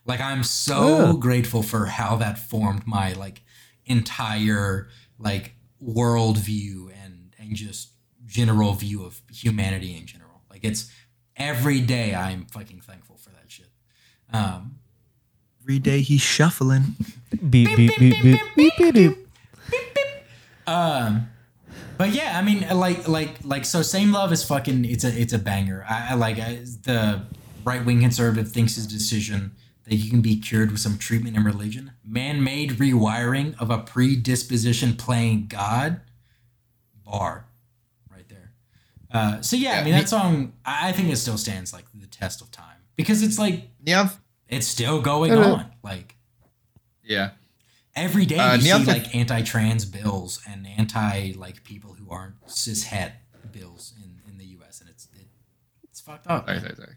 Like 0.04 0.20
I'm 0.20 0.42
so 0.44 1.06
Yeah. 1.06 1.12
grateful 1.18 1.62
for 1.62 1.86
how 1.86 2.16
that 2.16 2.38
formed 2.38 2.86
my 2.86 3.12
like 3.12 3.42
entire 3.86 4.88
like 5.18 5.54
worldview 5.84 6.90
and 7.04 7.34
and 7.38 7.54
just 7.56 7.90
general 8.26 8.72
view 8.74 9.04
of 9.04 9.20
humanity 9.32 9.96
in 9.96 10.06
general. 10.06 10.42
Like 10.50 10.64
it's 10.64 10.90
every 11.36 11.80
day 11.80 12.14
I'm 12.14 12.46
fucking 12.46 12.80
thankful 12.82 13.16
for 13.16 13.30
that 13.30 13.50
shit. 13.50 13.70
Um, 14.32 14.76
Every 15.62 15.78
day 15.80 16.00
he's 16.02 16.20
shuffling. 16.22 16.94
Beep 17.30 17.50
beep 17.76 17.76
beep 17.98 18.22
beep 18.22 18.40
beep 18.56 18.72
beep. 18.78 18.94
beep. 18.94 19.28
Um, 20.66 21.28
but 21.96 22.10
yeah, 22.10 22.38
I 22.38 22.42
mean, 22.42 22.66
like, 22.76 23.08
like, 23.08 23.44
like, 23.44 23.64
so 23.64 23.82
same 23.82 24.12
love 24.12 24.32
is 24.32 24.44
fucking. 24.44 24.84
It's 24.84 25.04
a, 25.04 25.08
it's 25.20 25.32
a 25.32 25.38
banger. 25.38 25.84
I, 25.88 26.08
I 26.10 26.14
like 26.14 26.38
I, 26.38 26.60
the 26.82 27.22
right 27.64 27.84
wing 27.84 28.00
conservative 28.00 28.50
thinks 28.52 28.76
his 28.76 28.86
decision 28.86 29.52
that 29.84 29.94
you 29.96 30.10
can 30.10 30.20
be 30.20 30.36
cured 30.36 30.70
with 30.70 30.80
some 30.80 30.98
treatment 30.98 31.36
and 31.36 31.44
religion, 31.46 31.92
man-made 32.04 32.72
rewiring 32.72 33.58
of 33.58 33.70
a 33.70 33.78
predisposition 33.78 34.94
playing 34.94 35.46
God, 35.48 36.00
bar, 37.04 37.46
right 38.10 38.28
there. 38.28 38.52
Uh, 39.10 39.40
so 39.40 39.56
yeah, 39.56 39.70
I 39.70 39.74
Yeah, 39.78 39.84
mean 39.84 39.94
me- 39.94 40.00
that 40.00 40.08
song. 40.08 40.52
I 40.64 40.88
I 40.90 40.92
think 40.92 41.08
it 41.08 41.16
still 41.16 41.38
stands 41.38 41.72
like 41.72 41.84
the 41.94 42.06
test 42.06 42.42
of 42.42 42.50
time 42.50 42.76
because 42.96 43.22
it's 43.22 43.38
like 43.38 43.68
Yeah. 43.84 44.10
it's 44.48 44.66
still 44.66 45.00
going 45.00 45.32
on. 45.32 45.70
Like 45.82 46.16
Yeah. 47.08 47.30
Every 47.96 48.26
day 48.26 48.38
Uh, 48.38 48.54
you 48.56 48.62
Neil 48.62 48.78
see 48.78 48.84
Tef- 48.84 48.86
like 48.86 49.14
anti-trans 49.16 49.84
bills 49.84 50.40
and 50.48 50.66
anti 50.66 51.32
like 51.36 51.64
people 51.64 51.94
who 51.94 52.08
aren't 52.10 52.40
cishet 52.46 53.12
bills 53.50 53.94
in, 54.02 54.30
in 54.30 54.38
the 54.38 54.44
U.S. 54.58 54.80
and 54.80 54.88
it's 54.88 55.08
it, 55.14 55.26
it's 55.90 56.00
fucked 56.00 56.26
up. 56.28 56.46
Sorry, 56.46 56.60
sorry, 56.60 56.74
sorry. 56.76 56.96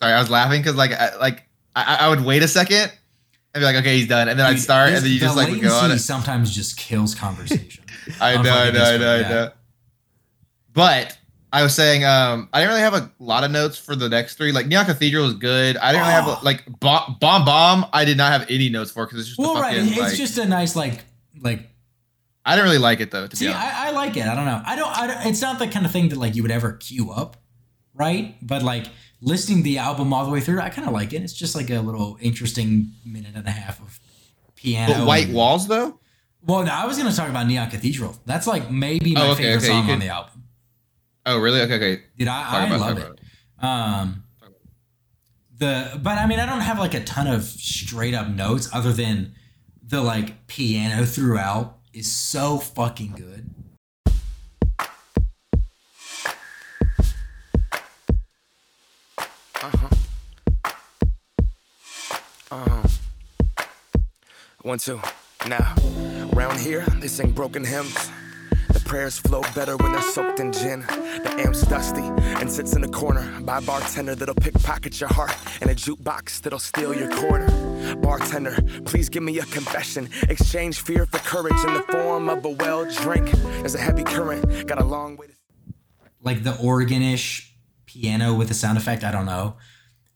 Sorry, 0.00 0.12
I 0.12 0.18
was 0.18 0.30
laughing 0.30 0.60
because 0.62 0.74
like 0.76 0.92
I, 0.92 1.14
like 1.16 1.44
I, 1.76 1.98
I 2.00 2.08
would 2.08 2.24
wait 2.24 2.42
a 2.42 2.48
second 2.48 2.90
and 3.54 3.60
be 3.60 3.64
like, 3.64 3.76
okay, 3.76 3.98
he's 3.98 4.08
done, 4.08 4.28
and 4.28 4.38
then 4.38 4.46
I'd 4.46 4.58
start, 4.58 4.88
and 4.88 4.96
then 4.96 5.12
you 5.12 5.20
the 5.20 5.26
just 5.26 5.36
like 5.36 5.60
go 5.60 5.72
on. 5.74 5.98
sometimes 5.98 6.52
just 6.52 6.76
kills 6.76 7.14
conversation. 7.14 7.84
I 8.20 8.42
know, 8.42 8.52
I 8.52 8.70
know, 8.70 8.82
I 8.82 8.96
know, 8.96 9.14
I 9.16 9.28
know. 9.28 9.50
But 10.72 11.16
I 11.54 11.62
was 11.62 11.74
saying, 11.74 12.02
um, 12.04 12.48
I 12.52 12.60
didn't 12.60 12.70
really 12.70 12.80
have 12.80 12.94
a 12.94 13.10
lot 13.18 13.44
of 13.44 13.50
notes 13.50 13.76
for 13.78 13.94
the 13.94 14.08
next 14.08 14.36
three. 14.36 14.52
Like 14.52 14.66
Neon 14.66 14.86
Cathedral 14.86 15.26
is 15.26 15.34
good. 15.34 15.76
I 15.76 15.92
didn't 15.92 16.02
really 16.06 16.12
have 16.14 16.28
Oh. 16.28 16.40
like 16.42 16.64
Bomb 16.80 17.16
Bomb 17.20 17.44
Bomb. 17.44 17.86
I 17.92 18.04
did 18.06 18.16
not 18.16 18.32
have 18.32 18.50
any 18.50 18.70
notes 18.70 18.90
for 18.90 19.04
because 19.06 19.20
it's 19.20 19.28
just 19.28 19.38
well, 19.38 19.56
a 19.56 19.60
right, 19.60 19.76
it's 19.76 19.96
like. 19.98 20.14
just 20.16 20.38
a 20.38 20.46
nice 20.46 20.74
like 20.74 21.04
like. 21.40 21.68
I 22.44 22.54
didn't 22.56 22.64
really 22.64 22.78
like 22.78 23.00
it 23.00 23.10
though. 23.10 23.26
To 23.26 23.36
See, 23.36 23.46
be 23.46 23.52
honest, 23.52 23.66
I, 23.76 23.88
I 23.88 23.90
like 23.92 24.16
it. 24.16 24.26
I 24.26 24.34
don't 24.34 24.46
know. 24.46 24.62
I 24.64 24.74
don't, 24.76 24.98
I 24.98 25.06
don't. 25.06 25.26
It's 25.26 25.40
not 25.42 25.58
the 25.58 25.68
kind 25.68 25.84
of 25.86 25.92
thing 25.92 26.08
that 26.08 26.18
like 26.18 26.34
you 26.34 26.42
would 26.42 26.50
ever 26.50 26.72
queue 26.72 27.10
up, 27.12 27.36
right? 27.94 28.34
But 28.42 28.62
like 28.62 28.86
listening 29.20 29.62
the 29.62 29.78
album 29.78 30.12
all 30.12 30.24
the 30.24 30.30
way 30.32 30.40
through, 30.40 30.60
I 30.60 30.70
kind 30.70 30.88
of 30.88 30.94
like 30.94 31.12
it. 31.12 31.22
It's 31.22 31.32
just 31.34 31.54
like 31.54 31.70
a 31.70 31.78
little 31.80 32.16
interesting 32.20 32.92
minute 33.04 33.32
and 33.36 33.46
a 33.46 33.50
half 33.52 33.78
of 33.80 34.00
piano. 34.56 34.94
but 34.94 35.06
White 35.06 35.26
and- 35.26 35.34
Walls 35.34 35.68
though. 35.68 35.98
Well, 36.44 36.64
no, 36.64 36.72
I 36.72 36.86
was 36.86 36.98
going 36.98 37.08
to 37.08 37.16
talk 37.16 37.28
about 37.28 37.46
Neon 37.46 37.70
Cathedral. 37.70 38.16
That's 38.26 38.48
like 38.48 38.68
maybe 38.68 39.14
my 39.14 39.28
Oh, 39.28 39.30
okay, 39.32 39.42
favorite 39.44 39.56
okay, 39.58 39.66
song 39.68 39.84
can- 39.84 39.92
on 39.94 39.98
the 40.00 40.08
album. 40.08 40.31
Oh, 41.24 41.38
really? 41.38 41.60
Okay, 41.62 41.74
okay. 41.76 42.02
Dude, 42.18 42.28
I, 42.28 42.42
I 42.62 42.66
about- 42.66 42.80
love 42.80 42.96
talk 42.98 43.06
it. 43.06 43.20
about 43.58 44.00
Um, 44.00 44.24
the 45.58 45.98
but 46.02 46.18
I 46.18 46.26
mean, 46.26 46.40
I 46.40 46.46
don't 46.46 46.60
have 46.60 46.78
like 46.78 46.94
a 46.94 47.04
ton 47.04 47.26
of 47.28 47.44
straight 47.44 48.14
up 48.14 48.28
notes 48.28 48.68
other 48.72 48.92
than 48.92 49.34
the 49.82 50.00
like 50.02 50.46
piano 50.48 51.04
throughout 51.04 51.78
is 51.92 52.10
so 52.10 52.58
fucking 52.58 53.12
good. 53.12 53.50
Uh-huh. 59.62 59.88
Uh-huh. 62.50 62.88
One, 64.62 64.78
two. 64.78 65.00
Now, 65.48 65.74
around 66.34 66.60
here, 66.60 66.84
they 66.98 67.08
sing 67.08 67.32
broken 67.32 67.64
hymns. 67.64 68.10
Prayers 68.92 69.18
flow 69.20 69.40
better 69.54 69.78
when 69.78 69.90
they're 69.92 70.02
soaked 70.02 70.38
in 70.38 70.52
gin. 70.52 70.80
The 70.80 71.34
amp's 71.38 71.62
dusty 71.62 72.04
and 72.40 72.52
sits 72.52 72.76
in 72.76 72.82
the 72.82 72.88
corner 72.88 73.40
by 73.40 73.56
a 73.56 73.62
bartender 73.62 74.14
that'll 74.14 74.34
pickpocket 74.34 75.00
your 75.00 75.08
heart 75.08 75.34
and 75.62 75.70
a 75.70 75.74
jukebox 75.74 76.42
that'll 76.42 76.58
steal 76.58 76.94
your 76.94 77.08
quarter. 77.08 77.48
Bartender, 78.02 78.54
please 78.84 79.08
give 79.08 79.22
me 79.22 79.38
a 79.38 79.46
confession. 79.46 80.10
Exchange 80.28 80.82
fear 80.82 81.06
for 81.06 81.20
courage 81.20 81.64
in 81.64 81.72
the 81.72 81.82
form 81.90 82.28
of 82.28 82.44
a 82.44 82.50
well 82.50 82.84
drink. 82.84 83.30
There's 83.60 83.74
a 83.74 83.80
heavy 83.80 84.04
current, 84.04 84.66
got 84.66 84.78
a 84.78 84.84
long 84.84 85.16
way 85.16 85.28
to. 85.28 85.32
like 86.20 86.44
the 86.44 86.54
organ-ish 86.60 87.56
piano 87.86 88.34
with 88.34 88.50
a 88.50 88.54
sound 88.54 88.76
effect. 88.76 89.04
I 89.04 89.10
don't 89.10 89.24
know, 89.24 89.56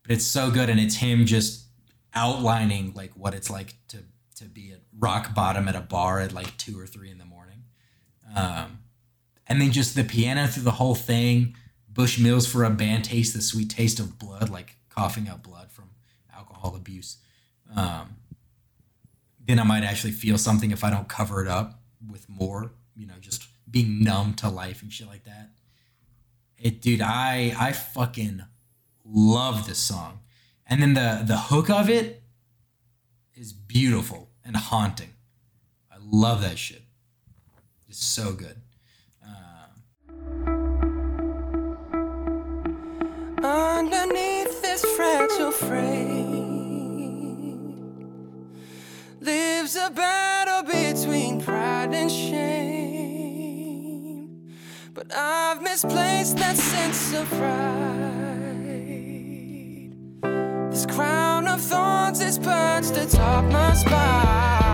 but 0.03 0.11
it's 0.11 0.27
so 0.27 0.51
good, 0.51 0.69
and 0.69 0.78
it's 0.78 0.97
him 0.97 1.24
just 1.24 1.65
outlining 2.12 2.93
like 2.94 3.12
what 3.12 3.32
it's 3.32 3.48
like 3.48 3.74
to 3.89 4.05
to 4.36 4.44
be 4.44 4.73
at 4.73 4.81
rock 4.98 5.35
bottom 5.35 5.66
at 5.66 5.74
a 5.74 5.81
bar 5.81 6.20
at 6.20 6.35
like 6.35 6.55
two 6.59 6.78
or 6.78 6.86
three 6.86 7.11
in 7.11 7.16
the 7.16 7.24
morning, 7.24 7.35
um, 8.36 8.80
and 9.46 9.60
then 9.60 9.72
just 9.72 9.96
the 9.96 10.04
piano 10.04 10.46
through 10.46 10.62
the 10.64 10.72
whole 10.72 10.94
thing. 10.94 11.56
Bushmills 11.92 12.46
for 12.46 12.62
a 12.62 12.70
band 12.70 13.04
taste 13.04 13.34
the 13.34 13.40
sweet 13.40 13.70
taste 13.70 13.98
of 13.98 14.18
blood, 14.18 14.50
like 14.50 14.76
coughing 14.90 15.28
up 15.28 15.42
blood 15.42 15.70
from 15.72 15.90
alcohol 16.36 16.76
abuse. 16.76 17.16
Um, 17.74 18.16
then 19.42 19.58
I 19.58 19.62
might 19.62 19.82
actually 19.82 20.10
feel 20.12 20.36
something 20.36 20.70
if 20.70 20.84
I 20.84 20.90
don't 20.90 21.08
cover 21.08 21.42
it 21.42 21.48
up 21.48 21.80
with 22.06 22.28
more, 22.28 22.72
you 22.94 23.06
know, 23.06 23.14
just 23.20 23.46
being 23.70 24.02
numb 24.04 24.34
to 24.34 24.48
life 24.48 24.82
and 24.82 24.92
shit 24.92 25.06
like 25.06 25.24
that. 25.24 25.50
It, 26.58 26.82
dude, 26.82 27.00
I 27.00 27.54
I 27.58 27.72
fucking 27.72 28.42
love 29.04 29.66
this 29.66 29.78
song, 29.78 30.20
and 30.66 30.82
then 30.82 30.94
the 30.94 31.22
the 31.26 31.36
hook 31.36 31.70
of 31.70 31.88
it 31.88 32.22
is 33.34 33.52
beautiful 33.52 34.30
and 34.44 34.56
haunting. 34.56 35.14
I 35.90 35.96
love 36.00 36.42
that 36.42 36.58
shit. 36.58 36.85
It's 37.97 38.05
so 38.05 38.35
good. 38.35 38.60
Underneath 43.43 44.60
this 44.60 44.85
fragile 44.85 45.51
frame 45.51 46.93
lives 49.18 49.77
a 49.77 49.89
battle 49.89 50.64
between 50.70 51.40
pride 51.40 51.94
and 51.94 52.12
shame. 52.12 53.16
But 54.93 55.10
I've 55.16 55.62
misplaced 55.62 56.36
that 56.36 56.59
sense 56.59 57.14
of 57.14 57.27
pride. 57.31 57.94
This 60.70 60.85
crown 60.85 61.48
of 61.48 61.62
thorns 61.62 62.20
is 62.20 62.39
perched 62.39 62.94
atop 62.98 63.47
my 63.47 63.73
spine. 63.73 64.65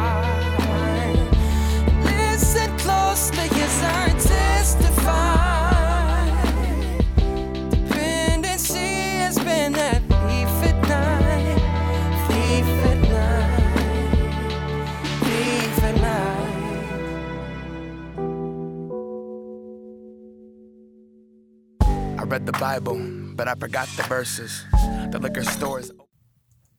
Read 22.32 22.46
the 22.46 22.52
Bible, 22.52 22.98
but 23.34 23.46
I 23.46 23.54
forgot 23.56 23.86
the 23.94 24.04
verses. 24.04 24.64
The 25.10 25.18
liquor 25.20 25.44
stores. 25.44 25.92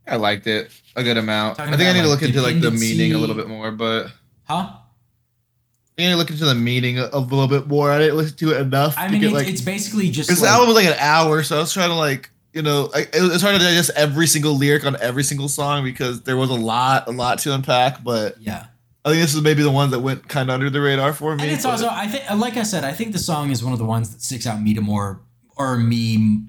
I 0.08 0.16
liked 0.16 0.48
it 0.48 0.72
a 0.96 1.04
good 1.04 1.16
amount. 1.16 1.58
Talking 1.58 1.76
I 1.76 1.78
think 1.78 1.88
I 1.88 1.92
about, 1.92 1.96
need 1.98 2.02
to 2.02 2.08
like, 2.08 2.22
look 2.22 2.30
into 2.30 2.42
like 2.42 2.60
the 2.60 2.72
meaning 2.72 3.14
a 3.14 3.20
little 3.20 3.36
bit 3.36 3.48
more, 3.48 3.70
but 3.70 4.08
Huh? 4.46 4.72
I 5.96 6.02
need 6.02 6.10
to 6.10 6.16
look 6.16 6.32
into 6.32 6.46
the 6.46 6.56
meaning 6.56 6.98
a, 6.98 7.08
a 7.14 7.20
little 7.20 7.48
bit 7.48 7.68
more. 7.68 7.92
I 7.92 8.00
didn't 8.00 8.18
listen 8.18 8.36
to 8.38 8.54
it 8.54 8.62
enough 8.62 8.98
I 8.98 9.06
to 9.06 9.12
mean, 9.12 9.22
get 9.22 9.28
it's, 9.28 9.36
like 9.36 9.48
it's 9.48 9.62
basically 9.62 10.10
just 10.10 10.28
because 10.28 10.42
like, 10.42 10.50
the 10.50 10.54
album 10.54 10.68
was 10.70 10.76
like 10.76 10.88
an 10.88 11.00
hour, 11.00 11.44
so 11.44 11.58
I 11.58 11.60
was 11.60 11.72
trying 11.72 11.90
to 11.90 11.96
like 11.96 12.32
you 12.52 12.64
know 12.64 12.90
I, 12.96 13.02
it 13.14 13.22
was 13.22 13.44
hard 13.44 13.54
to 13.56 13.64
digest 13.64 13.92
every 13.96 14.26
single 14.26 14.58
lyric 14.58 14.88
on 14.88 14.98
every 15.00 15.24
single 15.24 15.50
song 15.50 15.84
because 15.84 16.24
there 16.24 16.36
was 16.36 16.50
a 16.50 16.56
lot, 16.56 17.08
a 17.08 17.12
lot 17.12 17.38
to 17.40 17.54
unpack. 17.54 18.04
But 18.04 18.42
yeah. 18.42 18.66
I 19.06 19.10
think 19.10 19.22
this 19.22 19.36
is 19.36 19.42
maybe 19.44 19.62
the 19.62 19.70
one 19.70 19.92
that 19.92 20.00
went 20.00 20.28
kind 20.28 20.50
of 20.50 20.56
under 20.56 20.72
the 20.72 20.82
radar 20.82 21.14
for 21.14 21.36
me. 21.36 21.44
And 21.44 21.52
it's 21.52 21.64
but- 21.64 21.74
also, 21.74 21.90
I 21.92 22.08
think, 22.08 22.24
like 22.40 22.58
I 22.58 22.64
said, 22.64 22.84
I 22.84 22.94
think 22.94 23.12
the 23.12 23.20
song 23.20 23.52
is 23.52 23.62
one 23.64 23.74
of 23.74 23.78
the 23.80 23.86
ones 23.86 24.10
that 24.12 24.22
sticks 24.24 24.48
out 24.48 24.62
me 24.62 24.74
to 24.74 24.82
more, 24.82 25.22
or 25.56 25.78
me, 25.78 26.44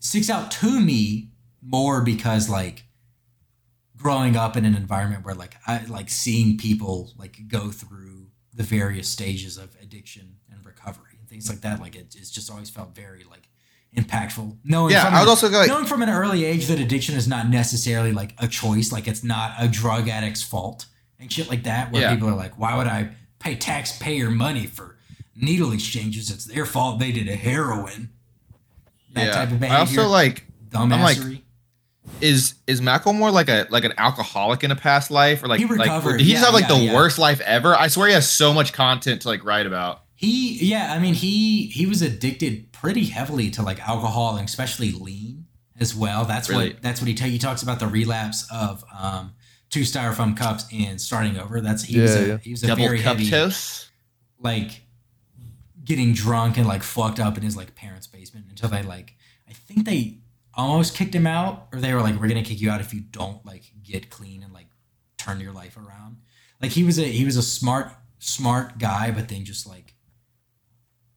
sticks 0.00 0.30
out 0.30 0.50
to 0.52 0.80
me 0.80 1.30
more 1.62 2.02
because 2.02 2.48
like 2.48 2.84
growing 3.96 4.36
up 4.36 4.56
in 4.56 4.64
an 4.64 4.74
environment 4.74 5.24
where 5.24 5.34
like 5.34 5.56
I 5.66 5.84
like 5.86 6.08
seeing 6.08 6.56
people 6.56 7.12
like 7.16 7.36
go 7.48 7.70
through 7.70 8.28
the 8.54 8.62
various 8.62 9.08
stages 9.08 9.56
of 9.56 9.76
addiction 9.82 10.36
and 10.52 10.64
recovery 10.64 11.16
and 11.18 11.28
things 11.28 11.48
like 11.48 11.60
that. 11.62 11.80
Like 11.80 11.96
it, 11.96 12.14
it's 12.16 12.30
just 12.30 12.50
always 12.50 12.70
felt 12.70 12.94
very 12.94 13.24
like 13.24 13.48
impactful. 13.96 14.56
Knowing 14.64 14.92
Yeah, 14.92 15.04
from 15.06 15.14
I 15.14 15.18
was 15.18 15.22
an- 15.24 15.28
also 15.30 15.48
like- 15.50 15.68
knowing 15.68 15.86
from 15.86 16.02
an 16.02 16.08
early 16.10 16.44
age 16.44 16.66
that 16.66 16.78
addiction 16.78 17.16
is 17.16 17.26
not 17.26 17.48
necessarily 17.48 18.12
like 18.12 18.34
a 18.38 18.46
choice. 18.48 18.92
Like 18.92 19.08
it's 19.08 19.24
not 19.24 19.52
a 19.58 19.68
drug 19.68 20.08
addict's 20.08 20.42
fault 20.42 20.86
and 21.18 21.32
shit 21.32 21.48
like 21.48 21.64
that. 21.64 21.90
Where 21.92 22.02
Yeah. 22.02 22.14
people 22.14 22.28
are 22.28 22.36
like, 22.36 22.58
why 22.58 22.76
would 22.76 22.86
I 22.86 23.10
pay 23.40 23.56
taxpayer 23.56 24.30
money 24.30 24.66
for 24.66 24.96
needle 25.34 25.72
exchanges? 25.72 26.30
It's 26.30 26.44
their 26.44 26.66
fault 26.66 26.98
they 27.00 27.12
did 27.12 27.28
a 27.28 27.36
heroin. 27.36 28.10
That 29.12 29.24
yeah. 29.26 29.32
type 29.32 29.50
of 29.52 29.62
I 29.62 29.78
also 29.80 30.06
like 30.08 30.44
dumbassery. 30.68 31.30
like, 31.32 31.42
is 32.20 32.54
is 32.66 32.80
Macklemore 32.80 33.32
like 33.32 33.48
a 33.48 33.66
like 33.70 33.84
an 33.84 33.92
alcoholic 33.98 34.64
in 34.64 34.70
a 34.70 34.76
past 34.76 35.10
life 35.10 35.42
or 35.42 35.48
like 35.48 35.60
He 35.60 35.66
like 35.66 35.78
recovered, 35.78 36.18
did 36.18 36.26
he 36.26 36.32
yeah, 36.32 36.40
have 36.40 36.54
like 36.54 36.68
yeah, 36.68 36.76
the 36.78 36.84
yeah. 36.86 36.94
worst 36.94 37.18
life 37.18 37.40
ever? 37.42 37.74
I 37.74 37.88
swear 37.88 38.08
he 38.08 38.14
has 38.14 38.30
so 38.30 38.52
much 38.52 38.72
content 38.72 39.22
to 39.22 39.28
like 39.28 39.44
write 39.44 39.66
about. 39.66 40.02
He 40.14 40.58
yeah, 40.64 40.92
I 40.92 40.98
mean 40.98 41.14
he 41.14 41.66
he 41.66 41.86
was 41.86 42.02
addicted 42.02 42.72
pretty 42.72 43.04
heavily 43.04 43.50
to 43.50 43.62
like 43.62 43.80
alcohol 43.86 44.36
and 44.36 44.48
especially 44.48 44.92
lean 44.92 45.46
as 45.78 45.94
well. 45.94 46.24
That's 46.24 46.48
Really? 46.48 46.72
what 46.72 46.82
that's 46.82 47.00
what 47.00 47.08
he 47.08 47.14
ta- 47.14 47.26
he 47.26 47.38
talks 47.38 47.62
about 47.62 47.78
the 47.78 47.86
relapse 47.86 48.46
of 48.52 48.84
um 48.98 49.34
two 49.70 49.80
styrofoam 49.82 50.36
cups 50.36 50.64
and 50.72 51.00
starting 51.00 51.38
over. 51.38 51.60
That's 51.60 51.84
he 51.84 52.00
was 52.00 52.14
a 52.16 52.38
he 52.38 52.50
was 52.50 52.62
a 52.64 52.68
Double 52.68 52.84
very 52.84 53.00
heavy 53.00 53.28
toast. 53.30 53.90
like 54.40 54.82
getting 55.84 56.12
drunk 56.12 56.56
and 56.58 56.66
like 56.66 56.82
fucked 56.82 57.18
up 57.20 57.36
in 57.36 57.42
his 57.42 57.56
like 57.56 57.74
parents' 57.74 57.97
until 58.60 58.76
they 58.76 58.82
like 58.82 59.14
I 59.48 59.52
think 59.52 59.86
they 59.86 60.18
almost 60.54 60.96
kicked 60.96 61.14
him 61.14 61.26
out 61.26 61.68
or 61.72 61.80
they 61.80 61.94
were 61.94 62.00
like 62.00 62.16
we're 62.20 62.28
gonna 62.28 62.42
kick 62.42 62.60
you 62.60 62.70
out 62.70 62.80
if 62.80 62.92
you 62.92 63.00
don't 63.00 63.44
like 63.46 63.62
get 63.82 64.10
clean 64.10 64.42
and 64.42 64.52
like 64.52 64.66
turn 65.16 65.40
your 65.40 65.52
life 65.52 65.76
around. 65.76 66.18
Like 66.60 66.72
he 66.72 66.84
was 66.84 66.98
a 66.98 67.04
he 67.04 67.24
was 67.24 67.36
a 67.36 67.42
smart 67.42 67.92
smart 68.18 68.78
guy, 68.78 69.10
but 69.10 69.28
then 69.28 69.44
just 69.44 69.66
like 69.66 69.94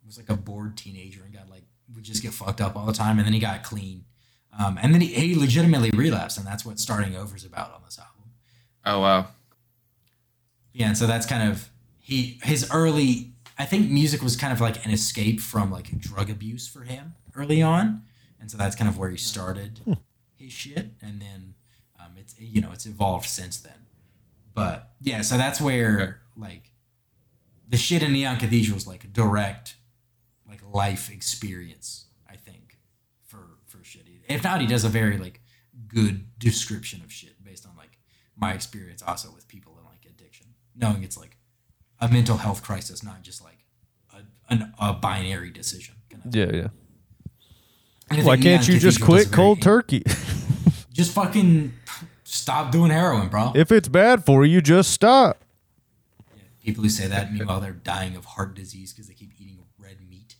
was 0.05 0.17
like 0.17 0.29
a 0.29 0.35
bored 0.35 0.77
teenager 0.77 1.23
and 1.23 1.33
got 1.33 1.49
like 1.49 1.63
would 1.95 2.03
just 2.03 2.21
get 2.21 2.33
fucked 2.33 2.61
up 2.61 2.75
all 2.75 2.85
the 2.85 2.93
time 2.93 3.17
and 3.17 3.25
then 3.25 3.33
he 3.33 3.39
got 3.39 3.63
clean. 3.63 4.05
Um, 4.57 4.77
and 4.81 4.93
then 4.93 4.99
he, 4.99 5.07
he 5.07 5.35
legitimately 5.35 5.91
relapsed 5.91 6.37
and 6.37 6.45
that's 6.45 6.65
what 6.65 6.79
starting 6.79 7.15
over 7.15 7.35
is 7.35 7.45
about 7.45 7.73
on 7.73 7.81
this 7.85 7.97
album. 7.97 8.31
Oh 8.85 8.99
wow. 8.99 9.27
Yeah, 10.73 10.87
and 10.87 10.97
so 10.97 11.07
that's 11.07 11.25
kind 11.25 11.49
of 11.49 11.69
he 11.99 12.39
his 12.43 12.69
early. 12.71 13.33
I 13.57 13.65
think 13.65 13.91
music 13.91 14.23
was 14.23 14.35
kind 14.35 14.51
of 14.51 14.59
like 14.59 14.83
an 14.85 14.91
escape 14.91 15.39
from 15.39 15.71
like 15.71 15.97
drug 15.99 16.29
abuse 16.29 16.67
for 16.67 16.81
him 16.81 17.13
early 17.35 17.61
on, 17.61 18.03
and 18.39 18.49
so 18.49 18.57
that's 18.57 18.75
kind 18.75 18.89
of 18.89 18.97
where 18.97 19.09
he 19.09 19.17
started 19.17 19.79
his 20.35 20.51
shit, 20.51 20.91
and 21.01 21.21
then 21.21 21.53
um, 21.99 22.11
it's 22.17 22.35
you 22.39 22.61
know 22.61 22.71
it's 22.71 22.85
evolved 22.85 23.27
since 23.29 23.57
then. 23.57 23.85
But 24.53 24.91
yeah, 25.01 25.21
so 25.21 25.37
that's 25.37 25.61
where 25.61 26.21
like 26.35 26.71
the 27.67 27.77
shit 27.77 28.03
in 28.03 28.13
Neon 28.13 28.37
Cathedral 28.37 28.77
is 28.77 28.87
like 28.87 29.03
a 29.03 29.07
direct, 29.07 29.75
like 30.47 30.61
life 30.71 31.09
experience. 31.09 32.05
I 32.29 32.35
think 32.35 32.77
for 33.25 33.57
for 33.65 33.83
shit. 33.83 34.03
If 34.27 34.43
not, 34.43 34.61
he 34.61 34.67
does 34.67 34.83
a 34.83 34.89
very 34.89 35.17
like 35.17 35.41
good 35.87 36.37
description 36.39 37.01
of 37.01 37.11
shit 37.11 37.43
based 37.43 37.65
on 37.65 37.75
like 37.77 37.97
my 38.35 38.53
experience 38.53 39.01
also 39.01 39.31
with 39.33 39.47
people 39.47 39.77
in 39.77 39.85
like 39.85 40.05
addiction, 40.05 40.47
knowing 40.75 41.03
it's 41.03 41.17
like 41.17 41.37
a 41.99 42.07
mental 42.07 42.37
health 42.37 42.63
crisis, 42.63 43.03
not 43.03 43.21
just 43.21 43.43
like 43.43 43.65
a, 44.13 44.21
an, 44.51 44.73
a 44.79 44.93
binary 44.93 45.51
decision. 45.51 45.95
kind 46.09 46.25
of. 46.25 46.35
Yeah, 46.35 46.51
yeah. 46.53 46.67
Why 48.23 48.37
can't 48.37 48.67
you 48.67 48.79
just 48.79 49.01
quit 49.01 49.31
cold 49.31 49.61
turkey? 49.61 50.03
Just 50.93 51.13
fucking 51.13 51.71
stop 52.25 52.69
doing 52.71 52.91
heroin, 52.91 53.29
bro. 53.29 53.53
if 53.55 53.71
it's 53.71 53.87
bad 53.87 54.25
for 54.25 54.43
you, 54.45 54.61
just 54.61 54.91
stop. 54.91 55.41
People 56.63 56.83
who 56.83 56.89
say 56.89 57.07
that, 57.07 57.31
meanwhile, 57.33 57.61
they're 57.61 57.71
dying 57.71 58.15
of 58.17 58.25
heart 58.25 58.55
disease 58.55 58.91
because 58.91 59.07
they 59.07 59.13
keep 59.13 59.31
eating 59.39 59.59
red 59.79 59.97
meat. 60.09 60.35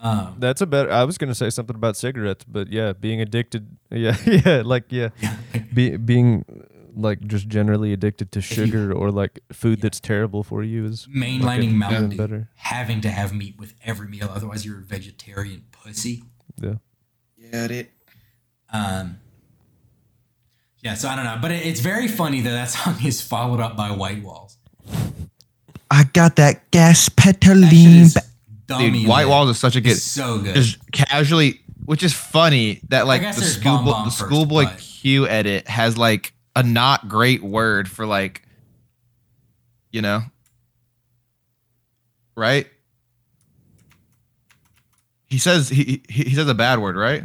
Um, 0.00 0.36
That's 0.38 0.60
a 0.60 0.66
better. 0.66 0.92
I 0.92 1.04
was 1.04 1.16
gonna 1.16 1.34
say 1.34 1.48
something 1.48 1.74
about 1.74 1.96
cigarettes, 1.96 2.44
but 2.46 2.70
yeah, 2.70 2.92
being 2.92 3.20
addicted. 3.20 3.76
Yeah, 3.90 4.16
yeah, 4.26 4.62
like 4.64 4.84
yeah, 4.90 5.10
be, 5.72 5.96
being 5.96 6.44
like 6.96 7.20
just 7.28 7.46
generally 7.48 7.92
addicted 7.92 8.32
to 8.32 8.40
sugar 8.40 8.92
or 8.92 9.12
like 9.12 9.38
food 9.52 9.80
that's 9.80 10.00
terrible 10.00 10.42
for 10.42 10.64
you 10.64 10.84
is 10.84 11.06
mainlining 11.06 11.42
like, 11.42 11.70
Mountain 11.70 12.08
Dew, 12.10 12.16
better. 12.16 12.48
having 12.56 13.00
to 13.02 13.10
have 13.10 13.32
meat 13.32 13.56
with 13.56 13.74
every 13.84 14.08
meal, 14.08 14.28
otherwise 14.32 14.66
you're 14.66 14.80
a 14.80 14.82
vegetarian 14.82 15.64
pussy. 15.70 16.24
Yeah. 16.60 16.74
Yeah, 17.36 17.64
it. 17.66 17.90
Um, 18.72 19.18
yeah, 20.82 20.94
so 20.94 21.08
I 21.08 21.16
don't 21.16 21.24
know, 21.24 21.38
but 21.40 21.50
it, 21.50 21.64
it's 21.66 21.80
very 21.80 22.08
funny 22.08 22.40
that 22.42 22.50
that 22.50 22.70
song 22.70 22.96
is 23.04 23.20
followed 23.22 23.60
up 23.60 23.76
by 23.76 23.90
White 23.90 24.22
Walls. 24.22 24.58
I 25.90 26.04
got 26.12 26.36
that 26.36 26.70
gas 26.70 27.08
That 27.08 27.22
shit 27.24 27.40
Petaline. 27.40 28.00
is 28.00 28.14
ba- 28.14 28.20
dummy 28.66 29.00
Dude, 29.00 29.08
White 29.08 29.22
lit. 29.24 29.28
Walls 29.30 29.50
is 29.50 29.58
such 29.58 29.76
a 29.76 29.80
good. 29.80 29.92
It's 29.92 30.02
so 30.02 30.38
good. 30.40 30.54
Just 30.56 30.78
casually, 30.92 31.60
which 31.84 32.02
is 32.02 32.12
funny 32.12 32.80
that 32.88 33.06
like 33.06 33.20
the 33.20 33.40
there's 33.40 33.56
schoolboy 33.60 34.04
the 34.04 34.10
schoolboy 34.10 34.64
but- 34.64 34.78
Q 34.78 35.28
edit 35.28 35.68
has 35.68 35.96
like 35.96 36.32
a 36.56 36.62
not 36.62 37.08
great 37.08 37.42
word 37.42 37.88
for 37.88 38.06
like, 38.06 38.42
you 39.92 40.02
know, 40.02 40.22
right? 42.36 42.66
He 45.34 45.38
says 45.40 45.68
he 45.68 46.00
he, 46.08 46.22
he 46.22 46.34
says 46.36 46.46
a 46.48 46.54
bad 46.54 46.78
word, 46.78 46.94
right? 46.94 47.24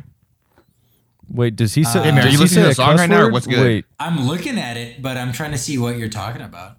Wait, 1.30 1.56
does 1.56 1.76
he 1.76 1.84
say? 1.84 2.00
Uh, 2.00 2.04
Hey, 2.06 2.12
man, 2.12 2.24
are 2.26 2.30
you 2.30 2.32
he 2.32 2.38
listening 2.38 2.64
to 2.64 2.68
the 2.70 2.72
a 2.72 2.74
song 2.74 2.90
cuss 2.94 3.00
right 3.02 3.10
now, 3.10 3.22
or 3.22 3.30
what's 3.32 3.46
good? 3.46 3.60
Wait, 3.64 3.86
I'm 4.00 4.26
looking 4.26 4.58
at 4.58 4.78
it, 4.78 5.00
but 5.00 5.16
I'm 5.16 5.32
trying 5.32 5.52
to 5.52 5.60
see 5.60 5.78
what 5.78 5.96
you're 5.98 6.10
talking 6.10 6.42
about. 6.42 6.78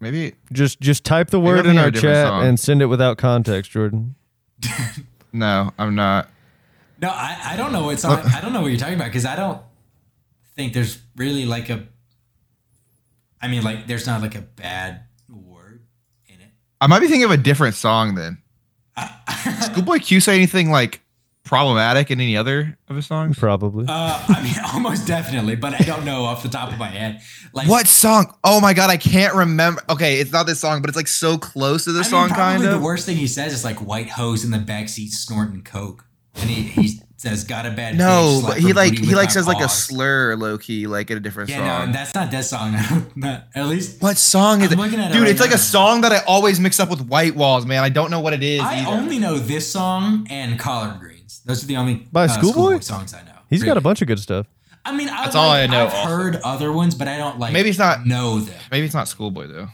Maybe 0.00 0.36
just 0.52 0.80
just 0.80 1.04
type 1.04 1.28
the 1.28 1.38
word 1.38 1.66
in 1.66 1.76
our 1.76 1.90
chat 1.90 2.28
song. 2.28 2.46
and 2.46 2.58
send 2.58 2.80
it 2.80 2.86
without 2.86 3.18
context, 3.18 3.70
Jordan. 3.72 4.14
no, 5.34 5.70
I'm 5.78 5.94
not. 5.94 6.30
No, 6.98 7.08
I, 7.10 7.36
I 7.44 7.56
don't 7.56 7.72
know 7.72 7.84
what 7.84 8.00
song. 8.00 8.22
I 8.32 8.40
don't 8.40 8.54
know 8.54 8.62
what 8.62 8.68
you're 8.68 8.78
talking 8.80 8.94
about 8.94 9.08
because 9.08 9.26
I 9.26 9.36
don't 9.36 9.60
think 10.56 10.72
there's 10.72 10.98
really 11.16 11.44
like 11.44 11.68
a. 11.68 11.86
I 13.42 13.48
mean, 13.48 13.62
like, 13.62 13.86
there's 13.86 14.06
not 14.06 14.22
like 14.22 14.34
a 14.34 14.40
bad 14.40 14.62
word 14.62 14.94
in 14.94 15.02
it. 15.02 15.11
I 16.82 16.88
might 16.88 16.98
be 16.98 17.06
thinking 17.06 17.22
of 17.24 17.30
a 17.30 17.36
different 17.36 17.76
song 17.76 18.16
then. 18.16 18.38
Schoolboy 19.60 19.98
Q 19.98 20.18
say 20.18 20.34
anything 20.34 20.68
like 20.72 21.00
problematic 21.44 22.10
in 22.10 22.20
any 22.20 22.36
other 22.36 22.76
of 22.88 22.96
his 22.96 23.06
songs? 23.06 23.38
Probably. 23.38 23.86
Uh, 23.88 24.24
I 24.28 24.42
mean, 24.42 24.54
almost 24.74 25.06
definitely, 25.06 25.54
but 25.54 25.74
I 25.80 25.84
don't 25.84 26.04
know 26.04 26.24
off 26.24 26.42
the 26.42 26.48
top 26.48 26.72
of 26.72 26.78
my 26.78 26.88
head. 26.88 27.20
Like 27.52 27.68
What 27.68 27.86
song? 27.86 28.34
Oh 28.42 28.60
my 28.60 28.74
god, 28.74 28.90
I 28.90 28.96
can't 28.96 29.32
remember. 29.32 29.80
Okay, 29.88 30.18
it's 30.18 30.32
not 30.32 30.46
this 30.48 30.58
song, 30.58 30.80
but 30.80 30.90
it's 30.90 30.96
like 30.96 31.06
so 31.06 31.38
close 31.38 31.84
to 31.84 31.90
I 31.90 31.94
this 31.94 32.10
mean, 32.10 32.28
song, 32.28 32.36
Kind 32.36 32.64
of. 32.64 32.72
the 32.72 32.80
worst 32.80 33.06
thing 33.06 33.16
he 33.16 33.28
says 33.28 33.52
is 33.52 33.64
like 33.64 33.76
white 33.78 34.10
hose 34.10 34.44
in 34.44 34.50
the 34.50 34.58
backseat 34.58 35.10
snorting 35.10 35.62
coke, 35.62 36.04
and 36.34 36.50
he, 36.50 36.62
he 36.62 37.00
says 37.22 37.44
got 37.44 37.64
a 37.66 37.70
bad. 37.70 37.96
No, 37.96 38.40
bitch, 38.42 38.46
but 38.48 38.58
he 38.58 38.72
like 38.72 38.94
he 38.98 39.00
with 39.06 39.16
like 39.16 39.28
my 39.28 39.32
says 39.32 39.46
like 39.46 39.60
a 39.64 39.68
slur, 39.68 40.34
low 40.36 40.58
key, 40.58 40.86
like 40.86 41.10
in 41.10 41.16
a 41.16 41.20
different 41.20 41.50
Yeah, 41.50 41.78
song. 41.78 41.86
no, 41.86 41.92
that's 41.92 42.14
not 42.14 42.30
that 42.32 42.44
song. 42.44 42.72
Not- 43.16 43.44
at 43.54 43.66
least 43.68 44.02
what 44.02 44.18
song 44.18 44.62
is 44.62 44.72
I'm 44.72 44.78
it? 44.78 44.82
looking 44.82 45.00
at 45.00 45.10
it 45.10 45.14
Dude, 45.14 45.22
right 45.22 45.30
it's 45.30 45.40
like 45.40 45.52
a 45.52 45.58
song 45.58 46.00
that 46.02 46.12
I 46.12 46.18
always 46.26 46.58
mix 46.60 46.80
up 46.80 46.90
with 46.90 47.00
White 47.06 47.36
Walls, 47.36 47.64
man. 47.64 47.82
I 47.84 47.88
don't 47.88 48.10
know 48.10 48.20
what 48.20 48.32
it 48.32 48.42
is. 48.42 48.60
I 48.60 48.80
either. 48.80 48.90
only 48.90 49.18
know 49.18 49.38
this 49.38 49.70
song 49.70 50.26
and 50.30 50.58
Collard 50.58 50.98
Greens. 51.00 51.40
Those 51.44 51.62
are 51.62 51.66
the 51.66 51.76
only 51.76 52.06
By 52.10 52.24
uh, 52.24 52.28
Schoolboy? 52.28 52.80
songs 52.80 53.14
I 53.14 53.22
know. 53.22 53.32
He's 53.48 53.62
got 53.62 53.76
a 53.76 53.80
bunch 53.80 54.02
of 54.02 54.08
good 54.08 54.18
stuff. 54.18 54.46
I 54.84 54.90
mean, 54.96 55.08
I 55.08 55.24
That's 55.24 55.36
all 55.36 55.48
like- 55.48 55.68
I 55.70 55.72
know 55.72 55.86
I've 55.86 55.94
also. 55.94 56.08
heard 56.16 56.36
other 56.42 56.72
ones, 56.72 56.94
but 56.96 57.06
I 57.06 57.16
don't 57.16 57.38
like. 57.38 57.52
Maybe 57.52 57.68
it's 57.70 57.78
not- 57.78 58.04
know 58.04 58.40
them. 58.40 58.58
Maybe 58.70 58.84
it's 58.84 58.94
not 58.94 59.06
Schoolboy 59.06 59.46
though. 59.46 59.68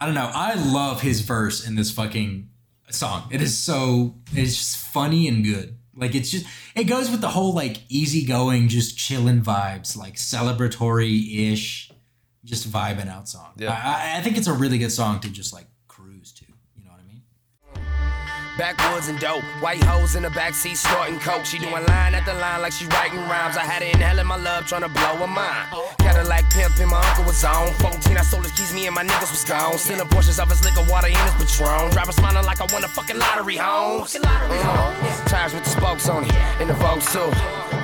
I 0.00 0.06
don't 0.06 0.14
know. 0.14 0.30
I 0.32 0.54
love 0.54 1.00
his 1.02 1.20
verse 1.20 1.66
in 1.66 1.76
this 1.76 1.90
fucking 1.90 2.48
song. 2.90 3.28
It 3.30 3.40
is 3.40 3.56
so. 3.58 4.16
It's 4.32 4.56
just 4.56 4.76
funny 4.78 5.28
and 5.28 5.44
good. 5.44 5.76
Like 5.96 6.14
it's 6.14 6.30
just. 6.30 6.46
It 6.74 6.84
goes 6.84 7.10
with 7.10 7.20
the 7.20 7.28
whole 7.28 7.52
like 7.54 7.82
easygoing, 7.88 8.68
just 8.68 8.96
chilling 8.98 9.42
vibes, 9.42 9.96
like 9.96 10.14
celebratory 10.14 11.52
ish, 11.52 11.90
just 12.44 12.70
vibing 12.70 13.08
out 13.08 13.28
song. 13.28 13.52
Yeah. 13.56 13.70
I, 13.72 14.14
I- 14.14 14.18
I 14.18 14.22
think 14.22 14.36
it's 14.36 14.46
a 14.46 14.52
really 14.52 14.78
good 14.78 14.92
song 14.92 15.20
to 15.20 15.30
just 15.30 15.52
like 15.52 15.66
Backwoods 18.56 19.08
and 19.08 19.18
dope. 19.18 19.42
White 19.60 19.82
hoes 19.82 20.14
in 20.14 20.22
the 20.22 20.28
backseat 20.28 20.76
snorting 20.76 21.18
coke. 21.18 21.44
She 21.44 21.58
doing 21.58 21.84
line 21.86 22.14
after 22.14 22.32
line 22.34 22.62
like 22.62 22.72
she 22.72 22.86
writing 22.86 23.18
rhymes. 23.26 23.56
I 23.56 23.64
had 23.64 23.82
it 23.82 23.96
her 23.96 23.98
inhaling 23.98 24.26
my 24.26 24.36
love, 24.36 24.66
trying 24.66 24.82
to 24.82 24.88
blow 24.88 25.16
her 25.16 25.26
mind. 25.26 25.68
Cadillac 25.98 26.48
pimp 26.50 26.78
and 26.78 26.90
my 26.90 27.02
uncle 27.02 27.24
was 27.24 27.42
on. 27.44 27.72
14, 27.74 28.16
I 28.16 28.22
sold 28.22 28.44
his 28.44 28.52
keys, 28.52 28.72
me 28.72 28.86
and 28.86 28.94
my 28.94 29.02
niggas 29.02 29.30
was 29.30 29.44
gone. 29.44 29.76
Stealing 29.78 30.06
portions 30.08 30.38
of 30.38 30.48
his 30.48 30.62
liquor, 30.64 30.84
water 30.88 31.08
in 31.08 31.18
his 31.18 31.34
Patron. 31.34 31.90
Driver 31.90 32.12
smiling 32.12 32.46
like 32.46 32.60
I 32.60 32.66
won 32.72 32.84
a 32.84 32.88
fucking 32.88 33.18
lottery 33.18 33.56
home. 33.56 34.02
Uh, 34.02 35.24
tires 35.26 35.52
with 35.52 35.64
the 35.64 35.70
spokes 35.70 36.08
on 36.08 36.24
it, 36.24 36.34
in 36.60 36.68
the 36.68 36.74
Vogue 36.74 37.02
too. 37.02 37.30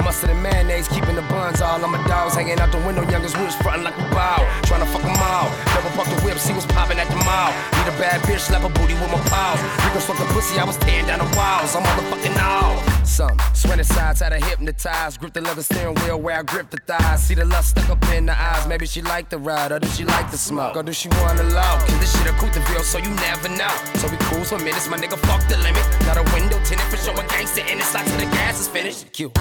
Mustard 0.04 0.30
and 0.30 0.42
mayonnaise, 0.42 0.88
keeping 0.88 1.16
the 1.16 1.22
buns 1.22 1.60
all 1.60 1.82
on 1.82 1.90
my 1.90 2.00
dogs. 2.06 2.34
Hanging 2.34 2.58
out 2.60 2.70
the 2.72 2.78
window, 2.78 3.02
youngest 3.10 3.36
woods 3.36 3.54
frontin' 3.56 3.84
like 3.84 3.98
a 3.98 4.06
bow. 4.14 4.38
Trying 4.64 4.80
to 4.80 4.86
fuck 4.86 5.04
'em 5.04 5.18
all. 5.18 5.50
Double 5.74 5.90
park 5.98 6.08
the 6.08 6.20
whip, 6.24 6.38
see 6.38 6.52
what's 6.52 6.64
poppin' 6.66 6.98
at 6.98 7.08
the 7.08 7.16
mall. 7.16 7.50
Need 7.76 7.88
a 7.90 7.96
bad 7.98 8.20
bitch, 8.22 8.40
slap 8.40 8.64
a 8.64 8.68
booty 8.68 8.94
with 8.94 9.10
my 9.10 9.20
paws. 9.28 9.60
Rico 9.84 10.00
fuck 10.00 10.18
the 10.18 10.24
pussy, 10.32 10.58
I 10.60 10.64
was 10.64 10.76
tearing 10.78 11.06
down 11.06 11.18
the 11.20 11.36
walls. 11.36 11.74
I'm 11.74 11.82
motherfucking 11.82 12.36
all. 12.42 13.04
Some 13.04 13.36
sweating 13.54 13.84
sides 13.84 14.20
had 14.20 14.32
her 14.32 14.38
hypnotized. 14.46 15.18
Grip 15.18 15.32
the 15.32 15.40
leather 15.40 15.62
steering 15.62 15.94
wheel 15.96 16.20
where 16.20 16.38
I 16.38 16.42
grip 16.42 16.68
the 16.70 16.76
thighs. 16.86 17.22
See 17.24 17.34
the 17.34 17.44
lust 17.46 17.70
stuck 17.70 17.88
up 17.88 18.02
in 18.12 18.26
the 18.26 18.38
eyes. 18.38 18.66
Maybe 18.68 18.86
she 18.86 19.00
like 19.02 19.30
the 19.30 19.38
ride, 19.38 19.72
or 19.72 19.78
does 19.78 19.96
she 19.96 20.04
like 20.04 20.30
the 20.30 20.36
smoke? 20.38 20.76
Or 20.76 20.82
does 20.82 20.96
she 20.96 21.08
wanna 21.08 21.42
love? 21.44 21.80
Cause 21.86 21.98
this 22.00 22.12
shit 22.16 22.26
a 22.30 22.34
Coupe 22.38 22.52
de 22.52 22.60
Ville, 22.60 22.82
so 22.82 22.98
you 22.98 23.10
never 23.10 23.48
know. 23.48 23.68
So 23.96 24.08
we 24.08 24.16
cruise 24.18 24.50
for 24.50 24.58
minutes, 24.58 24.88
my 24.88 24.98
nigga 24.98 25.18
fuck 25.26 25.46
the 25.48 25.56
limit. 25.58 25.82
Got 26.06 26.18
a 26.18 26.34
window 26.34 26.58
tinted 26.64 26.86
for 26.86 26.96
showing 26.98 27.26
gangster 27.28 27.62
in 27.62 27.78
it. 27.78 27.84
Slide 27.84 28.06
till 28.06 28.18
the 28.18 28.24
gas 28.26 28.60
is 28.60 28.68
finished. 28.68 29.12
Q. 29.12 29.32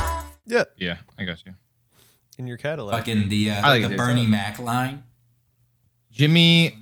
Yeah, 0.45 0.63
Yeah, 0.77 0.97
I 1.17 1.25
got 1.25 1.45
you. 1.45 1.53
in 2.37 2.47
your 2.47 2.57
Cadillac. 2.57 2.95
Fucking 2.97 3.29
the 3.29 3.51
uh, 3.51 3.61
like 3.61 3.83
the 3.87 3.93
it. 3.93 3.97
Bernie 3.97 4.25
Mac 4.25 4.57
line. 4.57 5.03
Jimmy 6.11 6.77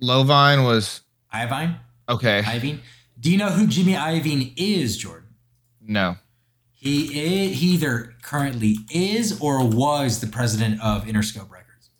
Lovine 0.00 0.64
was 0.64 1.00
Ivine. 1.32 1.76
okay. 2.08 2.42
Iovine. 2.42 2.80
Do 3.22 3.30
you 3.30 3.38
know 3.38 3.50
who 3.50 3.66
Jimmy 3.68 3.92
Iovine 3.94 4.52
is, 4.56 4.96
Jordan? 4.96 5.28
No. 5.80 6.16
He 6.72 7.04
i- 7.10 7.54
he 7.54 7.68
either 7.74 8.14
currently 8.22 8.78
is 8.90 9.38
or 9.40 9.64
was 9.64 10.18
the 10.20 10.26
president 10.26 10.80
of 10.82 11.04
Interscope 11.04 11.48
Records. 11.50 11.90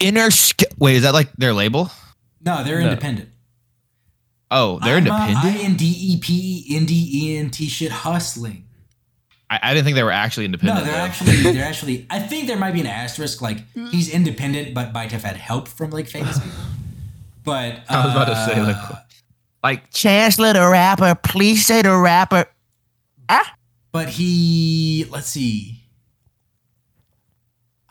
Inner 0.00 0.30
sk- 0.32 0.64
wait, 0.78 0.96
is 0.96 1.02
that 1.02 1.14
like 1.14 1.32
their 1.34 1.52
label? 1.54 1.90
No, 2.44 2.62
they're 2.64 2.80
No. 2.80 2.88
independent. 2.90 3.28
Oh, 4.50 4.80
they're 4.82 4.98
independent. 4.98 5.38
I 5.44 5.58
N 5.58 5.74
D 5.76 5.84
E 5.86 6.18
P 6.20 6.66
N 6.76 6.84
D 6.84 7.10
E 7.12 7.36
N 7.38 7.50
T 7.50 7.68
shit 7.68 7.92
hustling. 7.92 8.64
I, 9.50 9.60
I 9.62 9.74
didn't 9.74 9.84
think 9.84 9.94
they 9.94 10.02
were 10.02 10.10
actually 10.10 10.46
independent. 10.46 10.78
No, 10.80 10.84
they're 10.84 10.92
though. 10.94 10.98
actually 10.98 11.36
they're 11.52 11.64
actually. 11.64 12.06
I 12.10 12.18
think 12.18 12.48
there 12.48 12.56
might 12.58 12.72
be 12.74 12.80
an 12.80 12.86
asterisk 12.88 13.40
like 13.40 13.58
he's 13.90 14.08
independent, 14.08 14.74
but 14.74 14.92
might 14.92 15.12
have 15.12 15.22
had 15.22 15.36
help 15.36 15.68
from 15.68 15.90
like 15.90 16.08
famous 16.08 16.38
people. 16.38 16.58
But 17.44 17.82
I 17.88 18.04
was 18.06 18.12
about 18.14 18.24
to 18.26 18.46
say 18.46 18.58
uh, 18.60 18.64
like, 18.66 18.98
like 19.62 19.92
Chancellor 19.92 20.52
the 20.52 20.68
rapper, 20.68 21.14
please 21.14 21.66
say 21.66 21.82
the 21.82 21.96
rapper. 21.96 22.46
Ah. 23.28 23.54
but 23.92 24.08
he 24.08 25.06
let's 25.10 25.26
see 25.26 25.84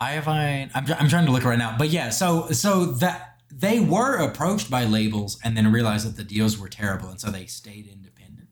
iovine 0.02 0.72
I'm, 0.74 0.86
I'm 1.00 1.10
trying 1.10 1.28
to 1.28 1.32
look 1.32 1.44
right 1.44 1.60
now 1.60 1.76
but 1.78 1.90
yeah 1.90 2.10
so 2.10 2.50
so 2.50 2.86
that 2.86 3.40
they 3.52 3.80
were 3.80 4.16
approached 4.18 4.72
by 4.72 4.84
labels 4.86 5.40
and 5.44 5.56
then 5.56 5.72
realized 5.72 6.08
that 6.08 6.18
the 6.18 6.24
deals 6.24 6.58
were 6.58 6.68
terrible 6.68 7.10
and 7.10 7.20
so 7.22 7.30
they 7.30 7.46
stayed 7.46 7.88
independent 7.88 8.48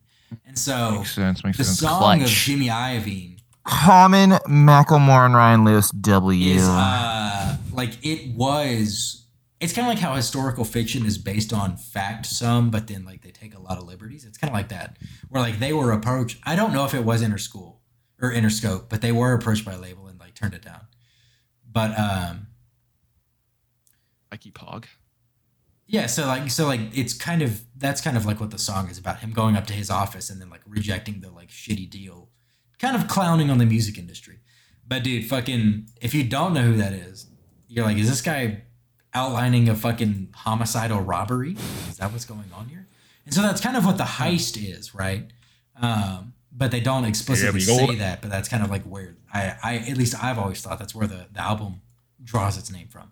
and 0.46 0.58
so 0.58 0.98
makes 0.98 1.16
sense. 1.16 1.44
Makes 1.44 1.58
the 1.58 1.64
sense. 1.64 1.80
song 1.80 2.22
of 2.22 2.28
jimmy 2.28 2.68
iovine 2.68 3.40
Common 3.64 4.30
Macklemore 4.48 5.26
and 5.26 5.34
Ryan 5.34 5.66
Lewis 5.66 5.90
W. 5.90 6.54
is 6.54 6.68
uh 6.68 7.58
like 7.74 7.94
it 8.06 8.36
was 8.36 9.25
it's 9.66 9.74
kind 9.74 9.88
of 9.88 9.90
like 9.90 10.00
how 10.00 10.14
historical 10.14 10.64
fiction 10.64 11.08
is 11.08 11.18
based 11.18 11.52
on 11.52 11.76
fact 11.76 12.28
some 12.28 12.70
but 12.70 12.86
then 12.86 13.04
like 13.04 13.24
they 13.24 13.32
take 13.32 13.56
a 13.56 13.60
lot 13.60 13.80
of 13.80 13.84
liberties. 13.86 14.24
It's 14.24 14.38
kind 14.38 14.50
of 14.52 14.54
like 14.54 14.70
that 14.70 14.98
where 15.28 15.42
like 15.42 15.58
they 15.58 15.74
were 15.74 15.92
approached 15.92 16.38
i 16.46 16.56
don't 16.56 16.72
know 16.72 16.86
if 16.86 16.94
it 16.94 17.04
was 17.04 17.24
interschool 17.24 17.78
or 18.22 18.32
interscope 18.32 18.90
but 18.90 19.02
they 19.02 19.12
were 19.12 19.34
approached 19.34 19.66
by 19.66 19.74
a 19.74 19.80
label 19.80 20.06
and 20.08 20.20
like 20.20 20.36
turned 20.36 20.54
it 20.54 20.62
down. 20.62 20.82
But 21.70 21.98
um 21.98 22.48
Mikey 24.30 24.52
Pog. 24.52 24.86
yeah 25.88 26.06
so 26.06 26.28
like 26.28 26.52
so 26.52 26.68
like 26.68 26.82
it's 26.94 27.14
kind 27.16 27.42
of 27.42 27.64
that's 27.76 28.02
kind 28.02 28.18
of 28.18 28.26
like 28.26 28.40
what 28.40 28.52
the 28.52 28.60
song 28.60 28.88
is 28.90 29.00
about 29.00 29.20
him 29.20 29.32
going 29.32 29.56
up 29.56 29.66
to 29.68 29.74
his 29.74 29.90
office 29.90 30.30
and 30.30 30.40
then 30.40 30.50
like 30.52 30.62
rejecting 30.68 31.22
the 31.22 31.32
like 31.32 31.50
shitty 31.50 31.90
deal 31.90 32.30
kind 32.78 32.96
of 32.96 33.08
clowning 33.08 33.50
on 33.50 33.58
the 33.58 33.66
music 33.66 33.98
industry. 33.98 34.42
But 34.88 35.04
dude 35.04 35.26
fucking 35.26 35.88
if 36.00 36.14
you 36.14 36.24
don't 36.24 36.54
know 36.54 36.62
who 36.62 36.78
that 36.78 36.94
is 36.94 37.32
you're 37.68 37.84
like 37.84 37.98
is 37.98 38.08
this 38.08 38.22
guy 38.22 38.62
outlining 39.16 39.70
a 39.70 39.76
fucking 39.76 40.30
homicidal 40.36 41.00
robbery 41.00 41.54
is 41.90 41.98
that 41.98 42.12
what's 42.12 42.26
going 42.26 42.52
on 42.54 42.68
here 42.68 42.86
and 43.26 43.34
so 43.34 43.42
that's 43.42 43.62
kind 43.62 43.78
of 43.78 43.86
what 43.86 43.98
the 43.98 44.04
heist 44.04 44.58
is 44.62 44.94
right 44.94 45.32
um 45.82 46.34
but 46.52 46.70
they 46.72 46.80
don't 46.82 47.06
explicitly 47.06 47.62
we 47.62 47.66
go. 47.66 47.78
say 47.78 47.96
that 47.96 48.22
but 48.22 48.30
that's 48.30 48.50
kind 48.50 48.62
of 48.62 48.70
like 48.70 48.84
where 48.84 49.16
i 49.34 49.56
i 49.64 49.78
at 49.78 49.98
least 49.98 50.22
i've 50.24 50.38
always 50.38 50.62
thought 50.62 50.78
that's 50.78 50.94
where 50.94 51.08
the, 51.08 51.26
the 51.32 51.42
album 51.42 51.82
draws 52.24 52.58
its 52.58 52.72
name 52.72 52.88
from 52.88 53.10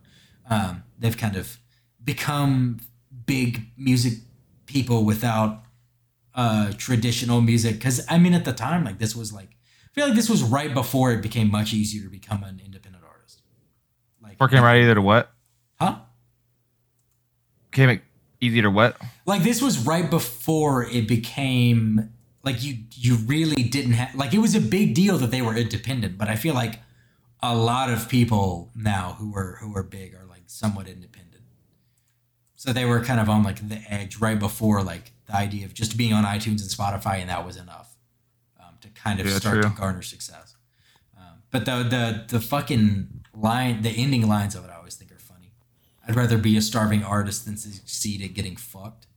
um 0.49 0.83
they've 0.99 1.17
kind 1.17 1.35
of 1.37 1.57
become 2.03 2.79
big 3.25 3.67
music 3.77 4.13
people 4.65 5.05
without 5.05 5.63
uh 6.35 6.71
traditional 6.77 7.39
music 7.41 7.75
because 7.75 8.05
i 8.09 8.17
mean 8.17 8.33
at 8.33 8.43
the 8.43 8.53
time 8.53 8.83
like 8.83 8.99
this 8.99 9.15
was 9.15 9.31
like 9.31 9.49
i 9.85 9.93
feel 9.93 10.05
like 10.05 10.15
this 10.15 10.29
was 10.29 10.43
right 10.43 10.73
before 10.73 11.11
it 11.11 11.21
became 11.21 11.49
much 11.49 11.73
easier 11.73 12.03
to 12.03 12.09
become 12.09 12.43
an 12.43 12.61
independent 12.63 13.03
artist 13.07 13.41
like 14.21 14.39
Working 14.39 14.61
right 14.61 14.81
either 14.81 14.95
to 14.95 15.01
what? 15.01 15.32
Huh? 15.79 15.97
Came 17.71 17.89
it 17.89 18.01
easy 18.39 18.61
to 18.61 18.69
what? 18.69 18.97
like 19.25 19.43
this 19.43 19.61
was 19.61 19.79
right 19.85 20.09
before 20.09 20.83
it 20.83 21.07
became 21.07 22.09
like 22.43 22.61
you 22.61 22.77
you 22.91 23.15
really 23.25 23.63
didn't 23.63 23.93
have 23.93 24.13
like 24.15 24.33
it 24.33 24.39
was 24.39 24.53
a 24.53 24.59
big 24.59 24.93
deal 24.93 25.17
that 25.17 25.31
they 25.31 25.41
were 25.41 25.55
independent 25.55 26.17
but 26.17 26.27
i 26.27 26.35
feel 26.35 26.53
like 26.53 26.79
a 27.41 27.55
lot 27.55 27.89
of 27.89 28.09
people 28.09 28.69
now 28.75 29.15
who 29.19 29.33
are 29.35 29.57
who 29.61 29.75
are 29.75 29.83
big 29.83 30.13
are 30.15 30.25
like 30.25 30.43
somewhat 30.47 30.87
independent. 30.87 31.43
So 32.55 32.71
they 32.71 32.85
were 32.85 33.01
kind 33.03 33.19
of 33.19 33.29
on 33.29 33.43
like 33.43 33.67
the 33.67 33.81
edge 33.89 34.17
right 34.17 34.39
before 34.39 34.81
like 34.81 35.11
the 35.25 35.35
idea 35.35 35.65
of 35.65 35.73
just 35.73 35.97
being 35.97 36.13
on 36.13 36.23
itunes 36.23 36.61
and 36.61 36.69
spotify 36.69 37.15
and 37.19 37.29
that 37.29 37.45
was 37.45 37.57
enough 37.57 37.97
um, 38.59 38.75
to 38.79 38.87
kind 38.89 39.19
of 39.19 39.25
Yeah, 39.25 39.39
start 39.39 39.61
to 39.63 39.69
garner 39.69 40.01
success. 40.01 40.55
Um, 41.17 41.43
but 41.51 41.65
the 41.65 41.83
the 41.83 42.23
the 42.29 42.39
fucking 42.39 43.25
line 43.33 43.81
the 43.81 43.89
ending 43.89 44.27
lines 44.29 44.55
of 44.55 44.63
it 44.63 44.69
i 44.69 44.75
always 44.75 44.95
think 44.95 45.11
are 45.11 45.17
funny 45.19 45.51
i'd 46.07 46.15
rather 46.15 46.37
be 46.37 46.57
a 46.57 46.61
starving 46.61 47.03
artist 47.03 47.45
than 47.45 47.57
succeed 47.57 48.21
at 48.21 48.33
getting 48.33 48.55
fucked 48.55 49.07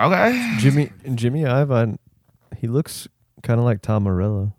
Okay. 0.00 0.56
Jimmy 0.58 0.90
Jimmy 1.14 1.42
Iovine, 1.42 1.98
he 2.56 2.66
looks 2.66 3.06
kind 3.42 3.60
of 3.60 3.64
like 3.64 3.80
Tom 3.80 4.02
Morello, 4.02 4.52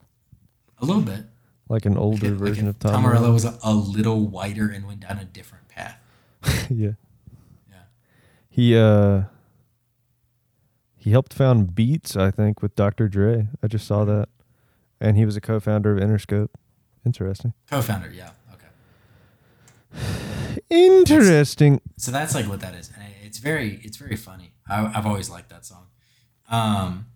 A 0.80 0.86
little 0.86 1.02
bit. 1.02 1.26
like 1.68 1.86
an 1.86 1.98
older 1.98 2.30
Like 2.30 2.40
version 2.40 2.68
if 2.68 2.76
of 2.76 2.80
Tom, 2.80 2.92
Tom 2.94 3.02
Morello 3.04 3.34
was 3.34 3.44
a, 3.44 3.58
a 3.64 3.74
little 3.74 4.28
whiter 4.28 4.70
and 4.70 4.88
went 4.88 5.02
down 5.02 5.18
a 5.18 5.26
different 5.26 5.68
path. 5.68 5.98
yeah. 6.70 6.92
Yeah. 7.70 7.76
He 8.50 8.78
uh 8.78 9.24
he 10.96 11.12
helped 11.12 11.34
found 11.34 11.76
Beats, 11.76 12.16
I 12.16 12.32
think, 12.32 12.62
with 12.62 12.74
Dr. 12.76 13.08
Dre. 13.10 13.50
I 13.62 13.68
just 13.68 13.86
saw 13.86 14.06
that. 14.06 14.30
And 15.00 15.18
he 15.18 15.26
was 15.26 15.36
a 15.36 15.42
co-founder 15.42 15.96
of 15.96 16.02
Interscope. 16.02 16.50
Interesting. 17.06 17.54
Co-founder, 17.70 18.10
yeah. 18.12 18.32
Okay. 18.54 18.66
Interesting. 20.70 21.82
So 21.98 22.12
that's 22.12 22.34
like 22.36 22.48
what 22.48 22.60
that 22.62 22.74
is, 22.76 22.92
and 22.96 23.04
it's 23.24 23.38
very, 23.40 23.80
it's 23.84 23.98
very 23.98 24.16
funny. 24.16 24.54
I, 24.68 24.92
I've 24.96 25.06
always 25.06 25.30
liked 25.30 25.50
that 25.50 25.66
song. 25.66 25.88
Um, 26.50 27.08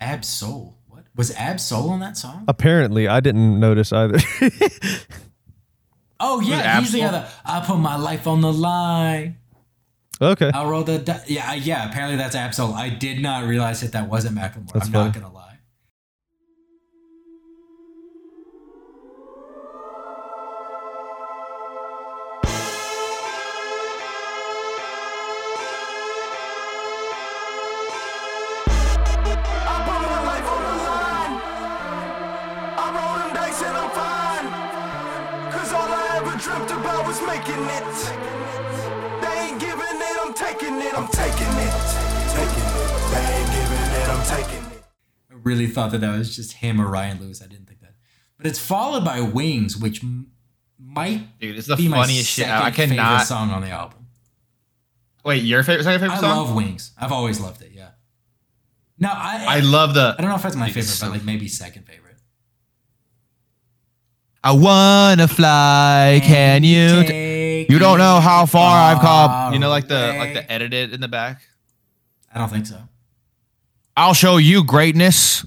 Ab 0.00 0.24
Soul. 0.24 0.76
What 0.88 1.04
was 1.16 1.34
Ab 1.36 1.60
Soul 1.60 1.90
on 1.90 2.00
that 2.00 2.16
song? 2.16 2.44
Apparently, 2.48 3.06
I 3.08 3.20
didn't 3.20 3.58
notice 3.60 3.92
either. 3.92 4.18
Oh 6.22 6.40
yeah, 6.40 6.58
Ab 6.58 6.82
he's 6.82 6.92
the 6.92 7.02
other. 7.04 7.26
I 7.46 7.60
put 7.60 7.78
my 7.78 7.96
life 7.96 8.26
on 8.26 8.42
the 8.42 8.52
line. 8.52 9.38
okay. 10.20 10.50
I'll 10.52 10.68
roll 10.68 10.82
the 10.84 10.98
di- 10.98 11.22
yeah, 11.28 11.54
yeah. 11.54 11.88
Apparently 11.88 12.18
that's 12.18 12.34
Ab 12.34 12.52
Soul. 12.52 12.74
I 12.74 12.90
did 12.90 13.22
not 13.22 13.44
realize 13.46 13.80
that 13.80 13.92
that 13.92 14.06
wasn't 14.06 14.36
Macklemore. 14.36 14.70
That's 14.74 14.86
I'm 14.88 14.92
funny. 14.92 15.04
not 15.06 15.14
gonna 15.14 15.32
lie. 15.32 15.49
Really 45.50 45.66
thought 45.66 45.90
that 45.92 46.00
that 46.00 46.16
was 46.16 46.34
just 46.34 46.52
him 46.54 46.80
or 46.80 46.86
Ryan 46.88 47.20
Lewis. 47.20 47.42
I 47.42 47.46
didn't 47.46 47.66
think 47.66 47.80
that. 47.80 47.94
But 48.38 48.46
it's 48.46 48.58
followed 48.58 49.04
by 49.04 49.20
Wings, 49.20 49.76
which 49.76 50.02
m- 50.02 50.28
might 50.78 51.38
Dude, 51.40 51.56
it's 51.58 51.66
the 51.66 51.76
be 51.76 51.88
funniest 51.88 52.30
shit. 52.30 52.46
I 52.48 52.70
second 52.70 52.74
favorite 52.90 52.96
cannot. 52.96 53.26
song 53.26 53.50
on 53.50 53.62
the 53.62 53.70
album. 53.70 54.06
Wait, 55.24 55.42
your 55.42 55.62
favorite 55.62 55.84
second 55.84 56.00
favorite 56.00 56.16
I 56.16 56.20
song? 56.20 56.36
love 56.46 56.54
Wings. 56.56 56.92
I've 56.98 57.12
always 57.12 57.38
loved 57.40 57.60
it. 57.62 57.72
Yeah. 57.74 57.90
No, 58.98 59.10
I 59.12 59.56
I 59.56 59.60
love 59.60 59.94
the. 59.94 60.14
I 60.16 60.20
don't 60.22 60.30
know 60.30 60.36
if 60.36 60.42
that's 60.42 60.56
my 60.56 60.66
favorite, 60.68 60.84
so- 60.84 61.06
but 61.06 61.12
like 61.12 61.24
maybe 61.24 61.48
second 61.48 61.84
favorite. 61.86 62.16
I 64.42 64.52
wanna 64.52 65.28
fly. 65.28 66.20
Can 66.24 66.64
you? 66.64 67.04
t- 67.04 67.66
you 67.68 67.78
don't 67.78 67.98
know 67.98 68.20
how 68.20 68.46
far 68.46 68.74
I've 68.94 69.00
come. 69.00 69.52
You 69.52 69.58
know, 69.58 69.68
like 69.68 69.86
the 69.88 70.14
like 70.18 70.32
the 70.34 70.50
edited 70.50 70.94
in 70.94 71.00
the 71.00 71.08
back. 71.08 71.42
I 72.32 72.38
don't 72.38 72.48
think 72.48 72.64
so. 72.66 72.78
I'll 73.96 74.14
show 74.14 74.36
you 74.38 74.64
greatness. 74.64 75.44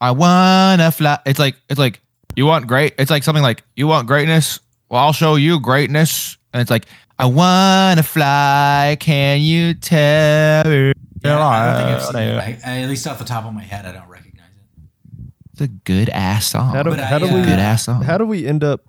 I 0.00 0.10
wanna 0.12 0.90
fly. 0.92 1.18
It's 1.26 1.38
like 1.38 1.56
it's 1.68 1.78
like 1.78 2.00
you 2.36 2.46
want 2.46 2.66
great. 2.66 2.94
It's 2.98 3.10
like 3.10 3.22
something 3.22 3.42
like 3.42 3.62
you 3.76 3.86
want 3.86 4.06
greatness. 4.06 4.60
Well, 4.88 5.02
I'll 5.02 5.12
show 5.12 5.36
you 5.36 5.58
greatness. 5.60 6.36
And 6.52 6.60
it's 6.60 6.70
like 6.70 6.86
I 7.18 7.26
wanna 7.26 8.02
fly. 8.02 8.96
Can 9.00 9.40
you 9.40 9.74
tell? 9.74 10.66
Yeah, 10.66 10.92
I 11.24 11.66
don't 11.66 11.76
think 11.76 11.90
I've 11.96 12.02
seen 12.04 12.22
it. 12.22 12.38
I, 12.66 12.70
I- 12.72 12.82
at 12.82 12.88
least 12.88 13.06
off 13.06 13.18
the 13.18 13.24
top 13.24 13.44
of 13.46 13.54
my 13.54 13.62
head, 13.62 13.84
I 13.86 13.92
don't 13.92 14.08
recognize 14.08 14.50
it. 14.56 15.32
It's 15.52 15.60
a 15.62 15.68
good 15.68 16.08
ass 16.10 16.46
song. 16.46 16.74
How 16.74 16.82
do, 16.82 16.90
But 16.90 17.00
how 17.00 17.16
I, 17.16 17.18
do 17.18 17.24
we 17.26 17.40
good 17.42 17.58
ass 17.58 17.84
song. 17.86 18.02
how 18.02 18.18
do 18.18 18.26
we 18.26 18.46
end 18.46 18.62
up 18.62 18.82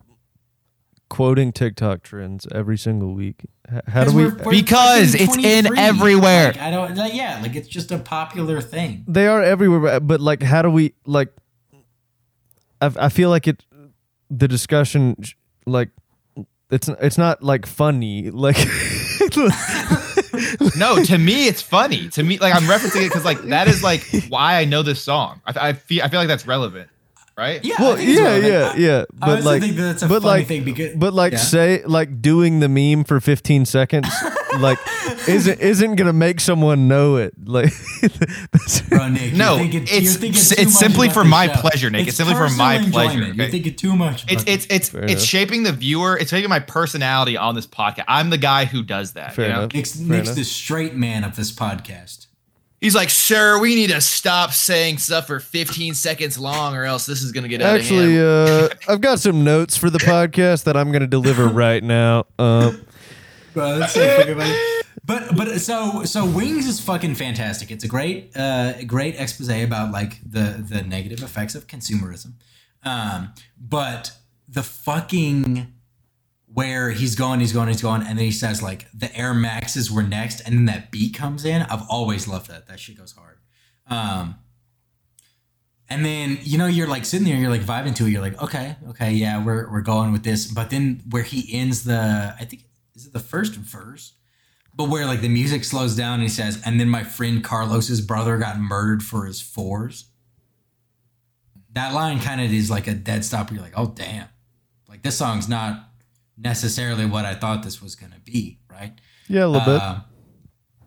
quoting 1.10 1.52
TikTok 1.54 2.04
trends 2.04 2.46
every 2.54 2.78
single 2.78 3.14
week? 3.14 3.46
H- 3.72 3.82
How 3.88 4.04
do 4.06 4.12
we? 4.16 4.26
we're- 4.26 4.36
we're 4.46 4.52
Because 4.52 5.14
it's 5.16 5.36
in 5.38 5.78
everywhere. 5.78 6.48
Like, 6.54 6.58
I 6.62 6.72
don't. 6.72 6.96
Like, 6.96 7.14
yeah, 7.14 7.40
like 7.42 7.56
it's 7.56 7.68
just 7.68 7.92
a 7.92 7.98
popular 8.00 8.62
thing. 8.62 9.04
They 9.08 9.28
are 9.28 9.44
everywhere, 9.44 9.80
but- 9.80 10.08
but 10.08 10.22
like, 10.22 10.42
how 10.44 10.62
do 10.62 10.70
we 10.70 10.94
like? 11.06 11.30
I 12.82 12.92
I 12.98 13.10
feel 13.10 13.30
like 13.30 13.48
it, 13.48 13.64
the 14.30 14.48
discussion, 14.48 15.16
like, 15.66 15.90
it's 16.72 16.88
it's 17.02 17.18
not 17.18 17.44
like 17.44 17.66
funny, 17.66 18.30
like. 18.32 18.58
no, 20.78 21.04
to 21.04 21.18
me 21.18 21.48
it's 21.48 21.62
funny. 21.62 22.10
To 22.10 22.24
me, 22.24 22.38
like 22.40 22.56
I'm 22.56 22.64
referencing 22.64 23.02
it 23.06 23.10
because 23.10 23.26
like 23.26 23.42
that 23.44 23.68
is 23.68 23.84
like 23.84 24.04
why 24.30 24.56
I 24.56 24.66
know 24.66 24.84
this 24.84 25.02
song. 25.02 25.42
I, 25.46 25.70
I 25.70 25.74
feel 25.74 26.04
I 26.04 26.10
feel 26.10 26.20
like 26.20 26.28
that's 26.28 26.46
relevant, 26.48 26.90
right? 27.38 27.64
Yeah. 27.64 27.76
I 27.78 27.82
well, 27.82 27.96
think 27.96 28.10
yeah, 28.10 28.24
relevant. 28.24 28.52
yeah, 28.54 28.72
I- 28.74 28.78
yeah. 28.78 29.06
But 29.14 29.30
also 29.30 29.44
like, 29.50 29.62
think 29.62 29.76
that's 29.78 30.02
a 30.04 30.08
but 30.08 30.22
funny 30.24 30.40
like, 30.42 30.48
thing 30.48 30.64
because- 30.64 30.96
but 30.96 31.14
like, 31.14 31.34
yeah. 31.34 31.40
say 31.40 31.84
like 31.86 32.22
doing 32.22 32.60
the 32.60 32.70
meme 32.70 33.04
for 33.04 33.20
15 33.20 33.66
seconds, 33.66 34.08
like, 34.60 34.80
isn't 35.28 35.60
isn't 35.60 35.96
gonna 35.96 36.14
make 36.14 36.40
someone 36.40 36.88
know 36.88 37.18
it. 37.18 37.34
Like, 37.46 37.72
that's, 38.52 38.82
Bro, 38.90 39.10
Nick, 39.10 39.34
No, 39.34 39.58
thinking- 39.58 39.84
it's- 39.84 40.22
you're 40.22 40.30
it's 40.32 40.78
simply 40.80 41.10
for 41.10 41.24
my 41.24 41.48
show. 41.48 41.62
pleasure, 41.62 41.90
Nick. 41.90 42.08
It's 42.08 42.18
simply 42.18 42.36
for 42.36 42.50
my 42.50 42.78
pleasure, 42.90 43.12
enjoyment. 43.18 43.36
You're 43.36 43.44
okay? 43.46 43.52
thinking 43.52 43.76
too 43.76 43.96
much. 43.96 44.24
It's 44.32 44.44
about 44.44 44.54
it's 44.54 44.68
it's 44.70 44.90
Fair 44.90 45.04
it's 45.04 45.12
enough. 45.14 45.24
shaping 45.24 45.64
the 45.64 45.72
viewer. 45.74 46.18
It's 46.18 46.32
making 46.32 46.50
my 46.50 46.60
personality 46.60 47.38
on 47.38 47.56
this 47.56 47.68
podcast. 47.68 48.06
I'm 48.08 48.30
the 48.30 48.38
guy 48.38 48.66
who 48.66 48.84
does 48.84 49.14
that. 49.14 49.34
Fair 49.36 49.48
you 49.48 49.52
know? 49.54 49.60
enough. 49.60 49.74
Nick's, 49.74 49.96
Fair 49.96 50.08
Nick's 50.08 50.28
enough. 50.28 50.36
the 50.38 50.44
straight 50.44 50.96
man 50.96 51.24
of 51.24 51.36
this 51.36 51.52
podcast. 51.52 52.27
He's 52.80 52.94
like, 52.94 53.10
sir, 53.10 53.60
we 53.60 53.74
need 53.76 53.90
to 53.90 54.02
stop 54.02 54.52
saying 54.52 55.00
stuff 55.00 55.26
for 55.28 55.40
15 55.40 55.96
seconds 55.96 56.38
long, 56.38 56.76
or 56.76 56.86
else 56.86 57.06
this 57.08 57.24
is 57.24 57.32
gonna 57.32 57.48
get 57.48 57.62
out 57.62 57.80
Actually, 57.80 58.18
of 58.20 58.70
hand. 58.70 58.80
uh, 58.88 58.92
I've 58.94 59.02
got 59.02 59.20
some 59.20 59.44
notes 59.44 59.76
for 59.76 59.90
the 59.90 59.98
podcast 59.98 60.66
that 60.66 60.78
I'm 60.78 60.92
gonna 60.92 61.08
deliver 61.08 61.48
right 61.48 61.84
now. 61.84 62.26
Um, 62.38 62.86
Bro, 63.54 63.80
that's 63.80 63.94
so 63.94 64.18
fucking 64.18 64.38
funny. 64.38 64.56
But 65.04 65.36
but 65.36 65.60
so 65.62 66.04
so 66.04 66.26
Wings 66.26 66.68
is 66.68 66.80
fucking 66.80 67.16
fantastic. 67.16 67.72
It's 67.72 67.84
a 67.84 67.88
great 67.88 68.36
uh 68.36 68.84
great 68.84 69.16
expose 69.20 69.50
about 69.50 69.92
like 69.92 70.20
the 70.30 70.64
the 70.70 70.84
negative 70.84 71.24
effects 71.24 71.56
of 71.56 71.66
consumerism. 71.66 72.34
Um 72.84 73.34
but 73.58 74.12
the 74.50 74.64
fucking 74.64 75.74
where 76.58 76.90
he's 76.90 77.14
going, 77.14 77.40
he's 77.40 77.54
going, 77.54 77.68
he's 77.68 77.84
going, 77.84 78.02
and 78.02 78.18
then 78.18 78.26
he 78.26 78.32
says 78.32 78.64
like 78.64 78.88
the 78.92 79.16
Air 79.16 79.36
Maxes 79.36 79.92
were 79.92 80.02
next, 80.02 80.40
and 80.40 80.56
then 80.56 80.66
that 80.66 80.90
beat 80.90 81.14
comes 81.14 81.46
in. 81.46 81.62
I've 81.62 81.88
always 81.88 82.28
loved 82.28 82.50
that. 82.50 82.66
That 82.66 82.80
shit 82.80 82.98
goes 82.98 83.12
hard. 83.12 83.38
Um 83.86 84.38
and 85.88 86.04
then 86.04 86.40
you 86.42 86.58
know 86.58 86.66
you're 86.66 86.88
like 86.88 87.06
sitting 87.06 87.28
there, 87.28 87.38
you're 87.38 87.52
like 87.52 87.62
vibing 87.62 87.94
to 87.98 88.08
it. 88.08 88.10
You're 88.10 88.24
like, 88.24 88.42
okay, 88.42 88.76
okay, 88.90 89.12
yeah, 89.12 89.46
we're 89.46 89.72
we're 89.72 89.82
going 89.82 90.12
with 90.12 90.24
this. 90.24 90.52
But 90.52 90.72
then 90.72 91.04
where 91.08 91.22
he 91.22 91.48
ends 91.54 91.84
the, 91.84 92.34
I 92.40 92.44
think 92.46 92.64
is 92.96 93.06
it 93.06 93.14
the 93.14 93.20
first 93.20 93.54
verse, 93.54 94.14
but 94.74 94.90
where 94.90 95.06
like 95.06 95.22
the 95.22 95.30
music 95.30 95.64
slows 95.64 95.96
down 95.96 96.16
and 96.16 96.24
he 96.24 96.30
says, 96.30 96.60
and 96.66 96.80
then 96.80 96.90
my 96.90 97.04
friend 97.04 97.44
Carlos's 97.44 98.02
brother 98.02 98.40
got 98.40 98.60
murdered 98.60 99.04
for 99.04 99.28
his 99.28 99.40
fours. 99.40 100.06
That 101.74 101.94
line 101.94 102.20
kind 102.20 102.42
of 102.42 102.52
is 102.52 102.72
like 102.72 102.88
a 102.88 102.96
dead 102.96 103.24
stop. 103.24 103.52
Where 103.52 103.58
you're 103.58 103.64
like, 103.64 103.78
oh 103.78 103.94
damn, 103.96 104.30
like 104.90 105.04
this 105.04 105.16
song's 105.16 105.48
not 105.48 105.87
necessarily 106.38 107.06
what 107.06 107.26
I 107.26 107.34
thought 107.34 107.64
this 107.64 107.82
was 107.82 107.96
gonna 107.96 108.20
be, 108.24 108.60
right? 108.70 108.94
yeah, 109.28 109.46
a 109.46 109.48
little 109.48 109.66
bit. 109.66 109.82
Uh, 109.82 110.00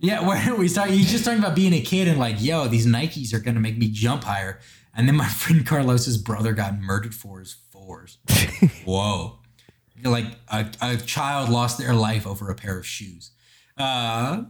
yeah, 0.00 0.20
where 0.26 0.54
we 0.54 0.68
start, 0.68 0.90
he's 0.90 1.10
just 1.10 1.24
talking 1.24 1.40
about 1.40 1.54
being 1.54 1.74
a 1.74 1.80
kid 1.80 2.08
and 2.08 2.18
like, 2.18 2.36
yo, 2.40 2.68
these 2.68 2.86
Nikes 2.86 3.34
are 3.34 3.40
gonna 3.40 3.60
make 3.60 3.78
me 3.78 3.88
jump 3.88 4.24
higher. 4.24 4.60
And 4.94 5.06
then 5.06 5.16
my 5.16 5.28
friend 5.28 5.66
Carlos's 5.66 6.18
brother 6.18 6.52
got 6.52 6.78
murdered 6.78 7.14
for 7.14 7.40
his 7.40 7.52
fours. 7.70 8.18
Whoa. 8.84 9.38
Like 10.02 10.26
a, 10.48 10.66
a 10.80 10.96
child 10.96 11.50
lost 11.50 11.78
their 11.78 11.92
life 11.92 12.26
over 12.26 12.50
a 12.50 12.54
pair 12.54 12.78
of 12.78 12.86
shoes. 12.86 13.32
Uh, 13.76 14.44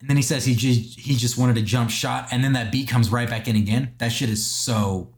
and 0.00 0.10
then 0.10 0.16
he 0.16 0.22
says 0.22 0.44
he 0.44 0.54
just 0.54 0.98
he 0.98 1.14
just 1.14 1.38
wanted 1.38 1.56
a 1.56 1.62
jump 1.62 1.88
shot, 1.88 2.28
and 2.32 2.42
then 2.42 2.54
that 2.54 2.72
beat 2.72 2.88
comes 2.88 3.10
right 3.10 3.28
back 3.28 3.46
in 3.46 3.56
again. 3.56 3.94
That 3.98 4.10
shit 4.10 4.28
is 4.28 4.44
so. 4.44 5.14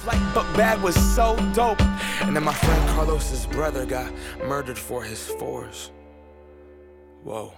Flight 0.00 0.34
book 0.34 0.46
bag 0.56 0.80
was 0.80 0.94
so 1.14 1.36
dope. 1.52 1.82
And 2.22 2.34
then 2.34 2.42
my 2.42 2.54
friend 2.54 2.88
Carlos's 2.90 3.44
brother 3.44 3.84
got 3.84 4.10
murdered 4.46 4.78
for 4.78 5.02
his 5.02 5.28
fours. 5.28 5.92
Whoa. 7.22 7.52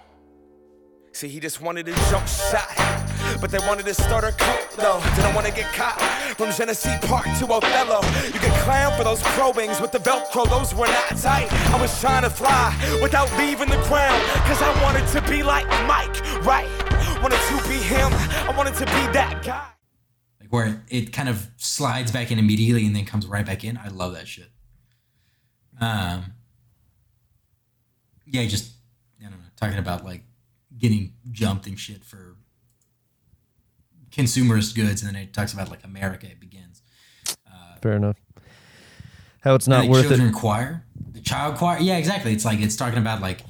See, 1.12 1.28
he 1.28 1.38
just 1.38 1.60
wanted 1.60 1.86
a 1.86 1.92
jump 2.10 2.26
shot, 2.26 2.66
but 3.40 3.50
they 3.50 3.58
wanted 3.58 3.84
to 3.86 3.94
start 3.94 4.24
a 4.24 4.32
cult, 4.32 4.70
though. 4.76 5.00
Didn't 5.14 5.34
want 5.34 5.46
to 5.46 5.52
get 5.52 5.72
caught 5.72 6.00
from 6.36 6.50
Genesee 6.50 6.96
Park 7.02 7.26
to 7.38 7.46
Othello. 7.46 8.00
You 8.26 8.40
could 8.40 8.52
clown 8.64 8.96
for 8.96 9.04
those 9.04 9.22
Pro 9.22 9.52
Wings 9.52 9.80
with 9.80 9.92
the 9.92 9.98
Velcro, 9.98 10.48
those 10.48 10.74
were 10.74 10.88
not 10.88 11.16
tight. 11.18 11.52
I 11.72 11.80
was 11.80 12.00
trying 12.00 12.22
to 12.22 12.30
fly 12.30 12.74
without 13.02 13.30
leaving 13.38 13.68
the 13.68 13.80
ground, 13.86 14.20
cause 14.48 14.60
I 14.62 14.82
wanted 14.82 15.06
to 15.08 15.20
be 15.30 15.42
like 15.42 15.68
Mike, 15.86 16.18
right? 16.44 16.68
Wanted 17.22 17.38
to 17.38 17.68
be 17.68 17.76
him, 17.76 18.10
I 18.48 18.54
wanted 18.56 18.74
to 18.74 18.86
be 18.86 19.12
that 19.12 19.42
guy. 19.44 19.81
Where 20.52 20.84
it, 20.90 21.14
kind 21.14 21.30
of 21.30 21.48
slides 21.56 22.12
back 22.12 22.30
in 22.30 22.38
immediately 22.38 22.84
and 22.84 22.94
then 22.94 23.06
comes 23.06 23.26
right 23.26 23.46
back 23.46 23.64
in. 23.64 23.78
I 23.78 23.88
love 23.88 24.12
that 24.12 24.28
shit. 24.28 24.50
Um, 25.80 26.34
yeah, 28.26 28.44
just 28.46 28.72
I 29.18 29.30
don't 29.30 29.32
know, 29.32 29.46
talking 29.56 29.78
about 29.78 30.04
like 30.04 30.24
getting 30.76 31.14
jumped 31.30 31.66
and 31.66 31.80
shit 31.80 32.04
for 32.04 32.36
consumerist 34.10 34.74
goods, 34.74 35.02
and 35.02 35.14
then 35.14 35.22
it 35.22 35.32
talks 35.32 35.54
about 35.54 35.70
like 35.70 35.84
America. 35.84 36.26
It 36.26 36.38
begins. 36.38 36.82
Fair 37.80 37.94
enough. 37.94 38.16
How 39.40 39.54
it's 39.54 39.66
not 39.66 39.88
worth 39.88 40.06
children 40.06 40.28
it. 40.28 40.34
choir, 40.34 40.84
the 41.12 41.20
child 41.20 41.56
choir. 41.56 41.80
Yeah, 41.80 41.96
exactly. 41.96 42.34
It's 42.34 42.44
like 42.44 42.60
it's 42.60 42.76
talking 42.76 42.98
about 42.98 43.22
like 43.22 43.40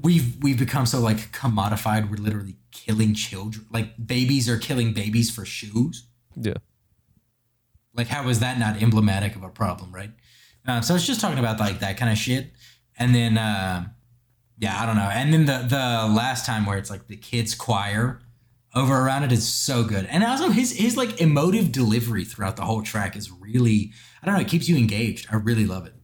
we've 0.00 0.36
we've 0.42 0.58
become 0.58 0.86
so 0.86 1.00
like 1.00 1.32
commodified. 1.32 2.08
We're 2.08 2.22
literally 2.22 2.56
killing 2.72 3.14
children. 3.14 3.66
Like 3.70 3.94
babies 4.04 4.48
are 4.48 4.58
killing 4.58 4.92
babies 4.92 5.30
for 5.30 5.44
shoes. 5.44 6.06
Yeah. 6.36 6.54
Like, 7.94 8.06
how 8.06 8.28
is 8.28 8.38
that 8.40 8.58
not 8.58 8.80
emblematic 8.82 9.34
of 9.36 9.42
a 9.42 9.48
problem, 9.48 9.92
right? 9.92 10.10
Um, 10.66 10.82
so 10.82 10.94
it's 10.94 11.06
just 11.06 11.20
talking 11.20 11.38
about 11.38 11.58
like 11.58 11.80
that 11.80 11.96
kind 11.96 12.10
of 12.12 12.18
shit, 12.18 12.52
and 12.98 13.14
then 13.14 13.36
um 13.38 13.90
yeah, 14.58 14.80
I 14.80 14.84
don't 14.86 14.96
know. 14.96 15.10
And 15.12 15.32
then 15.32 15.46
the 15.46 15.66
the 15.68 16.12
last 16.14 16.44
time 16.46 16.66
where 16.66 16.76
it's 16.78 16.90
like 16.90 17.06
the 17.08 17.16
kids 17.16 17.54
choir 17.54 18.20
over 18.74 18.94
around 18.94 19.24
it 19.24 19.32
is 19.32 19.48
so 19.48 19.82
good, 19.84 20.06
and 20.06 20.22
also 20.22 20.50
his 20.50 20.72
his 20.78 20.96
like 20.96 21.20
emotive 21.20 21.72
delivery 21.72 22.24
throughout 22.24 22.56
the 22.56 22.62
whole 22.62 22.82
track 22.82 23.16
is 23.16 23.30
really 23.30 23.92
I 24.22 24.26
don't 24.26 24.34
know. 24.34 24.40
It 24.42 24.48
keeps 24.48 24.68
you 24.68 24.76
engaged. 24.76 25.26
I 25.32 25.36
really 25.36 25.66
love 25.66 25.86
it. 25.86 25.94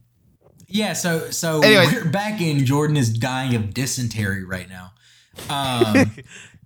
Yeah. 0.67 0.93
So 0.93 1.29
so 1.29 1.61
Anyway. 1.61 1.85
we're 1.93 2.09
back 2.09 2.41
in. 2.41 2.65
Jordan 2.65 2.97
is 2.97 3.09
dying 3.13 3.55
of 3.55 3.73
dysentery 3.73 4.43
right 4.43 4.67
now. 4.67 4.91
Um, 5.49 6.11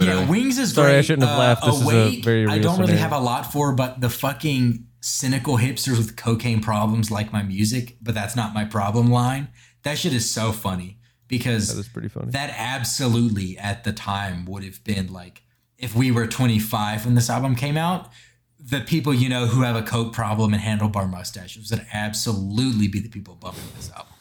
yeah, 0.00 0.28
Wings 0.28 0.58
is 0.58 0.72
Sorry, 0.74 0.96
I 0.96 1.00
shouldn't 1.02 1.28
have 1.28 1.36
Uh, 1.36 1.40
laughed. 1.40 1.64
This 1.64 1.74
is 1.76 1.82
a 1.82 1.84
Awake, 1.84 2.24
very 2.24 2.46
I 2.46 2.58
don't 2.58 2.78
really 2.78 2.92
scenario. 2.92 3.00
have 3.02 3.12
a 3.12 3.18
lot 3.20 3.52
for, 3.52 3.72
but 3.74 4.00
the 4.00 4.08
fucking 4.10 4.86
cynical 5.00 5.56
hipsters 5.58 5.96
with 5.98 6.16
cocaine 6.16 6.60
problems 6.60 7.10
like 7.10 7.32
my 7.32 7.42
music, 7.42 7.96
but 8.02 8.14
that's 8.14 8.36
not 8.36 8.52
my 8.54 8.64
problem 8.64 9.10
line. 9.10 9.48
That 9.82 9.98
shit 9.98 10.12
is 10.12 10.30
so 10.30 10.52
funny 10.52 10.98
because 11.28 11.72
That 11.74 11.80
is 11.80 11.88
pretty 11.88 12.08
funny. 12.08 12.30
that 12.32 12.52
absolutely 12.56 13.56
at 13.56 13.84
the 13.84 13.92
time 13.92 14.44
would 14.46 14.64
have 14.64 14.82
been 14.84 15.12
like 15.12 15.42
if 15.78 15.94
we 15.94 16.10
were 16.10 16.26
25 16.26 17.06
when 17.06 17.14
this 17.14 17.30
album 17.30 17.54
came 17.54 17.76
out 17.76 18.10
the 18.58 18.80
people 18.80 19.14
you 19.14 19.28
know 19.28 19.46
who 19.46 19.62
have 19.62 19.76
a 19.76 19.82
coke 19.82 20.12
problem 20.12 20.52
and 20.52 20.62
handlebar 20.62 21.08
mustaches 21.08 21.70
would 21.70 21.86
absolutely 21.94 22.88
be 22.88 22.98
the 23.00 23.08
people 23.08 23.34
bumping 23.36 23.62
this 23.76 23.90
album 23.92 24.12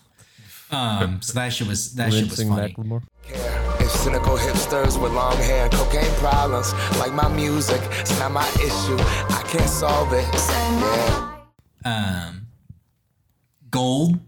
um 0.72 1.22
so 1.22 1.34
that 1.34 1.50
shit 1.50 1.68
was 1.68 1.94
that 1.96 2.12
shit 2.14 2.30
was 2.30 2.40
Rinsing 2.40 2.50
funny 2.50 2.74
Macklemore. 2.74 3.04
if 3.80 3.90
cynical 3.90 4.38
hipsters 4.38 5.02
with 5.02 5.12
long 5.14 5.36
hair 5.38 5.64
and 5.66 5.74
cocaine 5.74 6.14
problems 6.16 6.74
like 7.00 7.14
my 7.14 7.28
music 7.30 7.82
it's 8.00 8.18
not 8.20 8.32
my 8.32 8.48
issue 8.56 8.98
i 9.34 9.44
can't 9.48 9.70
solve 9.70 10.14
it 10.14 10.28
yeah 10.34 11.36
um 11.86 12.48
gold 13.72 14.20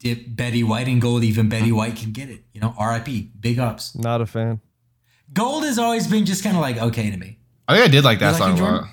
Dip 0.00 0.24
Betty 0.28 0.62
White 0.62 0.86
in 0.88 1.00
gold. 1.00 1.24
Even 1.24 1.48
Betty 1.48 1.72
White 1.72 1.96
can 1.96 2.12
get 2.12 2.30
it. 2.30 2.44
You 2.52 2.60
know, 2.60 2.74
R.I.P. 2.78 3.32
Big 3.40 3.58
ups. 3.58 3.96
Not 3.96 4.20
a 4.20 4.26
fan. 4.26 4.60
Gold 5.32 5.64
has 5.64 5.78
always 5.78 6.06
been 6.06 6.24
just 6.24 6.44
kind 6.44 6.56
of 6.56 6.62
like 6.62 6.78
okay 6.78 7.10
to 7.10 7.16
me. 7.16 7.38
I 7.66 7.74
think 7.74 7.88
I 7.88 7.90
did 7.90 8.04
like 8.04 8.20
that 8.20 8.32
like 8.32 8.38
song 8.38 8.58
a 8.58 8.62
lot. 8.62 8.88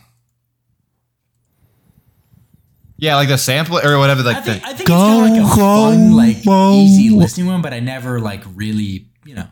Yeah, 2.97 3.15
like 3.15 3.27
the 3.27 3.37
sample 3.37 3.77
or 3.79 3.97
whatever. 3.97 4.23
Like 4.23 4.37
I 4.37 4.41
think, 4.41 4.61
the 4.61 4.67
I 4.67 4.73
think 4.73 4.81
it's 4.81 4.89
kind 4.89 5.37
of 5.37 5.43
like 5.43 5.53
a 5.53 5.55
fun, 5.55 6.11
like 6.13 6.37
easy 6.47 7.09
listening 7.09 7.47
one, 7.47 7.61
but 7.61 7.73
I 7.73 7.79
never 7.81 8.19
like 8.21 8.41
really, 8.53 9.07
you 9.25 9.35
know. 9.35 9.47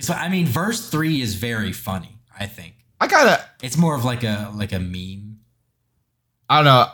So 0.00 0.14
I 0.14 0.28
mean, 0.28 0.46
verse 0.46 0.88
three 0.88 1.20
is 1.20 1.34
very 1.36 1.72
funny. 1.72 2.18
I 2.38 2.46
think 2.46 2.74
I 3.00 3.06
gotta. 3.06 3.44
it's 3.62 3.76
more 3.76 3.94
of 3.94 4.04
like 4.04 4.24
a 4.24 4.50
like 4.54 4.72
a 4.72 4.80
meme. 4.80 5.38
I 6.48 6.56
don't 6.56 6.64
know. 6.64 6.86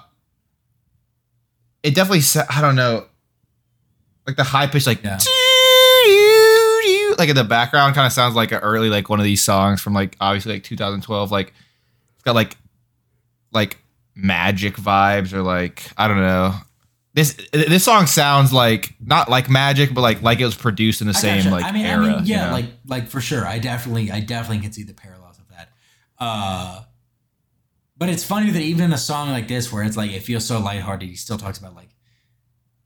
It 1.82 1.94
definitely. 1.94 2.23
I 2.51 2.60
don't 2.60 2.77
know. 2.77 3.06
Like 4.27 4.36
the 4.36 4.44
high 4.44 4.66
pitch, 4.66 4.86
like 4.86 5.02
Yeah. 5.02 5.16
like 7.19 7.28
in 7.31 7.36
the 7.36 7.44
background, 7.48 7.94
kind 7.94 8.06
of 8.06 8.12
sounds 8.12 8.35
like 8.35 8.52
an 8.52 8.59
early 8.59 8.90
like 8.90 9.09
one 9.09 9.19
of 9.20 9.24
these 9.24 9.43
songs 9.43 9.81
from 9.81 9.94
like 9.94 10.16
obviously 10.20 10.52
like 10.55 10.65
2012. 10.65 11.31
Like 11.31 11.55
it's 12.15 12.24
got 12.24 12.35
like 12.35 12.56
like 13.52 13.78
magic 14.19 14.74
vibes 14.74 15.32
or 15.32 15.43
like 15.43 15.90
I 15.97 16.09
don't 16.09 16.20
know. 16.20 16.55
This 17.15 17.36
this 17.53 17.85
song 17.85 18.07
sounds 18.07 18.53
like 18.53 18.95
not 19.01 19.31
like 19.31 19.49
magic, 19.49 19.95
but 19.95 20.03
like 20.03 20.20
like 20.23 20.40
it 20.40 20.45
was 20.45 20.57
produced 20.57 21.01
in 21.01 21.07
the 21.07 21.15
I 21.15 21.20
same 21.20 21.45
gotcha. 21.45 21.51
like 21.51 21.65
I 21.65 21.73
mean, 21.73 21.86
era. 21.86 22.05
I 22.05 22.16
mean, 22.16 22.27
you 22.27 22.35
yeah, 22.35 22.47
know? 22.47 22.53
like 22.53 22.66
like 22.86 23.09
for 23.09 23.20
sure. 23.20 23.47
I 23.47 23.59
definitely, 23.59 24.11
I 24.11 24.20
definitely 24.20 24.62
can 24.62 24.73
see 24.73 24.82
the 24.82 24.95
parallels 24.95 25.39
of 25.39 25.49
that. 25.49 25.70
Uh, 26.19 26.82
but 27.97 28.09
it's 28.09 28.24
funny 28.24 28.51
that 28.51 28.61
even 28.61 28.85
in 28.85 28.93
a 28.93 28.99
song 28.99 29.31
like 29.31 29.49
this, 29.49 29.73
where 29.73 29.82
it's 29.82 29.97
like 29.97 30.12
it 30.12 30.23
feels 30.23 30.45
so 30.45 30.61
lighthearted, 30.61 31.09
he 31.09 31.16
still 31.16 31.39
talks 31.39 31.59
about 31.59 31.74
like 31.74 31.90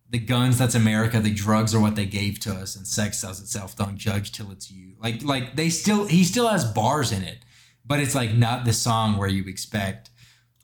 the 0.09 0.18
guns. 0.18 0.59
That's 0.59 0.74
America. 0.74 1.18
The 1.20 1.34
drugs 1.34 1.74
are 1.74 1.80
what 1.80 1.96
they 1.96 2.06
gave 2.06 2.38
to 2.40 2.52
us, 2.52 2.76
and 2.76 2.86
sex 2.86 3.18
sells 3.18 3.40
itself. 3.40 3.76
Don't 3.76 3.96
judge 3.96 4.32
till 4.32 4.50
it's 4.50 4.70
you. 4.70 4.94
Like 4.98 5.22
like 5.24 5.56
they 5.56 5.68
still, 5.68 6.06
he 6.06 6.24
still 6.24 6.48
has 6.48 6.64
bars 6.64 7.12
in 7.12 7.22
it, 7.22 7.38
but 7.84 8.00
it's 8.00 8.14
like 8.14 8.32
not 8.32 8.64
the 8.64 8.72
song 8.72 9.16
where 9.18 9.28
you 9.28 9.44
expect. 9.46 10.10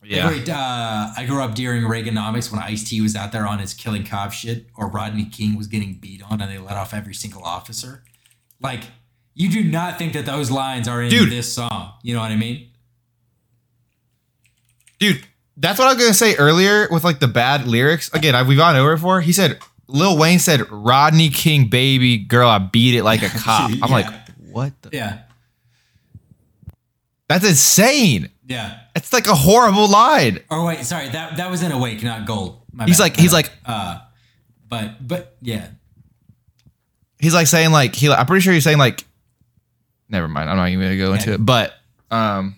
Yeah. 0.04 0.28
Great. 0.28 0.48
Uh, 0.48 1.10
I 1.16 1.24
grew 1.26 1.42
up 1.42 1.54
during 1.54 1.82
Reaganomics 1.84 2.50
when 2.52 2.60
Ice 2.62 2.88
T 2.88 3.00
was 3.00 3.14
out 3.16 3.32
there 3.32 3.46
on 3.46 3.58
his 3.58 3.74
killing 3.74 4.04
cop 4.04 4.32
shit, 4.32 4.66
or 4.76 4.88
Rodney 4.88 5.24
King 5.26 5.56
was 5.56 5.66
getting 5.66 5.94
beat 5.94 6.22
on, 6.22 6.40
and 6.40 6.50
they 6.50 6.58
let 6.58 6.76
off 6.76 6.94
every 6.94 7.14
single 7.14 7.42
officer. 7.42 8.02
Like, 8.60 8.84
you 9.34 9.48
do 9.50 9.62
not 9.62 9.98
think 9.98 10.12
that 10.14 10.26
those 10.26 10.50
lines 10.50 10.88
are 10.88 11.02
in 11.02 11.10
Dude. 11.10 11.30
this 11.30 11.52
song. 11.52 11.92
You 12.02 12.14
know 12.14 12.20
what 12.20 12.30
I 12.32 12.36
mean? 12.36 12.68
Dude, 14.98 15.24
that's 15.56 15.78
what 15.78 15.86
I 15.88 15.94
was 15.94 16.02
gonna 16.02 16.14
say 16.14 16.34
earlier 16.36 16.88
with 16.90 17.04
like 17.04 17.20
the 17.20 17.28
bad 17.28 17.66
lyrics. 17.66 18.12
Again, 18.12 18.34
I, 18.34 18.42
we've 18.42 18.58
gone 18.58 18.76
over 18.76 18.92
it 18.92 18.96
before. 18.96 19.20
He 19.20 19.32
said, 19.32 19.58
Lil 19.86 20.18
Wayne 20.18 20.38
said, 20.38 20.70
Rodney 20.70 21.28
King, 21.30 21.68
baby 21.68 22.18
girl, 22.18 22.48
I 22.48 22.58
beat 22.58 22.94
it 22.94 23.04
like 23.04 23.22
a 23.22 23.28
cop. 23.38 23.70
I'm 23.70 23.76
Yeah. 23.78 23.86
like, 23.86 24.06
what? 24.50 24.82
The? 24.82 24.90
Yeah. 24.92 25.18
That's 27.28 27.46
insane. 27.48 28.30
Yeah. 28.46 28.78
It's 28.98 29.12
like 29.12 29.26
a 29.28 29.34
horrible 29.34 29.88
line. 29.88 30.40
Oh 30.50 30.66
wait, 30.66 30.84
sorry, 30.84 31.08
that 31.10 31.36
that 31.36 31.50
was 31.50 31.62
in 31.62 31.72
Awake, 31.72 32.02
not 32.02 32.26
Gold. 32.26 32.62
My 32.72 32.84
He's 32.86 32.98
bad, 32.98 33.02
like, 33.04 33.16
he's 33.16 33.30
bad. 33.30 33.36
like, 33.36 33.50
uh, 33.64 33.98
but 34.68 35.06
but 35.06 35.36
yeah, 35.40 35.68
he's 37.18 37.34
like 37.34 37.46
saying 37.46 37.70
like 37.70 37.94
he. 37.94 38.10
I'm 38.10 38.26
pretty 38.26 38.42
sure 38.42 38.52
he's 38.52 38.64
saying 38.64 38.78
like. 38.78 39.04
Never 40.08 40.26
mind. 40.28 40.48
I'm 40.48 40.56
not 40.56 40.68
even 40.70 40.84
gonna 40.84 40.96
go 40.96 41.12
into 41.12 41.34
it. 41.34 41.44
But 41.44 41.74
um, 42.10 42.56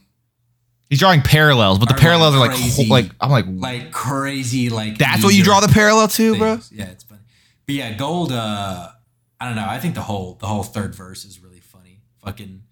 he's 0.89 1.01
drawing 1.01 1.21
parallels. 1.23 1.79
But 1.81 1.89
the 1.89 1.95
Are, 1.95 1.97
like, 1.97 2.03
parallels 2.03 2.35
are 2.35 2.39
like 2.39 2.51
crazy. 2.53 2.87
ho- 2.87 2.91
like 2.95 3.11
I'm 3.21 3.31
like, 3.31 3.45
like 3.49 3.93
crazy, 3.93 4.69
like 4.71 4.99
that's 4.99 5.25
what 5.25 5.35
you 5.35 5.43
draw 5.43 5.61
the 5.61 5.69
parallel 5.69 6.09
to, 6.09 6.39
bro. 6.39 6.59
Yeah, 6.71 6.87
it's 6.87 7.05
funny. 7.05 7.21
But 7.67 7.75
yeah, 7.75 7.93
Gold. 7.95 8.31
Uh, 8.33 8.89
I 9.41 9.47
don't 9.47 9.57
know. 9.57 9.67
I 9.69 9.79
think 9.81 9.95
the 9.95 10.03
whole 10.03 10.35
the 10.35 10.47
whole 10.47 10.62
third 10.62 10.95
verse 10.95 11.25
is 11.25 11.41
really 11.41 11.61
funny. 11.61 12.01
Fucking 12.25 12.62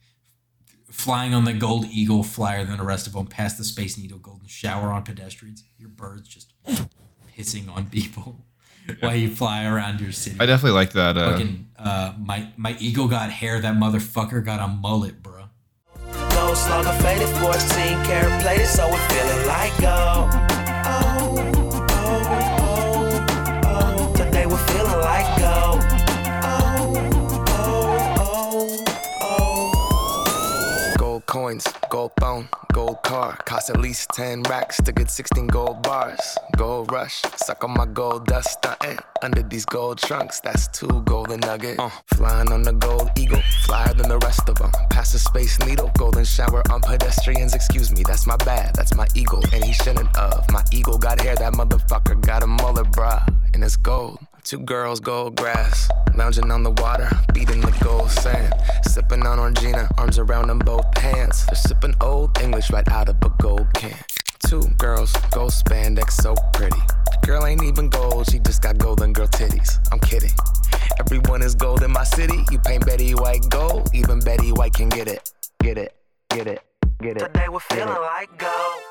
flying 0.98 1.32
on 1.32 1.44
the 1.44 1.52
gold 1.52 1.86
eagle, 1.86 2.22
flyer 2.24 2.64
than 2.64 2.76
the 2.78 2.84
rest 2.84 3.06
of 3.06 3.12
them, 3.12 3.26
past 3.26 3.56
the 3.56 3.64
space 3.64 3.96
needle, 3.96 4.18
golden 4.18 4.48
shower 4.48 4.90
on 4.92 5.04
pedestrians. 5.04 5.62
Your 5.78 5.88
birds 5.88 6.28
just 6.28 6.52
pissing 7.36 7.74
on 7.74 7.86
people 7.86 8.44
while 9.00 9.14
you 9.14 9.30
fly 9.34 9.64
around 9.64 10.00
your 10.00 10.12
city. 10.12 10.36
I 10.40 10.46
definitely 10.46 10.72
like 10.76 10.92
that. 10.92 11.16
Uh, 11.16 11.30
Fucking 11.32 11.68
uh, 11.78 12.14
my 12.18 12.48
my 12.56 12.76
eagle 12.80 13.08
got 13.08 13.30
hair. 13.30 13.60
That 13.60 13.76
motherfucker 13.76 14.44
got 14.44 14.60
a 14.60 14.68
mullet, 14.68 15.22
bro. 15.22 15.44
Gold 16.30 16.56
slugger 16.56 16.92
faded 17.02 17.28
14 17.38 18.04
karat 18.04 18.42
plated, 18.42 18.66
so 18.66 18.90
we're 18.90 19.08
feeling 19.08 19.46
like 19.46 19.72
gold. 19.80 20.30
Oh, 20.90 21.36
oh, 21.90 22.28
oh, 22.60 23.26
oh. 23.66 24.12
Today 24.16 24.46
we're 24.46 24.56
feeling 24.56 25.00
like 25.00 25.38
gold. 25.38 25.97
Coins, 31.38 31.64
gold 31.88 32.10
phone, 32.18 32.48
gold 32.72 33.00
car. 33.04 33.36
Cost 33.44 33.70
at 33.70 33.78
least 33.78 34.08
10 34.14 34.42
racks 34.54 34.76
to 34.82 34.90
get 34.90 35.08
16 35.08 35.46
gold 35.46 35.82
bars. 35.84 36.36
Gold 36.56 36.90
rush, 36.90 37.22
suck 37.36 37.62
on 37.62 37.70
my 37.70 37.86
gold 37.86 38.26
dust 38.26 38.60
stuntin'. 38.60 38.98
Under 39.22 39.42
these 39.42 39.64
gold 39.64 39.98
trunks, 39.98 40.40
that's 40.40 40.66
two 40.66 41.00
golden 41.04 41.38
nuggets. 41.40 41.78
Uh, 41.78 41.90
flying 42.06 42.50
on 42.50 42.62
the 42.62 42.72
gold 42.72 43.10
eagle, 43.16 43.42
flyer 43.66 43.94
than 43.94 44.08
the 44.08 44.18
rest 44.18 44.48
of 44.48 44.56
them. 44.56 44.72
Pass 44.90 45.12
the 45.12 45.20
space 45.20 45.56
needle, 45.60 45.92
golden 45.96 46.24
shower 46.24 46.62
on 46.72 46.80
pedestrians. 46.80 47.54
Excuse 47.54 47.92
me, 47.92 48.02
that's 48.04 48.26
my 48.26 48.36
bad, 48.38 48.74
that's 48.74 48.96
my 48.96 49.06
eagle, 49.14 49.42
and 49.52 49.62
he 49.62 49.72
shouldn't 49.72 50.10
of. 50.16 50.44
My 50.50 50.64
eagle 50.72 50.98
got 50.98 51.20
hair, 51.20 51.36
that 51.36 51.52
motherfucker 51.52 52.20
got 52.20 52.42
a 52.42 52.48
mullet, 52.48 52.90
bruh, 52.90 53.22
and 53.54 53.62
it's 53.62 53.76
gold. 53.76 54.18
Two 54.48 54.60
girls, 54.60 54.98
gold 54.98 55.36
grass, 55.36 55.90
lounging 56.14 56.50
on 56.50 56.62
the 56.62 56.70
water, 56.70 57.10
beating 57.34 57.60
the 57.60 57.70
gold 57.84 58.10
sand. 58.10 58.54
Sipping 58.84 59.26
on 59.26 59.36
Orangina, 59.36 59.86
arms 59.98 60.18
around 60.18 60.48
them 60.48 60.58
both 60.58 60.86
hands. 60.96 61.44
They're 61.44 61.54
sipping 61.54 61.94
old 62.00 62.40
English 62.40 62.70
right 62.70 62.88
out 62.88 63.10
of 63.10 63.16
a 63.20 63.28
gold 63.42 63.66
can. 63.74 63.94
Two 64.46 64.62
girls, 64.78 65.12
gold 65.32 65.50
spandex, 65.50 66.12
so 66.12 66.34
pretty. 66.54 66.80
Girl 67.26 67.44
ain't 67.44 67.62
even 67.62 67.90
gold, 67.90 68.30
she 68.30 68.38
just 68.38 68.62
got 68.62 68.78
golden 68.78 69.12
girl 69.12 69.26
titties. 69.26 69.86
I'm 69.92 69.98
kidding. 69.98 70.32
Everyone 70.98 71.42
is 71.42 71.54
gold 71.54 71.82
in 71.82 71.92
my 71.92 72.04
city. 72.04 72.38
You 72.50 72.58
paint 72.60 72.86
Betty 72.86 73.12
White 73.14 73.46
gold, 73.50 73.90
even 73.92 74.18
Betty 74.20 74.52
White 74.52 74.72
can 74.72 74.88
get 74.88 75.08
it. 75.08 75.30
Get 75.60 75.76
it, 75.76 75.94
get 76.30 76.46
it, 76.46 76.62
get 77.02 77.18
it. 77.18 77.20
Today 77.20 77.50
we're 77.50 77.60
feeling 77.60 77.88
like 77.88 78.30
gold. 78.38 78.82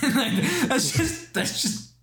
that's 0.70 0.96
just 0.96 1.34
that's 1.34 1.60
just 1.60 1.95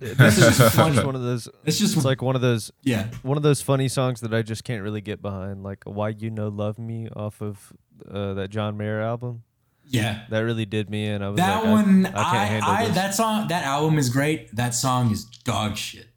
That's 0.00 0.36
just 0.36 0.58
just 0.58 0.76
funny. 0.76 1.04
one 1.04 1.14
of 1.16 1.22
those. 1.22 1.48
it's 1.64 1.78
just 1.78 1.96
It's 1.96 2.04
like 2.04 2.22
one 2.22 2.36
of 2.36 2.42
those 2.42 2.70
yeah. 2.82 3.08
one 3.22 3.36
of 3.36 3.42
those 3.42 3.60
funny 3.60 3.88
songs 3.88 4.20
that 4.20 4.32
I 4.32 4.42
just 4.42 4.62
can't 4.64 4.82
really 4.82 5.00
get 5.00 5.20
behind, 5.20 5.62
like 5.64 5.82
"Why 5.84 6.10
You 6.10 6.30
Know 6.30 6.48
Love 6.48 6.78
Me" 6.78 7.08
off 7.16 7.40
of 7.42 7.72
uh, 8.08 8.34
that 8.34 8.50
John 8.50 8.76
Mayer 8.76 9.00
album. 9.00 9.42
Yeah. 9.90 10.24
That 10.28 10.40
really 10.40 10.66
did 10.66 10.90
me 10.90 11.06
in. 11.06 11.22
I 11.22 11.30
was 11.30 11.38
That 11.38 11.64
like, 11.64 11.72
one, 11.72 12.06
I, 12.06 12.10
I, 12.10 12.12
can't 12.12 12.24
I, 12.24 12.44
handle 12.44 12.86
this. 12.88 12.94
that 12.96 13.14
song, 13.14 13.48
that 13.48 13.64
album 13.64 13.98
is 13.98 14.10
great. 14.10 14.54
That 14.54 14.74
song 14.74 15.10
is 15.10 15.24
dog 15.24 15.76
shit. 15.76 16.08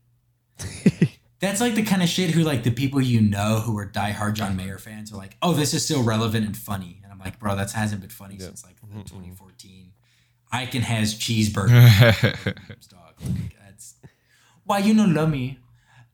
That's 1.39 1.59
like 1.61 1.73
the 1.75 1.83
kind 1.83 2.03
of 2.03 2.09
shit 2.09 2.31
who 2.31 2.43
like 2.43 2.63
the 2.63 2.69
people 2.71 3.01
you 3.01 3.19
know 3.21 3.61
who 3.61 3.75
are 3.77 3.87
diehard 3.87 4.33
John 4.33 4.55
Mayer 4.55 4.77
fans 4.77 5.11
are 5.11 5.17
like, 5.17 5.37
oh, 5.41 5.53
this 5.53 5.73
is 5.73 5.83
still 5.83 6.03
relevant 6.03 6.45
and 6.45 6.55
funny. 6.55 6.99
And 7.03 7.11
I'm 7.11 7.17
like, 7.19 7.39
bro, 7.39 7.55
that 7.55 7.71
hasn't 7.71 8.01
been 8.01 8.09
funny 8.11 8.37
since 8.37 8.63
like 8.63 8.75
2014. 8.81 9.93
Icon 10.51 10.81
has 10.81 11.15
cheeseburger. 11.15 11.69
dog. 12.89 13.13
Like, 13.23 13.55
that's 13.57 13.60
why 14.65 14.79
you 14.79 14.93
don't 14.93 15.13
love 15.13 15.29
me 15.29 15.59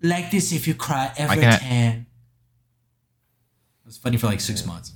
like 0.01 0.31
this. 0.31 0.51
If 0.51 0.67
you 0.67 0.73
cry 0.75 1.11
every 1.17 1.37
I 1.37 1.41
can't- 1.41 1.61
time. 1.61 2.05
It 3.81 3.85
was 3.87 3.97
funny 3.97 4.17
for 4.17 4.27
like 4.27 4.41
six 4.41 4.65
months. 4.65 4.91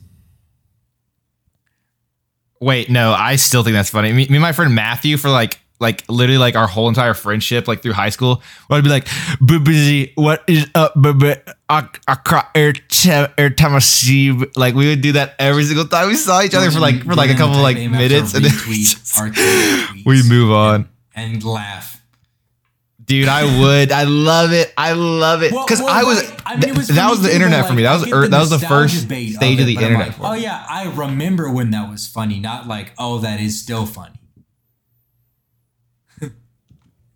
Wait, 2.59 2.89
no, 2.89 3.11
I 3.11 3.37
still 3.37 3.63
think 3.63 3.73
that's 3.73 3.89
funny. 3.89 4.09
Me, 4.11 4.27
me 4.27 4.35
and 4.35 4.41
my 4.41 4.51
friend 4.51 4.75
Matthew 4.75 5.17
for 5.17 5.29
like 5.29 5.59
like 5.79 6.03
literally 6.07 6.37
like 6.37 6.55
our 6.55 6.67
whole 6.67 6.89
entire 6.89 7.15
friendship, 7.15 7.67
like 7.67 7.81
through 7.81 7.93
high 7.93 8.09
school, 8.09 8.43
i'd 8.69 8.83
be 8.83 8.89
like, 8.89 9.07
"Busy, 9.43 10.11
what 10.15 10.43
is 10.47 10.67
up, 10.75 10.93
baby? 11.01 11.33
I, 11.69 11.87
I 12.07 12.15
cry 12.15 12.45
every 12.53 12.73
time, 12.89 13.31
every 13.37 13.55
time 13.55 13.73
I 13.73 13.79
see 13.79 14.19
you." 14.25 14.51
Like 14.55 14.75
we 14.75 14.87
would 14.89 15.01
do 15.01 15.13
that 15.13 15.35
every 15.39 15.63
single 15.63 15.85
time 15.87 16.09
we 16.09 16.15
saw 16.15 16.41
each 16.43 16.53
other 16.53 16.69
for 16.69 16.79
like 16.79 17.03
for 17.03 17.15
like 17.15 17.31
a 17.31 17.35
couple 17.35 17.61
like 17.61 17.77
minutes, 17.77 18.35
and 18.35 18.45
then 18.45 18.51
we, 18.69 18.83
just- 18.83 19.19
we 20.05 20.21
move 20.29 20.51
on. 20.51 20.87
and 21.15 21.43
laugh. 21.43 22.00
Dude, 23.11 23.27
I 23.27 23.59
would. 23.59 23.91
I 23.91 24.03
love 24.03 24.53
it. 24.53 24.73
I 24.77 24.93
love 24.93 25.43
it 25.43 25.51
because 25.51 25.81
well, 25.81 25.89
I 25.89 26.03
was. 26.03 26.31
I 26.45 26.55
mean, 26.55 26.75
was 26.75 26.88
that 26.88 27.09
was 27.09 27.21
the 27.21 27.33
internet 27.33 27.63
but, 27.63 27.67
for 27.67 27.73
me. 27.73 27.83
That 27.83 27.99
was 27.99 28.09
er, 28.09 28.25
that 28.29 28.39
was 28.39 28.51
the 28.51 28.57
first 28.57 29.01
stage 29.01 29.35
it, 29.35 29.59
of 29.59 29.65
the 29.67 29.75
internet. 29.75 30.07
like, 30.07 30.15
for 30.15 30.27
oh 30.27 30.33
yeah, 30.33 30.65
I 30.69 30.89
remember 30.89 31.51
when 31.51 31.71
that 31.71 31.91
was 31.91 32.07
funny. 32.07 32.39
Not 32.39 32.67
like, 32.69 32.93
oh, 32.97 33.17
that 33.17 33.41
is 33.41 33.61
still 33.61 33.85
funny. 33.85 34.15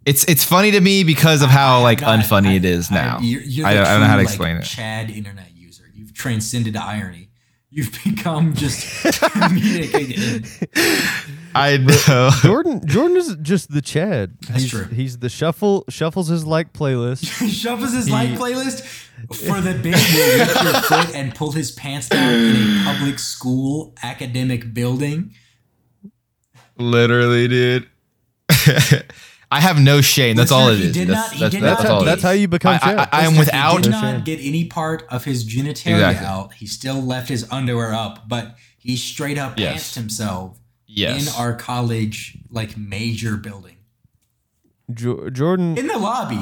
It's 0.06 0.26
it's 0.26 0.44
funny 0.44 0.72
to 0.72 0.82
me 0.82 1.06
because 1.06 1.42
of 1.42 1.50
how 1.50 1.82
like 1.82 2.02
God, 2.02 2.20
unfunny 2.20 2.50
I- 2.50 2.56
it 2.56 2.66
is 2.66 2.92
I- 2.92 2.96
now. 2.96 3.20
you're- 3.22 3.46
you're 3.46 3.66
I, 3.66 3.72
I 3.72 3.76
don't 3.76 4.02
know 4.02 4.08
how 4.08 4.18
to 4.18 4.24
true, 4.24 4.26
like, 4.26 4.28
explain 4.28 4.58
it. 4.58 4.64
Chad 4.64 5.10
internet 5.10 5.56
user. 5.56 5.86
You've 5.94 6.14
transcended 6.14 6.76
irony. 6.76 7.30
You've 7.70 7.98
become 8.04 8.54
just 8.54 8.86
comedic 9.06 9.94
again. 9.94 11.40
I 11.56 11.78
know. 11.78 12.30
Jordan 12.42 12.86
Jordan 12.86 13.16
is 13.18 13.38
just 13.42 13.72
the 13.72 13.82
Chad. 13.82 14.38
That's 14.42 14.64
he's, 14.64 14.70
true. 14.72 14.84
He's 14.86 15.18
the 15.20 15.30
shuffle 15.30 15.86
shuffles 15.88 16.28
his 16.28 16.46
like 16.46 16.74
playlist. 16.74 17.26
shuffles 17.50 17.94
his 17.94 18.10
like 18.10 18.32
playlist 18.32 18.82
for 19.34 19.62
the 19.62 19.74
bit 19.74 19.96
will 19.96 20.46
reach 20.46 20.64
your 20.64 20.82
foot 20.82 21.16
and 21.16 21.34
pull 21.34 21.54
his 21.54 21.72
pants 21.72 22.10
down 22.10 22.34
in 22.34 22.56
a 22.56 22.84
public 22.84 23.20
school 23.20 23.96
academic 24.04 24.74
building. 24.74 25.34
Literally, 26.78 27.48
dude. 27.48 27.88
I 29.52 29.62
have 29.62 29.80
no 29.80 30.02
shame. 30.02 30.36
That's 30.36 30.52
all 30.52 30.68
it 30.68 30.72
Listener, 30.72 30.88
he 30.88 30.92
did 30.92 31.08
That's, 31.08 31.32
not- 31.32 31.40
that's, 31.40 31.54
did 31.56 31.64
that's 31.64 31.84
not 31.84 32.04
That's 32.04 32.22
how 32.24 32.32
you 32.32 32.50
become 32.50 32.74
I, 32.76 32.78
Chad. 32.80 33.00
I, 33.00 33.08
I 33.12 33.26
am 33.26 33.38
without. 33.38 33.78
He 33.78 33.82
did 33.84 33.92
not 33.92 34.26
get 34.26 34.40
any 34.42 34.66
part 34.66 35.06
of 35.10 35.24
his 35.24 35.46
genitalia 35.48 35.96
Exactly. 36.10 36.28
out. 36.28 36.54
He 36.54 36.68
still 36.68 37.02
left 37.02 37.30
his 37.30 37.50
underwear 37.50 37.94
up, 37.94 38.28
but 38.28 38.56
he 38.78 38.98
straight 38.98 39.38
up 39.38 39.58
Yes. 39.58 39.92
pantsed 39.92 39.96
himself 39.96 40.60
Yes. 40.96 41.28
in 41.36 41.42
our 41.42 41.54
college 41.56 42.38
like 42.50 42.78
major 42.78 43.36
building 43.38 43.76
Jo- 44.94 45.30
Jordan, 45.30 45.78
in 45.78 45.88
the 45.88 45.98
lobby. 45.98 46.36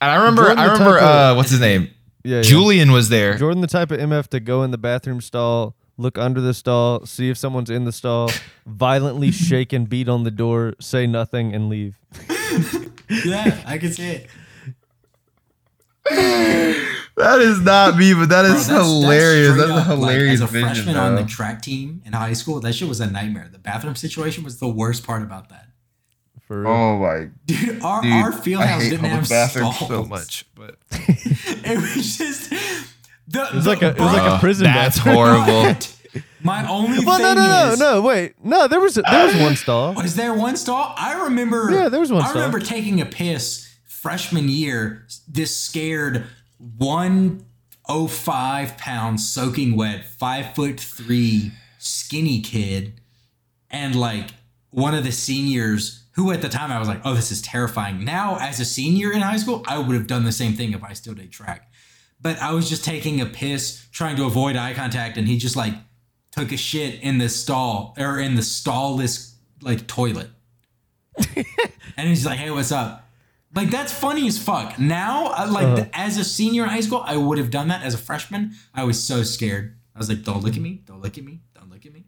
And 0.00 0.10
I 0.10 0.16
remember. 0.16 0.42
Jordan 0.42 0.58
I 0.58 0.64
remember. 0.72 0.98
type 0.98 1.02
of- 1.02 1.32
Uh, 1.32 1.34
what's 1.36 1.50
his 1.50 1.60
name? 1.60 1.88
yeah, 2.24 2.36
yeah. 2.36 2.42
Julian 2.42 2.92
was 2.92 3.08
there. 3.08 3.36
Jordan, 3.38 3.60
the 3.60 3.66
type 3.66 3.90
of 3.90 3.98
MF 4.00 4.28
to 4.28 4.40
go 4.40 4.62
in 4.62 4.70
the 4.72 4.78
bathroom 4.78 5.20
stall, 5.20 5.74
look 5.96 6.18
under 6.18 6.40
the 6.40 6.54
stall, 6.54 7.06
see 7.06 7.30
if 7.30 7.38
someone's 7.38 7.70
in 7.70 7.84
the 7.84 7.92
stall, 7.92 8.30
violently 8.66 9.30
shake 9.48 9.72
and 9.72 9.88
beat 9.88 10.08
on 10.08 10.24
the 10.24 10.30
door, 10.30 10.74
say 10.80 11.06
nothing, 11.06 11.54
and 11.54 11.68
leave. 11.68 11.98
Yeah, 13.26 13.60
I 13.66 13.76
can 13.76 13.92
see 13.92 14.06
it. 14.08 14.26
That 17.14 17.40
is 17.40 17.60
not 17.60 17.98
me, 17.98 18.14
but 18.14 18.30
that 18.30 18.42
Bro, 18.42 18.48
that's- 18.54 18.66
hilarious. 18.68 19.52
straight 19.52 19.66
That's, 19.68 19.88
a 19.88 19.92
up, 19.92 19.98
like, 19.98 20.16
as 20.16 20.40
a 20.40 20.46
vision, 20.46 20.66
freshman 20.74 20.96
on 20.96 21.14
the 21.14 21.24
track 21.24 21.60
team 21.60 22.00
in 22.06 22.14
high 22.14 22.32
school, 22.32 22.58
that 22.60 22.74
shit 22.74 22.88
was 22.88 23.00
a 23.00 23.06
nightmare. 23.06 23.48
The 23.52 23.58
bathroom 23.58 23.94
situation 23.96 24.42
was 24.44 24.58
the 24.58 24.68
worst 24.68 25.04
part 25.06 25.22
about 25.22 25.50
that. 25.50 25.66
For 26.48 26.66
oh 26.66 26.70
real. 26.70 26.72
Oh 26.72 26.98
my 26.98 27.28
Dude, 27.44 27.82
our, 27.82 28.02
dude! 28.02 28.12
our 28.12 28.32
field 28.32 28.62
house 28.64 28.82
didn't 28.84 29.04
have 29.04 29.28
bathrooms 29.28 29.76
stalls. 29.76 29.88
so 29.90 30.04
much, 30.04 30.46
but 30.54 30.76
It 30.90 31.78
was 31.78 32.16
just 32.16 32.50
the, 33.28 33.42
It 33.44 33.54
was 33.54 33.66
like 33.66 33.82
a 33.82 33.88
it 33.90 34.00
was 34.00 34.12
like 34.12 34.32
a 34.32 34.38
prison 34.40 34.64
That's 34.64 34.96
bathroom. 34.96 35.14
horrible. 35.14 35.76
My 36.42 36.66
only 36.68 37.04
Well, 37.04 37.18
no, 37.20 37.26
thing 37.28 37.36
no, 37.36 37.46
no, 37.66 37.72
is, 37.72 37.78
no. 37.78 38.02
Wait, 38.02 38.34
no. 38.42 38.66
There 38.68 38.80
was 38.80 38.94
there 38.94 39.26
was 39.26 39.36
one 39.36 39.54
stall. 39.56 39.92
Was 39.94 40.16
there 40.16 40.34
one 40.34 40.56
stall? 40.56 40.92
I 40.96 41.24
remember. 41.24 41.70
Yeah, 41.70 41.88
there 41.88 42.00
was 42.00 42.10
one 42.10 42.22
I 42.22 42.28
stall. 42.30 42.40
remember 42.42 42.58
taking 42.58 43.00
a 43.00 43.06
piss 43.06 43.61
freshman 44.02 44.48
year. 44.48 45.06
This 45.28 45.56
scared 45.56 46.24
one 46.58 47.46
oh 47.88 48.08
five 48.08 48.76
pounds 48.76 49.32
soaking 49.32 49.76
wet, 49.76 50.04
five 50.04 50.54
foot 50.54 50.80
three 50.80 51.52
skinny 51.78 52.40
kid, 52.40 53.00
and 53.70 53.94
like 53.94 54.30
one 54.70 54.94
of 54.94 55.04
the 55.04 55.12
seniors 55.12 56.04
who 56.14 56.32
at 56.32 56.42
the 56.42 56.48
time 56.48 56.70
I 56.70 56.78
was 56.78 56.88
like, 56.88 57.00
oh, 57.04 57.14
this 57.14 57.30
is 57.30 57.40
terrifying. 57.40 58.04
Now, 58.04 58.36
as 58.38 58.60
a 58.60 58.66
senior 58.66 59.12
in 59.12 59.22
high 59.22 59.38
school, 59.38 59.64
I 59.66 59.78
would 59.78 59.94
have 59.94 60.06
done 60.06 60.24
the 60.24 60.32
same 60.32 60.54
thing 60.54 60.72
if 60.72 60.84
I 60.84 60.92
still 60.92 61.14
did 61.14 61.30
track. 61.30 61.70
But 62.20 62.38
I 62.38 62.52
was 62.52 62.68
just 62.68 62.84
taking 62.84 63.20
a 63.20 63.26
piss, 63.26 63.86
trying 63.92 64.16
to 64.16 64.26
avoid 64.26 64.56
eye 64.56 64.74
contact, 64.74 65.16
and 65.16 65.26
he 65.28 65.38
just 65.38 65.56
like 65.56 65.74
took 66.32 66.50
a 66.50 66.56
shit 66.56 67.00
in 67.02 67.18
the 67.18 67.28
stall 67.28 67.94
or 67.96 68.18
in 68.18 68.34
the 68.34 68.42
stallless 68.42 69.36
like 69.60 69.86
toilet. 69.86 70.28
and 71.96 72.08
he's 72.08 72.26
like, 72.26 72.38
"Hey, 72.38 72.50
what's 72.50 72.72
up?" 72.72 73.08
Like 73.54 73.70
that's 73.70 73.92
funny 73.92 74.26
as 74.26 74.38
fuck. 74.38 74.78
Now, 74.78 75.28
like 75.50 75.66
Uh-huh. 75.66 75.84
as 75.92 76.16
a 76.16 76.24
senior 76.24 76.62
in 76.64 76.70
high 76.70 76.80
school, 76.80 77.02
I 77.06 77.16
would 77.16 77.38
have 77.38 77.50
done 77.50 77.68
that. 77.68 77.82
As 77.82 77.94
a 77.94 77.98
freshman, 77.98 78.52
I 78.74 78.84
was 78.84 79.02
so 79.02 79.22
scared. 79.22 79.76
I 79.94 79.98
was 79.98 80.08
like, 80.08 80.22
"Don't 80.24 80.42
look 80.42 80.54
at 80.56 80.62
me! 80.62 80.82
Don't 80.86 81.02
look 81.02 81.18
at 81.18 81.24
me! 81.24 81.40
Don't 81.54 81.68
look 81.70 81.84
at 81.84 81.92
me!" 81.92 82.04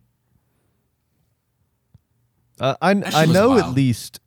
Uh, 2.60 2.74
I 2.80 2.90
I 3.14 3.26
know 3.26 3.58
at 3.58 3.70
least, 3.72 4.20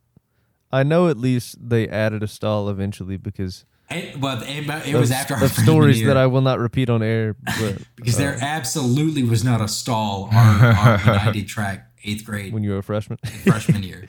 I 0.70 0.82
know 0.82 1.08
at 1.08 1.16
least 1.16 1.56
they 1.60 1.88
added 1.88 2.22
a 2.22 2.28
stall 2.28 2.68
eventually 2.68 3.16
because 3.16 3.64
It, 3.90 4.20
well, 4.20 4.40
it, 4.42 4.68
it 4.86 4.94
was 4.94 5.10
of, 5.10 5.16
after 5.16 5.34
our 5.34 5.48
stories 5.64 5.98
year, 5.98 6.08
that 6.08 6.16
I 6.18 6.26
will 6.26 6.42
not 6.42 6.58
repeat 6.58 6.90
on 6.90 7.02
air. 7.02 7.34
But 7.58 7.78
because 7.96 8.16
uh, 8.16 8.18
there 8.18 8.38
absolutely 8.40 9.22
was 9.22 9.42
not 9.44 9.60
a 9.60 9.66
stall 9.68 10.28
our 10.30 10.98
when 10.98 11.18
I 11.18 11.32
did 11.32 11.48
track 11.48 11.90
eighth 12.04 12.24
grade 12.24 12.52
when 12.52 12.62
you 12.62 12.70
were 12.72 12.78
a 12.78 12.82
freshman, 12.82 13.18
freshman 13.44 13.82
year. 13.82 14.08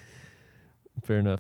fair 1.04 1.18
enough. 1.20 1.40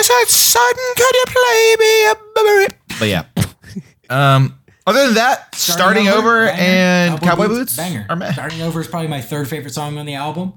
Said 0.00 0.28
son, 0.28 0.72
could 0.96 1.14
you 1.14 1.24
play 1.26 1.76
me 1.78 2.06
a 2.06 2.14
memory? 2.36 2.66
But 2.98 3.08
yeah. 3.08 3.24
Um. 4.10 4.58
Other 4.86 5.04
than 5.06 5.14
that, 5.14 5.54
starting, 5.54 6.08
over, 6.08 6.46
banger. 6.46 6.60
and 6.60 7.20
cowboy, 7.22 7.46
boots, 7.46 7.76
banger. 7.76 8.04
are 8.10 8.16
meh. 8.16 8.32
Starting 8.32 8.60
over 8.62 8.80
is 8.80 8.88
probably 8.88 9.06
my 9.08 9.20
third 9.20 9.48
favorite 9.48 9.72
song 9.72 9.96
on 9.96 10.06
the 10.06 10.14
album. 10.14 10.54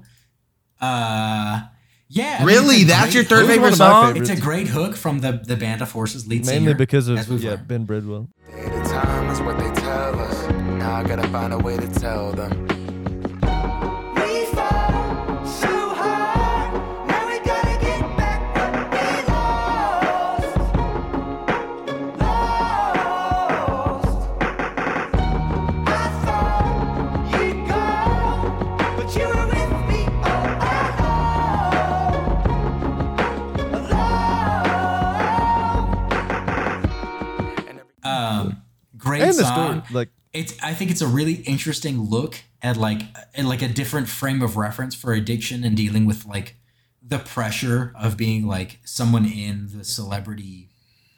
Uh, 0.80 1.62
yeah. 2.08 2.34
I 2.34 2.38
mean, 2.40 2.46
Really, 2.48 2.74
it's 2.76 2.84
a 2.84 2.86
that's 2.88 3.02
great 3.04 3.14
your 3.14 3.24
third 3.24 3.40
hook. 3.42 3.50
Favorite 3.50 3.72
of 3.74 3.78
my 3.78 3.84
song? 3.90 4.06
favorites. 4.14 4.30
It's 4.30 4.40
a 4.40 4.42
great 4.42 4.66
hook 4.68 4.96
from 4.96 5.20
the 5.20 5.40
the 5.44 5.56
Band 5.56 5.80
of 5.80 5.92
Horses 5.92 6.26
lead 6.26 6.44
Mainly 6.44 6.66
singer, 6.66 6.74
because 6.74 7.08
of 7.08 7.18
as 7.18 7.28
we've 7.28 7.42
yeah 7.42 7.50
learned. 7.52 7.68
Ben 7.68 7.84
Bridwell. 7.86 8.28
Day 8.50 8.64
at 8.64 8.86
a 8.86 8.88
time 8.90 9.30
is 9.30 9.40
what 9.40 9.56
they 9.58 9.70
tell 9.80 10.18
us. 10.20 10.48
Now 10.50 10.96
I 10.96 11.04
gotta 11.04 11.28
find 11.28 11.52
a 11.52 11.58
way 11.58 11.76
to 11.76 11.88
tell 11.94 12.32
them. 12.32 12.65
Great 39.34 39.38
And 39.38 39.38
the 39.38 39.44
song. 39.44 39.82
story, 39.84 39.94
like 39.94 40.08
it's 40.32 40.54
I 40.62 40.74
think 40.74 40.90
it's 40.90 41.00
a 41.02 41.06
really 41.06 41.34
interesting 41.34 42.00
look 42.00 42.40
at 42.62 42.76
like 42.76 43.02
at 43.34 43.44
like 43.44 43.62
a 43.62 43.68
different 43.68 44.08
frame 44.08 44.42
of 44.42 44.56
reference 44.56 44.94
for 44.94 45.12
addiction 45.12 45.64
and 45.64 45.76
dealing 45.76 46.06
with 46.06 46.26
like 46.26 46.56
the 47.02 47.18
pressure 47.18 47.92
of 47.98 48.16
being 48.16 48.46
like 48.46 48.80
someone 48.84 49.24
in 49.24 49.68
the 49.76 49.84
celebrity 49.84 50.70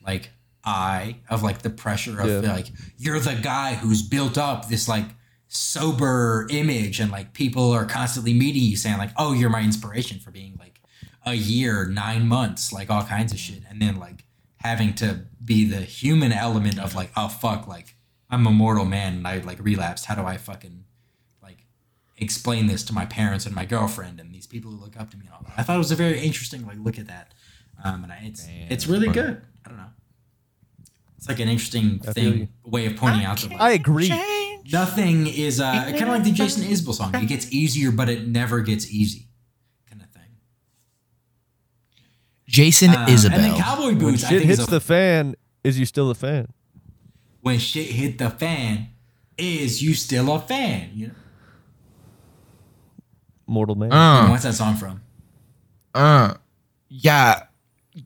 like 0.06 0.30
eye 0.64 1.16
of 1.30 1.42
like 1.42 1.62
the 1.62 1.70
pressure 1.70 2.20
of 2.20 2.44
Yeah. 2.44 2.52
like 2.52 2.66
you're 2.98 3.18
the 3.20 3.34
guy 3.34 3.74
who's 3.74 4.02
built 4.02 4.36
up 4.36 4.68
this 4.68 4.86
like 4.88 5.06
sober 5.46 6.46
image 6.50 7.00
and 7.00 7.10
like 7.10 7.32
people 7.32 7.72
are 7.72 7.86
constantly 7.86 8.34
meeting 8.34 8.62
you 8.62 8.76
saying 8.76 8.98
like 8.98 9.10
oh 9.16 9.32
you're 9.32 9.48
my 9.50 9.62
inspiration 9.62 10.18
for 10.18 10.30
being 10.30 10.54
like 10.58 10.80
a 11.24 11.34
year 11.34 11.86
nine 11.86 12.26
months 12.28 12.72
like 12.72 12.90
all 12.90 13.02
kinds 13.02 13.32
of 13.32 13.38
shit 13.38 13.62
and 13.68 13.80
then 13.80 13.96
like 13.98 14.24
having 14.58 14.92
to 14.92 15.20
be 15.42 15.64
the 15.64 15.80
human 15.80 16.32
element 16.32 16.78
of 16.78 16.94
like 16.94 17.10
oh 17.16 17.28
fuck 17.28 17.66
like 17.66 17.94
i'm 18.30 18.46
a 18.46 18.50
mortal 18.50 18.84
man 18.84 19.14
and 19.14 19.26
i 19.28 19.38
like 19.38 19.58
relapsed 19.62 20.04
how 20.06 20.14
do 20.14 20.22
i 20.22 20.36
fucking 20.36 20.84
like 21.42 21.64
explain 22.18 22.66
this 22.66 22.82
to 22.84 22.92
my 22.92 23.04
parents 23.06 23.46
and 23.46 23.54
my 23.54 23.64
girlfriend 23.64 24.20
and 24.20 24.34
these 24.34 24.46
people 24.46 24.70
who 24.70 24.76
look 24.78 24.98
up 25.00 25.10
to 25.10 25.16
me 25.16 25.24
and 25.26 25.34
all 25.34 25.42
that 25.44 25.54
i 25.56 25.62
thought 25.62 25.76
it 25.76 25.78
was 25.78 25.90
a 25.92 25.96
very 25.96 26.20
interesting 26.20 26.66
like 26.66 26.78
look 26.78 26.98
at 26.98 27.06
that 27.06 27.32
um 27.84 28.02
and 28.04 28.12
I, 28.12 28.20
it's 28.24 28.46
it's 28.68 28.86
really 28.86 29.08
good 29.08 29.40
i 29.64 29.68
don't 29.68 29.78
know 29.78 29.84
it's 31.16 31.28
like 31.28 31.40
an 31.40 31.48
interesting 31.48 32.00
I 32.06 32.12
thing 32.12 32.38
you. 32.38 32.48
way 32.64 32.86
of 32.86 32.96
pointing 32.96 33.24
out 33.24 33.38
that 33.38 33.50
like, 33.50 33.60
I 33.60 33.70
agree. 33.72 34.08
nothing 34.70 35.26
is 35.26 35.60
uh 35.60 35.72
kind 35.86 36.02
of 36.02 36.08
like 36.10 36.22
the 36.24 36.30
Jason 36.30 36.62
Isbell 36.62 36.94
song. 36.94 37.12
It 37.16 37.26
gets 37.26 37.50
easier, 37.50 37.90
but 37.90 38.08
it 38.08 38.28
never 38.28 38.60
gets 38.60 38.88
easy, 38.88 39.26
kind 39.90 40.00
of 40.00 40.08
thing. 40.10 40.30
Jason 42.46 42.90
Uh, 42.90 43.06
Isbell. 43.06 43.32
And 43.34 43.44
then 43.44 43.56
Cowboy 43.60 43.86
When 43.86 43.98
Boots. 43.98 44.24
I 44.24 44.28
shit 44.28 44.38
think 44.40 44.50
is 44.52 44.58
hits 44.58 44.68
a- 44.68 44.70
the 44.70 44.80
fan, 44.80 45.34
is 45.64 45.78
you 45.78 45.86
still 45.86 46.08
a 46.10 46.14
fan? 46.14 46.48
When 47.40 47.58
shit 47.58 47.86
hit 47.86 48.18
the 48.18 48.30
fan, 48.30 48.88
is 49.36 49.82
you 49.82 49.94
still 49.94 50.34
a 50.34 50.40
fan? 50.40 50.90
You 50.94 51.06
know, 51.08 51.14
Mortal 53.46 53.74
man. 53.76 53.92
uh, 53.92 54.28
what's 54.28 54.42
that 54.42 54.54
song 54.54 54.76
from? 54.76 55.00
uh, 55.94 56.34
yeah. 56.88 57.44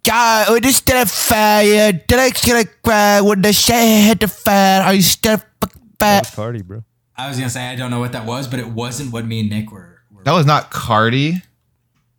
God, 0.05 0.53
we 0.53 0.61
just 0.61 0.87
did 0.87 0.97
a 0.97 1.07
fire. 1.07 1.93
Did 1.93 2.19
I 2.19 2.31
get 2.31 2.67
a 2.67 2.69
cry 2.83 3.21
when 3.21 3.43
the 3.43 3.53
shit 3.53 3.75
hit 4.07 4.21
the 4.21 4.29
fan? 4.29 4.83
Are 4.83 4.95
you 4.95 5.03
still 5.03 5.37
fucking 5.61 5.83
that 5.99 5.99
fat? 5.99 6.21
was 6.21 6.31
Cardi, 6.35 6.63
bro. 6.63 6.83
I 7.17 7.29
was 7.29 7.37
gonna 7.37 7.51
say 7.51 7.69
I 7.69 7.77
don't 7.77 7.91
know 7.91 8.01
what 8.01 8.13
that 8.13 8.25
was, 8.25 8.49
but 8.49 8.59
it 8.59 8.69
wasn't 8.69 9.13
what 9.13 9.27
me 9.27 9.41
and 9.41 9.51
Nick 9.51 9.71
were. 9.71 9.99
were 10.11 10.23
That 10.25 10.33
was 10.33 10.47
not 10.47 10.71
Cardi. 10.71 11.43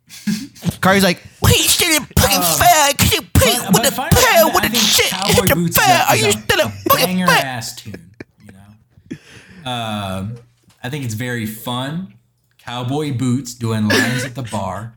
Cardi's 0.80 1.02
like, 1.02 1.20
we 1.42 1.52
still 1.94 2.06
fucking 2.18 2.42
fat. 2.42 2.98
Can 2.98 3.10
you 3.12 3.22
pay 3.34 3.56
but- 3.58 3.66
with 3.68 3.72
but 3.72 3.82
the 3.84 3.92
finally, 3.92 4.22
pair 4.22 4.42
I- 4.42 4.46
with 4.46 4.64
I 4.64 4.68
the 4.68 4.76
think 4.78 4.82
shit 4.90 5.10
Cowboy 5.10 5.32
hit 5.40 5.48
the 5.48 5.54
Boots 5.54 5.76
is 5.78 5.84
fan? 5.84 6.00
a- 6.00 6.04
Are 6.10 6.16
you 6.16 6.32
still 6.32 6.60
a 6.66 6.70
fucking 6.70 7.06
banger 7.06 7.26
fat? 7.26 7.44
ass 7.44 7.74
tune? 7.76 8.10
You 8.44 8.52
know, 8.52 9.70
um, 9.70 10.36
I 10.82 10.90
think 10.90 11.04
it's 11.04 11.14
very 11.14 11.46
fun. 11.46 12.14
Cowboy 12.58 13.12
boots 13.16 13.54
doing 13.54 13.88
lines 13.88 14.24
at 14.24 14.34
the 14.34 14.42
bar. 14.42 14.96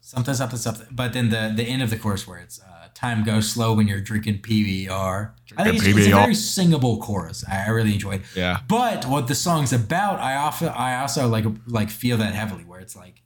something 0.00 0.34
something 0.34 0.58
something. 0.58 0.86
But 0.90 1.12
then 1.12 1.30
the 1.30 1.52
the 1.54 1.64
end 1.64 1.82
of 1.82 1.90
the 1.90 1.96
chorus 1.96 2.26
where 2.26 2.38
it's 2.38 2.60
uh, 2.60 2.88
time 2.94 3.24
goes 3.24 3.50
slow 3.50 3.72
when 3.74 3.88
you're 3.88 4.00
drinking 4.00 4.38
PBR. 4.42 5.30
I 5.56 5.64
think 5.64 5.76
it's, 5.76 5.86
it's 5.86 6.06
a 6.08 6.10
very 6.10 6.34
singable 6.34 6.98
chorus. 7.00 7.44
I, 7.50 7.64
I 7.64 7.68
really 7.68 7.94
enjoyed. 7.94 8.22
Yeah. 8.34 8.60
But 8.68 9.06
what 9.06 9.26
the 9.26 9.34
song's 9.34 9.72
about, 9.72 10.20
I 10.20 10.36
often 10.36 10.68
I 10.68 11.00
also 11.00 11.28
like 11.28 11.44
like 11.66 11.88
feel 11.90 12.18
that 12.18 12.34
heavily 12.34 12.64
where 12.64 12.80
it's 12.80 12.94
like 12.96 13.22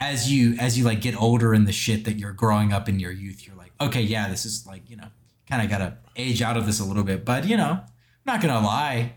as 0.00 0.30
you 0.30 0.54
as 0.58 0.78
you 0.78 0.84
like 0.84 1.00
get 1.00 1.20
older 1.20 1.54
in 1.54 1.64
the 1.64 1.72
shit 1.72 2.04
that 2.04 2.14
you're 2.18 2.32
growing 2.32 2.72
up 2.72 2.88
in 2.88 2.98
your 3.00 3.10
youth, 3.12 3.46
you're 3.46 3.56
like, 3.56 3.72
okay, 3.80 4.02
yeah, 4.02 4.28
this 4.28 4.44
is 4.44 4.66
like, 4.66 4.88
you 4.88 4.96
know, 4.96 5.08
kind 5.48 5.62
of 5.62 5.68
gotta 5.70 5.98
age 6.16 6.42
out 6.42 6.56
of 6.56 6.66
this 6.66 6.80
a 6.80 6.84
little 6.84 7.04
bit. 7.04 7.24
But 7.24 7.46
you 7.46 7.56
know, 7.56 7.70
I'm 7.80 8.24
not 8.26 8.40
gonna 8.40 8.60
lie, 8.64 9.14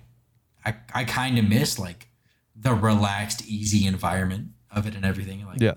I 0.65 0.75
I 0.93 1.03
kind 1.03 1.37
of 1.37 1.47
miss 1.47 1.77
like 1.79 2.07
the 2.55 2.73
relaxed, 2.73 3.45
easy 3.47 3.85
environment 3.87 4.49
of 4.71 4.85
it 4.87 4.95
and 4.95 5.05
everything. 5.05 5.45
Like 5.45 5.61
Yeah. 5.61 5.73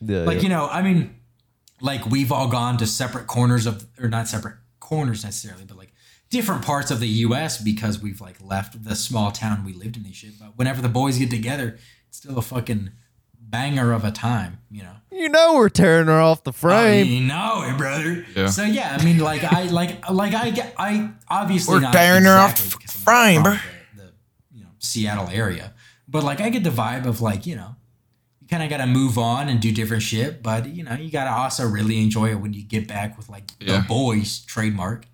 the 0.00 0.12
Yeah, 0.14 0.20
like 0.24 0.36
yeah. 0.36 0.42
you 0.44 0.48
know 0.48 0.66
i 0.68 0.80
mean 0.82 1.14
like 1.82 2.06
we've 2.06 2.32
all 2.32 2.48
gone 2.48 2.76
to 2.78 2.86
separate 2.86 3.26
corners 3.26 3.66
of 3.66 3.86
or 4.00 4.08
not 4.08 4.28
separate 4.28 4.56
corners 4.80 5.24
necessarily 5.24 5.64
but 5.66 5.76
like 5.76 5.92
different 6.30 6.62
parts 6.64 6.90
of 6.90 7.00
the 7.00 7.08
us 7.08 7.58
because 7.58 8.00
we've 8.00 8.20
like 8.20 8.36
left 8.42 8.82
the 8.84 8.94
small 8.96 9.30
town 9.30 9.62
we 9.64 9.72
lived 9.74 9.96
in 9.98 10.04
and 10.06 10.14
shit 10.14 10.38
but 10.38 10.56
whenever 10.56 10.80
the 10.80 10.88
boys 10.88 11.18
get 11.18 11.28
together 11.30 11.78
it's 12.08 12.16
still 12.18 12.38
a 12.38 12.42
fucking 12.42 12.90
banger 13.50 13.92
of 13.92 14.04
a 14.04 14.10
time 14.12 14.58
you 14.70 14.82
know 14.82 14.94
You 15.10 15.28
know 15.28 15.54
we're 15.54 15.68
tearing 15.68 16.06
her 16.06 16.20
off 16.20 16.44
the 16.44 16.52
frame. 16.52 17.06
you 17.06 17.20
know 17.20 17.64
it 17.66 17.76
brother 17.76 18.24
Yeah. 18.36 18.46
so 18.48 18.62
yeah 18.64 18.96
i 18.98 19.04
mean 19.04 19.18
like 19.18 19.42
i 19.44 19.64
like 19.64 20.08
like 20.10 20.34
i 20.34 20.50
get 20.50 20.74
i 20.78 21.10
obviously 21.28 21.74
We're 21.74 21.80
not 21.80 21.92
tearing 21.92 22.24
her 22.24 22.36
off 22.38 22.52
exactly 22.52 22.78
because 22.78 22.96
I'm 22.96 23.02
frame, 23.02 23.42
from 23.42 23.52
bro. 23.52 23.52
the, 23.96 24.02
the 24.02 24.12
you 24.52 24.62
know 24.62 24.70
seattle 24.78 25.28
area 25.32 25.72
but 26.08 26.22
like 26.22 26.40
i 26.40 26.48
get 26.48 26.62
the 26.64 26.70
vibe 26.70 27.06
of 27.06 27.20
like 27.20 27.46
you 27.46 27.56
know 27.56 27.74
you 28.40 28.46
kind 28.46 28.62
of 28.62 28.70
got 28.70 28.78
to 28.78 28.86
move 28.86 29.18
on 29.18 29.48
and 29.48 29.60
do 29.60 29.70
different 29.70 30.02
shit, 30.02 30.42
but 30.42 30.66
you 30.66 30.82
know, 30.82 30.94
you 30.94 31.08
got 31.10 31.24
to 31.24 31.30
also 31.30 31.68
really 31.68 32.02
enjoy 32.02 32.30
it 32.30 32.34
when 32.40 32.52
you 32.52 32.64
get 32.64 32.88
back 32.88 33.16
with 33.16 33.28
like 33.28 33.44
Yeah. 33.60 33.80
the 33.80 33.86
boys 33.86 34.40
trademark, 34.40 35.06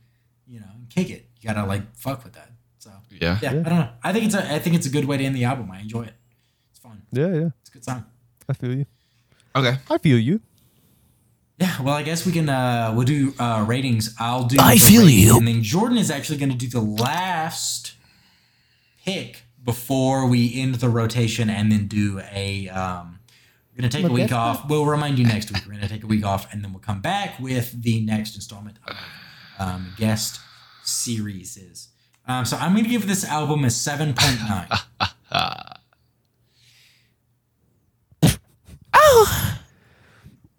you 0.46 0.58
know, 0.60 0.66
and 0.74 0.88
kick 0.88 1.10
it. 1.10 1.26
You 1.40 1.48
got 1.50 1.60
to 1.60 1.66
like 1.66 1.82
fuck 1.96 2.24
with 2.24 2.32
that. 2.32 2.50
So 2.78 2.90
Yeah. 3.10 3.38
yeah, 3.42 3.50
I 3.50 3.52
don't 3.54 3.64
know. 3.64 3.88
I 4.02 4.12
think 4.14 4.24
it's 4.24 4.34
a 4.34 4.54
I 4.54 4.58
think 4.58 4.74
it's 4.76 4.86
a 4.86 4.90
good 4.90 5.04
way 5.04 5.18
to 5.18 5.24
end 5.24 5.34
the 5.36 5.44
album. 5.44 5.70
I 5.70 5.80
enjoy 5.80 6.04
it. 6.04 6.14
It's 6.70 6.78
fun. 6.78 7.02
Yeah, 7.12 7.26
yeah. 7.26 7.48
It's 7.60 7.68
a 7.68 7.72
good 7.74 7.84
song. 7.84 8.04
I 8.48 8.52
feel 8.52 8.74
you. 8.74 8.86
Okay. 9.55 9.78
I 9.90 9.98
feel 9.98 10.18
you. 10.18 10.40
Yeah, 11.59 11.81
well, 11.81 11.94
I 11.94 12.02
guess 12.02 12.27
we 12.27 12.32
can 12.32 12.48
uh 12.51 12.93
we'll 12.94 13.06
do 13.06 13.32
uh 13.39 13.64
ratings. 13.66 14.14
I'll 14.18 14.44
do 14.44 14.56
I 14.60 14.77
feel 14.77 15.02
ratings, 15.02 15.24
you. 15.24 15.39
And 15.39 15.48
then 15.48 15.62
Jordan 15.62 15.97
is 15.97 16.10
actually 16.10 16.36
going 16.39 16.51
to 16.51 16.56
do 16.56 16.68
the 16.68 16.81
last 16.81 17.94
pick 19.05 19.43
before 19.64 20.27
we 20.28 20.60
end 20.60 20.77
the 20.77 20.89
rotation 20.89 21.48
and 21.48 21.73
then 21.73 21.86
do 21.86 22.20
a 22.32 22.68
um 22.68 23.20
we're 23.73 23.82
going 23.82 23.90
to 23.90 23.97
take 23.98 24.06
a 24.09 24.12
week 24.12 24.32
off. 24.32 24.70
We'll 24.70 24.86
remind 24.86 25.18
you 25.18 25.27
next 25.27 25.52
week. 25.52 25.62
We're 25.66 25.73
going 25.73 25.82
to 25.82 25.89
take 25.89 26.02
a 26.02 26.06
week 26.06 26.24
off 26.24 26.51
and 26.52 26.64
then 26.64 26.73
we'll 26.73 26.81
come 26.81 27.02
back 27.02 27.39
with 27.39 27.82
the 27.82 28.01
next 28.01 28.35
installment 28.35 28.78
of 28.86 28.97
um 29.59 29.94
guest 29.97 30.40
series 30.82 31.56
is. 31.56 31.89
Um, 32.28 32.44
so 32.44 32.56
I'm 32.56 32.73
going 32.73 32.85
to 32.85 32.90
give 32.90 33.06
this 33.06 33.24
album 33.24 33.64
a 33.64 33.70
7.9. 39.07 39.53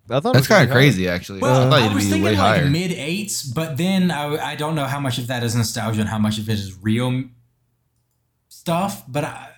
I 0.09 0.19
thought 0.21 0.33
That's 0.33 0.47
kind 0.47 0.63
of 0.63 0.69
pretty 0.71 0.87
high. 0.87 0.91
crazy, 0.93 1.09
actually. 1.09 1.39
Well, 1.41 1.67
I 1.67 1.69
thought 1.69 1.81
I 1.81 1.85
you'd 1.87 1.95
was 1.95 2.03
be 2.05 2.09
thinking 2.11 2.23
way 2.23 2.31
like 2.31 2.39
higher. 2.39 2.69
mid 2.69 2.91
eights, 2.93 3.43
but 3.43 3.75
then 3.77 4.09
I, 4.11 4.51
I 4.51 4.55
don't 4.55 4.75
know 4.75 4.85
how 4.85 4.99
much 5.01 5.17
of 5.17 5.27
that 5.27 5.43
is 5.43 5.53
nostalgia 5.55 5.99
and 6.01 6.09
how 6.09 6.17
much 6.17 6.37
of 6.39 6.47
it 6.49 6.53
is 6.53 6.77
real 6.81 7.25
stuff. 8.47 9.03
But 9.07 9.25
I, 9.25 9.49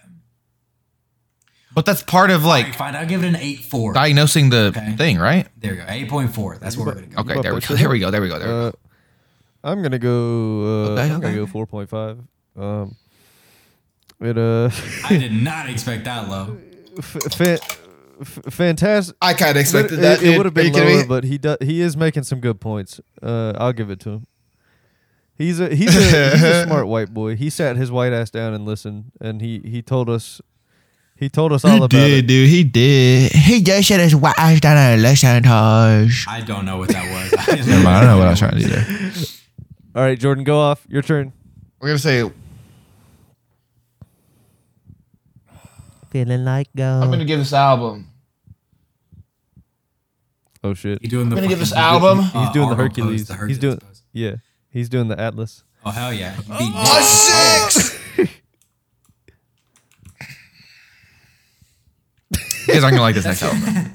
but 1.74 1.86
that's 1.86 2.02
part 2.02 2.32
of 2.32 2.44
like, 2.46 2.66
like 2.66 2.76
fine, 2.76 2.96
I'll 2.96 3.06
give 3.06 3.24
it 3.24 3.28
an 3.28 3.36
eight 3.36 3.60
four. 3.60 3.94
diagnosing 3.94 4.50
the 4.50 4.74
Okay. 4.76 4.94
thing, 4.94 5.20
right? 5.20 5.48
There 5.56 5.74
you 5.76 5.82
go, 5.82 5.86
eight 5.88 6.10
point 6.10 6.34
four. 6.34 6.58
That's 6.58 6.76
where 6.76 6.88
we're 6.88 6.94
gonna 6.96 7.08
go. 7.08 7.22
Okay, 7.22 7.42
there 7.42 7.54
we 7.54 7.62
go. 7.62 7.76
There 7.76 7.90
we 7.90 8.00
go. 8.00 8.10
There 8.12 8.22
we 8.22 8.28
go. 8.30 8.40
There 8.40 8.48
we 8.48 8.54
go. 8.54 8.68
Uh, 8.68 8.72
I'm 9.64 9.82
gonna 9.84 10.00
go. 10.00 10.62
Uh, 10.64 10.90
Okay, 10.94 11.12
I'm 11.14 11.20
gonna 11.20 11.36
go 11.36 11.46
four 11.46 11.68
point 11.68 11.90
five. 11.90 12.18
Um, 12.58 12.96
it 14.20 14.36
uh, 14.38 14.72
I 15.06 15.18
did 15.18 15.32
not 15.44 15.70
expect 15.70 16.06
that 16.06 16.28
low. 16.28 16.58
f- 16.98 17.06
fa- 17.34 17.60
f- 18.22 18.40
fantastic. 18.50 19.16
I 19.22 19.34
kind 19.34 19.58
of 19.58 19.64
It, 19.76 19.92
it, 19.92 20.24
it 20.24 20.38
would 20.38 20.46
have 20.46 20.54
been 20.54 20.74
lower, 20.74 21.06
but 21.06 21.24
he 21.24 21.38
does. 21.38 21.58
He 21.62 21.82
is 21.82 21.96
making 21.98 22.24
some 22.24 22.40
good 22.40 22.60
points. 22.60 23.00
Uh, 23.22 23.54
I'll 23.58 23.74
give 23.74 23.90
it 23.90 24.00
to 24.02 24.10
him. 24.10 24.28
He's 25.38 25.60
a 25.60 25.74
he's 25.74 25.96
a, 25.96 26.32
he's 26.32 26.44
a 26.44 26.66
smart 26.66 26.88
white 26.94 27.14
boy. 27.14 27.36
He 27.38 27.50
sat 27.50 27.78
his 27.78 27.92
white 27.92 28.12
ass 28.12 28.30
down 28.30 28.54
and 28.54 28.66
listened, 28.66 29.12
and 29.22 29.42
he 29.42 29.60
he 29.60 29.82
told 29.82 30.10
us 30.10 30.42
he 31.16 31.30
told 31.30 31.54
us 31.54 31.64
all 31.64 31.84
about 31.84 31.94
it. 31.94 32.28
dude. 32.28 32.50
He 32.50 32.64
did. 32.64 33.32
He 33.32 33.62
just 33.62 33.88
said 33.88 34.00
his 34.02 34.16
wife 34.16 34.62
down 34.62 34.78
and 34.78 35.02
listen 35.02 35.44
to 35.44 35.50
us. 35.50 36.26
I 36.28 36.42
don't 36.42 36.66
know 36.66 36.78
what 36.78 36.90
that 36.90 37.10
was. 37.10 37.48
I 37.48 37.56
Never 37.66 37.72
mind. 37.84 37.88
I 37.88 38.00
don't 38.02 38.10
know 38.10 38.18
what 38.18 38.28
I 38.28 38.32
was 38.32 38.40
trying 38.40 38.52
to 38.58 38.60
do 38.60 38.68
there. 38.68 39.12
All 39.96 40.04
right, 40.04 40.20
Jordan, 40.20 40.44
go 40.44 40.60
off. 40.60 40.86
Your 40.90 41.02
turn. 41.02 41.34
We're 41.80 41.90
gonna 41.90 42.00
say 42.00 42.30
Feeling 46.10 46.44
like 46.44 46.68
I'm 46.78 47.10
gonna 47.10 47.24
give 47.26 47.40
this 47.40 47.54
album. 47.54 48.09
Oh 50.64 50.74
shit. 50.74 51.02
You 51.02 51.10
doing 51.10 51.30
the 51.30 51.36
I'm 51.36 51.40
gonna 51.44 51.48
give 51.50 51.60
this 51.60 51.74
album- 51.74 52.24
He's 52.24 52.36
uh, 52.36 52.52
doing 52.52 52.70
the 52.70 52.76
Hercules. 52.76 53.28
pose, 53.30 53.38
the 53.40 53.48
He's 53.48 53.58
doing 53.60 53.78
pose. 53.78 54.02
yeah. 54.12 54.36
He's 54.70 54.90
doing 54.90 55.08
the 55.08 55.20
Atlas. 55.20 55.64
Oh 55.86 55.92
hell 55.92 56.14
yeah! 56.14 56.36
You 56.36 56.42
beat 56.44 56.50
me. 56.60 56.72
Oh, 56.76 57.70
six. 57.72 57.98
You 62.68 62.76
guys 62.76 62.84
aren't 62.84 62.94
gonna 62.94 63.02
like 63.02 63.16
this 63.16 63.26
next 63.26 63.42
album. 63.42 63.64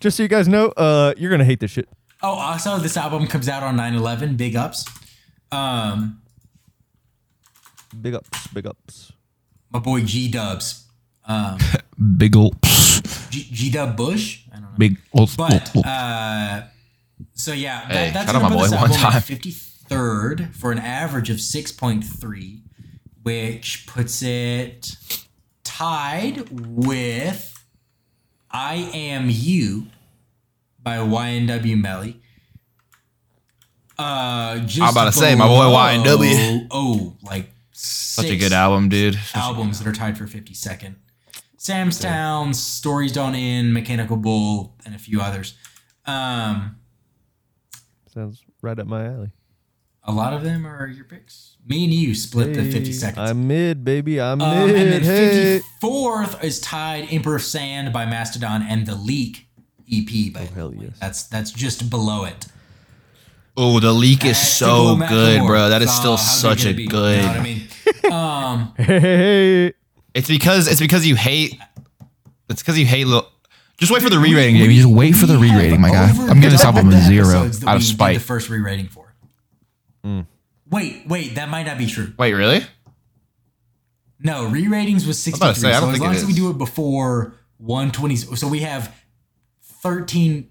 Just 0.00 0.16
so 0.16 0.22
you 0.24 0.28
guys 0.28 0.48
know, 0.48 0.68
uh, 0.70 1.14
you're 1.16 1.30
gonna 1.30 1.44
hate 1.44 1.60
this 1.60 1.70
shit. 1.70 1.88
Oh, 2.22 2.30
also, 2.32 2.78
this 2.78 2.96
album 2.96 3.26
comes 3.28 3.48
out 3.48 3.62
on 3.62 3.76
9/11. 3.76 4.36
Big 4.36 4.56
ups. 4.56 4.84
Um, 5.52 6.20
Big 8.02 8.14
ups, 8.14 8.48
big 8.48 8.66
ups. 8.66 9.12
my 9.70 9.78
boy 9.78 10.00
G 10.02 10.28
Dubs. 10.28 10.85
Um, 11.26 11.58
Big 12.16 12.36
ol' 12.36 12.54
G 13.30 13.70
Dub 13.70 13.96
Bush. 13.96 14.42
I 14.52 14.56
don't 14.56 14.62
know. 14.62 14.68
big 14.78 14.98
ol' 15.12 15.28
But 15.36 15.74
uh, 15.84 16.62
so 17.34 17.52
yeah, 17.52 17.86
that, 17.88 17.92
Hey, 17.92 18.10
that's 18.12 18.26
shout 18.30 18.36
out 18.42 18.42
my 18.42 18.48
boy 18.56 18.68
one 18.70 18.90
time. 18.90 19.12
53rd 19.22 20.54
for 20.54 20.72
an 20.72 20.78
average 20.78 21.30
of 21.30 21.38
6.3, 21.38 22.60
which 23.22 23.86
puts 23.86 24.22
it 24.22 24.94
tied 25.64 26.48
with 26.50 27.64
"I 28.50 28.74
Am 28.94 29.28
You" 29.30 29.86
by 30.82 30.98
YNW 30.98 31.80
Melly. 31.80 32.20
Uh, 33.98 34.58
just 34.60 34.82
I'm 34.82 34.90
about 34.90 35.06
to 35.06 35.18
say, 35.18 35.34
my 35.34 35.46
boy 35.48 35.64
YNW. 35.64 36.66
Oh, 36.70 37.16
like 37.22 37.50
Such 37.72 38.26
a 38.26 38.36
good 38.36 38.52
album, 38.52 38.88
dude. 38.90 39.18
albums 39.34 39.78
that 39.78 39.88
are 39.88 39.94
tied 39.94 40.18
for 40.18 40.24
52nd. 40.26 40.96
Sam's 41.66 41.98
Town, 41.98 42.54
Stories 42.54 43.10
Don't 43.12 43.34
End, 43.34 43.74
Mechanical 43.74 44.16
Bull, 44.16 44.76
and 44.84 44.94
a 44.94 44.98
few 44.98 45.20
others. 45.20 45.54
Um, 46.04 46.76
Sounds 48.14 48.44
right 48.62 48.78
up 48.78 48.86
my 48.86 49.04
alley. 49.06 49.32
a 50.04 50.12
lot 50.12 50.32
of 50.32 50.44
them 50.44 50.64
are 50.64 50.86
your 50.86 51.04
picks. 51.04 51.56
Me 51.66 51.82
and 51.84 51.92
you 51.92 52.14
split 52.14 52.54
the 52.54 52.62
50 52.70 52.92
seconds. 52.92 53.28
I'm 53.30 53.48
mid, 53.48 53.84
baby. 53.84 54.20
I'm 54.20 54.40
um, 54.40 54.68
and 54.70 54.72
mid. 54.72 54.92
then 54.92 55.02
Hey. 55.02 55.60
54th 55.82 56.44
is 56.44 56.60
tied 56.60 57.08
Emperor 57.10 57.34
of 57.36 57.42
Sand 57.42 57.92
by 57.92 58.06
Mastodon 58.06 58.62
and 58.62 58.86
The 58.86 58.94
Leak 58.94 59.48
EP 59.92 60.32
by 60.32 60.42
Oh, 60.42 60.54
hell 60.54 60.74
yes. 60.74 60.92
That's 61.00 61.24
that's 61.24 61.50
just 61.50 61.90
below 61.90 62.24
it. 62.24 62.46
Oh, 63.56 63.80
the 63.80 63.92
leak 63.92 64.24
is 64.24 64.36
That's 64.36 64.48
so 64.48 64.94
good, 64.96 65.08
Macklemore. 65.40 65.46
bro. 65.46 65.68
That 65.70 65.80
is 65.82 65.90
still 65.92 66.16
how 66.16 66.22
such 66.22 66.64
a 66.66 66.72
be? 66.74 66.86
good. 66.86 67.16
You 67.16 67.22
know 67.22 67.28
what 67.28 67.36
I 67.40 67.42
mean? 67.42 67.62
Um, 68.12 68.74
Hey, 68.76 69.00
hey, 69.00 69.16
hey. 69.16 69.72
It's 70.16 70.28
because 70.28 70.66
it's 70.66 70.80
because 70.80 71.06
you 71.06 71.14
hate. 71.14 71.60
It's 72.48 72.62
because 72.62 72.78
you 72.78 72.86
hate. 72.86 73.06
Little, 73.06 73.30
just 73.76 73.92
wait 73.92 74.00
for 74.00 74.08
the 74.08 74.18
re-rating, 74.18 74.56
Jamie. 74.56 74.74
Just 74.74 74.88
wait 74.88 75.14
for 75.14 75.26
the 75.26 75.38
we 75.38 75.50
re-rating, 75.50 75.78
my 75.78 75.90
guy. 75.90 76.08
I'm 76.08 76.40
giving 76.40 76.52
this 76.52 76.64
album 76.64 76.88
a 76.88 77.02
zero 77.02 77.50
out 77.66 77.76
of 77.76 77.82
spite. 77.82 78.14
The 78.14 78.24
first 78.24 78.48
re-rating 78.48 78.86
for. 78.86 79.14
Mm. 80.02 80.26
Wait, 80.70 81.06
wait, 81.06 81.34
that 81.34 81.50
might 81.50 81.64
not 81.64 81.76
be 81.76 81.86
true. 81.86 82.14
Wait, 82.18 82.32
really? 82.32 82.64
No, 84.18 84.46
re-ratings 84.48 85.06
was 85.06 85.22
was 85.26 85.36
about 85.36 85.56
63. 85.56 85.60
say, 85.60 85.68
I 85.68 85.74
so 85.74 85.80
don't 85.80 85.90
as 85.90 85.94
think 85.96 86.04
long 86.04 86.14
it 86.14 86.16
as 86.16 86.24
we 86.24 86.32
do 86.32 86.48
it 86.48 86.56
before 86.56 87.34
120, 87.58 88.16
so 88.16 88.48
we 88.48 88.60
have 88.60 88.94
13, 89.82 90.48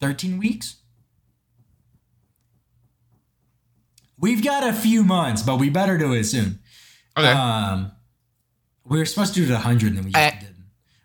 13 0.00 0.38
weeks. 0.38 0.76
We've 4.16 4.42
got 4.42 4.66
a 4.66 4.72
few 4.72 5.04
months, 5.04 5.42
but 5.42 5.58
we 5.58 5.68
better 5.68 5.98
do 5.98 6.14
it 6.14 6.24
soon. 6.24 6.60
Okay. 7.18 7.28
Um, 7.28 7.92
we 8.88 8.98
were 8.98 9.04
supposed 9.06 9.34
to 9.34 9.40
do 9.40 9.46
it 9.46 9.50
at 9.50 9.64
100 9.64 9.88
and 9.88 9.96
then 9.98 10.04
we 10.04 10.10
just 10.12 10.24
I- 10.34 10.38
didn't. 10.38 10.56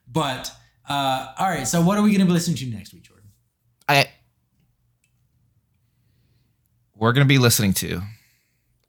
But, 0.08 0.52
uh, 0.90 1.34
all 1.38 1.48
right, 1.50 1.68
so 1.68 1.82
what 1.82 1.98
are 1.98 2.02
we 2.04 2.10
going 2.10 2.20
to 2.20 2.26
be 2.26 2.32
listening 2.34 2.58
to 2.58 2.66
next 2.68 2.94
week, 2.94 3.04
Jordan? 3.04 3.30
I. 3.88 4.08
We're 6.96 7.14
gonna 7.14 7.26
be 7.26 7.40
listening 7.40 7.74
to. 7.76 8.02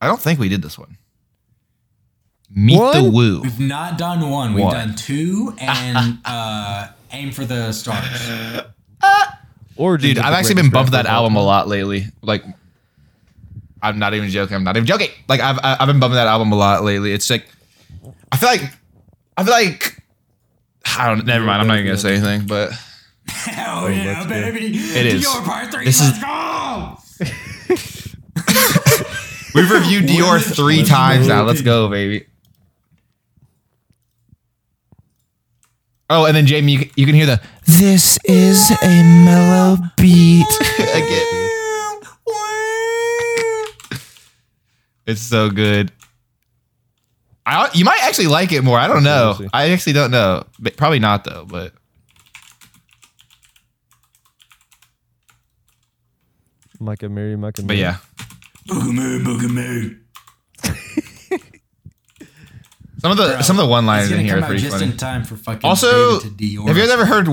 I 0.01 0.07
don't 0.07 0.21
think 0.21 0.39
we 0.39 0.49
did 0.51 0.61
this 0.63 0.79
one. 0.79 0.99
Meet 2.51 2.77
the 2.93 3.11
Woo. 3.11 3.41
We've 3.41 3.59
not 3.59 3.97
done 3.97 4.29
one. 4.29 4.53
We've 4.53 4.65
One. 4.65 4.75
done 4.75 4.95
two 4.97 5.55
and 5.59 6.19
uh 6.27 6.89
aim 7.13 7.33
for 7.33 7.47
the 7.47 7.73
stars. 7.73 8.63
Or 9.77 9.97
Dude, 9.97 10.19
I've 10.19 10.35
actually 10.35 10.57
been 10.57 10.69
bumping 10.71 10.93
that 10.93 11.07
album 11.07 11.37
a 11.37 11.43
lot 11.43 11.67
lately. 11.69 12.07
Like, 12.21 12.45
I'm 13.83 13.99
not 13.99 14.13
even 14.13 14.29
joking. 14.29 14.55
I'm 14.57 14.65
not 14.65 14.77
even 14.77 14.87
joking. 14.87 15.09
Like, 15.29 15.41
I've 15.41 15.59
I've 15.63 15.87
been 15.87 15.99
bumping 15.99 16.17
that 16.17 16.27
album 16.27 16.53
a 16.53 16.57
lot 16.57 16.85
lately. 16.85 17.13
It's 17.15 17.31
like, 17.31 17.47
I 18.31 18.37
feel 18.37 18.51
like, 18.51 18.71
I 19.37 19.45
feel 19.45 19.53
like, 19.53 20.03
I 20.99 21.09
don't. 21.09 21.25
Never 21.27 21.45
mind. 21.45 21.63
I'm 21.63 21.67
not 21.69 21.75
even 21.79 21.87
gonna 21.87 21.99
say 21.99 22.15
anything. 22.17 22.47
But 22.47 22.73
Hell 23.27 23.91
yeah, 23.91 24.27
baby! 24.29 24.67
It 24.77 25.07
is. 25.07 25.25
Dior 25.25 25.45
part 25.45 25.71
three. 25.73 25.85
This 25.85 26.01
let's 26.01 26.17
is- 26.17 26.23
go. 26.23 26.99
we've 29.55 29.71
reviewed 29.71 30.05
Dior 30.05 30.41
three 30.41 30.85
times 30.85 31.29
now. 31.29 31.43
Let's 31.45 31.63
go, 31.63 31.89
baby. 31.89 32.27
Oh, 36.11 36.27
and 36.27 36.37
then 36.37 36.45
Jamie, 36.47 36.73
you 36.73 36.79
can, 36.81 36.91
you 36.95 37.07
can 37.07 37.15
hear 37.15 37.25
the 37.25 37.41
This 37.67 38.19
is 38.25 38.71
a 38.83 39.03
mellow 39.25 39.79
beat. 39.97 40.47
again. 40.79 41.49
It's 45.07 45.23
so 45.23 45.49
good. 45.51 45.91
I, 47.45 47.71
you 47.75 47.85
might 47.85 47.99
actually 48.03 48.29
like 48.29 48.53
it 48.53 48.63
more. 48.63 48.79
I 48.79 48.87
don't 48.87 49.03
know. 49.03 49.35
We'll. 49.39 49.49
I 49.53 49.71
actually 49.71 49.95
don't 49.95 50.11
know. 50.13 50.45
But 50.61 50.77
probably 50.77 51.01
not 51.01 51.25
though. 51.25 51.45
But 51.45 51.73
Mike 56.81 57.01
Amiri, 57.01 57.39
Micah 57.39 57.63
but 57.63 57.67
Mary. 57.69 57.81
yeah, 57.81 57.97
Boogaloo, 58.69 59.23
boogaloo. 59.25 59.99
some 63.01 63.11
of 63.13 63.17
the 63.17 63.43
some 63.43 63.59
of 63.59 63.65
the 63.65 63.71
one 63.71 63.85
It's 63.85 63.89
liners 63.89 64.11
in 64.13 64.21
here 64.21 64.35
come 64.35 64.39
are 64.41 64.43
out 64.45 64.49
pretty 64.49 64.63
just 64.63 64.77
funny. 64.79 64.91
in 64.91 64.97
time 64.97 65.25
for 65.25 65.37
fucking 65.37 65.69
Also, 65.69 66.21
to 66.21 66.29
Dior. 66.29 66.67
have 66.67 66.77
you 66.77 66.83
guys 66.83 66.91
ever 66.91 67.05
heard? 67.07 67.29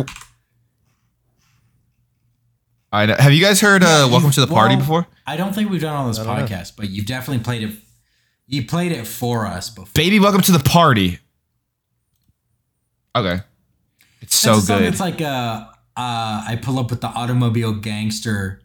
I 2.91 3.05
know. 3.05 3.15
Have 3.15 3.31
you 3.33 3.41
guys 3.43 3.61
heard 3.61 3.83
uh, 3.83 4.03
you- 4.05 4.11
"Welcome 4.11 4.31
to 4.31 4.41
the 4.41 4.47
Party" 4.47 4.75
well, 4.75 4.81
before? 4.83 5.07
I 5.25 5.37
don't 5.37 5.53
think 5.53 5.69
we've 5.71 5.81
done 5.81 5.95
on 5.95 6.07
this 6.09 6.19
I 6.19 6.25
don't 6.25 6.37
know. 6.37 6.45
podcast, 6.57 6.73
but 6.75 6.89
you've 6.89 7.05
definitely 7.05 7.43
played 7.43 7.63
it. 7.63 7.75
You 8.51 8.65
played 8.65 8.91
it 8.91 9.05
for 9.05 9.45
us 9.45 9.69
before. 9.69 9.91
Baby, 9.93 10.19
welcome 10.19 10.41
to 10.41 10.51
the 10.51 10.59
party. 10.59 11.19
Okay, 13.15 13.41
it's 14.21 14.35
so 14.35 14.53
That's 14.53 14.63
a 14.63 14.65
song 14.65 14.79
good. 14.79 14.87
It's 14.87 14.99
like 14.99 15.21
uh, 15.21 15.67
uh, 15.95 16.43
I 16.47 16.59
pull 16.59 16.79
up 16.79 16.89
with 16.89 17.01
the 17.01 17.09
automobile 17.09 17.73
gangster 17.73 18.61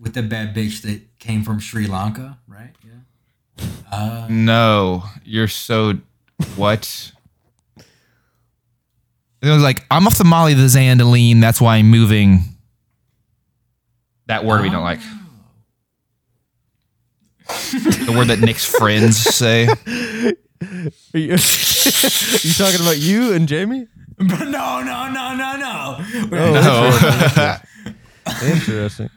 with 0.00 0.14
the 0.14 0.22
bad 0.22 0.54
bitch 0.54 0.80
that 0.82 1.02
came 1.18 1.42
from 1.42 1.60
Sri 1.60 1.86
Lanka, 1.86 2.38
right? 2.48 2.70
Yeah. 3.92 4.26
No, 4.30 5.04
you're 5.22 5.48
so 5.48 5.98
what? 6.56 7.12
It 9.42 9.50
was 9.50 9.62
like 9.62 9.84
I'm 9.90 10.06
off 10.06 10.16
the 10.16 10.24
Molly 10.24 10.54
the 10.54 10.62
Zandaline. 10.62 11.42
That's 11.42 11.60
why 11.60 11.76
I'm 11.76 11.90
moving. 11.90 12.40
That 14.28 14.46
word 14.46 14.62
we 14.62 14.70
don't 14.70 14.82
like. 14.82 15.00
The 17.46 18.14
word 18.16 18.28
that 18.28 18.40
Nick's 18.40 18.64
friends 18.64 19.16
say. 19.18 19.66
Are 19.66 19.74
you, 21.18 21.32
you 21.32 22.52
talking 22.54 22.80
about 22.80 22.98
you 22.98 23.32
and 23.34 23.46
Jamie? 23.48 23.86
But 24.18 24.48
no, 24.48 24.80
no, 24.82 25.10
no, 25.12 25.34
no, 25.34 25.56
no. 25.56 25.96
Oh, 26.32 27.32
No. 27.36 27.56
Interesting. 28.46 29.10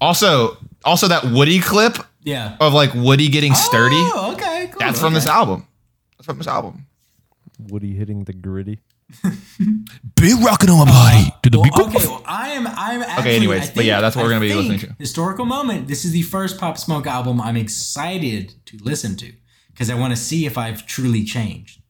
also, 0.00 0.56
also 0.84 1.08
that 1.08 1.24
Woody 1.24 1.60
clip 1.60 1.96
Yeah. 2.22 2.56
of 2.60 2.72
like 2.74 2.92
Woody 2.94 3.28
getting 3.28 3.54
sturdy. 3.54 3.96
Oh, 3.96 4.32
okay, 4.32 4.68
cool. 4.72 4.78
That's 4.80 4.98
from 5.00 5.14
this 5.14 5.26
album. 5.26 5.66
That's 6.16 6.26
from 6.26 6.38
this 6.38 6.46
album. 6.48 6.86
Woody 7.68 7.94
hitting 7.94 8.24
the 8.24 8.32
gritty. 8.32 8.80
Big 10.16 10.38
rockin' 10.44 10.70
on 10.70 10.86
my 10.86 10.92
body. 10.92 11.34
To 11.44 11.50
the 11.50 11.58
Well, 11.60 11.70
beat. 11.88 11.96
okay, 11.96 12.06
well, 12.08 12.22
I 12.24 12.50
am. 12.50 12.66
I'm 12.66 13.02
actually. 13.02 13.36
anyways, 13.36 13.70
I 13.70 13.74
but 13.74 13.84
yeah, 13.84 14.00
that's 14.00 14.16
what 14.16 14.22
I 14.22 14.24
we're 14.26 14.30
gonna 14.30 14.40
be 14.40 14.54
listening 14.54 14.78
to. 14.80 14.96
Historical 14.98 15.44
moment. 15.44 15.88
This 15.88 16.04
is 16.04 16.12
the 16.12 16.22
first 16.22 16.58
Pop 16.58 16.78
Smoke 16.78 17.06
album 17.06 17.40
I'm 17.40 17.56
excited 17.56 18.54
to 18.66 18.78
listen 18.82 19.16
to 19.16 19.32
because 19.72 19.90
I 19.90 19.94
want 19.94 20.12
to 20.12 20.16
see 20.16 20.46
if 20.46 20.56
I've 20.56 20.86
truly 20.86 21.24
changed. 21.24 21.80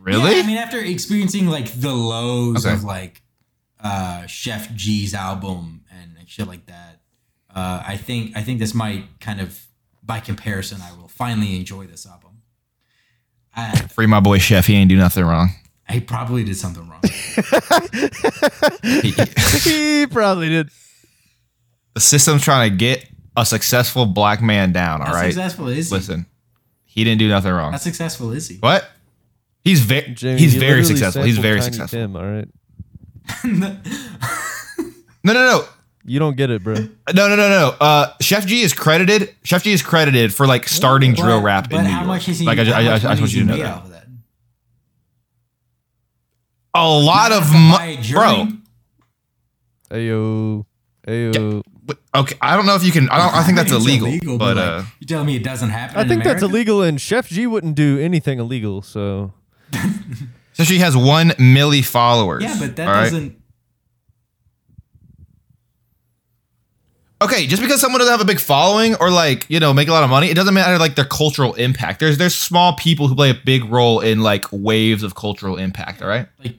Really? 0.00 0.36
Yeah, 0.36 0.42
I 0.42 0.46
mean, 0.46 0.56
after 0.58 0.78
experiencing 0.78 1.46
like 1.48 1.72
the 1.72 1.92
lows 1.92 2.64
Okay. 2.64 2.74
of 2.74 2.84
like 2.84 3.22
uh, 3.80 4.22
Sheff 4.22 4.74
G's 4.74 5.14
album 5.14 5.84
and, 5.90 6.12
and 6.18 6.28
shit 6.28 6.46
like 6.46 6.66
that, 6.66 7.00
uh, 7.54 7.82
I 7.86 7.96
think 7.96 8.36
I 8.36 8.42
think 8.42 8.58
this 8.60 8.74
might 8.74 9.20
kind 9.20 9.40
of, 9.40 9.66
by 10.02 10.20
comparison, 10.20 10.80
I 10.82 10.92
will 10.92 11.08
finally 11.08 11.56
enjoy 11.56 11.86
this 11.86 12.06
album. 12.06 12.42
I, 13.56 13.72
Free 13.88 14.06
my 14.06 14.20
boy 14.20 14.38
Sheff. 14.38 14.66
He 14.66 14.74
ain't 14.74 14.88
do 14.88 14.96
nothing 14.96 15.24
wrong. 15.24 15.50
I 15.88 16.00
probably 16.00 16.44
did 16.44 16.56
something 16.56 16.86
wrong. 16.88 17.00
He- 18.82 19.14
he 19.70 20.06
probably 20.06 20.48
did. 20.48 20.68
the 21.94 22.00
system's 22.00 22.42
trying 22.42 22.70
to 22.70 22.76
get 22.76 23.08
a 23.36 23.44
successful 23.46 24.06
black 24.06 24.42
man 24.42 24.72
down. 24.72 25.00
All 25.00 25.08
How 25.08 25.14
right. 25.14 25.32
successful 25.32 25.68
is 25.68 25.88
he? 25.88 25.94
Listen, 25.94 26.26
he 26.84 27.04
didn't 27.04 27.18
do 27.20 27.28
nothing 27.28 27.52
wrong. 27.52 27.72
How 27.72 27.78
successful 27.78 28.32
is 28.32 28.48
he? 28.48 28.56
what? 28.56 28.88
He's 29.62 29.80
very 29.80 30.12
Jamie, 30.14 30.38
he's 30.40 30.54
you 30.54 30.60
very 30.60 30.84
successful. 30.84 31.22
He's 31.24 31.34
sampled 31.36 31.42
very 31.42 31.60
Tiny 31.60 31.72
successful. 31.72 31.98
Tim, 32.00 32.16
all 32.16 32.26
right. 32.26 32.48
No, 35.24 35.32
no, 35.32 35.40
no. 35.46 35.64
You 36.04 36.18
don't 36.20 36.36
get 36.36 36.48
it, 36.48 36.62
bro. 36.62 36.74
No, 36.74 36.88
no, 37.28 37.36
no, 37.36 37.48
no. 37.48 37.74
Uh, 37.80 38.14
Sheff 38.22 38.46
G 38.46 38.62
is 38.62 38.72
credited. 38.72 39.34
Sheff 39.44 39.62
G 39.64 39.72
is 39.72 39.82
credited 39.82 40.32
for 40.32 40.46
like 40.46 40.66
starting 40.68 41.12
drill 41.12 41.42
rap 41.42 41.68
But 41.68 41.78
in 41.80 41.84
New 41.84 41.90
how 41.90 41.96
York. 41.98 42.06
much 42.06 42.28
is 42.28 42.38
he? 42.38 42.46
like 42.46 42.58
I, 42.58 42.64
how 42.64 42.72
I, 42.72 42.82
I, 42.84 42.94
I 42.94 42.98
just 42.98 43.04
want 43.20 43.20
you 43.20 43.26
to 43.26 43.34
he 43.40 43.44
know 43.44 43.52
made 43.56 43.62
that. 43.64 43.97
Off 46.74 47.00
of 47.00 47.04
that? 47.04 47.04
A 47.04 47.06
lot 47.06 47.32
of 47.32 47.52
money, 47.52 47.70
to 47.72 47.78
buy 47.78 47.84
a 47.86 47.96
mo- 47.96 48.02
jury? 48.02 48.58
bro. 49.90 49.96
Ayo. 49.98 50.64
Ayo. 51.06 51.62
but- 51.84 51.98
Okay, 52.14 52.36
I 52.42 52.56
don't 52.56 52.66
know 52.66 52.74
if 52.74 52.84
you 52.84 52.92
can. 52.92 53.08
I 53.10 53.18
don't. 53.18 53.34
I 53.34 53.42
think 53.44 53.56
that's 53.56 53.72
It's 53.72 53.84
illegal. 53.86 54.36
but 54.38 54.56
like, 54.56 54.66
uh, 54.66 54.82
you 55.00 55.06
telling 55.06 55.26
me 55.26 55.36
it 55.36 55.44
doesn't 55.44 55.70
happen? 55.70 55.96
I 55.96 56.02
in 56.02 56.08
think 56.08 56.24
that's 56.24 56.42
illegal, 56.42 56.82
and 56.82 56.98
Sheff 56.98 57.28
G 57.28 57.46
wouldn't 57.46 57.74
do 57.76 57.98
anything 57.98 58.38
illegal. 58.40 58.82
So 58.82 59.32
so 60.52 60.64
she 60.64 60.78
has 60.80 60.96
one 60.96 61.28
milli 61.30 61.84
followers. 61.84 62.42
Yeah, 62.42 62.56
but 62.58 62.76
that 62.76 62.88
all 62.88 62.92
right? 62.94 63.04
doesn't. 63.04 63.37
Okay, 67.20 67.46
just 67.46 67.62
because 67.62 67.80
someone 67.80 67.98
doesn't 68.00 68.12
have 68.12 68.20
a 68.20 68.24
big 68.24 68.40
following 68.40 68.94
or 68.96 69.10
like 69.10 69.46
you 69.48 69.60
know 69.60 69.72
make 69.72 69.88
a 69.88 69.92
lot 69.92 70.04
of 70.04 70.10
money, 70.10 70.28
it 70.30 70.34
doesn't 70.34 70.54
matter 70.54 70.78
like 70.78 70.94
their 70.94 71.04
cultural 71.04 71.54
impact. 71.54 72.00
There's 72.00 72.18
there's 72.18 72.34
small 72.34 72.74
people 72.76 73.08
who 73.08 73.14
play 73.14 73.30
a 73.30 73.34
big 73.34 73.64
role 73.64 74.00
in 74.00 74.20
like 74.20 74.44
waves 74.52 75.02
of 75.02 75.14
cultural 75.14 75.56
impact. 75.56 76.02
All 76.02 76.08
right, 76.08 76.26
Like 76.42 76.56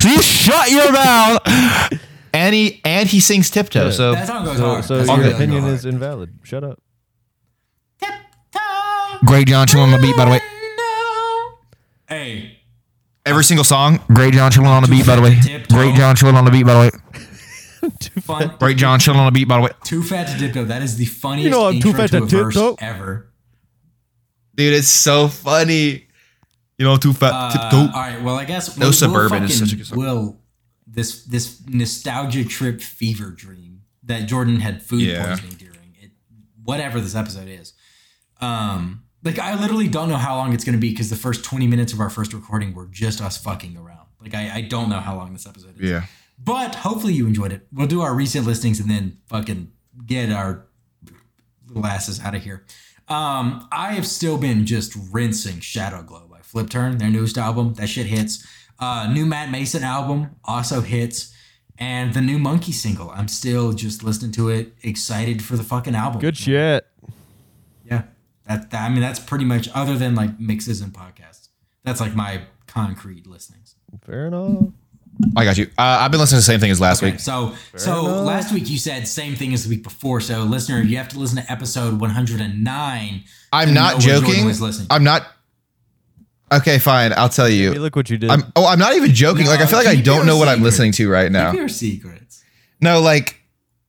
so 0.00 0.08
you 0.08 0.20
shut 0.22 0.70
your 0.70 0.92
mouth. 0.92 1.38
and 2.34 2.54
he 2.54 2.80
and 2.84 3.08
he 3.08 3.20
sings 3.20 3.50
tiptoe. 3.50 3.86
Yeah. 3.86 3.90
So 3.90 4.12
that 4.12 4.26
song 4.26 4.44
goes 4.44 4.56
so, 4.58 4.66
hard. 4.68 4.84
so 4.84 4.96
your 4.96 5.04
song 5.06 5.20
Okay. 5.20 5.28
does 5.30 5.34
opinion 5.38 5.64
go 5.64 5.68
is 5.70 5.84
invalid. 5.86 6.38
Shut 6.44 6.62
up. 6.64 6.80
Tiptoe. 8.00 9.26
Great 9.26 9.48
John 9.48 9.66
chilling 9.66 9.92
on 9.92 10.00
the 10.00 10.06
beat. 10.06 10.16
By 10.16 10.24
the 10.26 10.30
way, 10.32 10.40
Hey, 12.08 12.58
every 13.26 13.44
single 13.44 13.64
song. 13.64 14.00
Great 14.14 14.32
John 14.34 14.50
chilling 14.50 14.68
on 14.70 14.82
the 14.82 14.88
beat. 14.88 15.06
By 15.06 15.16
the 15.16 15.22
way, 15.22 15.38
Great 15.70 15.94
John 15.94 16.16
chilling 16.16 16.36
on 16.36 16.44
the 16.44 16.50
beat. 16.50 16.64
By 16.64 16.72
the 16.74 16.80
way, 16.80 16.90
fun. 18.22 18.54
Great 18.58 18.76
John 18.76 18.98
chilling 19.00 19.20
on 19.20 19.26
a 19.26 19.30
beat. 19.30 19.46
By 19.48 19.56
the 19.56 19.62
way, 19.62 19.70
Too 19.84 20.02
fat 20.02 20.24
to 20.28 20.32
dip 20.38 20.52
tiptoe. 20.52 20.64
That 20.66 20.82
is 20.82 20.96
the 20.96 21.04
funniest 21.06 21.44
You 21.44 21.50
know 21.50 21.66
I'm 21.68 21.80
too 21.80 21.88
intro 21.88 22.00
fat 22.02 22.10
to 22.10 22.18
to 22.18 22.24
a 22.24 22.26
verse 22.26 22.54
tiptoe. 22.54 22.76
ever. 22.80 23.30
dude, 24.54 24.74
it's 24.74 24.88
so 24.88 25.28
funny. 25.28 26.06
You 26.78 26.84
know, 26.84 26.96
too 26.96 27.12
fat. 27.12 27.32
Uh, 27.32 27.52
tiptoe. 27.52 27.76
all 27.94 28.00
right. 28.00 28.22
Well, 28.22 28.36
I 28.36 28.44
guess 28.44 28.76
No 28.78 28.86
we'll, 28.86 28.92
Suburban 28.92 29.42
we'll 29.42 29.50
is 29.50 29.58
such 29.58 29.72
a 29.72 29.76
good 29.76 29.86
song. 29.86 29.98
Will 29.98 30.40
this 30.86 31.24
this 31.24 31.60
nostalgia 31.68 32.44
trip 32.44 32.80
fever 32.80 33.30
dream 33.30 33.82
that 34.04 34.26
Jordan 34.26 34.60
had 34.60 34.82
food 34.82 35.02
Yeah. 35.02 35.26
poisoning 35.28 35.54
during 35.56 35.94
it, 36.00 36.12
whatever 36.64 37.00
this 37.00 37.14
episode 37.14 37.48
is. 37.48 37.72
Um, 38.40 39.04
like 39.24 39.38
I 39.38 39.60
literally 39.60 39.88
don't 39.88 40.08
know 40.08 40.16
how 40.16 40.36
long 40.36 40.52
it's 40.54 40.64
gonna 40.64 40.78
be 40.78 40.90
because 40.90 41.10
the 41.10 41.16
first 41.16 41.44
twenty 41.44 41.66
minutes 41.66 41.92
of 41.92 42.00
our 42.00 42.08
first 42.10 42.32
recording 42.32 42.72
were 42.74 42.86
just 42.86 43.20
us 43.20 43.36
fucking 43.36 43.76
around. 43.76 44.06
Like 44.20 44.34
I, 44.34 44.50
I 44.56 44.60
don't 44.62 44.88
know 44.88 45.00
how 45.00 45.16
long 45.16 45.32
this 45.32 45.46
episode 45.46 45.76
is. 45.80 45.90
Yeah. 45.90 46.04
But 46.42 46.76
hopefully 46.76 47.14
you 47.14 47.26
enjoyed 47.26 47.52
it. 47.52 47.66
We'll 47.72 47.86
do 47.86 48.00
our 48.00 48.14
recent 48.14 48.46
listings 48.46 48.80
and 48.80 48.88
then 48.88 49.18
fucking 49.26 49.72
get 50.06 50.30
our 50.30 50.66
little 51.66 51.86
asses 51.86 52.20
out 52.20 52.34
of 52.34 52.42
here. 52.42 52.64
Um, 53.08 53.68
I 53.72 53.92
have 53.94 54.06
still 54.06 54.38
been 54.38 54.66
just 54.66 54.96
rinsing 55.12 55.56
Shadowglow 55.56 56.30
by 56.30 56.40
flipturn, 56.40 56.98
their 56.98 57.10
newest 57.10 57.38
album. 57.38 57.74
That 57.74 57.88
shit 57.88 58.06
hits. 58.06 58.46
Uh, 58.78 59.10
new 59.12 59.26
Matt 59.26 59.50
Maeson 59.50 59.82
album 59.82 60.36
also 60.44 60.80
hits. 60.80 61.34
And 61.80 62.12
the 62.12 62.20
new 62.20 62.38
Monkey 62.38 62.72
single. 62.72 63.10
I'm 63.10 63.28
still 63.28 63.72
just 63.72 64.02
listening 64.02 64.32
to 64.32 64.48
it, 64.48 64.74
excited 64.82 65.42
for 65.42 65.56
the 65.56 65.62
fucking 65.62 65.94
album. 65.94 66.20
Good 66.20 66.36
shit. 66.36 66.86
Yeah. 67.84 68.02
That, 68.46 68.70
that 68.70 68.82
I 68.82 68.88
mean 68.88 69.00
that's 69.00 69.20
pretty 69.20 69.44
much 69.44 69.68
other 69.74 69.96
than 69.96 70.14
like 70.14 70.40
mixes 70.40 70.80
and 70.80 70.92
podcasts. 70.92 71.48
That's 71.84 72.00
like 72.00 72.16
my 72.16 72.42
concrete 72.66 73.26
listenings. 73.26 73.76
Fair 74.04 74.26
enough. 74.26 74.72
I 75.36 75.44
got 75.44 75.58
you. 75.58 75.64
Uh, 75.76 75.98
I've 76.00 76.10
been 76.10 76.20
listening 76.20 76.36
to 76.40 76.46
the 76.46 76.52
same 76.52 76.60
thing 76.60 76.70
as 76.70 76.80
last 76.80 77.02
Okay, 77.02 77.12
week. 77.12 77.20
so 77.20 77.54
so 77.76 78.06
enough. 78.06 78.24
last 78.26 78.52
week 78.54 78.70
you 78.70 78.78
said 78.78 79.06
same 79.08 79.34
thing 79.34 79.52
as 79.52 79.64
the 79.64 79.70
week 79.70 79.82
before. 79.82 80.20
So 80.20 80.44
listener, 80.44 80.80
you 80.80 80.96
have 80.96 81.08
to 81.08 81.18
listen 81.18 81.36
to 81.42 81.50
episode 81.52 82.00
109. 82.00 83.24
I'm 83.52 83.74
not 83.74 83.90
know 83.90 83.94
what 83.96 84.02
Jordan 84.02 84.48
joking. 84.50 84.86
I'm 84.90 85.04
not. 85.04 85.26
Okay, 86.50 86.78
fine. 86.78 87.12
I'll 87.14 87.28
tell 87.28 87.46
Hey, 87.46 87.54
you. 87.56 87.72
look 87.74 87.94
what 87.96 88.08
you 88.10 88.16
did. 88.16 88.30
I'm 88.30 88.42
oh, 88.56 88.66
I'm 88.66 88.78
not 88.78 88.94
even 88.94 89.12
joking. 89.12 89.44
No, 89.44 89.50
like 89.50 89.60
I 89.60 89.66
feel 89.66 89.78
like 89.78 89.88
I 89.88 89.96
don't 90.00 90.18
your 90.18 90.24
know 90.24 90.36
what 90.38 90.48
I'm 90.48 90.62
listening 90.62 90.92
to 90.92 91.10
right 91.10 91.30
now. 91.30 91.50
Keep 91.50 91.60
your 91.60 91.68
secrets. 91.68 92.42
No, 92.80 93.00
like 93.00 93.36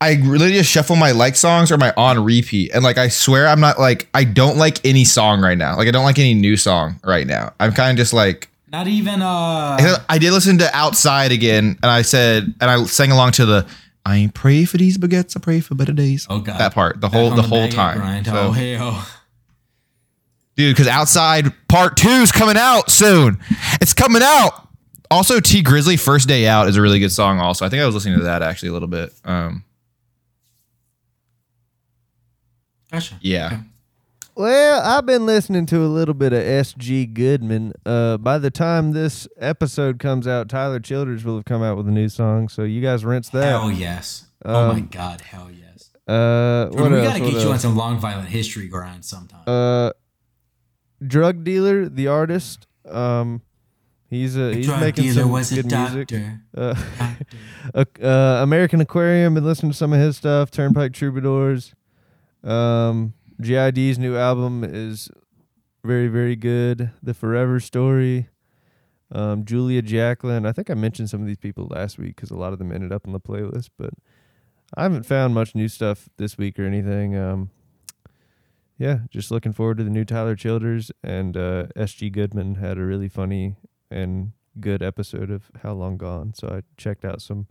I 0.02 0.16
really 0.16 0.52
just 0.52 0.70
shuffle 0.70 0.96
my 0.96 1.12
like 1.12 1.36
songs 1.36 1.72
or 1.72 1.78
my 1.78 1.94
on 1.96 2.24
repeat, 2.24 2.72
and 2.74 2.84
like 2.84 2.98
I 2.98 3.08
swear 3.08 3.48
I'm 3.48 3.60
not 3.62 3.80
like 3.80 4.10
I 4.14 4.24
don't 4.26 4.58
like 4.58 4.84
any 4.86 5.06
song 5.06 5.42
right 5.42 5.58
now. 5.58 5.78
Like 5.78 5.88
I 5.88 5.92
don't 5.92 6.04
like 6.06 6.20
any 6.20 6.34
new 6.34 6.58
song 6.58 7.00
right 7.04 7.28
now. 7.28 7.54
I'm 7.60 7.72
kind 7.72 7.92
of 7.92 7.98
just 7.98 8.14
like 8.14 8.50
Not 8.72 8.88
even 8.88 9.22
uh 9.22 9.78
I 10.08 10.18
did 10.20 10.32
listen 10.32 10.60
to 10.60 10.70
Outside 10.76 11.32
again, 11.32 11.78
and 11.82 11.92
I 11.92 12.04
said 12.04 12.54
and 12.62 12.70
I 12.72 12.84
sang 12.86 13.12
along 13.12 13.32
to 13.34 13.46
the 13.46 13.68
I 14.06 14.18
ain't 14.18 14.34
pray 14.34 14.66
for 14.66 14.78
these 14.78 14.98
baguettes, 14.98 15.36
I 15.36 15.40
pray 15.40 15.60
for 15.60 15.76
better 15.76 15.94
days. 15.94 16.26
Oh 16.30 16.40
god. 16.40 16.60
that 16.60 16.74
part 16.74 17.02
the 17.02 17.10
whole 17.10 17.32
on 17.32 17.36
the 17.36 17.42
whole 17.44 17.68
time. 17.70 18.24
So- 18.26 18.34
Oh 18.36 18.52
hell. 18.52 19.08
dude 20.56 20.76
because 20.76 20.88
outside 20.88 21.52
part 21.68 21.96
two's 21.98 22.32
coming 22.32 22.58
out 22.58 22.90
soon 22.92 23.40
it's 23.82 23.94
coming 23.94 24.22
out 24.24 24.68
also 25.10 25.40
Tee 25.40 25.64
Grizzley 25.64 25.98
first 26.00 26.28
day 26.28 26.48
out 26.48 26.68
is 26.68 26.76
a 26.76 26.82
really 26.82 27.00
good 27.00 27.12
song 27.14 27.40
also 27.40 27.66
i 27.66 27.70
think 27.70 27.82
i 27.82 27.86
was 27.86 27.96
listening 27.96 28.18
to 28.18 28.26
that 28.26 28.42
actually 28.42 28.68
a 28.70 28.74
little 28.74 28.90
bit 28.90 29.14
um 29.24 29.64
Gotcha. 32.92 33.16
yeah 33.22 33.62
Well, 34.44 34.82
I've 34.82 35.06
been 35.06 35.26
listening 35.26 35.66
to 35.66 35.80
a 35.84 35.88
little 35.92 36.14
bit 36.14 36.32
of 36.32 36.40
S.G. 36.40 37.08
Goodman. 37.08 37.74
Uh, 37.86 38.16
by 38.16 38.38
the 38.38 38.50
time 38.50 38.94
this 38.94 39.28
episode 39.38 40.00
comes 40.00 40.28
out, 40.30 40.48
Tyler 40.48 40.80
Childers 40.80 41.26
will 41.26 41.36
have 41.36 41.44
come 41.44 41.62
out 41.62 41.76
with 41.76 41.90
a 41.90 41.92
new 41.92 42.08
song. 42.08 42.48
So 42.48 42.64
you 42.64 42.80
guys 42.82 43.04
rinse 43.04 43.28
that. 43.32 43.44
Hell 43.44 43.70
yes. 43.70 44.28
oh 44.46 44.70
my 44.70 44.76
Um, 44.80 44.88
god, 44.88 45.20
hell 45.20 45.50
yes. 45.52 45.92
Uh, 46.08 46.70
what 46.72 46.90
we 46.90 47.00
else? 47.00 47.08
gotta 47.10 47.22
What 47.26 47.32
get 47.34 47.42
you 47.44 47.52
on 47.52 47.60
some 47.60 47.76
long 47.76 48.00
violent 48.00 48.30
history 48.30 48.70
grind 48.70 49.04
sometime. 49.04 49.42
Uh, 49.46 49.92
drug 51.06 51.44
dealer, 51.44 51.90
the 51.90 52.08
artist. 52.08 52.66
Um, 52.88 53.42
he's 54.10 54.38
a 54.38 54.40
The 54.40 54.54
he's 54.56 54.66
drug 54.68 54.80
making 54.80 55.04
dealer 55.04 55.22
some 55.24 55.32
was 55.34 55.52
a 55.52 55.56
good 55.56 55.66
music. 55.66 56.14
Uh, 56.56 56.74
Doctor. 57.74 58.06
uh, 58.08 58.40
American 58.42 58.80
Aquarium. 58.80 59.34
Been 59.34 59.44
listening 59.44 59.74
to 59.74 59.78
some 59.78 59.92
of 59.92 60.00
his 60.00 60.16
stuff. 60.16 60.50
Turnpike 60.50 60.94
Troubadours. 60.94 61.74
Um, 62.42 63.16
JID's 63.42 63.98
new 63.98 64.18
album 64.18 64.64
is 64.64 65.10
very 65.84 66.08
very 66.08 66.36
good. 66.36 66.92
The 67.02 67.14
Forever 67.14 67.60
Story. 67.60 68.30
Um, 69.12 69.44
Julia 69.44 69.82
Jacklin. 69.82 70.46
I 70.46 70.52
think 70.52 70.70
I 70.70 70.76
mentioned 70.76 71.10
some 71.10 71.22
of 71.22 71.28
these 71.28 71.38
people 71.38 71.68
last 71.70 71.98
week 71.98 72.16
because 72.16 72.30
a 72.30 72.38
lot 72.38 72.54
of 72.54 72.60
them 72.60 72.72
ended 72.72 72.92
up 72.92 73.08
on 73.08 73.14
the 73.14 73.20
playlist, 73.20 73.70
but 73.78 73.92
I 74.76 74.84
haven't 74.84 75.06
found 75.06 75.34
much 75.34 75.56
new 75.56 75.68
stuff 75.68 76.10
this 76.18 76.38
week 76.38 76.60
or 76.60 76.66
anything. 76.66 77.18
Um, 77.18 77.50
yeah, 78.78 79.00
just 79.10 79.32
looking 79.32 79.52
forward 79.52 79.78
to 79.78 79.84
the 79.84 79.90
new 79.90 80.06
Tyler 80.06 80.36
Childers 80.36 80.92
and 81.04 81.36
uh, 81.36 81.68
S.G. 81.76 82.12
Goodman 82.12 82.56
had 82.56 82.78
a 82.78 82.86
really 82.86 83.10
funny 83.10 83.56
and 83.90 84.34
good 84.60 84.84
episode 84.84 85.32
of 85.32 85.50
How 85.64 85.74
Long 85.74 85.98
Gone. 85.98 86.34
So 86.36 86.48
I 86.48 86.62
checked 86.78 87.04
out 87.04 87.22
some 87.22 87.48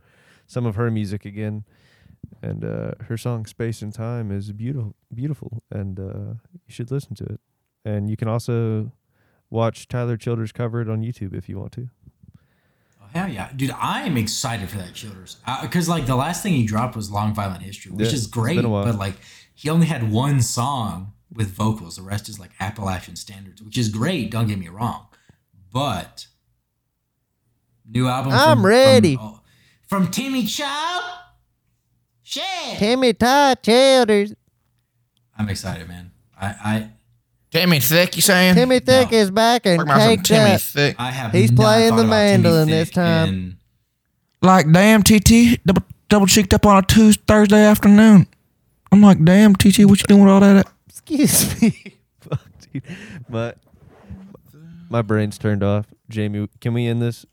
some 0.47 0.65
of 0.65 0.77
her 0.77 0.91
music 0.91 1.25
again, 1.27 1.65
and 2.43 2.65
uh, 2.65 2.93
her 3.05 3.17
song 3.17 3.47
Space 3.47 3.83
and 3.83 3.93
Time 3.93 4.31
is 4.31 4.53
beautiful, 4.53 4.95
beautiful, 5.13 5.63
and 5.71 5.99
uh, 5.99 6.35
you 6.67 6.71
should 6.71 6.91
listen 6.91 7.15
to 7.17 7.25
it. 7.25 7.41
And 7.85 8.09
you 8.11 8.17
can 8.17 8.29
also 8.29 8.93
watch 9.51 9.89
Tyler 9.89 10.17
Childers 10.17 10.53
cover 10.53 10.81
it 10.81 10.89
on 10.89 11.03
YouTube 11.03 11.35
if 11.35 11.49
you 11.49 11.59
want 11.59 11.73
to. 11.73 11.89
Oh, 13.01 13.07
hell 13.15 13.29
yeah, 13.29 13.51
dude! 13.57 13.71
I 13.71 14.03
am 14.03 14.17
excited 14.17 14.69
for 14.69 14.79
that 14.79 14.95
Childers 14.95 15.39
because 15.63 15.89
like 15.89 16.07
the 16.07 16.17
last 16.17 16.43
thing 16.43 16.53
he 16.55 16.67
dropped 16.67 16.97
was 16.97 17.11
Long 17.11 17.35
Violent 17.35 17.63
History, 17.63 17.91
which 17.93 18.09
Yeah, 18.09 18.15
is 18.15 18.27
great. 18.27 18.63
But 18.63 18.97
like 18.97 19.15
he 19.55 19.69
only 19.71 19.87
had 19.87 20.11
one 20.13 20.41
song 20.43 21.13
with 21.33 21.49
vocals. 21.49 21.97
The 21.97 22.03
rest 22.03 22.29
is 22.29 22.39
like 22.39 22.51
Appalachian 22.61 23.17
standards, 23.17 23.63
which 23.63 23.79
is 23.79 23.89
great. 23.89 24.31
Don't 24.31 24.47
get 24.47 24.59
me 24.59 24.69
wrong, 24.69 25.07
but 25.73 26.27
new 27.89 28.07
album. 28.09 28.33
I'm 28.33 28.59
from, 28.59 28.67
ready. 28.67 29.17
from, 29.17 29.25
oh, 29.25 29.41
from 29.87 30.11
Timmy 30.11 30.45
Child. 30.45 31.05
Shit, 32.29 32.45
Timmy 32.79 33.15
Ty 33.15 33.55
Childers. 33.55 34.35
I'm 35.39 35.49
excited, 35.49 35.89
man. 35.89 36.11
I 36.39 36.91
timmy 37.51 37.81
thick 37.81 38.17
you 38.17 38.21
saying 38.23 38.55
Timmy 38.55 38.81
Thick 38.81 39.13
is 39.13 39.31
back 39.31 39.65
and 39.65 39.79
Talking 39.79 39.91
about 39.93 40.03
some 40.17 40.23
timmy 40.23 40.59
thick 40.59 40.97
I 40.99 41.09
I 41.09 41.11
have. 41.11 41.33
He's 41.33 41.51
not 41.51 41.63
playing 41.63 41.91
thought 41.91 41.97
the 41.97 42.03
about 42.03 42.11
mandolin 42.11 42.69
this 42.69 42.89
Thick 42.89 42.95
time. 42.95 43.29
in- 43.29 43.57
Like, 44.43 44.71
damn, 44.71 45.03
TT, 45.03 45.59
double, 45.65 45.83
double 46.11 46.27
cheeked 46.27 46.53
up 46.53 46.67
on 46.67 46.77
a 46.77 46.83
Tuesday, 46.87 47.23
Thursday 47.27 47.65
afternoon. 47.65 48.27
I'm 48.93 49.01
like, 49.01 49.25
damn, 49.25 49.55
TT, 49.57 49.87
what 49.87 49.99
you 50.01 50.07
doing 50.07 50.23
with 50.25 50.31
all 50.31 50.41
that? 50.41 50.71
Excuse 50.87 51.61
me. 51.63 51.95
Fuck, 52.21 52.43
dude. 52.73 52.83
My 53.29 53.55
my 54.91 55.01
brain's 55.01 55.39
turned 55.39 55.63
off. 55.63 55.87
Jamie, 56.11 56.47
can 56.61 56.75
we 56.75 56.87
end 56.87 57.01
this? 57.01 57.25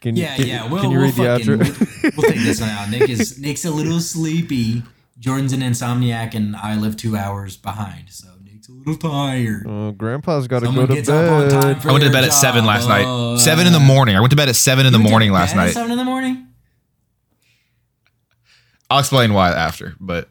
Can 0.00 0.14
you, 0.16 0.22
Yeah, 0.24 0.36
can, 0.36 0.46
yeah. 0.46 0.68
We'll, 0.70 0.82
can 0.82 0.90
you 0.90 0.98
we'll 0.98 1.06
read 1.06 1.14
the 1.14 1.24
fucking, 1.24 1.46
outro? 1.46 2.02
We'll, 2.02 2.12
we'll 2.16 2.30
take 2.32 2.42
this 2.42 2.60
one 2.60 2.70
out. 2.70 2.90
Nick 2.90 3.08
is 3.08 3.38
Nick's 3.38 3.64
a 3.64 3.70
little 3.70 4.00
sleepy. 4.00 4.82
Jordan's 5.18 5.52
an 5.52 5.60
insomniac, 5.60 6.34
and 6.34 6.56
I 6.56 6.76
live 6.76 6.96
two 6.96 7.16
hours 7.16 7.56
behind, 7.56 8.08
so 8.10 8.28
Nick's 8.42 8.68
a 8.68 8.72
little 8.72 8.96
tired. 8.96 9.66
oh, 9.68 9.92
Grandpa's 9.92 10.48
got 10.48 10.60
to 10.60 10.66
go 10.72 10.86
to 10.86 10.94
gets 10.94 11.08
up 11.08 11.30
on 11.30 11.48
time 11.50 11.74
bed. 11.78 11.86
i 11.86 11.92
went 11.92 12.02
to 12.04 12.08
their 12.10 12.12
bed 12.22 12.24
at 12.24 12.32
seven 12.32 12.60
job. 12.62 12.68
last 12.68 12.86
Uh, 12.88 13.32
night 13.32 13.38
seven 13.38 13.66
in 13.66 13.72
the 13.74 13.80
morning 13.80 14.16
i 14.16 14.20
went 14.20 14.30
to 14.30 14.36
bed 14.36 14.48
at 14.48 14.56
seven 14.56 14.86
in 14.86 14.92
the 14.92 14.98
you 14.98 15.04
morning 15.08 15.30
last 15.32 15.54
night 15.56 15.72
Seven 15.72 15.92
in 15.92 15.98
the 15.98 16.04
morning. 16.04 16.46
i'll 18.90 18.98
explain 19.00 19.32
why 19.34 19.50
after 19.50 19.94
but 20.00 20.28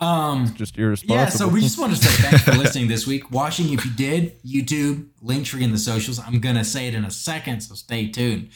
Um. 0.00 0.54
Just 0.56 0.78
irresponsible. 0.78 1.14
Yeah, 1.16 1.28
so 1.28 1.46
we 1.46 1.60
just 1.60 1.78
want 1.78 1.94
to 1.94 1.98
say 2.02 2.22
thanks 2.22 2.42
for 2.42 2.52
listening 2.52 2.88
this 2.88 3.06
week. 3.06 3.30
Watching, 3.30 3.72
if 3.72 3.84
you 3.84 3.90
did, 3.90 4.42
YouTube, 4.42 5.08
link 5.20 5.44
tree 5.44 5.62
in 5.62 5.72
the 5.72 5.78
socials. 5.78 6.18
I'm 6.18 6.40
gonna 6.40 6.64
say 6.64 6.88
it 6.88 6.94
in 6.94 7.04
a 7.04 7.10
second, 7.10 7.60
so 7.60 7.74
stay 7.74 8.08
tuned. 8.08 8.48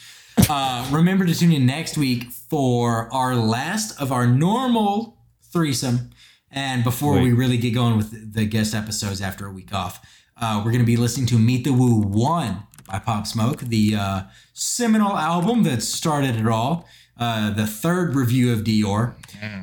Uh, 0.49 0.87
remember 0.91 1.25
to 1.25 1.35
tune 1.35 1.51
in 1.51 1.65
next 1.65 1.97
week 1.97 2.31
for 2.31 3.13
our 3.13 3.35
last 3.35 3.99
of 4.01 4.11
our 4.11 4.25
normal 4.25 5.17
threesome. 5.53 6.09
And 6.51 6.83
before 6.83 7.19
we 7.19 7.33
really 7.33 7.57
get 7.57 7.73
going 7.73 7.97
with 7.97 8.33
the 8.33 8.45
guest 8.45 8.73
episodes 8.73 9.21
after 9.21 9.45
a 9.45 9.51
week 9.51 9.73
off, 9.73 9.99
uh, 10.41 10.61
we're 10.65 10.71
gonna 10.71 10.83
be 10.83 10.97
listening 10.97 11.27
to 11.27 11.37
Meet 11.37 11.63
the 11.65 11.73
Woo 11.73 11.99
One 11.99 12.63
by 12.87 12.99
Pop 12.99 13.27
Smoke, 13.27 13.59
the 13.59 13.95
uh, 13.95 14.21
seminal 14.53 15.15
album 15.17 15.63
that 15.63 15.83
started 15.83 16.35
it 16.37 16.47
all. 16.47 16.87
Uh, 17.17 17.49
the 17.53 17.65
third 17.65 18.13
review 18.13 18.51
of 18.51 18.59
Dior. 18.59 19.13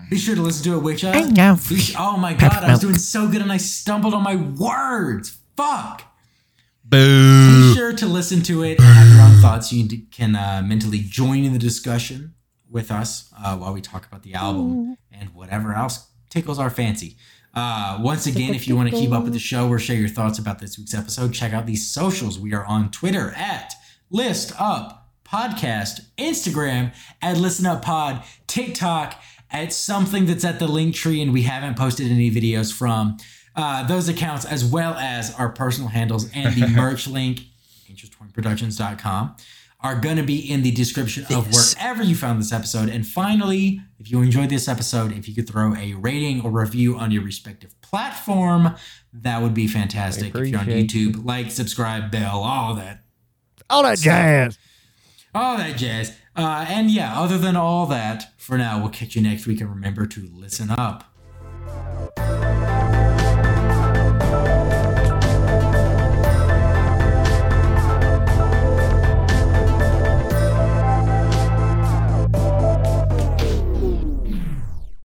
Be 0.09 0.17
sure 0.17 0.35
to 0.35 0.41
listen 0.41 0.65
to 0.65 0.79
it, 0.79 0.83
which 0.83 1.05
uh, 1.05 1.13
know. 1.13 1.55
be 1.69 1.79
su- 1.79 1.95
oh 1.99 2.17
my 2.17 2.33
god, 2.33 2.65
I 2.65 2.71
was 2.71 2.81
doing 2.81 2.97
so 2.97 3.29
good 3.29 3.43
and 3.43 3.53
I 3.53 3.59
stumbled 3.59 4.15
on 4.15 4.23
my 4.23 4.37
words. 4.37 5.39
Fuck. 5.57 6.03
boo 6.83 7.69
Be 7.69 7.75
sure 7.75 7.93
to 7.93 8.07
listen 8.07 8.43
to 8.43 8.65
it 8.65 8.79
and 8.79 8.89
have 8.89 9.09
your 9.15 9.23
own 9.23 9.43
thoughts. 9.43 9.71
You 9.73 9.87
can 10.11 10.35
uh, 10.35 10.63
mentally 10.65 11.01
join 11.01 11.45
in 11.45 11.53
the 11.53 11.59
discussion 11.59 12.35
with 12.71 12.91
us 12.91 13.31
uh, 13.39 13.57
while 13.57 13.75
we 13.75 13.83
talk 13.83 14.07
about 14.07 14.23
the 14.23 14.33
album 14.35 14.97
and 15.11 15.35
whatever 15.35 15.75
else 15.75 16.09
tickles 16.31 16.59
our 16.59 16.71
fancy. 16.71 17.17
Uh, 17.55 17.99
once 18.01 18.27
again, 18.27 18.55
if 18.55 18.67
you 18.67 18.75
want 18.75 18.89
to 18.89 18.97
keep 18.97 19.13
up 19.13 19.25
with 19.25 19.35
the 19.35 19.39
show 19.39 19.69
or 19.69 19.79
share 19.79 19.97
your 19.97 20.09
thoughts 20.09 20.39
about 20.39 20.59
this 20.59 20.79
week's 20.79 20.95
episode, 20.95 21.35
check 21.35 21.53
out 21.53 21.67
these 21.67 21.87
socials. 21.87 22.39
We 22.39 22.55
are 22.55 22.65
on 22.65 22.91
Twitter 22.91 23.33
at 23.37 23.75
List 24.11 24.53
Up 24.59 25.02
Podcast, 25.33 26.01
Instagram 26.19 26.93
at 27.23 27.39
Listen 27.39 27.65
Up 27.65 27.83
Pod, 27.83 28.23
TikTok 28.47 29.21
at 29.51 29.73
something 29.73 30.27
that's 30.27 30.45
at 30.45 30.59
the 30.59 30.69
link 30.69 30.95
tree, 30.95 31.23
and 31.23 31.33
we 31.33 31.43
haven't 31.43 31.77
posted 31.77 32.11
any 32.11 32.31
videos 32.31 32.73
from 32.73 33.17
uh, 33.57 33.87
those 33.87 34.09
accounts, 34.09 34.45
as 34.45 34.65
well 34.65 34.95
as 34.95 35.35
our 35.37 35.49
personal 35.49 35.89
handles 35.89 36.31
and 36.35 36.55
the 36.55 36.67
merch 36.77 37.07
link, 37.07 37.41
interest20productions.com, 37.91 39.37
are 39.81 39.97
going 39.97 40.17
to 40.17 40.23
be 40.23 40.39
in 40.39 40.63
the 40.63 40.71
description 40.71 41.25
of 41.35 41.51
wherever 41.51 42.03
you 42.03 42.15
found 42.15 42.39
this 42.39 42.53
episode. 42.53 42.89
And 42.89 43.07
finally, 43.07 43.81
if 43.99 44.11
you 44.11 44.21
enjoyed 44.23 44.51
this 44.51 44.69
episode, 44.69 45.13
if 45.13 45.29
you 45.29 45.35
could 45.35 45.49
throw 45.49 45.75
a 45.75 45.95
rating 45.95 46.43
or 46.43 46.51
review 46.51 46.97
on 46.97 47.11
your 47.11 47.23
respective 47.23 47.79
platform, 47.81 48.77
that 49.13 49.43
would 49.43 49.55
be 49.55 49.67
fantastic. 49.67 50.35
If 50.35 50.49
you're 50.49 50.61
on 50.61 50.67
YouTube, 50.67 51.25
like, 51.25 51.51
subscribe, 51.51 52.11
bell, 52.11 52.41
all 52.41 52.75
that 52.75 53.01
all 53.71 53.83
that 53.83 53.99
jazz. 53.99 54.59
All 55.35 55.57
that 55.57 55.77
jazz. 55.77 56.17
Uh, 56.35 56.65
and 56.69 56.91
yeah, 56.91 57.19
other 57.19 57.39
than 57.39 57.57
all 57.57 57.87
that, 57.87 58.39
for 58.39 58.57
now, 58.59 58.81
we'll 58.81 58.91
catch 58.91 59.15
you 59.17 59.23
next 59.23 59.47
week. 59.47 59.61
And 59.61 59.71
remember 59.71 60.07
to 60.07 60.29
listen 60.33 60.71
up. 60.71 61.05